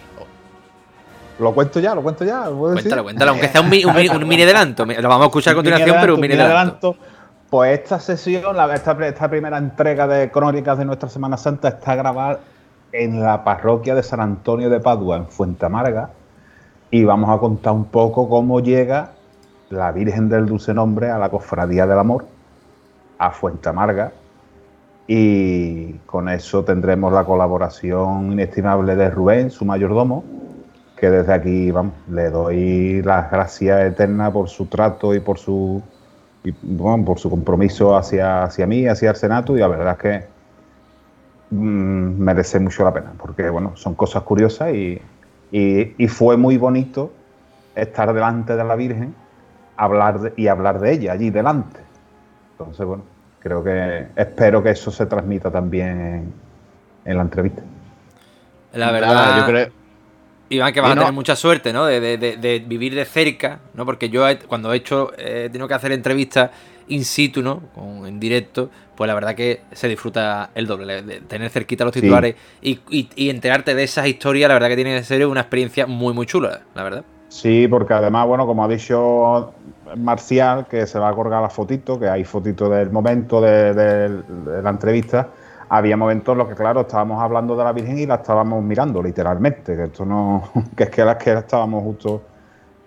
Lo 1.40 1.54
cuento 1.54 1.80
ya, 1.80 1.96
lo 1.96 2.04
cuento 2.04 2.24
ya. 2.26 2.46
¿lo 2.46 2.68
decir? 2.68 2.84
Cuéntalo, 2.84 3.04
cuéntalo, 3.04 3.32
aunque 3.32 3.48
sea 3.48 3.62
un, 3.62 3.68
un 3.68 4.22
un 4.24 4.28
mini 4.28 4.44
adelanto. 4.44 4.86
Lo 4.86 5.08
vamos 5.10 5.24
a 5.24 5.28
escuchar 5.28 5.54
a 5.54 5.56
continuación, 5.56 5.88
pero 6.02 6.16
un 6.16 6.22
mini 6.22 6.34
adelanto. 6.34 6.98
Pues 7.52 7.78
esta 7.82 8.00
sesión, 8.00 8.56
esta, 8.74 8.94
esta 9.06 9.30
primera 9.30 9.58
entrega 9.58 10.08
de 10.08 10.32
crónicas 10.32 10.78
de 10.78 10.86
nuestra 10.86 11.10
Semana 11.10 11.36
Santa 11.36 11.68
está 11.68 11.96
grabada 11.96 12.40
en 12.94 13.22
la 13.22 13.44
parroquia 13.44 13.94
de 13.94 14.04
San 14.04 14.22
Antonio 14.22 14.70
de 14.70 14.80
Padua, 14.80 15.18
en 15.18 15.28
Fuente 15.28 15.66
Amarga, 15.66 16.12
y 16.92 17.04
vamos 17.04 17.30
a 17.30 17.40
contar 17.40 17.74
un 17.74 17.84
poco 17.84 18.30
cómo 18.30 18.62
llega 18.62 19.12
la 19.70 19.92
Virgen 19.92 20.30
del 20.30 20.46
Dulce 20.46 20.74
Nombre 20.74 21.10
a 21.10 21.18
la 21.18 21.28
Cofradía 21.28 21.86
del 21.86 22.00
Amor, 22.00 22.26
a 23.18 23.32
Fuente 23.32 23.68
Amarga, 23.68 24.14
y 25.06 25.96
con 26.06 26.30
eso 26.30 26.64
tendremos 26.64 27.12
la 27.12 27.26
colaboración 27.26 28.32
inestimable 28.32 28.96
de 28.96 29.10
Rubén, 29.10 29.52
su 29.52 29.66
mayordomo, 29.66 30.24
que 30.96 31.10
desde 31.10 31.34
aquí 31.34 31.74
le 32.08 32.30
doy 32.30 33.02
las 33.02 33.30
gracias 33.30 33.84
eternas 33.84 34.32
por 34.32 34.48
su 34.48 34.68
trato 34.68 35.14
y 35.14 35.20
por 35.20 35.38
su 35.38 35.84
y, 36.44 36.54
bueno, 36.62 37.06
por 37.06 37.20
su 37.20 37.30
compromiso 37.30 37.96
hacia, 37.96 38.44
hacia 38.44 38.66
mí, 38.68 38.88
hacia 38.88 39.12
el 39.12 39.16
Senato, 39.16 39.56
y 39.56 39.60
la 39.60 39.68
verdad 39.68 39.94
es 39.94 39.98
que 40.00 40.28
mm, 41.52 42.20
merece 42.20 42.60
mucho 42.60 42.84
la 42.84 42.94
pena, 42.94 43.12
porque 43.18 43.50
bueno, 43.50 43.74
son 43.76 43.94
cosas 43.96 44.24
curiosas 44.24 44.74
y, 44.74 45.00
y- 45.52 45.94
y 45.98 46.08
fue 46.08 46.38
muy 46.38 46.58
bonito 46.58 47.12
estar 47.76 48.14
delante 48.14 48.56
de 48.56 48.64
la 48.64 48.76
Virgen 48.76 49.14
hablar 49.78 50.20
de- 50.20 50.34
y 50.38 50.48
hablar 50.48 50.80
de 50.80 50.94
ella 50.94 51.14
allí 51.14 51.30
delante. 51.30 51.80
Entonces, 52.58 52.86
bueno, 52.86 53.04
creo 53.40 53.64
que 53.64 54.08
espero 54.16 54.62
que 54.62 54.72
eso 54.72 54.92
se 54.92 55.06
transmita 55.06 55.50
también 55.52 55.90
en, 56.00 56.34
en 57.06 57.18
la 57.18 57.24
entrevista. 57.24 57.62
La 58.74 58.92
verdad, 58.92 59.38
yo 59.38 59.46
creo- 59.46 59.81
Iván, 60.52 60.74
que 60.74 60.82
vas 60.82 60.92
a 60.92 60.96
tener 60.96 61.14
mucha 61.14 61.36
suerte, 61.36 61.72
¿no? 61.74 61.86
De, 61.86 62.00
de- 62.00 62.18
de- 62.18 62.38
de 62.38 62.60
vivir 62.60 62.94
de 62.94 63.06
cerca, 63.06 63.60
¿no? 63.74 63.86
Porque 63.86 64.10
yo 64.10 64.28
he- 64.28 64.38
cuando 64.40 64.72
he 64.74 64.78
hecho, 64.78 65.12
eh, 65.18 65.46
he 65.46 65.50
tenido 65.50 65.68
que 65.68 65.74
hacer 65.74 65.92
entrevistas 65.92 66.52
in 66.90 67.06
situ, 67.06 67.42
¿no? 67.42 67.62
Con- 67.74 68.06
en 68.06 68.20
directo, 68.20 68.70
pues 68.96 69.08
la 69.08 69.14
verdad 69.14 69.34
que 69.34 69.62
se 69.72 69.88
disfruta 69.88 70.50
el 70.54 70.68
doble. 70.68 71.02
De 71.04 71.22
tener 71.22 71.50
cerquita 71.50 71.86
los 71.86 71.94
Sí. 71.94 72.02
titulares 72.02 72.36
y, 72.62 72.80
y- 72.90 73.10
y 73.16 73.30
enterarte 73.30 73.74
de 73.76 73.84
esas 73.84 74.08
historias, 74.08 74.48
la 74.50 74.56
verdad 74.56 74.68
que 74.68 74.76
tiene 74.76 74.98
que 74.98 75.04
ser 75.04 75.26
una 75.26 75.42
experiencia 75.42 75.88
muy, 75.88 76.14
muy 76.14 76.26
chula, 76.26 76.62
la 76.76 76.84
verdad. 76.84 77.04
Sí, 77.30 77.66
porque 77.70 77.94
además, 77.94 78.28
bueno, 78.28 78.46
como 78.46 78.66
ha 78.66 78.68
dicho 78.68 79.54
Marcial, 79.98 80.68
que 80.70 80.86
se 80.86 81.00
va 81.00 81.10
a 81.10 81.14
colgar 81.14 81.42
la 81.42 81.50
fotito, 81.50 81.98
que 82.00 82.08
hay 82.10 82.24
fotito 82.26 82.70
del 82.70 82.92
momento 82.92 83.40
de, 83.42 83.74
de- 83.74 84.10
de 84.10 84.62
la 84.62 84.70
entrevista, 84.70 85.30
había 85.72 85.98
momentos 85.98 86.34
en 86.34 86.40
los 86.40 86.50
que, 86.50 86.56
claro, 86.56 86.82
estábamos 86.82 87.22
hablando 87.22 87.56
de 87.56 87.64
la 87.64 87.72
Virgen 87.74 87.98
y 87.98 88.06
la 88.06 88.16
estábamos 88.16 88.64
mirando, 88.64 89.02
literalmente, 89.02 89.76
que 89.76 89.86
esto 89.86 90.06
no, 90.06 90.52
que 90.76 90.84
es 90.84 90.90
que 90.90 91.06
las 91.06 91.18
que 91.18 91.32
estábamos 91.34 91.84
justo. 91.84 92.30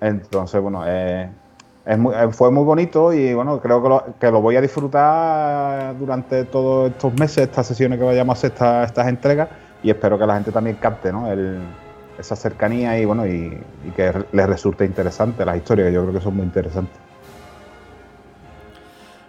Entonces, 0.01 0.61
bueno, 0.61 0.85
eh, 0.87 1.41
es 1.85 1.99
muy- 1.99 2.15
eh, 2.15 2.31
fue 2.33 2.51
muy 2.51 2.65
bonito 2.65 3.13
y 3.13 3.35
bueno, 3.35 3.61
creo 3.61 3.83
que 3.83 3.89
lo, 3.89 4.19
que 4.19 4.31
lo 4.31 4.41
voy 4.43 4.57
a 4.57 4.61
disfrutar 4.61 5.97
durante 5.99 6.45
todos 6.47 6.91
estos 6.93 7.15
meses, 7.15 7.45
estas 7.45 7.67
sesiones 7.69 7.99
que 7.99 8.05
vayamos 8.05 8.35
a 8.37 8.39
hacer, 8.39 8.51
esta- 8.53 8.85
estas 8.85 9.09
entregas, 9.09 9.51
y 9.83 9.91
espero 9.91 10.19
que 10.19 10.27
la 10.27 10.35
gente 10.35 10.53
también 10.53 10.79
capte, 10.79 11.13
¿no? 11.13 11.31
El- 11.31 11.83
esa 12.17 12.37
cercanía 12.37 12.99
y 12.99 13.05
bueno, 13.07 13.27
y, 13.27 13.73
y 13.81 13.93
que 13.93 14.13
les 14.33 14.47
resulte 14.49 14.85
interesante 14.85 15.45
las 15.45 15.57
historias, 15.57 15.89
que 15.89 15.95
yo 15.95 16.03
creo 16.03 16.15
que 16.15 16.21
son 16.21 16.37
muy 16.37 16.47
interesantes. 16.47 17.03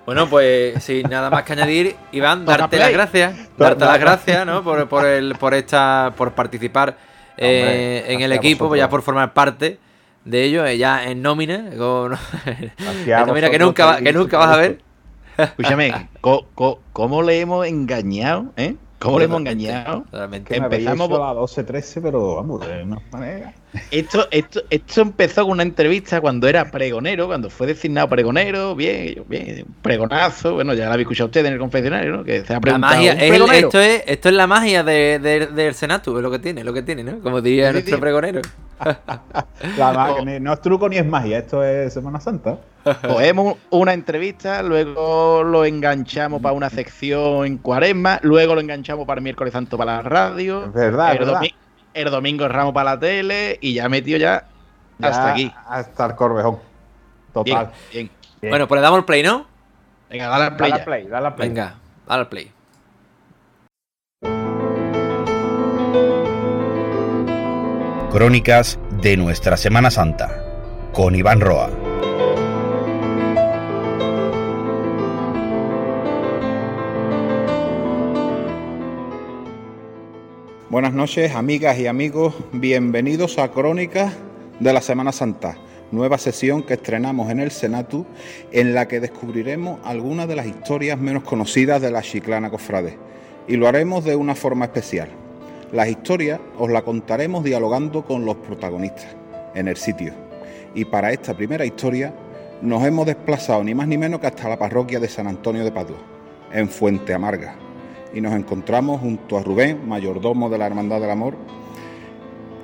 Bueno, 0.06 0.30
pues 0.30 0.84
sin 0.84 1.10
nada 1.10 1.30
más 1.32 1.44
que 1.44 1.54
añadir, 1.54 1.96
Iván, 2.12 2.46
darte 2.46 2.78
las 2.78 2.92
gracias. 2.92 3.36
Darte 3.58 3.86
las 3.86 4.00
gracias, 4.00 4.46
¿no? 4.46 4.64
Por, 4.64 4.88
por, 4.88 5.06
el, 5.06 5.36
por 5.36 5.54
esta. 5.56 6.14
por 6.16 6.34
participar 6.34 6.96
eh, 7.38 8.00
Hombre, 8.02 8.14
en 8.14 8.22
el 8.22 8.32
equipo, 8.34 8.66
vosotros. 8.66 8.80
ya 8.80 8.90
por 8.90 9.02
formar 9.02 9.34
parte 9.34 9.80
de 10.24 10.44
ello, 10.44 10.66
eh, 10.66 10.78
ya 10.78 11.06
en 11.10 11.22
nómina. 11.24 11.72
Con, 11.78 12.14
en 12.46 13.28
nómina 13.28 13.50
que 13.50 13.58
nunca, 13.60 13.86
va- 13.86 13.98
que 13.98 14.14
nunca 14.14 14.38
vas 14.38 14.50
a 14.52 14.58
ver. 14.58 14.80
Escúchame, 15.38 16.10
co- 16.22 16.48
co- 16.54 16.80
¿cómo 16.94 17.24
le 17.24 17.40
hemos 17.42 17.66
engañado? 17.66 18.54
¿Eh? 18.58 18.76
¿Cómo 19.00 19.20
le 19.20 19.26
hemos 19.26 19.40
engañado? 19.42 20.04
totalmente. 20.10 20.54
Que 20.54 20.60
me 20.60 20.66
habéis 20.68 20.82
Empezamos 20.88 21.10
hecho 21.10 21.24
a 21.24 21.28
las 21.28 21.36
12, 21.36 21.64
13, 21.66 22.02
pero 22.02 22.36
vamos, 22.36 22.66
de 22.66 22.84
una 22.84 22.98
manera. 23.12 23.54
Esto, 23.92 24.26
esto, 24.32 24.62
esto 24.70 25.02
empezó 25.02 25.44
con 25.44 25.52
una 25.52 25.64
entrevista 25.64 26.22
cuando 26.22 26.48
era 26.48 26.72
pregonero, 26.72 27.28
cuando 27.28 27.50
fue 27.50 27.68
designado 27.68 28.08
pregonero, 28.08 28.74
bien, 28.74 29.24
bien, 29.28 29.66
un 29.68 29.76
pregonazo, 29.82 30.54
bueno, 30.54 30.74
ya 30.74 30.86
la 30.88 30.94
habéis 30.94 31.06
escuchado 31.06 31.26
ustedes 31.28 31.46
en 31.48 31.54
el 31.54 31.60
confesionario, 31.60 32.18
¿no? 32.18 32.24
Que 32.24 32.46
se 32.46 32.54
ha 32.54 32.56
La 32.56 32.62
preguntado. 32.62 32.96
magia, 32.96 33.12
¿un 33.12 33.18
es 33.18 33.24
el- 33.24 33.30
pregonero? 33.30 33.68
esto, 33.68 33.80
es, 33.82 34.04
esto 34.08 34.30
es 34.30 34.36
la 34.36 34.48
magia 34.48 34.84
de- 34.84 35.20
de- 35.20 35.48
del 35.48 35.74
Senatu, 35.76 36.16
es 36.18 36.24
lo 36.24 36.32
que 36.32 36.40
tiene, 36.40 36.64
lo 36.64 36.72
que 36.74 36.82
tiene, 36.84 37.04
¿no? 37.04 37.20
Como 37.20 37.42
diría 37.42 37.68
Sí, 37.68 37.74
nuestro 37.74 37.96
sí. 37.98 38.02
pregonero. 38.02 38.42
La 39.78 39.92
ma- 39.94 40.22
ni- 40.24 40.40
no 40.40 40.54
es 40.54 40.62
truco 40.62 40.88
ni 40.88 40.98
es 40.98 41.06
magia, 41.06 41.40
esto 41.40 41.64
es 41.64 41.94
Semana 41.94 42.20
Santa. 42.22 42.58
Cogemos 43.02 43.58
una 43.72 43.94
entrevista, 43.94 44.62
luego 44.62 45.44
lo 45.44 45.66
enganchamos 45.66 46.42
para 46.42 46.54
una 46.54 46.70
sección 46.70 47.46
en 47.46 47.58
cuaresma, 47.58 48.20
luego 48.22 48.54
lo 48.56 48.62
enganchamos 48.62 49.06
para 49.08 49.20
el 49.20 49.24
miércoles 49.24 49.54
santo 49.54 49.78
para 49.78 49.98
la 49.98 50.02
radio, 50.04 50.66
Es 50.66 50.74
verdad, 50.74 51.08
el, 51.12 51.14
es 51.14 51.20
verdad. 51.26 51.42
domi- 51.42 51.54
el 51.96 52.12
domingo 52.12 52.46
es 52.46 52.52
ramo 52.52 52.74
para 52.74 52.92
la 52.92 53.00
tele 53.00 53.58
y 53.62 53.74
ya 53.74 53.90
metido 53.90 54.18
ya, 54.20 54.46
Ya 55.00 55.08
hasta 55.10 55.32
aquí. 55.32 55.52
Hasta 55.68 56.06
el 56.06 56.16
Corvejón. 56.16 56.60
Total. 57.34 57.66
Bien, 57.66 57.72
bien. 57.92 58.10
Bien. 58.42 58.52
Bueno, 58.52 58.68
pues 58.68 58.78
le 58.80 58.84
damos 58.84 59.00
el 59.00 59.06
play, 59.06 59.24
¿no? 59.24 59.46
Venga, 60.10 60.28
dale 60.28 60.44
al 60.46 60.56
play. 60.56 60.70
Dale 60.72 60.78
ya. 60.78 60.82
a 60.82 60.86
play, 60.86 61.08
dale 61.08 61.28
a 61.28 61.36
play. 61.36 61.50
Venga, 61.50 61.76
dale 62.08 62.22
al 62.22 62.28
play. 62.30 62.52
Crónicas 68.12 68.80
de 69.02 69.18
nuestra 69.18 69.58
Semana 69.58 69.92
Santa 69.92 70.42
con 70.94 71.16
Iván 71.16 71.42
Roa. 71.42 71.70
Buenas 80.76 80.92
noches, 80.92 81.34
amigas 81.34 81.80
y 81.80 81.88
amigos. 81.88 82.36
Bienvenidos 82.52 83.40
a 83.40 83.50
Crónicas 83.50 84.12
de 84.60 84.74
la 84.74 84.82
Semana 84.82 85.14
Santa, 85.14 85.56
nueva 85.90 86.18
sesión 86.18 86.64
que 86.64 86.74
estrenamos 86.74 87.32
en 87.32 87.40
el 87.40 87.52
Senatu, 87.52 88.06
en 88.52 88.74
la 88.74 88.86
que 88.86 89.00
descubriremos 89.00 89.80
algunas 89.86 90.28
de 90.28 90.36
las 90.36 90.46
historias 90.46 91.00
menos 91.00 91.24
conocidas 91.24 91.82
de 91.82 91.92
la 91.92 92.02
Chiclana 92.02 92.50
Cofrade. 92.50 92.98
Y 93.48 93.56
lo 93.56 93.70
haremos 93.70 94.04
de 94.04 94.18
una 94.18 94.36
forma 94.36 94.66
especial. 94.66 95.08
Las 95.72 95.88
historias 95.88 96.42
os 96.58 96.70
las 96.70 96.84
contaremos 96.84 97.46
dialogando 97.46 98.04
con 98.04 98.26
los 98.26 98.36
protagonistas 98.36 99.16
en 99.54 99.70
el 99.70 99.78
sitio. 99.78 100.12
Y 100.74 100.84
para 100.84 101.14
esta 101.14 101.34
primera 101.34 101.64
historia 101.64 102.14
nos 102.62 102.84
hemos 102.84 103.06
desplazado 103.06 103.64
ni 103.64 103.74
más 103.74 103.88
ni 103.88 103.98
menos 103.98 104.20
que 104.20 104.28
hasta 104.28 104.50
la 104.50 104.60
parroquia 104.60 105.00
de 105.00 105.08
San 105.08 105.28
Antonio 105.28 105.64
de 105.64 105.72
Padua, 105.72 106.00
en 106.52 106.68
Fuente 106.68 107.14
Amarga 107.14 107.65
y 108.16 108.22
nos 108.22 108.34
encontramos 108.34 109.02
junto 109.02 109.38
a 109.38 109.44
Rubén, 109.44 109.88
mayordomo 109.88 110.50
de 110.50 110.58
la 110.58 110.66
Hermandad 110.66 111.02
del 111.02 111.12
Amor, 111.12 111.36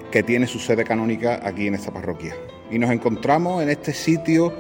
que 0.10 0.23
tiene 0.23 0.48
su 0.48 0.60
sede 0.60 0.86
canónica 0.86 1.41
aquí 1.44 1.68
en 1.68 1.76
esta 1.76 1.91
parroquia. 1.91 2.36
Y 2.72 2.80
nos 2.80 2.90
encontramos 2.90 3.61
en 3.61 3.69
este 3.69 3.94
sitio, 3.94 4.53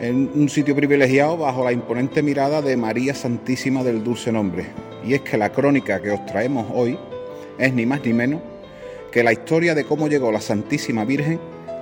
en 0.00 0.30
un 0.34 0.48
sitio 0.48 0.74
privilegiado 0.74 1.36
bajo 1.36 1.64
la 1.64 1.72
imponente 1.72 2.22
mirada 2.22 2.60
de 2.60 2.76
María 2.76 3.14
Santísima 3.14 3.84
del 3.84 4.02
Dulce 4.02 4.32
Nombre. 4.32 4.66
Y 5.04 5.14
es 5.14 5.20
que 5.20 5.38
la 5.38 5.50
crónica 5.52 6.02
que 6.02 6.10
os 6.10 6.26
traemos 6.26 6.66
hoy 6.74 6.98
es 7.56 7.72
ni 7.72 7.86
más 7.86 8.04
ni 8.04 8.12
menos 8.12 8.40
que 9.12 9.22
la 9.22 9.32
historia 9.32 9.74
de 9.74 9.84
cómo 9.84 10.08
llegó 10.08 10.32
la 10.32 10.40
Santísima 10.40 11.04
Virgen 11.04 11.38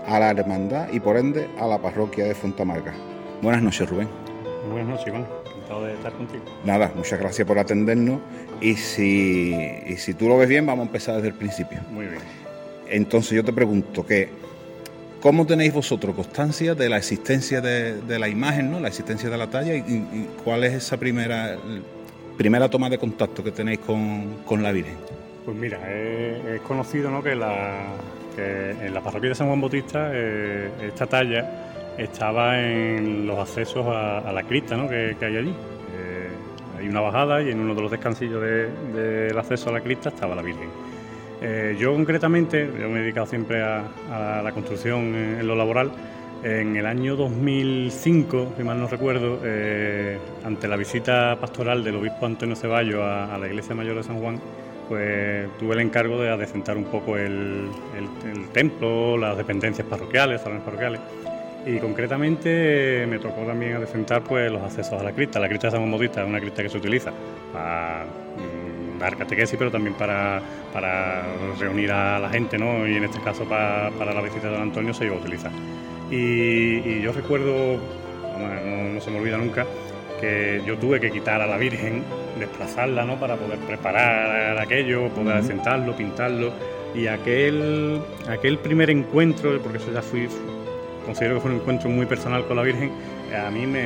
a 0.07 0.19
la 0.19 0.31
hermandad 0.31 0.89
y 0.93 1.01
por 1.01 1.17
ende 1.17 1.49
a 1.59 1.67
la 1.67 1.79
parroquia 1.79 2.27
de 2.27 2.35
Fontamarga. 2.35 2.95
Buenas 3.41 3.63
noches, 3.63 3.89
Rubén. 3.89 4.09
Buenas 4.71 4.89
noches, 4.89 5.07
Iván. 5.09 5.38
Encantado 5.59 5.85
de 5.85 5.95
estar 5.95 6.13
contigo. 6.13 6.45
Nada, 6.65 6.93
muchas 6.95 7.19
gracias 7.19 7.47
por 7.47 7.59
atendernos 7.59 8.21
y 8.61 8.75
si, 8.75 9.55
y 9.87 9.97
si 9.97 10.15
tú 10.15 10.29
lo 10.29 10.39
ves 10.39 10.49
bien, 10.49 10.67
vamos 10.67 10.85
a 10.85 10.87
empezar 10.87 11.17
desde 11.17 11.29
el 11.29 11.35
principio. 11.35 11.79
Muy 11.91 12.07
bien. 12.07 12.23
Entonces 12.89 13.33
yo 13.33 13.45
te 13.45 13.53
pregunto 13.53 14.07
que 14.07 14.31
¿Cómo 15.21 15.47
tenéis 15.47 15.73
vosotros 15.73 16.15
constancia 16.15 16.77
de 16.77 16.89
la 16.89 16.97
existencia 16.97 17.61
de, 17.61 18.01
de 18.03 18.19
la 18.21 18.29
imagen, 18.29 18.71
¿no? 18.71 18.79
la 18.79 18.87
existencia 18.87 19.29
de 19.29 19.37
la 19.37 19.49
talla 19.49 19.75
y, 19.75 19.81
y 19.81 20.29
cuál 20.45 20.63
es 20.63 20.75
esa 20.75 20.97
primera, 20.97 21.57
primera 22.37 22.69
toma 22.69 22.89
de 22.89 22.99
contacto 22.99 23.43
que 23.43 23.51
tenéis 23.51 23.81
con, 23.81 24.45
con 24.45 24.63
la 24.63 24.71
Virgen? 24.71 24.95
Pues 25.45 25.57
mira, 25.57 25.79
es, 25.93 26.45
es 26.47 26.61
conocido 26.61 27.11
¿no? 27.11 27.21
que, 27.21 27.35
la, 27.35 27.79
que 28.37 28.71
en 28.71 28.95
la 28.95 29.01
parroquia 29.01 29.31
de 29.31 29.35
San 29.35 29.49
Juan 29.49 29.61
Bautista 29.61 30.11
eh, 30.13 30.71
esta 30.87 31.07
talla 31.09 31.75
estaba 31.99 32.61
en 32.61 33.27
los 33.27 33.39
accesos 33.39 33.85
a, 33.87 34.33
la 34.33 34.43
cripta 34.45 34.77
¿no? 34.77 34.89
que, 34.89 35.17
hay 35.21 35.37
allí. 35.37 35.55
Eh, 35.97 36.29
hay 36.79 36.89
una 36.89 37.01
bajada 37.01 37.43
y 37.43 37.51
en 37.51 37.61
uno 37.61 37.75
de 37.75 37.83
los 37.83 37.91
descansillos 37.91 38.41
de- 38.41 38.71
del 38.95 39.37
acceso 39.39 39.71
a 39.71 39.73
la 39.73 39.81
cripta 39.81 40.11
estaba 40.11 40.35
la 40.35 40.43
Virgen. 40.43 40.69
Eh, 41.41 41.77
yo 41.79 41.93
concretamente, 41.95 42.67
yo 42.67 42.89
me 42.89 42.99
he 42.99 43.03
dedicado 43.03 43.27
siempre 43.27 43.63
a, 43.63 44.43
la 44.43 44.53
construcción 44.53 45.15
en, 45.15 45.47
lo 45.47 45.55
laboral. 45.55 45.91
En 46.43 46.77
el 46.77 46.87
año 46.87 47.17
2005, 47.17 48.53
si 48.57 48.63
mal 48.63 48.79
no 48.79 48.87
recuerdo, 48.87 49.41
eh, 49.43 50.19
ante 50.45 50.69
la 50.69 50.77
visita 50.77 51.37
pastoral 51.41 51.83
del 51.83 51.97
obispo 51.97 52.27
Antonio 52.27 52.55
Ceballos 52.55 53.03
a, 53.03 53.37
la 53.39 53.47
iglesia 53.49 53.75
mayor 53.75 53.97
de 53.97 54.05
San 54.05 54.21
Juan, 54.21 54.41
pues 54.89 55.49
tuve 55.59 55.75
el 55.75 55.81
encargo 55.81 56.21
de 56.21 56.31
adecentar 56.31 56.77
un 56.77 56.85
poco 56.85 57.17
el 57.17 57.69
templo, 58.53 59.19
las 59.19 59.37
dependencias 59.37 59.87
parroquiales, 59.87 60.41
salones 60.41 60.63
parroquiales. 60.63 61.01
Y 61.67 61.79
concretamente 61.79 63.07
me 63.09 63.19
tocó 63.19 63.43
también 63.43 63.75
adecentar 63.75 64.23
pues, 64.23 64.51
los 64.51 64.63
accesos 64.63 65.01
a 65.01 65.03
la 65.03 65.13
cripta. 65.13 65.39
La 65.39 65.49
cripta 65.49 65.67
de 65.69 65.73
San 65.73 65.91
Bautista 65.91 66.23
es 66.23 66.29
una 66.29 66.41
cripta 66.41 66.63
que 66.63 66.69
se 66.69 66.79
utiliza 66.79 67.13
para 67.53 68.05
mm, 68.07 68.99
dar 68.99 69.17
catequesis, 69.17 69.59
pero 69.59 69.71
también 69.71 69.95
para, 69.95 70.41
para 70.73 71.25
reunir 71.59 71.93
a 71.93 72.19
la 72.19 72.31
gente, 72.31 72.57
¿no? 72.59 72.87
y 72.87 72.97
en 72.97 73.05
este 73.05 73.21
caso 73.21 73.45
para, 73.45 73.91
para 73.99 74.15
la 74.15 74.23
visita 74.23 74.47
de 74.49 74.55
don 74.55 74.63
Antonio 74.63 74.95
se 74.95 75.05
iba 75.07 75.17
a 75.17 75.19
utilizar. 75.19 75.51
Y, 76.11 76.79
y 76.79 77.01
yo 77.03 77.13
recuerdo, 77.13 77.77
no, 78.39 78.95
no 78.95 79.01
se 79.01 79.11
me 79.11 79.19
olvida 79.19 79.37
nunca, 79.37 79.67
que 80.21 80.63
yo 80.67 80.77
tuve 80.79 81.01
que 81.01 81.11
quitar 81.11 81.41
a 81.43 81.47
la 81.47 81.57
Virgen, 81.59 82.03
desplazarla 82.39 83.05
¿no? 83.05 83.19
para 83.19 83.37
poder 83.37 83.59
preparar 83.59 84.59
aquello, 84.59 85.09
poder 85.09 85.37
Ujú. 85.37 85.45
asentarlo, 85.45 85.97
pintarlo. 85.97 86.53
Y 86.95 87.07
aquel, 87.07 88.01
aquel 88.29 88.59
primer 88.59 88.91
encuentro, 88.91 89.61
porque 89.61 89.79
eso 89.79 89.93
ya 89.93 90.01
fui, 90.03 90.29
considero 91.09 91.37
que 91.37 91.41
fue 91.41 91.51
un 91.53 91.57
encuentro 91.61 91.89
muy 91.89 92.05
personal 92.05 92.45
con 92.47 92.57
la 92.57 92.63
Virgen, 92.63 92.91
a 93.35 93.51
mí 93.51 93.67
me, 93.67 93.83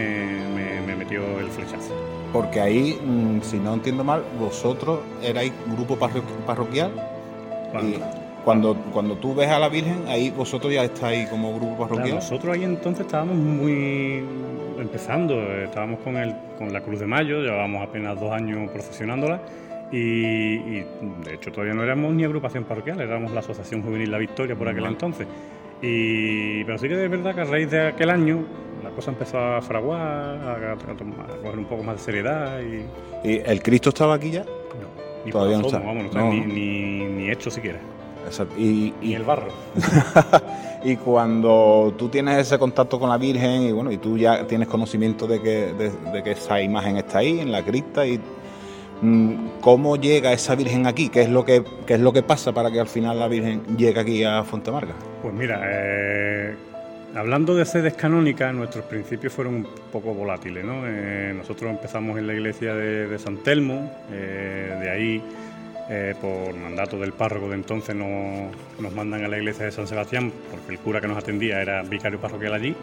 me- 0.57 0.81
me 0.87 0.97
metió 0.97 1.21
el 1.39 1.47
flechazo. 1.49 1.95
Porque 2.33 2.61
ahí, 2.61 2.99
mm, 3.05 3.41
si 3.43 3.59
no 3.59 3.75
entiendo 3.75 4.03
mal, 4.03 4.25
vosotros 4.41 5.01
erais 5.23 5.53
grupo 5.75 5.97
parro- 5.97 6.23
parroquial. 6.45 6.91
Y 7.81 7.95
cuando, 8.45 8.75
cuando 8.93 9.15
tú 9.17 9.35
ves 9.37 9.49
a 9.49 9.59
la 9.61 9.69
Virgen, 9.69 10.03
ahí 10.09 10.31
vosotros 10.31 10.73
ya 10.73 10.83
estáis 10.83 11.29
como 11.29 11.51
grupo 11.55 11.77
Claro, 11.77 11.89
parroquial. 11.91 12.17
nosotros 12.17 12.55
ahí 12.57 12.65
entonces 12.65 13.07
estábamos 13.07 13.37
muy 13.37 14.25
empezando, 14.81 15.41
estábamos 15.63 16.01
con, 16.01 16.17
el, 16.17 16.35
con 16.59 16.73
la 16.73 16.81
Cruz 16.81 16.99
de 16.99 17.07
Mayo, 17.07 17.41
llevábamos 17.41 17.83
apenas 17.89 18.19
dos 18.19 18.33
años 18.33 18.69
procesionándola 18.73 19.41
y, 19.93 19.99
y, 19.99 20.87
de 21.25 21.35
hecho 21.35 21.53
todavía 21.53 21.75
no 21.75 21.85
éramos 21.85 22.13
ni 22.15 22.25
agrupación 22.25 22.65
parroquial, 22.65 23.01
éramos 23.01 23.31
la 23.33 23.41
Asociación 23.41 23.83
Juvenil 23.83 24.11
La 24.11 24.19
Victoria 24.19 24.57
por 24.57 24.67
aquel 24.69 24.83
Vale. 24.83 24.95
entonces. 24.95 25.27
Y, 25.83 26.65
pero 26.65 26.79
sí 26.79 26.89
que 26.89 27.05
es 27.05 27.11
verdad 27.11 27.35
que 27.35 27.41
a 27.41 27.45
raíz 27.45 27.71
de 27.71 27.89
aquel 27.89 28.11
año 28.11 28.45
la 28.85 28.91
cosa 28.91 29.11
empezó 29.11 29.39
a 29.39 29.61
fraguar, 29.61 30.01
a, 30.01 30.73
a 30.73 30.77
tomar- 30.97 31.31
a 31.31 31.37
coger 31.43 31.59
un 31.59 31.65
poco 31.65 31.83
más 31.83 31.97
de 31.97 32.03
seriedad 32.03 32.61
y 32.61 33.29
¿Y 33.29 33.43
el 33.45 33.63
Cristo 33.63 33.89
estaba 33.91 34.15
aquí 34.15 34.31
ya? 34.31 34.45
ni 35.25 35.31
Todavía 35.31 35.59
no 35.59 35.67
está. 35.67 35.79
vamos, 35.79 35.97
no 36.03 36.09
está 36.09 36.19
No. 36.21 36.31
ni, 36.33 36.41
ni, 36.41 37.05
ni 37.05 37.31
hecho 37.31 37.51
siquiera. 37.51 37.79
Exacto. 38.27 38.55
Y, 38.59 38.93
Ni 39.01 39.15
el 39.15 39.23
barro. 39.25 39.49
y 40.85 40.97
cuando 40.97 41.93
tú 41.97 42.09
tienes 42.09 42.39
ese 42.39 42.59
contacto 42.59 42.99
con 42.99 43.09
la 43.09 43.19
Virgen 43.19 43.63
y 43.63 43.73
bueno, 43.73 43.91
y 43.93 43.99
tú 43.99 44.17
ya 44.17 44.47
tienes 44.47 44.69
conocimiento 44.69 45.27
de 45.27 45.41
que, 45.41 45.73
de, 45.73 45.91
de 46.13 46.23
que 46.23 46.33
esa 46.33 46.61
imagen 46.61 46.97
está 46.97 47.19
ahí 47.19 47.41
en 47.41 47.51
la 47.53 47.63
cripta 47.65 48.07
y 48.07 48.21
cómo 49.61 49.97
llega 49.97 50.33
esa 50.33 50.55
Virgen 50.55 50.87
aquí, 50.87 51.09
qué 51.09 51.23
es 51.23 51.29
lo 51.29 51.45
que 51.45 51.65
qué 51.87 51.95
es 51.95 52.01
lo 52.01 52.13
que 52.13 52.23
pasa 52.23 52.53
para 52.53 52.71
que 52.71 52.79
al 52.79 52.87
final 52.87 53.19
la 53.19 53.29
Virgen 53.29 53.63
llegue 53.77 53.99
aquí 53.99 54.25
a 54.25 54.45
Fontemarga. 54.45 54.95
Pues 55.23 55.35
mira, 55.35 55.61
eh, 55.65 56.55
hablando 57.15 57.55
de 57.55 57.65
sedes 57.65 57.95
canónicas, 57.95 58.55
nuestros 58.55 58.85
principios 58.85 59.33
fueron 59.33 59.55
un 59.57 59.67
poco 59.91 60.15
volátiles. 60.15 60.65
¿no? 60.65 60.87
Eh, 60.87 61.33
nosotros 61.37 61.71
empezamos 61.71 62.19
en 62.19 62.27
la 62.27 62.35
iglesia 62.35 62.75
de, 62.75 63.19
San 63.19 63.39
Telmo, 63.39 63.91
eh, 64.13 64.77
de 64.81 64.91
ahí, 64.91 65.23
por 66.21 66.55
mandato 66.55 66.99
del 66.99 67.13
párroco 67.13 67.51
de 67.51 67.57
entonces, 67.57 67.95
nos, 67.95 68.51
nos 68.81 68.95
mandan 68.95 69.25
a 69.25 69.29
la 69.29 69.37
iglesia 69.37 69.67
de 69.67 69.73
San 69.73 69.87
Sebastián, 69.87 70.33
porque 70.51 70.73
el 70.73 70.79
cura 70.79 71.01
que 71.01 71.09
nos 71.09 71.19
atendía 71.19 71.61
era 71.61 71.83
vicario 71.83 72.19
parroquial 72.19 72.55
allí. 72.55 72.75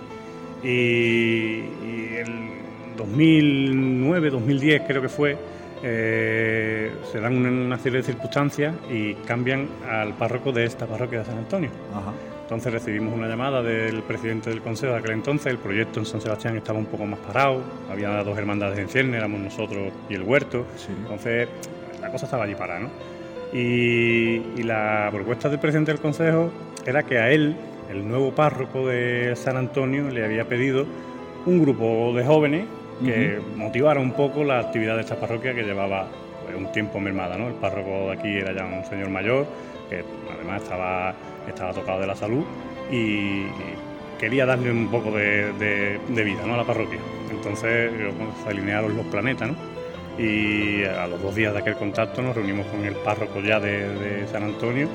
Y, 0.64 0.68
y 0.68 2.16
el 2.18 2.50
2009, 2.98 4.30
2010 4.30 4.82
creo 4.86 5.02
que 5.02 5.10
fue, 5.10 5.38
eh, 5.84 6.92
se 7.12 7.20
dan 7.20 7.38
una, 7.38 7.50
una 7.50 7.78
serie 7.78 8.00
de 8.00 8.04
circunstancias 8.04 8.76
y 8.90 9.14
cambian 9.26 9.68
al 9.90 10.14
párroco 10.14 10.52
de 10.52 10.66
esta 10.66 10.86
parroquia 10.86 11.20
de 11.20 11.26
San 11.26 11.38
Antonio. 11.38 11.70
Entonces 12.42 12.74
recibimos 12.74 13.14
una 13.14 13.28
llamada 13.28 13.62
del 13.62 14.02
presidente 14.02 14.50
del 14.50 14.62
consejo 14.62 14.94
de 14.94 15.00
aquel 15.00 15.12
entonces, 15.12 15.48
el 15.48 15.60
proyecto 15.60 16.00
en 16.00 16.08
San 16.08 16.20
Sebastián 16.20 16.58
estaba 16.58 16.80
un 16.80 16.88
poco 16.88 17.06
más 17.06 17.20
parado, 17.20 17.62
había 17.92 18.24
dos 18.24 18.38
hermandades 18.38 18.80
en 18.80 18.90
cierne, 18.90 19.18
éramos 19.18 19.40
nosotros 19.40 19.92
y 20.10 20.16
el 20.16 20.24
huerto, 20.24 20.66
entonces 20.90 21.48
la 22.02 22.10
cosa 22.12 22.26
estaba 22.26 22.46
allí 22.46 22.56
parada, 22.56 22.80
¿no? 22.80 22.90
Y, 23.54 24.42
y 24.58 24.64
la 24.64 25.10
propuesta 25.12 25.48
del 25.48 25.60
presidente 25.60 25.92
del 25.92 26.02
consejo 26.02 26.50
era 26.86 27.04
que 27.04 27.20
a 27.20 27.30
él, 27.32 27.56
el 27.92 28.08
nuevo 28.08 28.32
párroco 28.32 28.88
de 28.88 29.36
San 29.36 29.56
Antonio, 29.56 30.10
le 30.10 30.26
había 30.26 30.46
pedido 30.46 30.88
un 31.46 31.62
grupo 31.62 32.14
de 32.16 32.26
jóvenes 32.26 32.66
que 33.04 33.40
motivara 33.56 34.00
un 34.00 34.12
poco 34.14 34.44
la 34.44 34.60
actividad 34.60 34.96
de 34.96 35.02
esta 35.02 35.16
parroquia 35.20 35.54
que 35.54 35.64
llevaba 35.64 36.08
pues, 36.44 36.56
un 36.58 36.72
tiempo 36.72 37.00
mermada, 37.00 37.38
¿no? 37.38 37.48
El 37.48 37.54
párroco 37.56 38.08
de 38.08 38.14
aquí 38.14 38.38
era 38.38 38.54
ya 38.54 38.66
un 38.66 38.84
señor 38.86 39.10
mayor, 39.10 39.46
que 39.90 40.04
además 40.34 40.62
estaba, 40.64 41.14
estaba 41.48 41.74
tocado 41.74 42.02
de 42.02 42.08
la 42.08 42.16
salud 42.16 42.44
y, 42.92 42.96
y 42.96 43.48
quería 44.20 44.46
darle 44.46 44.72
un 44.72 44.88
poco 44.90 45.12
de, 45.12 45.54
de- 45.54 46.00
de 46.08 46.24
vida 46.24 46.46
¿no? 46.46 46.54
a 46.56 46.58
la 46.58 46.64
parroquia. 46.66 47.00
Entonces 47.32 47.92
se 48.44 48.50
alinearon 48.50 48.96
los 48.96 49.06
planetas, 49.08 49.50
¿no? 49.50 49.56
Y 50.22 50.84
a 50.84 51.08
los 51.08 51.22
dos 51.22 51.34
días 51.34 51.54
de 51.54 51.60
aquel 51.60 51.76
contacto 51.76 52.22
nos 52.22 52.36
reunimos 52.36 52.66
con 52.68 52.84
el 52.84 52.94
párroco 52.96 53.40
ya 53.40 53.60
de, 53.62 53.88
de 53.98 54.28
San 54.28 54.44
Antonio 54.44 54.90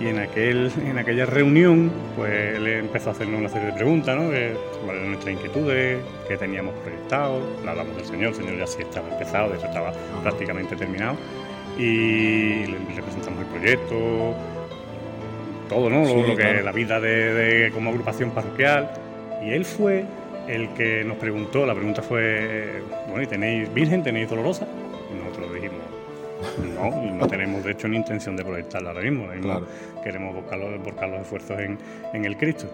y 0.00 0.08
en, 0.08 0.18
aquel, 0.18 0.70
en 0.86 0.98
aquella 0.98 1.24
reunión 1.26 1.90
pues 2.16 2.56
él 2.56 2.66
empezó 2.66 3.10
a 3.10 3.12
hacernos 3.12 3.40
una 3.40 3.48
serie 3.48 3.68
de 3.68 3.72
preguntas, 3.72 4.14
¿no? 4.16 4.28
De 4.28 4.54
eran 4.88 5.08
nuestras 5.08 5.34
inquietudes, 5.34 5.98
qué 6.28 6.36
teníamos 6.36 6.74
proyectado, 6.76 7.40
le 7.64 7.70
hablamos 7.70 7.96
del 7.96 8.04
Señor, 8.04 8.28
el 8.30 8.34
Señor 8.34 8.58
ya 8.58 8.66
sí 8.66 8.82
estaba 8.82 9.08
empezado, 9.10 9.50
de 9.50 9.56
hecho 9.56 9.66
estaba 9.66 9.92
prácticamente 10.22 10.76
terminado 10.76 11.16
y 11.78 12.66
le, 12.66 12.78
le 12.94 13.02
presentamos 13.02 13.40
el 13.40 13.46
proyecto, 13.46 14.34
todo, 15.68 15.90
¿no? 15.90 16.04
Lo, 16.04 16.36
que 16.36 16.42
claro. 16.42 16.62
la 16.62 16.72
vida 16.72 17.00
de, 17.00 17.34
de- 17.34 17.70
como 17.72 17.90
agrupación 17.90 18.30
parroquial 18.30 18.90
y 19.44 19.50
él 19.50 19.64
fue 19.64 20.04
el 20.46 20.68
que 20.74 21.02
nos 21.04 21.16
preguntó, 21.16 21.66
la 21.66 21.74
pregunta 21.74 22.02
fue, 22.02 22.82
bueno, 23.08 23.22
¿y 23.22 23.26
tenéis 23.26 23.72
virgen, 23.74 24.02
tenéis 24.04 24.28
dolorosa? 24.30 24.66
No, 26.74 27.02
y 27.04 27.10
no 27.10 27.26
tenemos 27.26 27.62
de 27.64 27.72
hecho 27.72 27.88
ni 27.88 27.96
intención 27.96 28.36
de 28.36 28.44
proyectarla 28.44 28.90
ahora 28.90 29.02
mismo, 29.02 29.24
ahora 29.24 29.36
mismo 29.36 29.50
Claro. 29.52 29.66
queremos 30.02 30.34
volcar 30.34 30.58
los, 30.58 30.82
volcar 30.82 31.08
los 31.08 31.20
esfuerzos 31.20 31.58
en, 31.60 31.78
en 32.12 32.24
el 32.24 32.36
Cristo. 32.36 32.66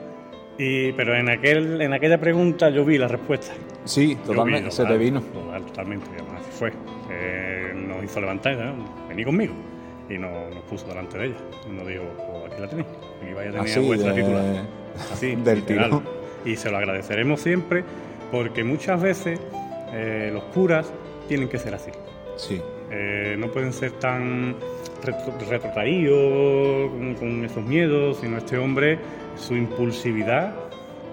Y, 0.59 0.93
pero 0.93 1.17
en, 1.17 1.29
aquel, 1.31 1.81
en 1.81 1.93
aquella 1.95 2.19
pregunta 2.19 2.69
yo 2.71 2.85
vi 2.85 2.99
la 2.99 3.09
respuesta. 3.09 3.53
Sí, 3.85 4.17
totalmente, 4.25 4.67
vi, 4.67 4.71
se 4.71 4.85
te 4.85 4.99
vino. 4.99 5.21
Total, 5.23 5.65
totalmente, 5.65 6.07
además 6.13 6.43
así 6.43 6.51
fue. 6.53 6.73
Eh, 7.11 7.73
nos 7.75 8.05
hizo 8.05 8.21
levantar, 8.21 8.57
¿no? 8.57 8.85
vení 9.09 9.25
conmigo. 9.25 9.55
Y 10.11 10.19
nos, 10.19 10.55
nos 10.55 10.63
puso 10.65 10.87
delante 10.87 11.17
de 11.19 11.27
ella. 11.27 11.37
Y 11.67 11.73
nos 11.73 11.87
dijo, 11.89 12.03
pues 12.17 12.53
aquí 12.53 12.61
la 12.61 12.69
tenéis, 12.69 12.87
aquí 13.23 13.33
vais 13.33 13.49
a 13.49 13.53
tener 13.53 13.67
Así, 13.67 13.81
vuestra 13.81 14.13
de- 14.13 14.23
titular. 14.23 14.45
Así, 15.13 15.35
del 15.43 15.63
tirón. 15.65 16.03
Y 16.45 16.57
se 16.57 16.71
lo 16.71 16.77
agradeceremos 16.77 17.41
siempre 17.41 17.83
porque 18.31 18.63
muchas 18.63 19.01
veces 19.01 19.41
eh, 19.95 20.31
los 20.33 20.45
curas 20.45 20.93
tienen 21.29 21.49
que 21.49 21.59
ser 21.59 21.75
así. 21.75 21.91
Sí. 22.37 22.61
Eh, 22.95 23.37
no 23.39 23.49
pueden 23.49 23.73
ser 23.73 23.93
tan 23.93 24.55
retro- 25.03 25.33
retrotraídos 25.49 26.91
con, 26.91 27.15
con 27.15 27.45
esos 27.45 27.65
miedos, 27.65 28.19
sino 28.21 28.37
este 28.39 28.59
hombre, 28.59 28.99
su 29.37 29.57
impulsividad 29.57 30.53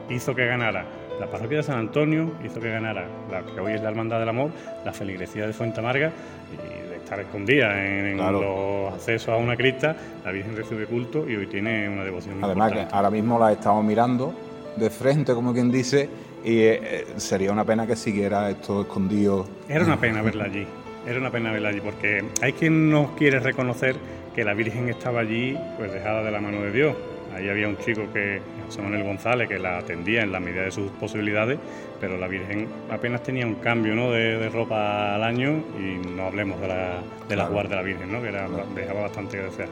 hizo 0.10 0.36
que 0.36 0.46
ganara 0.46 0.86
la 1.20 1.28
parroquia 1.28 1.58
de 1.58 1.64
San 1.64 1.78
Antonio, 1.80 2.32
hizo 2.46 2.60
que 2.60 2.70
ganara 2.70 3.06
la 3.30 3.42
que 3.44 3.60
hoy 3.60 3.74
es 3.74 3.82
la 3.82 3.90
Hermandad 3.90 4.20
del 4.20 4.30
Amor, 4.30 4.52
la 4.86 4.94
feligresía 4.94 5.46
de 5.48 5.54
Fuente 5.54 5.80
Amarga, 5.80 6.12
y 6.54 6.90
de 6.90 6.96
estar 6.96 7.20
escondida 7.20 7.86
en 7.86 8.18
Claro. 8.18 8.42
los 8.88 8.94
accesos 8.94 9.30
a 9.30 9.38
una 9.38 9.56
cripta, 9.58 9.96
la 10.24 10.32
Virgen 10.32 10.56
recibe 10.56 10.86
culto 10.86 11.30
y 11.30 11.36
hoy 11.36 11.48
tiene 11.48 11.90
una 11.90 12.04
devoción 12.04 12.44
Además 12.44 12.72
que 12.72 12.80
importante. 12.80 12.96
ahora 12.96 13.10
mismo 13.12 13.38
la 13.40 13.52
estamos 13.52 13.84
mirando 13.84 14.34
de 14.78 14.90
frente, 14.90 15.34
como 15.34 15.52
quien 15.54 15.70
dice, 15.72 16.10
y 16.44 16.58
eh, 16.60 16.80
eh, 16.82 17.06
sería 17.18 17.52
una 17.52 17.66
pena 17.66 17.86
que 17.86 17.96
siguiera 17.98 18.50
esto 18.50 18.82
escondido. 18.82 19.46
Era 19.68 19.84
una 19.84 19.98
pena 20.00 20.22
verla 20.22 20.46
allí, 20.46 20.66
era 21.10 21.20
una 21.20 21.32
pena 21.32 21.52
verla 21.52 21.70
allí, 21.70 21.82
porque 21.82 22.24
hay 22.42 22.54
quien 22.54 22.90
no 22.90 23.16
quiere 23.16 23.40
reconocer 23.40 23.96
que 24.36 24.44
la 24.44 24.54
Virgen 24.54 24.90
estaba 24.90 25.22
allí, 25.22 25.58
pues 25.78 25.92
dejada 25.92 26.24
de 26.24 26.32
la 26.32 26.40
mano 26.40 26.62
de 26.62 26.72
Dios. 26.72 26.96
Ahí 27.36 27.48
había 27.48 27.68
un 27.68 27.78
chico 27.78 28.04
que, 28.12 28.42
José 28.66 28.82
Manuel 28.82 29.04
González, 29.04 29.48
que 29.48 29.60
la 29.60 29.78
atendía 29.78 30.24
en 30.24 30.32
la 30.32 30.40
medida 30.40 30.64
de 30.64 30.72
sus 30.72 30.90
posibilidades, 30.92 31.60
pero 32.00 32.18
la 32.18 32.28
Virgen 32.28 32.68
apenas 32.90 33.22
tenía 33.24 33.46
un 33.46 33.56
cambio 33.56 33.96
¿no? 33.96 34.12
de, 34.12 34.38
de 34.38 34.50
ropa 34.50 35.16
al 35.16 35.24
año 35.24 35.64
y 35.78 36.08
no 36.08 36.26
hablemos 36.26 36.60
de 36.62 36.68
la, 36.68 37.02
de 37.28 37.36
la 37.36 37.48
Claro. 37.48 37.70
de 37.70 37.76
la 37.76 37.82
Virgen, 37.82 38.12
¿no? 38.12 38.22
que 38.22 38.30
era, 38.30 38.48
dejaba 38.76 39.02
bastante 39.02 39.38
que 39.38 39.44
desear. 39.44 39.70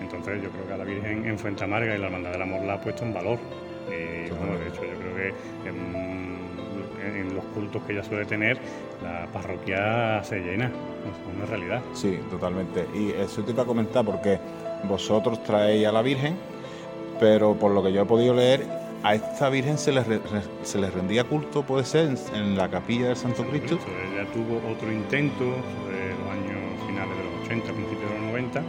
Entonces 0.00 0.42
yo 0.42 0.50
creo 0.50 0.66
que 0.66 0.72
a 0.72 0.76
la 0.76 0.84
Virgen 0.84 1.24
en 1.26 1.38
Fuente 1.38 1.64
Amarga 1.64 1.94
y 1.94 1.98
la 1.98 2.06
Hermandad 2.06 2.32
del 2.32 2.42
Amor 2.42 2.62
la 2.62 2.74
ha 2.74 2.80
puesto 2.80 3.04
en 3.04 3.14
valor. 3.14 3.38
Y 3.88 4.30
bueno, 4.30 4.58
de 4.58 4.68
hecho 4.68 4.82
yo 4.82 4.98
creo 4.98 5.14
que 5.16 5.68
en, 5.68 6.13
en 7.06 7.34
los 7.34 7.44
cultos 7.54 7.82
que 7.84 7.92
ella 7.92 8.02
suele 8.04 8.24
tener, 8.24 8.58
la 9.02 9.26
parroquia 9.32 10.22
se 10.24 10.40
llena, 10.40 10.66
es 10.66 11.36
una 11.36 11.46
realidad. 11.46 11.82
Sí, 11.92 12.18
totalmente. 12.30 12.86
Y 12.94 13.10
eso 13.10 13.42
te 13.42 13.52
iba 13.52 13.62
a 13.62 13.66
comentar 13.66 14.04
porque 14.04 14.38
vosotros 14.88 15.42
traéis 15.42 15.86
a 15.86 15.92
la 15.92 16.02
Virgen, 16.02 16.36
pero 17.20 17.54
por 17.54 17.72
lo 17.72 17.82
que 17.82 17.92
yo 17.92 18.02
he 18.02 18.06
podido 18.06 18.34
leer, 18.34 18.66
a 19.02 19.14
esta 19.14 19.50
Virgen 19.50 19.76
se 19.76 19.92
le, 19.92 20.02
re- 20.02 20.18
re- 20.18 20.42
se 20.62 20.78
le 20.78 20.90
rendía 20.90 21.24
culto, 21.24 21.62
puede 21.62 21.84
ser, 21.84 22.08
en, 22.08 22.18
en 22.34 22.56
la 22.56 22.68
capilla 22.70 23.08
del 23.08 23.16
Santo 23.16 23.44
Cristo. 23.44 23.78
Ella 24.12 24.26
tuvo 24.32 24.60
otro 24.72 24.90
intento 24.90 25.44
sobre 25.44 26.10
los 26.10 26.30
años 26.32 26.86
finales 26.86 27.16
de 27.18 27.24
los 27.24 27.44
80, 27.44 27.72
principios 27.72 28.10
de 28.10 28.18
los 28.18 28.26
90, 28.28 28.62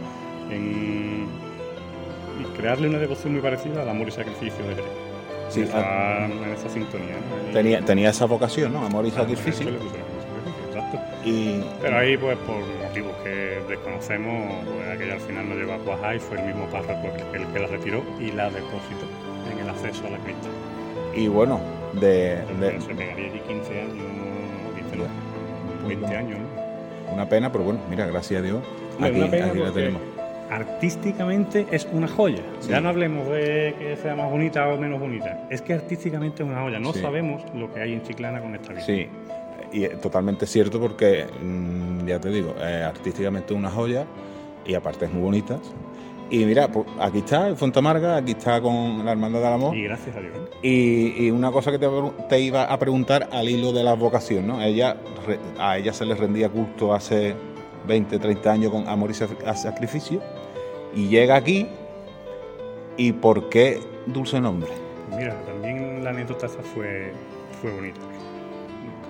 en 0.50 1.46
y 2.38 2.44
crearle 2.58 2.88
una 2.88 2.98
devoción 2.98 3.32
muy 3.32 3.40
parecida 3.40 3.80
al 3.80 3.88
amor 3.88 4.08
y 4.08 4.10
sacrificio 4.10 4.62
de 4.68 4.74
Jerez. 4.74 4.90
Sí, 5.48 5.60
en, 5.60 5.66
esa, 5.68 6.24
en 6.26 6.52
esa 6.52 6.68
sintonía. 6.68 7.14
Tenía, 7.52 7.80
tenía 7.82 8.10
esa 8.10 8.26
vocación, 8.26 8.72
¿no? 8.72 8.84
Amor 8.84 9.06
y 9.06 9.10
sacrificio. 9.10 9.70
y 9.70 9.72
sacrificio, 9.74 10.00
exacto. 10.68 10.98
Y, 11.24 11.64
Pero 11.80 11.98
ahí, 11.98 12.16
pues, 12.16 12.36
por 12.38 12.56
motivos 12.58 13.12
que 13.24 13.60
desconocemos, 13.68 14.64
pues 14.64 14.88
aquella 14.88 15.14
al 15.14 15.20
final 15.20 15.48
no 15.48 15.54
llegó 15.54 15.72
a 15.74 15.78
cuajar 15.78 16.16
y 16.16 16.18
fue 16.20 16.38
el 16.40 16.46
mismo 16.46 16.66
párroco 16.66 17.08
el, 17.32 17.40
el 17.42 17.46
que 17.48 17.58
la 17.58 17.66
retiró 17.66 18.02
y 18.20 18.32
la 18.32 18.44
depositó 18.50 19.06
en 19.52 19.58
el 19.60 19.68
acceso 19.70 20.06
a 20.06 20.10
la 20.10 20.18
cripta. 20.18 20.48
y 21.14 21.28
bueno, 21.28 21.60
de, 21.94 22.36
de- 22.60 22.80
Se 22.80 22.94
pegaría 22.94 23.28
aquí 23.28 23.40
15 23.48 23.80
años, 23.80 23.94
15 24.76 24.96
no, 24.96 25.88
20 25.88 26.16
años, 26.16 26.38
¿no? 26.40 27.12
una 27.14 27.28
pena, 27.28 27.50
pero 27.52 27.64
bueno, 27.64 27.80
mira, 27.88 28.06
gracias 28.06 28.40
a 28.40 28.42
Dios, 28.44 28.62
aquí, 29.00 29.18
la 29.18 29.72
tenemos. 29.72 30.02
Artísticamente 30.50 31.66
es 31.70 31.86
una 31.92 32.06
joya. 32.08 32.42
Sí. 32.60 32.70
Ya 32.70 32.80
no 32.80 32.88
hablemos 32.90 33.26
de 33.28 33.74
que 33.78 33.96
sea 34.02 34.14
más 34.14 34.30
bonita 34.30 34.68
o 34.68 34.76
menos 34.76 35.00
bonita. 35.00 35.46
Es 35.50 35.62
que 35.62 35.74
artísticamente 35.74 36.42
es 36.42 36.48
una 36.48 36.60
joya. 36.62 36.78
No 36.78 36.92
Sí. 36.92 37.00
sabemos 37.00 37.42
lo 37.54 37.72
que 37.72 37.80
hay 37.80 37.92
en 37.94 38.02
Chiclana 38.02 38.40
con 38.40 38.54
esta 38.54 38.72
vida. 38.72 38.82
Sí, 38.84 39.08
y 39.72 39.84
es 39.84 40.00
totalmente 40.00 40.46
cierto 40.46 40.80
porque, 40.80 41.26
mm, 41.42 42.06
ya 42.06 42.20
te 42.20 42.30
digo, 42.30 42.54
eh, 42.60 42.84
artísticamente 42.86 43.52
es 43.54 43.58
una 43.58 43.70
joya 43.70 44.04
y 44.64 44.74
aparte 44.74 45.06
es 45.06 45.12
muy 45.12 45.22
bonita. 45.22 45.58
Y 46.28 46.44
mira, 46.44 46.68
pues, 46.68 46.86
aquí 47.00 47.18
está 47.18 47.46
el 47.48 47.56
Fontamarga, 47.56 48.16
aquí 48.16 48.32
está 48.32 48.60
con 48.60 49.04
la 49.04 49.12
Hermandad 49.12 49.40
del 49.40 49.52
Amor. 49.52 49.76
Y 49.76 49.84
gracias 49.84 50.16
a 50.16 50.20
Dios. 50.20 50.32
Y, 50.62 51.24
y 51.26 51.30
una 51.30 51.52
cosa 51.52 51.70
que 51.70 51.78
te, 51.78 51.86
te 52.28 52.40
iba 52.40 52.64
a 52.64 52.78
preguntar 52.78 53.28
al 53.32 53.48
hilo 53.48 53.72
de 53.72 53.84
la 53.84 53.94
vocación, 53.94 54.46
¿no? 54.46 54.60
Ella, 54.60 54.96
a 55.58 55.78
ella 55.78 55.92
se 55.92 56.04
le 56.04 56.14
rendía 56.16 56.48
culto 56.48 56.92
hace 56.92 57.34
20, 57.86 58.18
30 58.18 58.50
años 58.50 58.72
con 58.72 58.88
amor 58.88 59.10
y 59.10 59.14
sac- 59.14 59.54
sacrificio. 59.54 60.20
Y 60.96 61.08
llega 61.08 61.36
aquí. 61.36 61.68
¿Y 62.96 63.12
por 63.12 63.50
qué 63.50 63.78
dulce 64.06 64.40
nombre? 64.40 64.70
Mira, 65.14 65.34
también 65.44 66.02
la 66.02 66.10
anécdota 66.10 66.48
fue, 66.48 67.12
fue 67.60 67.70
bonita. 67.70 68.00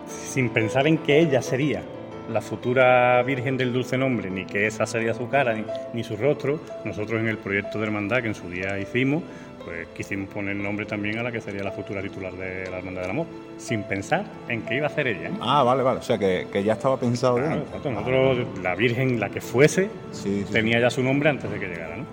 Sin 0.08 0.50
pensar 0.50 0.88
en 0.88 0.98
que 0.98 1.20
ella 1.20 1.40
sería 1.40 1.82
la 2.28 2.40
futura 2.40 3.22
Virgen 3.22 3.56
del 3.56 3.72
Dulce 3.72 3.96
Nombre, 3.96 4.28
ni 4.30 4.44
que 4.44 4.66
esa 4.66 4.84
sería 4.84 5.14
su 5.14 5.28
cara, 5.28 5.54
ni, 5.54 5.64
ni 5.94 6.02
su 6.02 6.16
rostro, 6.16 6.58
nosotros 6.84 7.20
en 7.20 7.28
el 7.28 7.38
proyecto 7.38 7.78
de 7.78 7.86
hermandad 7.86 8.22
que 8.22 8.28
en 8.28 8.34
su 8.34 8.50
día 8.50 8.78
hicimos, 8.80 9.22
pues 9.66 9.88
quisimos 9.88 10.28
poner 10.30 10.55
nombre 10.55 10.86
también 10.86 11.18
a 11.18 11.24
la 11.24 11.32
que 11.32 11.40
sería 11.40 11.64
la 11.64 11.72
futura 11.72 12.01
titular 12.01 12.32
de 12.32 12.70
la 12.70 12.78
Hermandad 12.78 13.02
del 13.02 13.10
Amor, 13.10 13.26
sin 13.59 13.82
pensar 13.82 14.24
en 14.48 14.62
que 14.62 14.76
iba 14.76 14.86
a 14.86 14.90
ser 14.90 15.09
ella. 15.09 15.28
¿eh? 15.28 15.32
Ah, 15.40 15.64
vale, 15.64 15.82
vale. 15.82 15.98
O 15.98 16.02
sea, 16.02 16.16
que, 16.16 16.47
que 16.52 16.62
ya 16.62 16.74
estaba 16.74 16.97
pensado 16.98 17.36
Claro, 17.36 17.62
exacto. 17.62 17.90
Nosotros, 17.90 18.47
la 18.62 18.76
Virgen, 18.76 19.18
la 19.18 19.28
que 19.28 19.40
fuese, 19.40 19.90
Sí, 20.12 20.44
sí, 20.47 20.52
tenía 20.52 20.78
ya 20.78 20.88
su 20.88 21.02
nombre 21.02 21.28
antes 21.30 21.51
de 21.51 21.59
que 21.59 21.66
llegara, 21.66 21.97
¿no? 21.97 22.05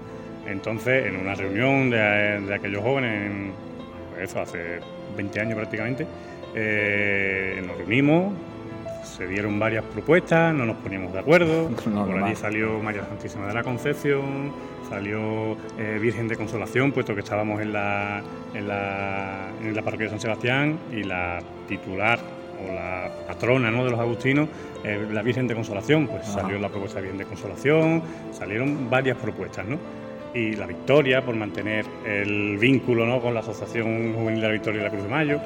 Entonces, 0.49 1.05
en 1.05 1.15
una 1.15 1.35
reunión 1.35 1.91
de, 1.91 2.41
de 2.41 2.53
aquellos 2.55 2.81
jóvenes, 2.81 3.27
en, 3.31 3.51
pues 4.15 4.30
eso, 4.31 4.41
hace 4.41 4.80
20 5.15 5.39
años 5.39 5.55
prácticamente, 5.55 6.07
eh, 6.55 7.63
nos 7.65 7.77
reunimos, 7.77 8.34
se 9.03 9.27
dieron 9.27 9.59
varias 9.59 9.84
propuestas, 9.85 10.53
no 10.55 10.65
nos 10.65 10.77
poníamos 10.77 11.13
de 11.13 11.19
acuerdo. 11.19 11.67
Por 11.75 11.88
Normal. 11.88 12.23
allí 12.23 12.35
salió 12.35 12.80
María 12.80 13.05
Santísima 13.05 13.45
de 13.47 13.53
la 13.53 13.63
Concepción, 13.63 14.51
salió 14.89 15.57
eh, 15.77 15.97
Virgen 16.01 16.27
de 16.27 16.35
Consolación, 16.35 16.91
puesto 16.91 17.14
que 17.14 17.22
estábamos 17.22 17.61
en 17.61 17.73
la, 17.73 18.22
en, 18.53 18.68
la, 18.68 19.49
en 19.61 19.76
la 19.76 19.81
parroquia 19.81 20.05
de 20.05 20.11
San 20.11 20.19
Sebastián 20.19 20.77
y 20.91 21.03
la 21.03 21.39
titular 21.68 22.19
o 22.61 22.73
la 22.73 23.11
patrona 23.27 23.72
¿no? 23.72 23.84
de 23.84 23.91
los 23.91 23.99
agustinos, 23.99 24.47
eh, 24.84 25.07
la 25.11 25.22
Virgen 25.22 25.47
de 25.47 25.55
Consolación, 25.55 26.07
pues 26.07 26.23
Ajá. 26.23 26.41
salió 26.41 26.60
la 26.60 26.69
propuesta 26.69 26.97
de 26.97 27.03
Virgen 27.03 27.19
de 27.19 27.26
Consolación, 27.26 28.03
salieron 28.31 28.89
varias 28.89 29.18
propuestas, 29.18 29.65
¿no? 29.65 29.77
Y 30.34 30.55
la 30.55 30.65
Victoria, 30.65 31.23
por 31.23 31.35
mantener 31.35 31.85
el 32.05 32.57
vínculo 32.57 33.05
¿no? 33.05 33.22
con 33.22 33.34
la 33.35 33.41
Asociación 33.41 34.14
Juvenil 34.14 34.41
de 34.41 34.47
la 34.47 34.53
Victoria 34.53 34.81
y 34.81 34.84
la 34.84 34.89
Cruz 34.89 35.03
de 35.03 35.10
Mayo. 35.10 35.39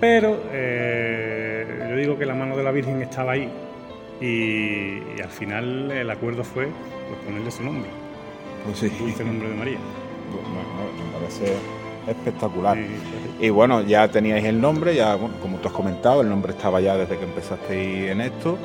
Pero 0.00 0.40
eh, 0.52 1.88
yo 1.90 1.96
digo 1.96 2.18
que 2.18 2.24
la 2.24 2.34
mano 2.34 2.56
de 2.56 2.62
la 2.62 2.70
Virgen 2.70 3.02
estaba 3.02 3.32
ahí 3.32 3.48
y, 4.20 5.18
y 5.18 5.20
al 5.20 5.30
final 5.30 5.90
el 5.90 6.08
acuerdo 6.10 6.44
fue 6.44 6.68
pues, 7.08 7.20
ponerle 7.26 7.50
su 7.50 7.64
nombre. 7.64 8.01
Pues 8.64 8.78
sí. 8.78 8.88
Dulce 8.98 9.24
nombre 9.24 9.48
de 9.48 9.54
María. 9.54 9.78
me 9.78 11.18
parece 11.18 11.54
espectacular. 12.06 12.78
Y 13.40 13.50
bueno, 13.50 13.82
ya 13.82 14.08
teníais 14.08 14.44
el 14.44 14.60
nombre, 14.60 14.94
ya 14.94 15.16
bueno, 15.16 15.34
como 15.40 15.58
tú 15.58 15.68
has 15.68 15.74
comentado, 15.74 16.22
el 16.22 16.28
nombre 16.28 16.52
estaba 16.52 16.80
ya 16.80 16.96
desde 16.96 17.18
que 17.18 17.24
empezasteis 17.24 18.10
en 18.10 18.20
esto. 18.20 18.58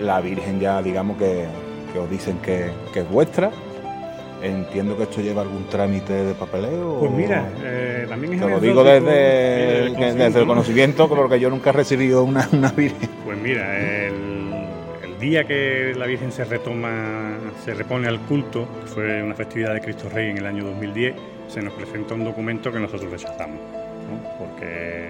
La 0.00 0.20
Virgen 0.20 0.60
ya 0.60 0.82
digamos 0.82 1.16
que, 1.16 1.46
que 1.92 1.98
os 1.98 2.10
dicen 2.10 2.38
que, 2.38 2.70
que 2.92 3.00
es 3.00 3.10
vuestra. 3.10 3.50
Entiendo 4.42 4.96
que 4.96 5.04
esto 5.04 5.22
lleva 5.22 5.42
algún 5.42 5.64
trámite 5.64 6.12
de 6.12 6.34
papeleo. 6.34 6.98
Pues 7.00 7.10
mira, 7.10 7.48
eh, 7.64 8.06
también 8.08 8.34
es 8.34 8.40
Te 8.40 8.48
lo 8.48 8.60
digo 8.60 8.84
desde, 8.84 9.86
el 9.86 9.94
desde 9.94 10.40
el 10.40 10.46
conocimiento, 10.46 11.08
porque 11.08 11.40
yo 11.40 11.48
nunca 11.48 11.70
he 11.70 11.72
recibido 11.72 12.22
una, 12.22 12.46
una 12.52 12.70
Virgen. 12.70 13.08
Pues 13.24 13.38
mira, 13.38 14.06
el, 14.06 14.35
el 15.16 15.20
día 15.20 15.44
que 15.44 15.94
la 15.96 16.04
Virgen 16.04 16.30
se 16.30 16.44
retoma, 16.44 17.38
se 17.64 17.72
repone 17.72 18.06
al 18.06 18.20
culto, 18.20 18.68
que 18.82 18.86
fue 18.86 19.22
una 19.22 19.34
festividad 19.34 19.72
de 19.72 19.80
Cristo 19.80 20.10
Rey 20.10 20.28
en 20.28 20.36
el 20.36 20.46
año 20.46 20.64
2010, 20.64 21.14
se 21.48 21.62
nos 21.62 21.72
presenta 21.72 22.12
un 22.12 22.22
documento 22.22 22.70
que 22.70 22.78
nosotros 22.78 23.10
rechazamos, 23.10 23.58
¿no? 23.58 24.38
porque 24.38 25.08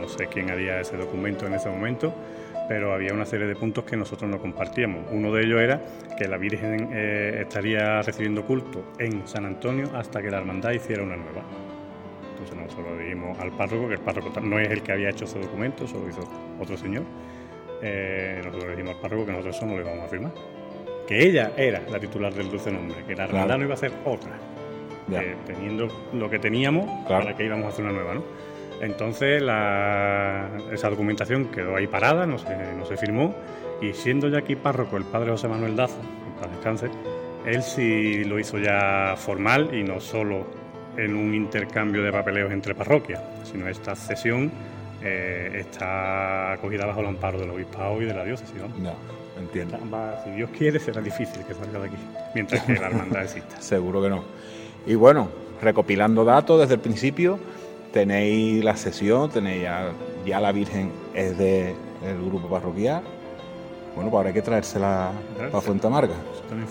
no 0.00 0.08
sé 0.08 0.28
quién 0.28 0.50
haría 0.50 0.80
ese 0.80 0.96
documento 0.96 1.46
en 1.46 1.54
ese 1.54 1.68
momento, 1.68 2.14
pero 2.68 2.94
había 2.94 3.12
una 3.12 3.26
serie 3.26 3.46
de 3.46 3.54
puntos 3.54 3.84
que 3.84 3.98
nosotros 3.98 4.30
no 4.30 4.38
compartíamos. 4.38 5.04
Uno 5.12 5.30
de 5.30 5.44
ellos 5.44 5.60
era 5.60 5.82
que 6.16 6.26
la 6.26 6.38
Virgen 6.38 6.88
eh, 6.92 7.40
estaría 7.42 8.00
recibiendo 8.00 8.46
culto 8.46 8.94
en 8.98 9.28
San 9.28 9.44
Antonio 9.44 9.90
hasta 9.94 10.22
que 10.22 10.30
la 10.30 10.38
hermandad 10.38 10.70
hiciera 10.70 11.02
una 11.02 11.16
nueva. 11.16 11.42
Entonces 12.30 12.56
nosotros 12.56 12.98
dijimos 12.98 13.38
al 13.38 13.50
párroco, 13.50 13.88
que 13.88 13.94
el 13.94 14.00
párroco 14.00 14.40
no 14.40 14.58
es 14.58 14.70
el 14.70 14.82
que 14.82 14.92
había 14.92 15.10
hecho 15.10 15.26
ese 15.26 15.38
documento, 15.38 15.84
eso 15.84 16.00
lo 16.00 16.08
hizo 16.08 16.22
otro 16.58 16.78
señor. 16.78 17.02
Eh, 17.86 18.36
nosotros 18.38 18.64
le 18.64 18.70
dijimos 18.76 18.94
al 18.94 19.00
párroco 19.02 19.26
que 19.26 19.32
nosotros 19.32 19.56
eso 19.56 19.66
no 19.66 19.74
le 19.76 19.82
íbamos 19.82 20.04
a 20.04 20.08
firmar. 20.08 20.32
Que 21.06 21.22
ella 21.26 21.52
era 21.56 21.82
la 21.90 22.00
titular 22.00 22.32
del 22.32 22.50
dulce 22.50 22.70
nombre, 22.72 22.96
que 23.06 23.14
la 23.14 23.24
hermandad 23.24 23.46
Claro. 23.46 23.58
no 23.58 23.64
iba 23.66 23.74
a 23.74 23.76
ser 23.76 23.92
otra. 24.06 24.32
Que 25.10 25.36
teniendo 25.46 25.88
lo 26.14 26.30
que 26.30 26.38
teníamos, 26.38 26.88
para 27.06 27.36
que 27.36 27.44
íbamos 27.44 27.66
a 27.66 27.68
hacer 27.68 27.84
una 27.84 27.92
nueva, 27.92 28.14
¿no? 28.14 28.22
Entonces 28.80 29.42
la- 29.42 30.48
esa 30.72 30.88
documentación 30.88 31.46
quedó 31.50 31.76
ahí 31.76 31.86
parada, 31.86 32.24
no 32.26 32.38
se, 32.38 32.48
no 32.78 32.86
se 32.86 32.96
firmó, 32.96 33.34
y 33.82 33.92
siendo 33.92 34.28
ya 34.28 34.38
aquí 34.38 34.56
párroco 34.56 34.96
el 34.96 35.04
padre 35.04 35.30
José 35.30 35.46
Manuel 35.46 35.76
Daza, 35.76 35.98
paz 36.40 36.50
descanse, 36.50 36.86
él 37.44 37.62
sí 37.62 38.24
lo 38.24 38.38
hizo 38.38 38.58
ya 38.58 39.14
formal 39.16 39.74
y 39.74 39.82
no 39.84 40.00
solo 40.00 40.46
en 40.96 41.14
un 41.16 41.34
intercambio 41.34 42.02
de 42.02 42.10
papeleos 42.10 42.50
entre 42.50 42.74
parroquias, 42.74 43.20
sino 43.44 43.68
esta 43.68 43.94
cesión 43.94 44.50
eh, 45.04 45.60
está 45.60 46.52
acogida 46.52 46.86
bajo 46.86 47.00
el 47.00 47.06
amparo 47.06 47.38
del 47.38 47.50
obispado 47.50 48.00
y 48.00 48.06
de 48.06 48.14
la 48.14 48.24
diócesis. 48.24 48.56
¿no? 48.56 48.94
Entiendo. 49.38 49.78
Si 50.24 50.30
Dios 50.30 50.50
quiere, 50.56 50.80
será 50.80 51.00
difícil 51.02 51.44
que 51.44 51.52
salga 51.54 51.80
de 51.80 51.86
aquí, 51.88 51.96
mientras 52.34 52.62
que 52.62 52.74
la 52.74 52.86
hermandad 52.86 53.24
exista. 53.24 53.56
Seguro 53.60 54.02
que 54.02 54.08
no. 54.08 54.24
Y 54.86 54.94
bueno, 54.94 55.28
recopilando 55.60 56.24
datos 56.24 56.60
desde 56.60 56.74
el 56.74 56.80
principio, 56.80 57.38
tenéis 57.92 58.64
la 58.64 58.76
sesión, 58.76 59.30
tenéis 59.30 59.62
ya, 59.62 59.92
ya 60.24 60.40
la 60.40 60.52
Virgen 60.52 60.90
es 61.14 61.36
del 61.36 61.74
grupo 62.24 62.48
parroquial. 62.48 63.02
Bueno, 63.94 64.10
pues 64.10 64.18
ahora 64.18 64.28
hay 64.28 64.34
que 64.34 64.42
traérsela 64.42 65.12
para 65.38 65.60
Fuente 65.60 65.86
Amarga. 65.86 66.14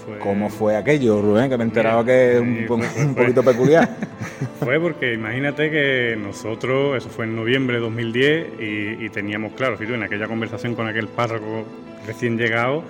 fue- 0.05 0.19
¿Cómo 0.19 0.49
fue 0.49 0.75
aquello, 0.75 1.21
Rubén? 1.21 1.49
Que 1.49 1.57
me 1.57 1.63
enteraba 1.63 2.03
que 2.03 2.33
es 2.35 2.41
un, 2.41 2.65
fue- 2.67 2.81
fue- 2.83 3.05
un 3.05 3.13
fue. 3.15 3.23
poquito 3.23 3.43
peculiar. 3.43 3.89
Fue 4.59 4.79
porque 4.79 5.13
imagínate 5.13 5.69
que 5.69 6.15
nosotros, 6.17 6.95
eso 6.97 7.09
fue 7.09 7.25
en 7.25 7.35
noviembre 7.35 7.75
de 7.77 7.81
2010, 7.81 8.47
y, 8.59 9.05
y 9.05 9.09
teníamos 9.09 9.53
claro, 9.53 9.77
si 9.77 9.85
tú 9.85 9.93
en 9.93 10.03
aquella 10.03 10.27
conversación 10.27 10.73
con 10.75 10.87
aquel 10.87 11.07
párroco 11.07 11.65
recién 12.07 12.37
llegado, 12.37 12.83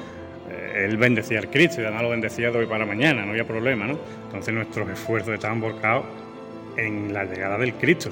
eh, 0.52 0.86
él 0.88 0.98
bendecía 0.98 1.40
al 1.40 1.50
Cristo 1.50 1.82
y 1.82 1.86
además 1.86 2.04
lo 2.04 2.10
bendecía 2.10 2.52
de 2.52 2.60
hoy 2.60 2.66
para 2.68 2.86
mañana, 2.86 3.24
no 3.26 3.32
había 3.32 3.46
problema, 3.48 3.88
¿no? 3.88 3.98
Entonces 4.28 4.54
nuestros 4.54 4.88
esfuerzos 4.90 5.34
estaban 5.34 5.62
volcados 5.62 6.06
en 6.78 7.12
la 7.14 7.24
llegada 7.26 7.58
del 7.58 7.74
Cristo, 7.74 8.10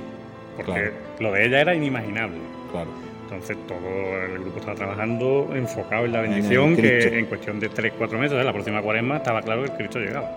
porque 0.57 0.91
lo 1.19 1.31
de 1.31 1.45
ella 1.45 1.61
era 1.61 1.75
inimaginable. 1.75 2.37
Claro. 2.71 2.89
Entonces 3.31 3.57
todo 3.65 3.79
el 4.25 4.39
grupo 4.39 4.59
estaba 4.59 4.75
trabajando 4.75 5.49
enfocado 5.55 6.03
en 6.05 6.11
la 6.11 6.23
En 6.25 6.31
bendición, 6.31 6.75
que 6.75 7.17
en 7.19 7.25
cuestión 7.27 7.59
de 7.61 7.69
3-4 7.71 8.11
meses, 8.17 8.37
¿eh? 8.39 8.43
la 8.43 8.51
próxima 8.51 8.81
cuaresma, 8.81 9.17
estaba 9.17 9.41
claro 9.41 9.63
que 9.63 9.71
el 9.71 9.77
Cristo 9.77 9.99
llegaba. 9.99 10.29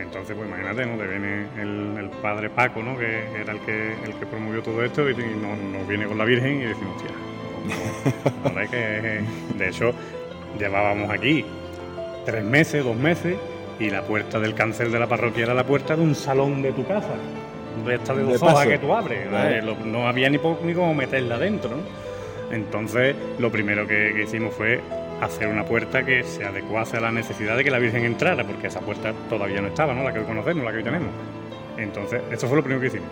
Entonces, 0.00 0.34
pues 0.36 0.48
imagínate, 0.48 0.86
¿no? 0.86 0.96
Te 0.96 1.06
viene 1.06 1.46
el, 1.60 1.96
el 1.98 2.10
padre 2.22 2.50
Paco, 2.50 2.82
¿no? 2.82 2.96
Que 2.98 3.24
era 3.40 3.52
el 3.52 3.60
que, 3.60 3.92
el 4.04 4.14
que 4.14 4.26
promovió 4.26 4.62
todo 4.62 4.82
esto 4.84 5.08
y, 5.08 5.12
y 5.12 5.16
nos, 5.16 5.58
nos 5.58 5.86
viene 5.88 6.06
con 6.06 6.18
la 6.18 6.24
Virgen 6.24 6.60
y 6.60 6.64
decimos, 6.66 6.96
hostia, 6.96 7.10
no, 8.44 8.50
no, 8.62 8.70
que... 8.70 9.20
De 9.56 9.68
hecho, 9.68 9.92
llevábamos 10.58 11.10
aquí 11.10 11.44
tres 12.24 12.42
meses, 12.44 12.82
dos 12.84 12.96
meses, 12.96 13.36
y 13.78 13.90
la 13.90 14.02
puerta 14.02 14.40
del 14.40 14.54
cancel 14.54 14.90
de 14.90 14.98
la 14.98 15.06
parroquia 15.06 15.44
era 15.44 15.54
la 15.54 15.64
puerta 15.64 15.94
de 15.94 16.02
un 16.02 16.14
salón 16.16 16.62
de 16.62 16.72
tu 16.72 16.84
casa. 16.86 17.14
De 17.86 17.94
esta 17.94 18.12
de 18.14 18.24
dos 18.24 18.42
hojas 18.42 18.66
que 18.66 18.78
tú 18.78 18.92
abres. 18.92 19.28
No 19.84 20.08
había 20.08 20.28
ni, 20.30 20.38
po- 20.38 20.58
ni 20.64 20.74
cómo 20.74 20.94
meterla 20.94 21.38
dentro, 21.38 21.70
¿no? 21.70 22.07
Entonces, 22.50 23.14
lo 23.38 23.50
primero 23.50 23.86
que, 23.86 24.12
que 24.14 24.22
hicimos 24.22 24.54
fue 24.54 24.80
hacer 25.20 25.48
una 25.48 25.64
puerta 25.64 26.04
que 26.04 26.22
se 26.22 26.44
adecuase 26.44 26.96
a 26.96 27.00
la 27.00 27.12
necesidad 27.12 27.56
de 27.56 27.64
que 27.64 27.70
la 27.70 27.78
Virgen 27.78 28.04
entrara, 28.04 28.44
porque 28.44 28.68
esa 28.68 28.80
puerta 28.80 29.12
todavía 29.28 29.60
no 29.60 29.68
estaba, 29.68 29.94
¿no? 29.94 30.04
La 30.04 30.12
que 30.12 30.20
hoy 30.20 30.24
conocemos, 30.24 30.64
la 30.64 30.70
que 30.70 30.78
hoy 30.78 30.84
tenemos. 30.84 31.08
Entonces, 31.76 32.22
eso 32.30 32.46
fue 32.46 32.56
lo 32.56 32.62
primero 32.62 32.80
que 32.80 32.88
hicimos. 32.88 33.08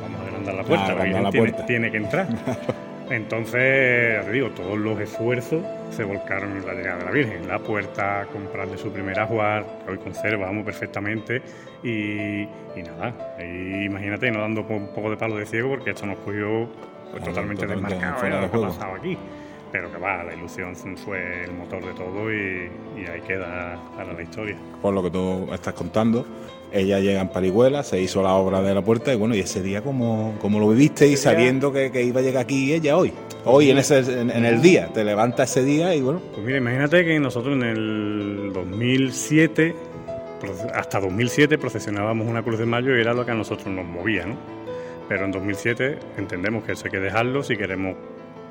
Vamos 0.00 0.20
a 0.20 0.24
agrandar 0.24 0.54
la 0.54 0.64
puerta, 0.64 0.94
la 0.94 1.04
Virgen 1.04 1.22
la 1.22 1.30
tiene, 1.30 1.48
puerta. 1.48 1.66
tiene 1.66 1.90
que 1.90 1.96
entrar. 1.96 2.28
Entonces, 3.10 4.14
ya 4.14 4.24
te 4.24 4.30
digo, 4.30 4.50
todos 4.50 4.78
los 4.78 5.00
esfuerzos 5.00 5.64
se 5.90 6.04
volcaron 6.04 6.56
en 6.56 6.64
la 6.64 6.74
llegada 6.74 6.98
de 6.98 7.04
la 7.06 7.10
Virgen. 7.10 7.48
La 7.48 7.58
puerta, 7.58 8.26
comprarle 8.32 8.78
su 8.78 8.92
primer 8.92 9.18
ajuar, 9.18 9.66
que 9.84 9.92
hoy 9.92 9.98
conservamos 9.98 10.64
perfectamente. 10.64 11.42
Y, 11.82 12.42
y 12.42 12.82
nada, 12.86 13.34
ahí 13.36 13.84
imagínate, 13.86 14.30
no 14.30 14.40
dando 14.40 14.60
un 14.62 14.94
poco 14.94 15.10
de 15.10 15.16
palo 15.16 15.36
de 15.36 15.46
ciego, 15.46 15.70
porque 15.70 15.90
esto 15.90 16.06
nos 16.06 16.18
cogió 16.18 16.68
pues, 17.10 17.24
totalmente 17.24 17.62
totalmente 17.62 17.94
desmarcado 17.94 18.22
de 18.24 18.30
lo 18.30 18.38
que 18.40 18.44
ha 18.46 18.48
juego. 18.48 18.66
pasado 18.68 18.94
aquí. 18.94 19.18
Pero 19.72 19.92
que 19.92 19.98
va, 19.98 20.24
la 20.24 20.34
ilusión 20.34 20.74
fue 20.96 21.44
el 21.44 21.52
motor 21.52 21.84
de 21.84 21.92
todo 21.92 22.28
y, 22.32 22.68
y 23.00 23.06
ahí 23.08 23.20
queda 23.24 23.78
para 23.96 24.12
la 24.12 24.20
historia. 24.20 24.56
Por 24.82 24.92
lo 24.92 25.00
que 25.00 25.10
tú 25.12 25.46
estás 25.52 25.74
contando, 25.74 26.26
ella 26.72 26.98
llega 26.98 27.20
en 27.20 27.28
Parihuela, 27.28 27.84
se 27.84 28.00
hizo 28.00 28.20
la 28.20 28.34
obra 28.34 28.62
de 28.62 28.74
la 28.74 28.82
puerta 28.82 29.12
y 29.12 29.16
bueno, 29.16 29.32
y 29.36 29.38
ese 29.38 29.62
día 29.62 29.80
como, 29.82 30.34
como 30.40 30.58
lo 30.58 30.68
viviste 30.70 31.06
y 31.06 31.16
sabiendo 31.16 31.72
que, 31.72 31.92
que 31.92 32.02
iba 32.02 32.18
a 32.18 32.22
llegar 32.24 32.42
aquí 32.42 32.72
ella 32.72 32.96
hoy. 32.96 33.12
Hoy 33.44 33.70
en, 33.70 33.78
ese, 33.78 33.98
en, 34.00 34.30
en 34.30 34.44
el 34.44 34.60
día, 34.60 34.88
te 34.92 35.04
levantas 35.04 35.50
ese 35.52 35.64
día 35.64 35.94
y 35.94 36.00
bueno. 36.00 36.20
Pues 36.34 36.44
mira, 36.44 36.58
imagínate 36.58 37.04
que 37.04 37.20
nosotros 37.20 37.54
en 37.54 37.62
el 37.62 38.50
2007, 38.52 39.74
proce- 40.42 40.70
hasta 40.74 40.98
2007 40.98 41.58
procesionábamos 41.58 42.26
una 42.26 42.42
Cruz 42.42 42.58
de 42.58 42.66
Mayo 42.66 42.96
y 42.96 43.00
era 43.00 43.14
lo 43.14 43.24
que 43.24 43.30
a 43.30 43.34
nosotros 43.34 43.68
nos 43.68 43.84
movía, 43.84 44.26
¿no? 44.26 44.34
Pero 45.10 45.24
en 45.24 45.32
2007 45.32 45.98
entendemos 46.18 46.62
que 46.62 46.70
eso 46.70 46.84
hay 46.84 46.92
que 46.92 47.00
dejarlo 47.00 47.42
si 47.42 47.56
queremos 47.56 47.96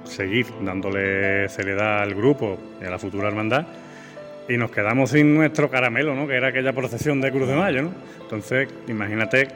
seguir 0.03 0.45
dándole 0.61 1.47
seriedad 1.47 2.01
al 2.01 2.13
grupo 2.13 2.57
y 2.81 2.83
a 2.83 2.89
la 2.89 2.99
futura 2.99 3.29
hermandad. 3.29 3.65
Y 4.49 4.57
nos 4.57 4.69
quedamos 4.69 5.11
sin 5.11 5.35
nuestro 5.35 5.69
caramelo, 5.69 6.13
¿no? 6.15 6.27
Que 6.27 6.35
era 6.35 6.49
aquella 6.49 6.73
procesión 6.73 7.21
de 7.21 7.31
Cruz 7.31 7.47
de 7.47 7.55
Mayo, 7.55 7.83
¿no? 7.83 7.93
Entonces, 8.23 8.67
imagínate 8.89 9.47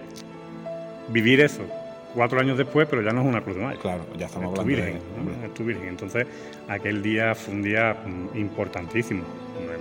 vivir 1.10 1.42
eso 1.42 1.66
cuatro 2.14 2.40
años 2.40 2.58
después, 2.58 2.88
pero 2.90 3.02
ya 3.02 3.12
no 3.12 3.22
es 3.22 3.28
una 3.28 3.42
Cruz 3.42 3.56
de 3.58 3.64
Mayo. 3.64 3.80
Claro, 3.80 4.06
ya 4.18 4.26
estamos 4.28 4.50
es 4.50 4.54
tu 4.56 4.62
hablando 4.62 4.82
de- 4.86 4.92
virgen, 4.92 5.02
¿no? 5.42 5.46
Es 5.48 5.54
tu 5.54 5.64
virgen. 5.64 5.88
Entonces, 5.88 6.28
aquel 6.68 7.02
día 7.02 7.34
fue 7.36 7.54
un 7.54 7.62
día 7.64 7.96
mm, 8.06 8.38
importantísimo. 8.38 9.24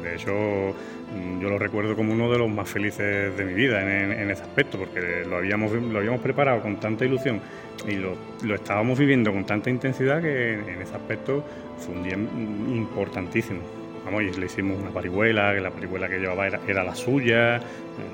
De 0.02 0.14
hecho, 0.16 0.32
mm, 0.32 1.40
yo 1.40 1.48
lo 1.48 1.58
recuerdo 1.58 1.94
como 1.94 2.12
uno 2.12 2.30
de 2.30 2.38
los 2.38 2.50
más 2.50 2.68
felices 2.68 3.36
de 3.36 3.44
mi 3.44 3.52
vida 3.54 3.80
en, 3.82 4.12
en- 4.12 4.30
ese 4.30 4.42
aspecto, 4.42 4.78
porque 4.78 5.24
lo 5.28 5.36
habíamos, 5.36 5.70
lo 5.72 5.98
habíamos 5.98 6.20
preparado 6.20 6.60
con 6.62 6.76
tanta 6.80 7.04
ilusión 7.04 7.40
y 7.86 7.92
lo, 7.96 8.14
lo 8.42 8.54
estábamos 8.54 8.98
viviendo 8.98 9.32
con 9.32 9.44
tanta 9.44 9.70
intensidad 9.70 10.20
que 10.22 10.54
en, 10.54 10.68
en 10.68 10.82
ese 10.82 10.94
aspecto 10.94 11.44
fue 11.78 11.94
un 11.94 12.02
día 12.02 12.16
mm, 12.16 12.74
importantísimo. 12.76 13.60
Vamos, 14.04 14.22
y 14.22 14.30
le 14.38 14.46
hicimos 14.46 14.80
una 14.80 14.90
parihuela, 14.90 15.54
que 15.54 15.60
la 15.60 15.70
parihuela 15.70 16.08
que 16.08 16.18
llevaba 16.18 16.46
era, 16.46 16.60
era 16.66 16.82
la 16.82 16.94
suya. 16.94 17.60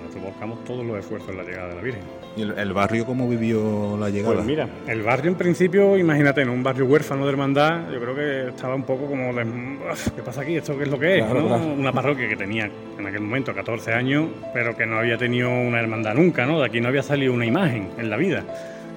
Nosotros 0.03 0.25
volcamos 0.33 0.63
todos 0.65 0.85
los 0.85 0.99
esfuerzos 0.99 1.31
en 1.31 1.37
la 1.39 1.45
llegada 1.45 1.69
de 1.71 1.75
la 1.77 1.81
Virgen. 1.81 2.03
¿Y 2.37 2.43
el, 2.43 2.59
el 2.59 2.73
barrio 2.73 3.07
cómo 3.07 3.27
vivió 3.29 3.97
la 3.99 4.11
llegada? 4.11 4.35
Pues 4.35 4.47
mira, 4.47 4.69
el 4.87 5.03
barrio 5.03 5.31
en 5.31 5.37
principio, 5.39 5.97
imagínate, 5.97 6.43
en 6.43 6.51
un 6.51 6.63
barrio 6.63 6.85
huérfano 6.85 7.25
de 7.25 7.31
hermandad, 7.31 7.91
yo 7.91 8.01
creo 8.01 8.15
que 8.15 8.49
estaba 8.51 8.75
un 8.75 8.83
poco 8.83 9.07
como 9.07 9.33
de, 9.33 9.45
"Uf, 9.45 10.09
¿qué 10.15 10.23
pasa 10.23 10.43
aquí? 10.43 10.57
¿Esto 10.57 10.77
qué 10.77 10.83
es 10.85 10.91
lo 10.91 10.99
que 10.99 11.19
es? 11.19 11.25
Claro, 11.25 11.41
¿no? 11.41 11.47
claro. 11.49 11.65
Una 11.73 11.93
parroquia 11.93 12.29
que 12.29 12.37
tenía 12.37 12.69
en 12.99 13.07
aquel 13.07 13.21
momento 13.23 13.55
14 13.55 13.93
años, 13.95 14.27
pero 14.53 14.77
que 14.77 14.85
no 14.85 14.99
había 14.99 15.17
tenido 15.17 15.49
una 15.49 15.81
hermandad 15.81 16.15
nunca, 16.15 16.45
¿no? 16.45 16.61
De 16.61 16.67
aquí 16.67 16.81
no 16.81 16.89
había 16.89 17.03
salido 17.03 17.33
una 17.33 17.47
imagen 17.47 17.89
en 17.99 18.11
la 18.11 18.17
vida. 18.19 18.45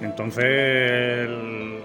Entonces, 0.02 0.44
el- 0.46 1.78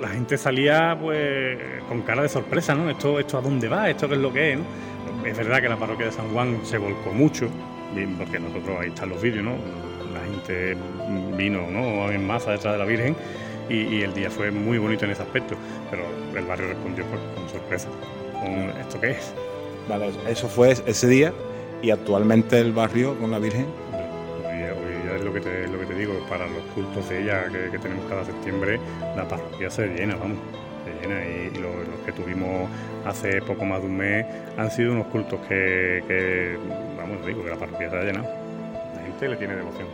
la 0.00 0.08
gente 0.08 0.36
salía 0.38 0.96
pues 1.00 1.58
con 1.88 2.02
cara 2.02 2.22
de 2.22 2.28
sorpresa, 2.28 2.74
¿no? 2.74 2.90
Esto, 2.90 3.18
esto 3.18 3.38
a 3.38 3.40
dónde 3.40 3.68
va, 3.68 3.88
esto 3.90 4.08
qué 4.08 4.14
es 4.14 4.20
lo 4.20 4.32
que 4.32 4.52
es. 4.52 4.58
Es 5.24 5.36
verdad 5.36 5.60
que 5.60 5.68
la 5.68 5.76
parroquia 5.76 6.06
de 6.06 6.12
San 6.12 6.28
Juan 6.30 6.60
se 6.64 6.78
volcó 6.78 7.12
mucho, 7.12 7.48
porque 8.18 8.38
nosotros 8.38 8.78
ahí 8.80 8.88
están 8.88 9.08
los 9.08 9.22
vídeos, 9.22 9.44
¿no? 9.44 9.52
La 10.12 10.20
gente 10.20 10.76
vino, 11.36 11.66
¿no? 11.70 12.10
En 12.10 12.26
masa 12.26 12.52
detrás 12.52 12.74
de 12.74 12.78
la 12.78 12.84
Virgen 12.84 13.16
y, 13.68 14.02
el 14.02 14.12
día 14.12 14.30
fue 14.30 14.50
muy 14.50 14.78
bonito 14.78 15.04
en 15.04 15.12
ese 15.12 15.22
aspecto, 15.22 15.56
pero 15.90 16.04
el 16.36 16.44
barrio 16.44 16.68
respondió 16.68 17.04
con 17.06 17.48
sorpresa, 17.48 17.88
con 18.40 18.52
esto 18.80 19.00
qué 19.00 19.12
es. 19.12 19.32
Vale, 19.88 20.10
eso 20.28 20.48
fue 20.48 20.72
ese 20.72 21.08
día 21.08 21.32
y 21.82 21.90
actualmente 21.90 22.58
el 22.60 22.72
barrio 22.72 23.18
con 23.18 23.30
la 23.30 23.38
Virgen. 23.38 23.66
Es 25.16 25.24
lo 25.24 25.32
que, 25.32 25.40
te, 25.40 25.68
lo 25.68 25.78
que 25.78 25.86
te 25.86 25.94
digo, 25.94 26.12
para 26.28 26.46
los 26.46 26.62
cultos 26.74 27.08
de 27.08 27.22
ella 27.22 27.44
que, 27.70 27.78
tenemos 27.78 28.04
cada 28.08 28.24
septiembre, 28.24 28.78
la 29.16 29.26
parroquia 29.28 29.70
se 29.70 29.86
llena, 29.88 30.16
vamos, 30.16 30.38
se 30.84 31.06
llena. 31.08 31.24
Y, 31.24 31.56
y 31.56 31.60
lo- 31.60 31.78
los 31.90 32.00
que 32.04 32.12
tuvimos 32.12 32.68
hace 33.06 33.40
poco 33.42 33.64
más 33.64 33.80
de 33.80 33.86
un 33.86 33.96
mes 33.96 34.26
han 34.56 34.70
sido 34.70 34.92
unos 34.92 35.06
cultos 35.06 35.40
que, 35.48 36.56
vamos, 36.96 37.24
digo, 37.26 37.42
que 37.44 37.50
la 37.50 37.56
parroquia 37.56 37.90
se 37.90 37.96
ha 37.96 38.02
llenado. 38.02 38.26
La 38.96 39.02
gente 39.02 39.28
le 39.28 39.36
tiene 39.36 39.56
devoción. 39.56 39.86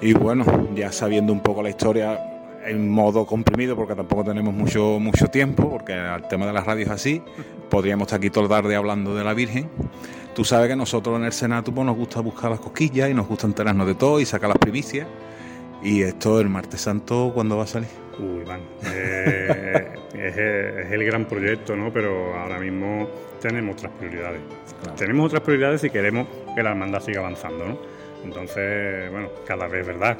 Y 0.00 0.12
bueno, 0.14 0.44
ya 0.74 0.90
sabiendo 0.90 1.32
un 1.32 1.40
poco 1.40 1.62
la 1.62 1.70
historia 1.70 2.18
en 2.64 2.88
modo 2.90 3.24
comprimido, 3.26 3.74
porque 3.76 3.94
tampoco 3.94 4.24
tenemos 4.24 4.52
mucho, 4.54 4.98
mucho 5.00 5.26
tiempo, 5.28 5.68
porque 5.70 5.92
el 5.94 6.22
tema 6.28 6.46
de 6.46 6.52
las 6.52 6.64
radios 6.66 6.88
es 6.88 6.92
así, 6.94 7.22
podríamos 7.70 8.06
estar 8.06 8.18
aquí 8.18 8.30
todo 8.30 8.44
el 8.44 8.50
tarde 8.50 8.74
hablando 8.76 9.14
de 9.14 9.24
la 9.24 9.34
Virgen. 9.34 9.68
Tú 10.34 10.44
sabes 10.44 10.68
que 10.68 10.76
nosotros 10.76 11.18
en 11.18 11.24
el 11.24 11.32
Senato 11.32 11.72
pues, 11.72 11.86
nos 11.86 11.96
gusta 11.96 12.20
buscar 12.20 12.50
las 12.50 12.60
cosquillas 12.60 13.10
y 13.10 13.14
nos 13.14 13.28
gusta 13.28 13.46
enterarnos 13.46 13.86
de 13.86 13.94
todo 13.94 14.18
y 14.18 14.26
sacar 14.26 14.48
las 14.48 14.58
primicias. 14.58 15.06
Y 15.82 16.02
esto, 16.02 16.40
el 16.40 16.48
martes 16.48 16.80
santo, 16.80 17.32
¿cuándo 17.34 17.56
va 17.56 17.64
a 17.64 17.66
salir? 17.66 17.88
Uy, 18.18 18.42
Iván, 18.42 18.60
eh, 18.86 19.94
es, 20.14 20.36
es 20.36 20.92
el 20.92 21.04
gran 21.04 21.26
proyecto, 21.26 21.76
¿no? 21.76 21.92
Pero 21.92 22.34
ahora 22.38 22.58
mismo 22.58 23.08
tenemos 23.40 23.76
otras 23.76 23.92
prioridades. 23.98 24.40
Tenemos 24.96 25.26
otras 25.26 25.42
prioridades 25.42 25.80
si 25.80 25.90
queremos 25.90 26.26
que 26.54 26.62
la 26.62 26.70
hermandad 26.70 27.02
siga 27.02 27.20
avanzando, 27.20 27.66
¿no? 27.66 27.78
Entonces, 28.24 29.10
bueno, 29.10 29.28
cada 29.46 29.66
vez, 29.66 29.86
¿verdad? 29.86 30.16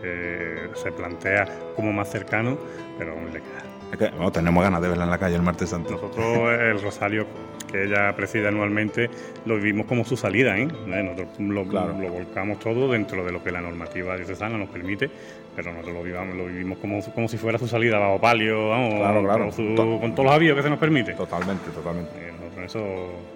Que 0.00 0.68
se 0.74 0.92
plantea 0.92 1.48
como 1.76 1.92
más 1.92 2.10
cercano, 2.10 2.56
pero 2.98 3.12
aún 3.12 3.26
le 3.26 3.40
queda. 3.40 3.81
Bueno, 3.98 4.32
tenemos 4.32 4.62
ganas 4.64 4.80
de 4.82 4.88
verla 4.88 5.04
en 5.04 5.10
la 5.10 5.18
calle 5.18 5.36
el 5.36 5.42
martes 5.42 5.68
santo. 5.70 5.90
Nosotros 5.92 6.26
el 6.60 6.80
rosario 6.82 7.26
que 7.70 7.84
ella 7.84 8.14
preside 8.16 8.48
anualmente 8.48 9.08
lo 9.46 9.56
vivimos 9.56 9.86
como 9.86 10.04
su 10.04 10.16
salida, 10.16 10.58
¿eh? 10.58 10.62
Eh, 10.86 11.02
Nosotros 11.02 11.28
lo, 11.38 11.64
lo 11.64 12.08
volcamos 12.10 12.58
todo 12.58 12.90
dentro 12.90 13.24
de 13.24 13.32
lo 13.32 13.42
que 13.42 13.50
la 13.50 13.60
normativa 13.60 14.16
diocesana 14.16 14.56
nos 14.58 14.68
permite, 14.68 15.10
pero 15.56 15.70
nosotros 15.72 15.94
lo, 15.94 16.02
vivamos, 16.02 16.34
lo 16.36 16.46
vivimos 16.46 16.78
como, 16.78 17.02
como 17.14 17.28
si 17.28 17.36
fuera 17.38 17.58
su 17.58 17.68
salida 17.68 17.98
bajo 17.98 18.20
palio, 18.20 18.70
vamos, 18.70 18.94
Claro, 18.94 19.22
claro. 19.22 19.38
con, 19.44 19.52
su- 19.52 19.74
To- 19.74 20.00
con 20.00 20.12
todos 20.14 20.24
los 20.26 20.34
avíos 20.34 20.56
que 20.56 20.62
se 20.62 20.70
nos 20.70 20.78
permite. 20.78 21.12
Totalmente, 21.14 21.70
totalmente. 21.70 22.32
nosotros 22.32 22.64
eso, 22.64 22.84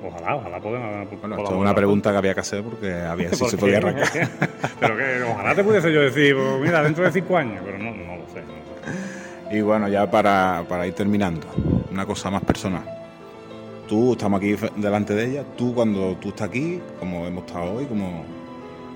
ojalá, 0.07 0.37
ojalá 0.37 0.59
podemos. 0.61 1.09
Bueno, 1.21 1.37
esto 1.37 1.51
es 1.55 1.61
una 1.61 1.75
pregunta 1.75 2.11
que 2.13 2.17
había 2.19 2.35
que 2.35 2.41
hacer 2.41 2.63
porque 2.63 2.93
había 2.93 3.29
si 3.33 3.45
se 3.45 3.57
¿Por 3.57 3.61
podía 3.61 3.79
arrancar. 3.79 4.09
pero 4.81 4.97
que 4.97 5.23
ojalá 5.23 5.55
te 5.55 5.65
pudiese 5.65 5.93
yo 5.93 6.01
decir, 6.01 6.35
pues, 6.37 6.61
mira, 6.61 6.83
dentro 6.83 7.05
de 7.05 7.13
cinco 7.13 7.37
años, 7.37 7.63
pero 7.65 7.79
no, 7.79 7.91
no 7.93 8.17
lo 8.17 8.29
sé. 8.29 8.41
no 8.41 8.53
lo 8.53 8.93
sé. 8.93 9.16
Y 9.51 9.61
bueno, 9.61 9.89
ya 9.89 10.11
para, 10.11 10.65
para 10.69 10.87
ir 10.87 10.95
terminando, 10.95 11.47
una 11.91 12.05
cosa 12.05 12.31
más 12.31 12.43
personal. 12.43 12.85
Tú, 13.89 14.13
estamos 14.13 14.39
aquí 14.39 14.57
delante 14.77 15.15
de 15.15 15.31
ella, 15.31 15.45
tú 15.57 15.73
cuando 15.75 16.17
tú 16.17 16.31
estás 16.31 16.49
aquí, 16.49 16.81
como 16.99 17.27
hemos 17.27 17.47
estado 17.47 17.75
hoy, 17.75 17.87
como 17.87 18.25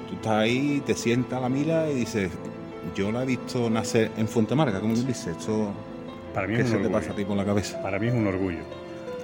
tú 0.08 0.14
estás 0.14 0.32
ahí, 0.32 0.82
te 0.84 0.94
sientas, 0.94 1.40
la 1.40 1.48
mira 1.48 1.88
y 1.88 1.94
dices, 1.94 2.32
yo 2.96 3.12
la 3.12 3.22
he 3.22 3.26
visto 3.26 3.70
nacer 3.70 4.10
en 4.16 4.26
Fuentemarca, 4.26 4.80
como 4.80 4.94
tú 4.94 5.04
dices, 5.04 5.28
esto... 5.38 5.70
Para 6.34 6.46
mí 6.46 6.56
¿Qué 6.56 6.62
es 6.62 6.70
un 6.70 6.78
se 6.78 6.84
te 6.84 6.90
pasa 6.90 7.12
a 7.12 7.14
ti 7.14 7.24
por 7.24 7.36
la 7.36 7.44
cabeza? 7.44 7.80
Para 7.82 7.98
mí 7.98 8.08
es 8.08 8.14
un 8.14 8.26
orgullo, 8.26 8.62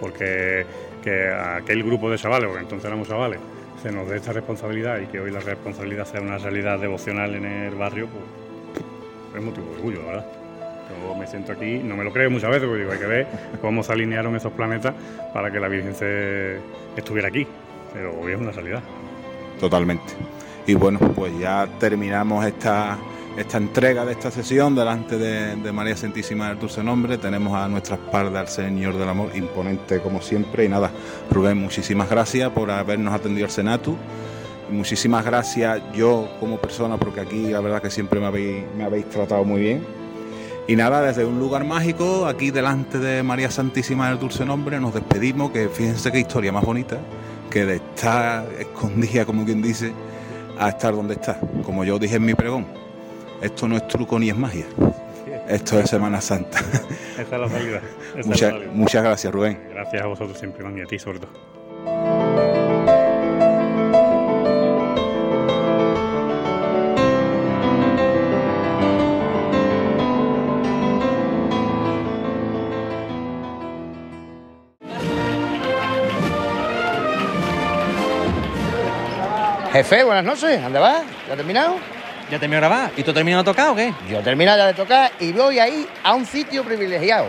porque 0.00 0.64
que 1.02 1.32
aquel 1.32 1.84
grupo 1.84 2.10
de 2.10 2.18
chavales, 2.18 2.48
porque 2.48 2.62
entonces 2.62 2.84
éramos 2.86 3.08
chavales, 3.08 3.38
se 3.82 3.92
nos 3.92 4.08
dé 4.08 4.16
esta 4.16 4.32
responsabilidad 4.32 5.00
y 5.00 5.06
que 5.06 5.20
hoy 5.20 5.30
la 5.30 5.40
responsabilidad 5.40 6.04
sea 6.06 6.20
una 6.20 6.38
realidad 6.38 6.78
devocional 6.78 7.34
en 7.34 7.44
el 7.44 7.74
barrio, 7.74 8.08
pues 8.08 9.36
es 9.36 9.42
motivo 9.42 9.66
de 9.68 9.74
orgullo, 9.74 10.06
verdad. 10.06 10.26
Yo 10.88 11.14
me 11.14 11.26
siento 11.26 11.52
aquí, 11.52 11.78
no 11.78 11.96
me 11.96 12.04
lo 12.04 12.12
creo 12.12 12.30
muchas 12.30 12.50
veces, 12.50 12.66
porque 12.66 12.82
digo, 12.82 12.92
hay 12.92 12.98
que 12.98 13.06
ver 13.06 13.26
cómo 13.60 13.82
se 13.82 13.92
alinearon 13.92 14.36
esos 14.36 14.52
planetas 14.52 14.94
para 15.32 15.50
que 15.50 15.60
la 15.60 15.68
Virgen 15.68 15.94
estuviera 16.96 17.28
aquí. 17.28 17.46
Pero 17.92 18.14
hoy 18.20 18.32
es 18.32 18.40
una 18.40 18.52
realidad. 18.52 18.82
Totalmente. 19.58 20.12
Y 20.66 20.74
bueno, 20.74 20.98
pues 20.98 21.32
ya 21.38 21.68
terminamos 21.78 22.44
esta, 22.44 22.98
esta 23.36 23.58
entrega 23.58 24.04
de 24.04 24.12
esta 24.12 24.30
sesión 24.30 24.74
delante 24.74 25.16
de, 25.16 25.72
María 25.72 25.96
Santísima 25.96 26.48
del 26.48 26.58
Dulce 26.58 26.82
Nombre. 26.82 27.18
Tenemos 27.18 27.54
a 27.54 27.68
nuestra 27.68 27.96
espalda 27.96 28.40
al 28.40 28.48
Señor 28.48 28.96
del 28.98 29.08
Amor, 29.08 29.30
imponente 29.34 30.00
como 30.00 30.20
siempre. 30.20 30.64
Y 30.64 30.68
nada, 30.68 30.90
Rubén, 31.30 31.58
muchísimas 31.58 32.10
gracias 32.10 32.50
por 32.50 32.70
habernos 32.70 33.14
atendido 33.14 33.46
al 33.46 33.52
Senatu. 33.52 33.96
Muchísimas 34.70 35.24
gracias 35.24 35.80
yo 35.94 36.28
como 36.40 36.58
persona, 36.58 36.96
porque 36.96 37.20
aquí 37.20 37.50
la 37.50 37.60
verdad 37.60 37.80
que 37.80 37.90
siempre 37.90 38.18
me 38.18 38.84
habéis 38.84 39.08
tratado 39.08 39.44
muy 39.44 39.60
bien. 39.60 40.05
Y 40.68 40.74
nada, 40.74 41.00
desde 41.00 41.24
un 41.24 41.38
lugar 41.38 41.64
mágico, 41.64 42.26
aquí 42.26 42.50
delante 42.50 42.98
de 42.98 43.22
María 43.22 43.52
Santísima 43.52 44.08
del 44.08 44.18
Dulce 44.18 44.44
Nombre, 44.44 44.80
nos 44.80 44.94
despedimos, 44.94 45.52
que 45.52 45.68
fíjense 45.68 46.10
qué 46.10 46.18
historia 46.18 46.50
más 46.50 46.64
bonita, 46.64 46.98
que 47.50 47.64
de 47.64 47.76
estar 47.76 48.44
escondida, 48.58 49.24
como 49.24 49.44
quien 49.44 49.62
dice, 49.62 49.92
a 50.58 50.70
estar 50.70 50.92
donde 50.92 51.14
está. 51.14 51.38
Como 51.64 51.84
yo 51.84 52.00
dije 52.00 52.16
en 52.16 52.24
mi 52.24 52.34
pregón, 52.34 52.66
esto 53.40 53.68
no 53.68 53.76
es 53.76 53.86
truco 53.86 54.18
ni 54.18 54.28
es 54.28 54.36
magia, 54.36 54.66
esto 55.48 55.78
es 55.78 55.88
Semana 55.88 56.20
Santa. 56.20 56.58
Esa 57.16 57.22
es 57.22 57.30
la 57.30 57.48
salida. 57.48 57.80
esa 58.16 58.18
es 58.18 58.26
la 58.26 58.32
Muchas, 58.32 58.54
muchas 58.74 59.04
gracias, 59.04 59.32
Rubén. 59.32 59.68
Gracias 59.70 60.02
a 60.02 60.06
vosotros 60.06 60.36
siempre, 60.36 60.62
Iván, 60.62 60.78
y 60.78 60.80
a 60.80 60.86
ti 60.86 60.98
sobre 60.98 61.20
todo. 61.20 62.15
Jefe, 79.76 80.04
buenas 80.04 80.24
noches. 80.24 80.62
¿Dónde 80.62 80.78
vas? 80.78 81.02
¿Ya 81.26 81.32
has 81.32 81.36
terminado? 81.36 81.76
¿Ya 82.30 82.38
terminó 82.38 82.62
de 82.62 82.66
grabar? 82.66 82.92
¿Y 82.96 83.02
tú 83.02 83.12
terminado 83.12 83.42
de 83.42 83.50
tocar 83.50 83.68
o 83.68 83.76
qué? 83.76 83.92
Yo 84.08 84.20
he 84.20 84.22
terminado 84.22 84.56
ya 84.56 84.66
de 84.68 84.72
tocar 84.72 85.12
y 85.20 85.32
voy 85.34 85.58
ahí 85.58 85.86
a 86.02 86.14
un 86.14 86.24
sitio 86.24 86.64
privilegiado. 86.64 87.26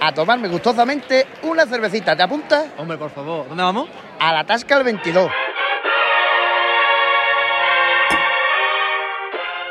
A 0.00 0.14
tomarme 0.14 0.46
gustosamente 0.46 1.26
una 1.42 1.66
cervecita. 1.66 2.14
¿Te 2.14 2.22
apuntas? 2.22 2.66
Hombre, 2.78 2.96
por 2.96 3.10
favor. 3.10 3.48
¿Dónde 3.48 3.64
vamos? 3.64 3.88
A 4.20 4.32
la 4.32 4.44
Tasca 4.44 4.76
el 4.76 4.84
22. 4.84 5.32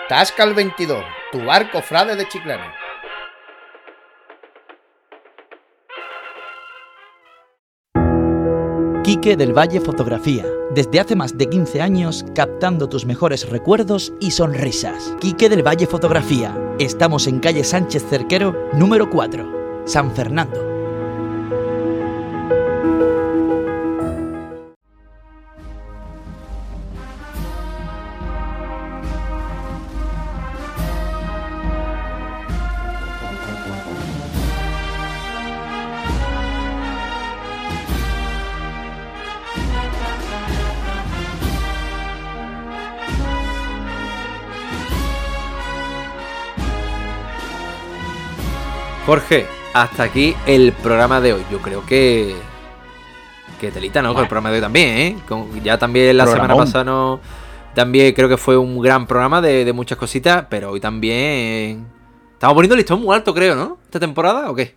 Tasca 0.09 0.43
el 0.43 0.53
22. 0.55 1.01
Tu 1.31 1.45
barco 1.45 1.81
frade 1.81 2.17
de 2.17 2.27
Chiclana. 2.27 2.78
Quique 9.09 9.35
del 9.35 9.57
Valle 9.57 9.81
Fotografía. 9.81 10.45
Desde 10.75 10.99
hace 10.99 11.15
más 11.15 11.35
de 11.35 11.49
15 11.49 11.81
años 11.81 12.23
captando 12.35 12.87
tus 12.87 13.07
mejores 13.07 13.49
recuerdos 13.49 14.13
y 14.19 14.29
sonrisas. 14.29 15.15
Quique 15.19 15.49
del 15.49 15.65
Valle 15.65 15.87
Fotografía. 15.87 16.55
Estamos 16.77 17.25
en 17.25 17.39
calle 17.39 17.63
Sánchez 17.63 18.05
Cerquero, 18.07 18.69
número 18.73 19.09
4, 19.09 19.81
San 19.85 20.11
Fernando. 20.11 20.68
Jorge, 49.09 49.47
hasta 49.73 50.03
aquí 50.03 50.35
el 50.45 50.71
programa 50.71 51.19
de 51.19 51.33
hoy. 51.33 51.43
Yo 51.51 51.59
creo 51.59 51.83
que. 51.85 52.35
Que 53.59 53.71
telita, 53.71 54.01
¿no? 54.03 54.13
Con 54.13 54.21
el 54.23 54.27
programa 54.29 54.49
de 54.51 54.57
hoy 54.57 54.61
también, 54.61 54.87
¿eh? 54.97 55.17
Con- 55.27 55.61
ya 55.63 55.77
también 55.79 56.15
la 56.15 56.25
semana 56.35 56.53
pasada 56.65 56.83
no. 56.83 57.19
También 57.73 58.13
creo 58.13 58.29
que 58.29 58.37
fue 58.37 58.55
un 58.57 58.79
gran 58.81 59.07
programa 59.07 59.41
de, 59.41 59.65
de 59.65 59.73
muchas 59.73 59.97
cositas, 59.97 60.45
pero 60.49 60.69
hoy 60.71 60.79
también. 60.79 61.87
Estamos 62.33 62.53
poniendo 62.53 62.75
el 62.75 62.79
listón 62.79 63.01
muy 63.01 63.15
alto, 63.15 63.33
creo, 63.33 63.55
¿no? 63.55 63.79
¿Esta 63.83 63.99
temporada 63.99 64.49
o 64.51 64.55
qué? 64.55 64.75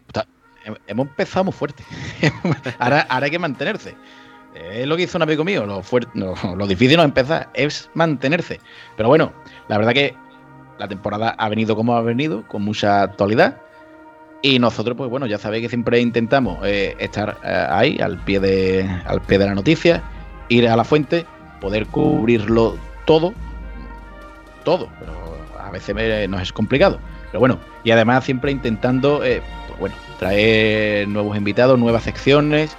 Hem- 0.65 0.79
Hemos 0.87 1.09
empezado 1.09 1.45
muy 1.45 1.53
fuerte. 1.53 1.85
ahora, 2.79 3.07
ahora 3.11 3.27
hay 3.27 3.31
que 3.31 3.39
mantenerse. 3.39 3.95
Es 4.55 4.87
lo 4.87 4.97
que 4.97 5.03
hizo 5.05 5.17
un 5.19 5.23
amigo 5.23 5.45
mío. 5.45 5.65
Lo, 5.67 5.83
no, 6.15 6.35
lo 6.57 6.67
difícil 6.67 6.97
no 6.97 7.03
es 7.03 7.09
empezar, 7.09 7.51
es 7.55 7.91
mantenerse. 7.95 8.61
Pero 8.97 9.09
bueno, 9.11 9.33
la 9.69 9.77
verdad 9.79 9.93
que 9.93 10.15
la 10.79 10.89
temporada 10.89 11.35
ha 11.39 11.49
venido 11.49 11.77
como 11.77 11.95
ha 11.97 12.03
venido, 12.03 12.49
con 12.49 12.63
mucha 12.63 13.03
actualidad. 13.03 13.62
Y 14.45 14.59
nosotros, 14.59 14.97
pues 14.97 15.09
bueno, 15.09 15.27
ya 15.27 15.39
sabéis 15.39 15.63
que 15.63 15.69
siempre 15.69 16.01
intentamos 16.01 16.59
eh, 16.65 16.97
estar 16.99 17.39
eh, 17.45 17.67
ahí, 17.71 17.99
al 18.01 18.19
pie, 18.19 18.41
de, 18.41 18.89
al 19.07 19.21
pie 19.23 19.39
de 19.39 19.47
la 19.47 19.55
noticia, 19.55 20.03
ir 20.49 20.69
a 20.69 20.77
la 20.77 20.83
fuente, 20.83 21.25
poder 21.61 21.87
cubrirlo 21.87 22.77
todo. 23.05 23.33
Todo, 24.65 24.89
pero 24.99 25.13
a 25.61 25.71
veces 25.71 26.29
nos 26.29 26.43
es 26.43 26.53
complicado. 26.53 26.99
Pero 27.27 27.39
bueno, 27.39 27.59
y 27.85 27.93
además 27.93 28.25
siempre 28.25 28.51
intentando, 28.51 29.25
eh, 29.25 29.43
pues 29.69 29.79
bueno, 29.79 29.95
traer 30.19 31.07
nuevos 31.07 31.37
invitados, 31.37 31.79
nuevas 31.79 32.03
secciones. 32.03 32.77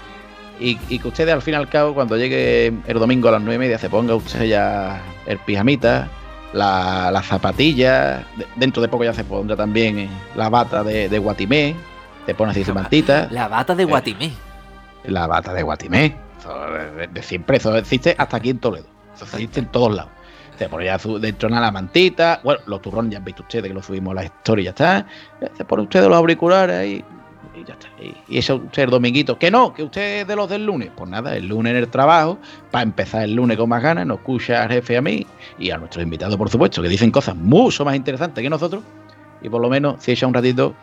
Y, 0.59 0.77
y 0.89 0.99
que 0.99 1.07
ustedes 1.07 1.33
al 1.33 1.41
fin 1.41 1.53
y 1.53 1.57
al 1.57 1.69
cabo, 1.69 1.93
cuando 1.93 2.17
llegue 2.17 2.73
el 2.87 2.99
domingo 2.99 3.29
a 3.29 3.31
las 3.31 3.41
nueve 3.41 3.55
y 3.55 3.59
media, 3.59 3.77
se 3.77 3.89
ponga 3.89 4.15
usted 4.15 4.43
ya 4.43 5.01
el 5.25 5.39
pijamita, 5.39 6.09
la, 6.53 7.09
la 7.11 7.21
zapatilla. 7.21 8.25
de- 8.37 8.47
dentro 8.55 8.81
de 8.81 8.87
poco 8.87 9.03
ya 9.03 9.13
se 9.13 9.23
pondrá 9.23 9.55
también 9.55 9.99
eh, 9.99 10.09
la 10.35 10.49
bata 10.49 10.83
de, 10.83 11.09
de 11.09 11.19
Guatimé. 11.19 11.75
Te 12.25 12.33
pones 12.35 12.55
así 12.55 12.63
su 12.63 12.73
mantita. 12.73 13.27
La 13.31 13.47
bata 13.47 13.75
de 13.75 13.83
Guatimé. 13.85 14.31
La 15.05 15.27
bata 15.27 15.53
de 15.53 15.63
Guatimé. 15.63 16.15
Eso 16.39 16.53
de, 16.97 17.07
de 17.07 17.23
siempre, 17.23 17.57
eso 17.57 17.75
existe 17.75 18.15
hasta 18.17 18.37
aquí 18.37 18.49
en 18.51 18.59
Toledo. 18.59 18.85
Eso 19.15 19.25
existe 19.25 19.59
en 19.59 19.67
todos 19.67 19.93
lados. 19.93 20.11
Se 20.57 20.69
pone 20.69 20.85
ya 20.85 20.99
su, 20.99 21.19
dentro 21.19 21.49
de 21.49 21.55
la 21.55 21.71
mantita. 21.71 22.39
Bueno, 22.43 22.61
los 22.67 22.81
turrones 22.81 23.11
ya 23.11 23.17
han 23.17 23.25
visto 23.25 23.41
ustedes 23.43 23.65
que 23.67 23.73
lo 23.73 23.81
subimos 23.81 24.11
a 24.11 24.15
la 24.15 24.23
historia 24.25 24.61
y 24.61 24.65
ya 24.65 24.69
está. 24.69 25.05
Eh, 25.41 25.49
Se 25.57 25.65
pone 25.65 25.83
ustedes 25.83 26.07
los 26.07 26.15
auriculares 26.17 26.75
ahí 26.77 27.03
y 27.55 27.63
ya 27.63 27.73
está. 27.73 27.87
Y, 28.27 28.37
eso 28.37 28.61
el 28.75 28.89
dominguito. 28.89 29.37
Que 29.37 29.51
no, 29.51 29.73
que 29.73 29.83
usted 29.83 30.21
es 30.21 30.27
de 30.27 30.35
los 30.35 30.49
del 30.49 30.65
lunes. 30.65 30.91
Pues 30.95 31.09
nada, 31.09 31.35
el 31.35 31.47
lunes 31.47 31.71
en 31.71 31.77
el 31.77 31.87
trabajo, 31.87 32.39
para 32.71 32.83
empezar 32.83 33.23
el 33.23 33.33
lunes 33.33 33.57
con 33.57 33.69
más 33.69 33.81
ganas, 33.81 34.05
nos 34.05 34.19
escucha 34.19 34.63
al 34.63 34.69
jefe 34.69 34.97
a 34.97 35.01
mí 35.01 35.25
y 35.59 35.71
a 35.71 35.77
nuestros 35.77 36.03
invitados, 36.03 36.35
por 36.37 36.49
supuesto, 36.49 36.81
que 36.81 36.89
dicen 36.89 37.11
cosas 37.11 37.35
mucho 37.35 37.85
más 37.85 37.95
interesantes 37.95 38.41
que 38.41 38.49
nosotros. 38.49 38.83
Y 39.41 39.49
por 39.49 39.61
lo 39.61 39.69
menos, 39.69 40.01
si 40.03 40.11
echa 40.11 40.25
un 40.27 40.33
ratito 40.33 40.73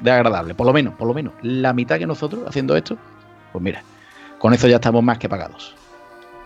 de 0.00 0.10
agradable, 0.10 0.54
por 0.54 0.66
lo 0.66 0.72
menos, 0.72 0.94
por 0.94 1.06
lo 1.06 1.14
menos, 1.14 1.34
la 1.42 1.72
mitad 1.72 1.98
que 1.98 2.06
nosotros 2.06 2.42
haciendo 2.46 2.76
esto, 2.76 2.96
pues 3.52 3.62
mira, 3.62 3.82
con 4.38 4.54
eso 4.54 4.68
ya 4.68 4.76
estamos 4.76 5.02
más 5.02 5.18
que 5.18 5.28
pagados. 5.28 5.74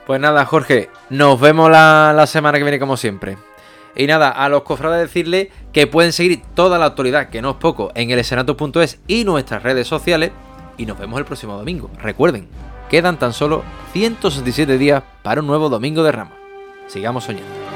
Pues 0.06 0.20
nada, 0.20 0.44
Jorge, 0.44 0.90
nos 1.10 1.40
vemos 1.40 1.70
la, 1.70 2.12
la 2.14 2.26
semana 2.26 2.58
que 2.58 2.64
viene 2.64 2.78
como 2.78 2.96
siempre. 2.96 3.36
Y 3.96 4.06
nada, 4.06 4.30
a 4.30 4.48
los 4.48 4.62
cofrades 4.62 5.00
decirles 5.00 5.48
que 5.72 5.86
pueden 5.86 6.12
seguir 6.12 6.42
toda 6.54 6.78
la 6.78 6.86
actualidad, 6.86 7.30
que 7.30 7.40
no 7.40 7.50
es 7.50 7.56
poco, 7.56 7.90
en 7.94 8.10
el 8.10 8.18
escenato.es 8.18 9.00
y 9.06 9.24
nuestras 9.24 9.62
redes 9.62 9.88
sociales. 9.88 10.32
Y 10.76 10.84
nos 10.84 10.98
vemos 10.98 11.18
el 11.18 11.24
próximo 11.24 11.56
domingo. 11.56 11.90
Recuerden, 12.02 12.48
quedan 12.90 13.18
tan 13.18 13.32
solo 13.32 13.64
167 13.94 14.76
días 14.76 15.02
para 15.22 15.40
un 15.40 15.46
nuevo 15.46 15.70
domingo 15.70 16.02
de 16.02 16.12
rama. 16.12 16.32
Sigamos 16.86 17.24
soñando. 17.24 17.75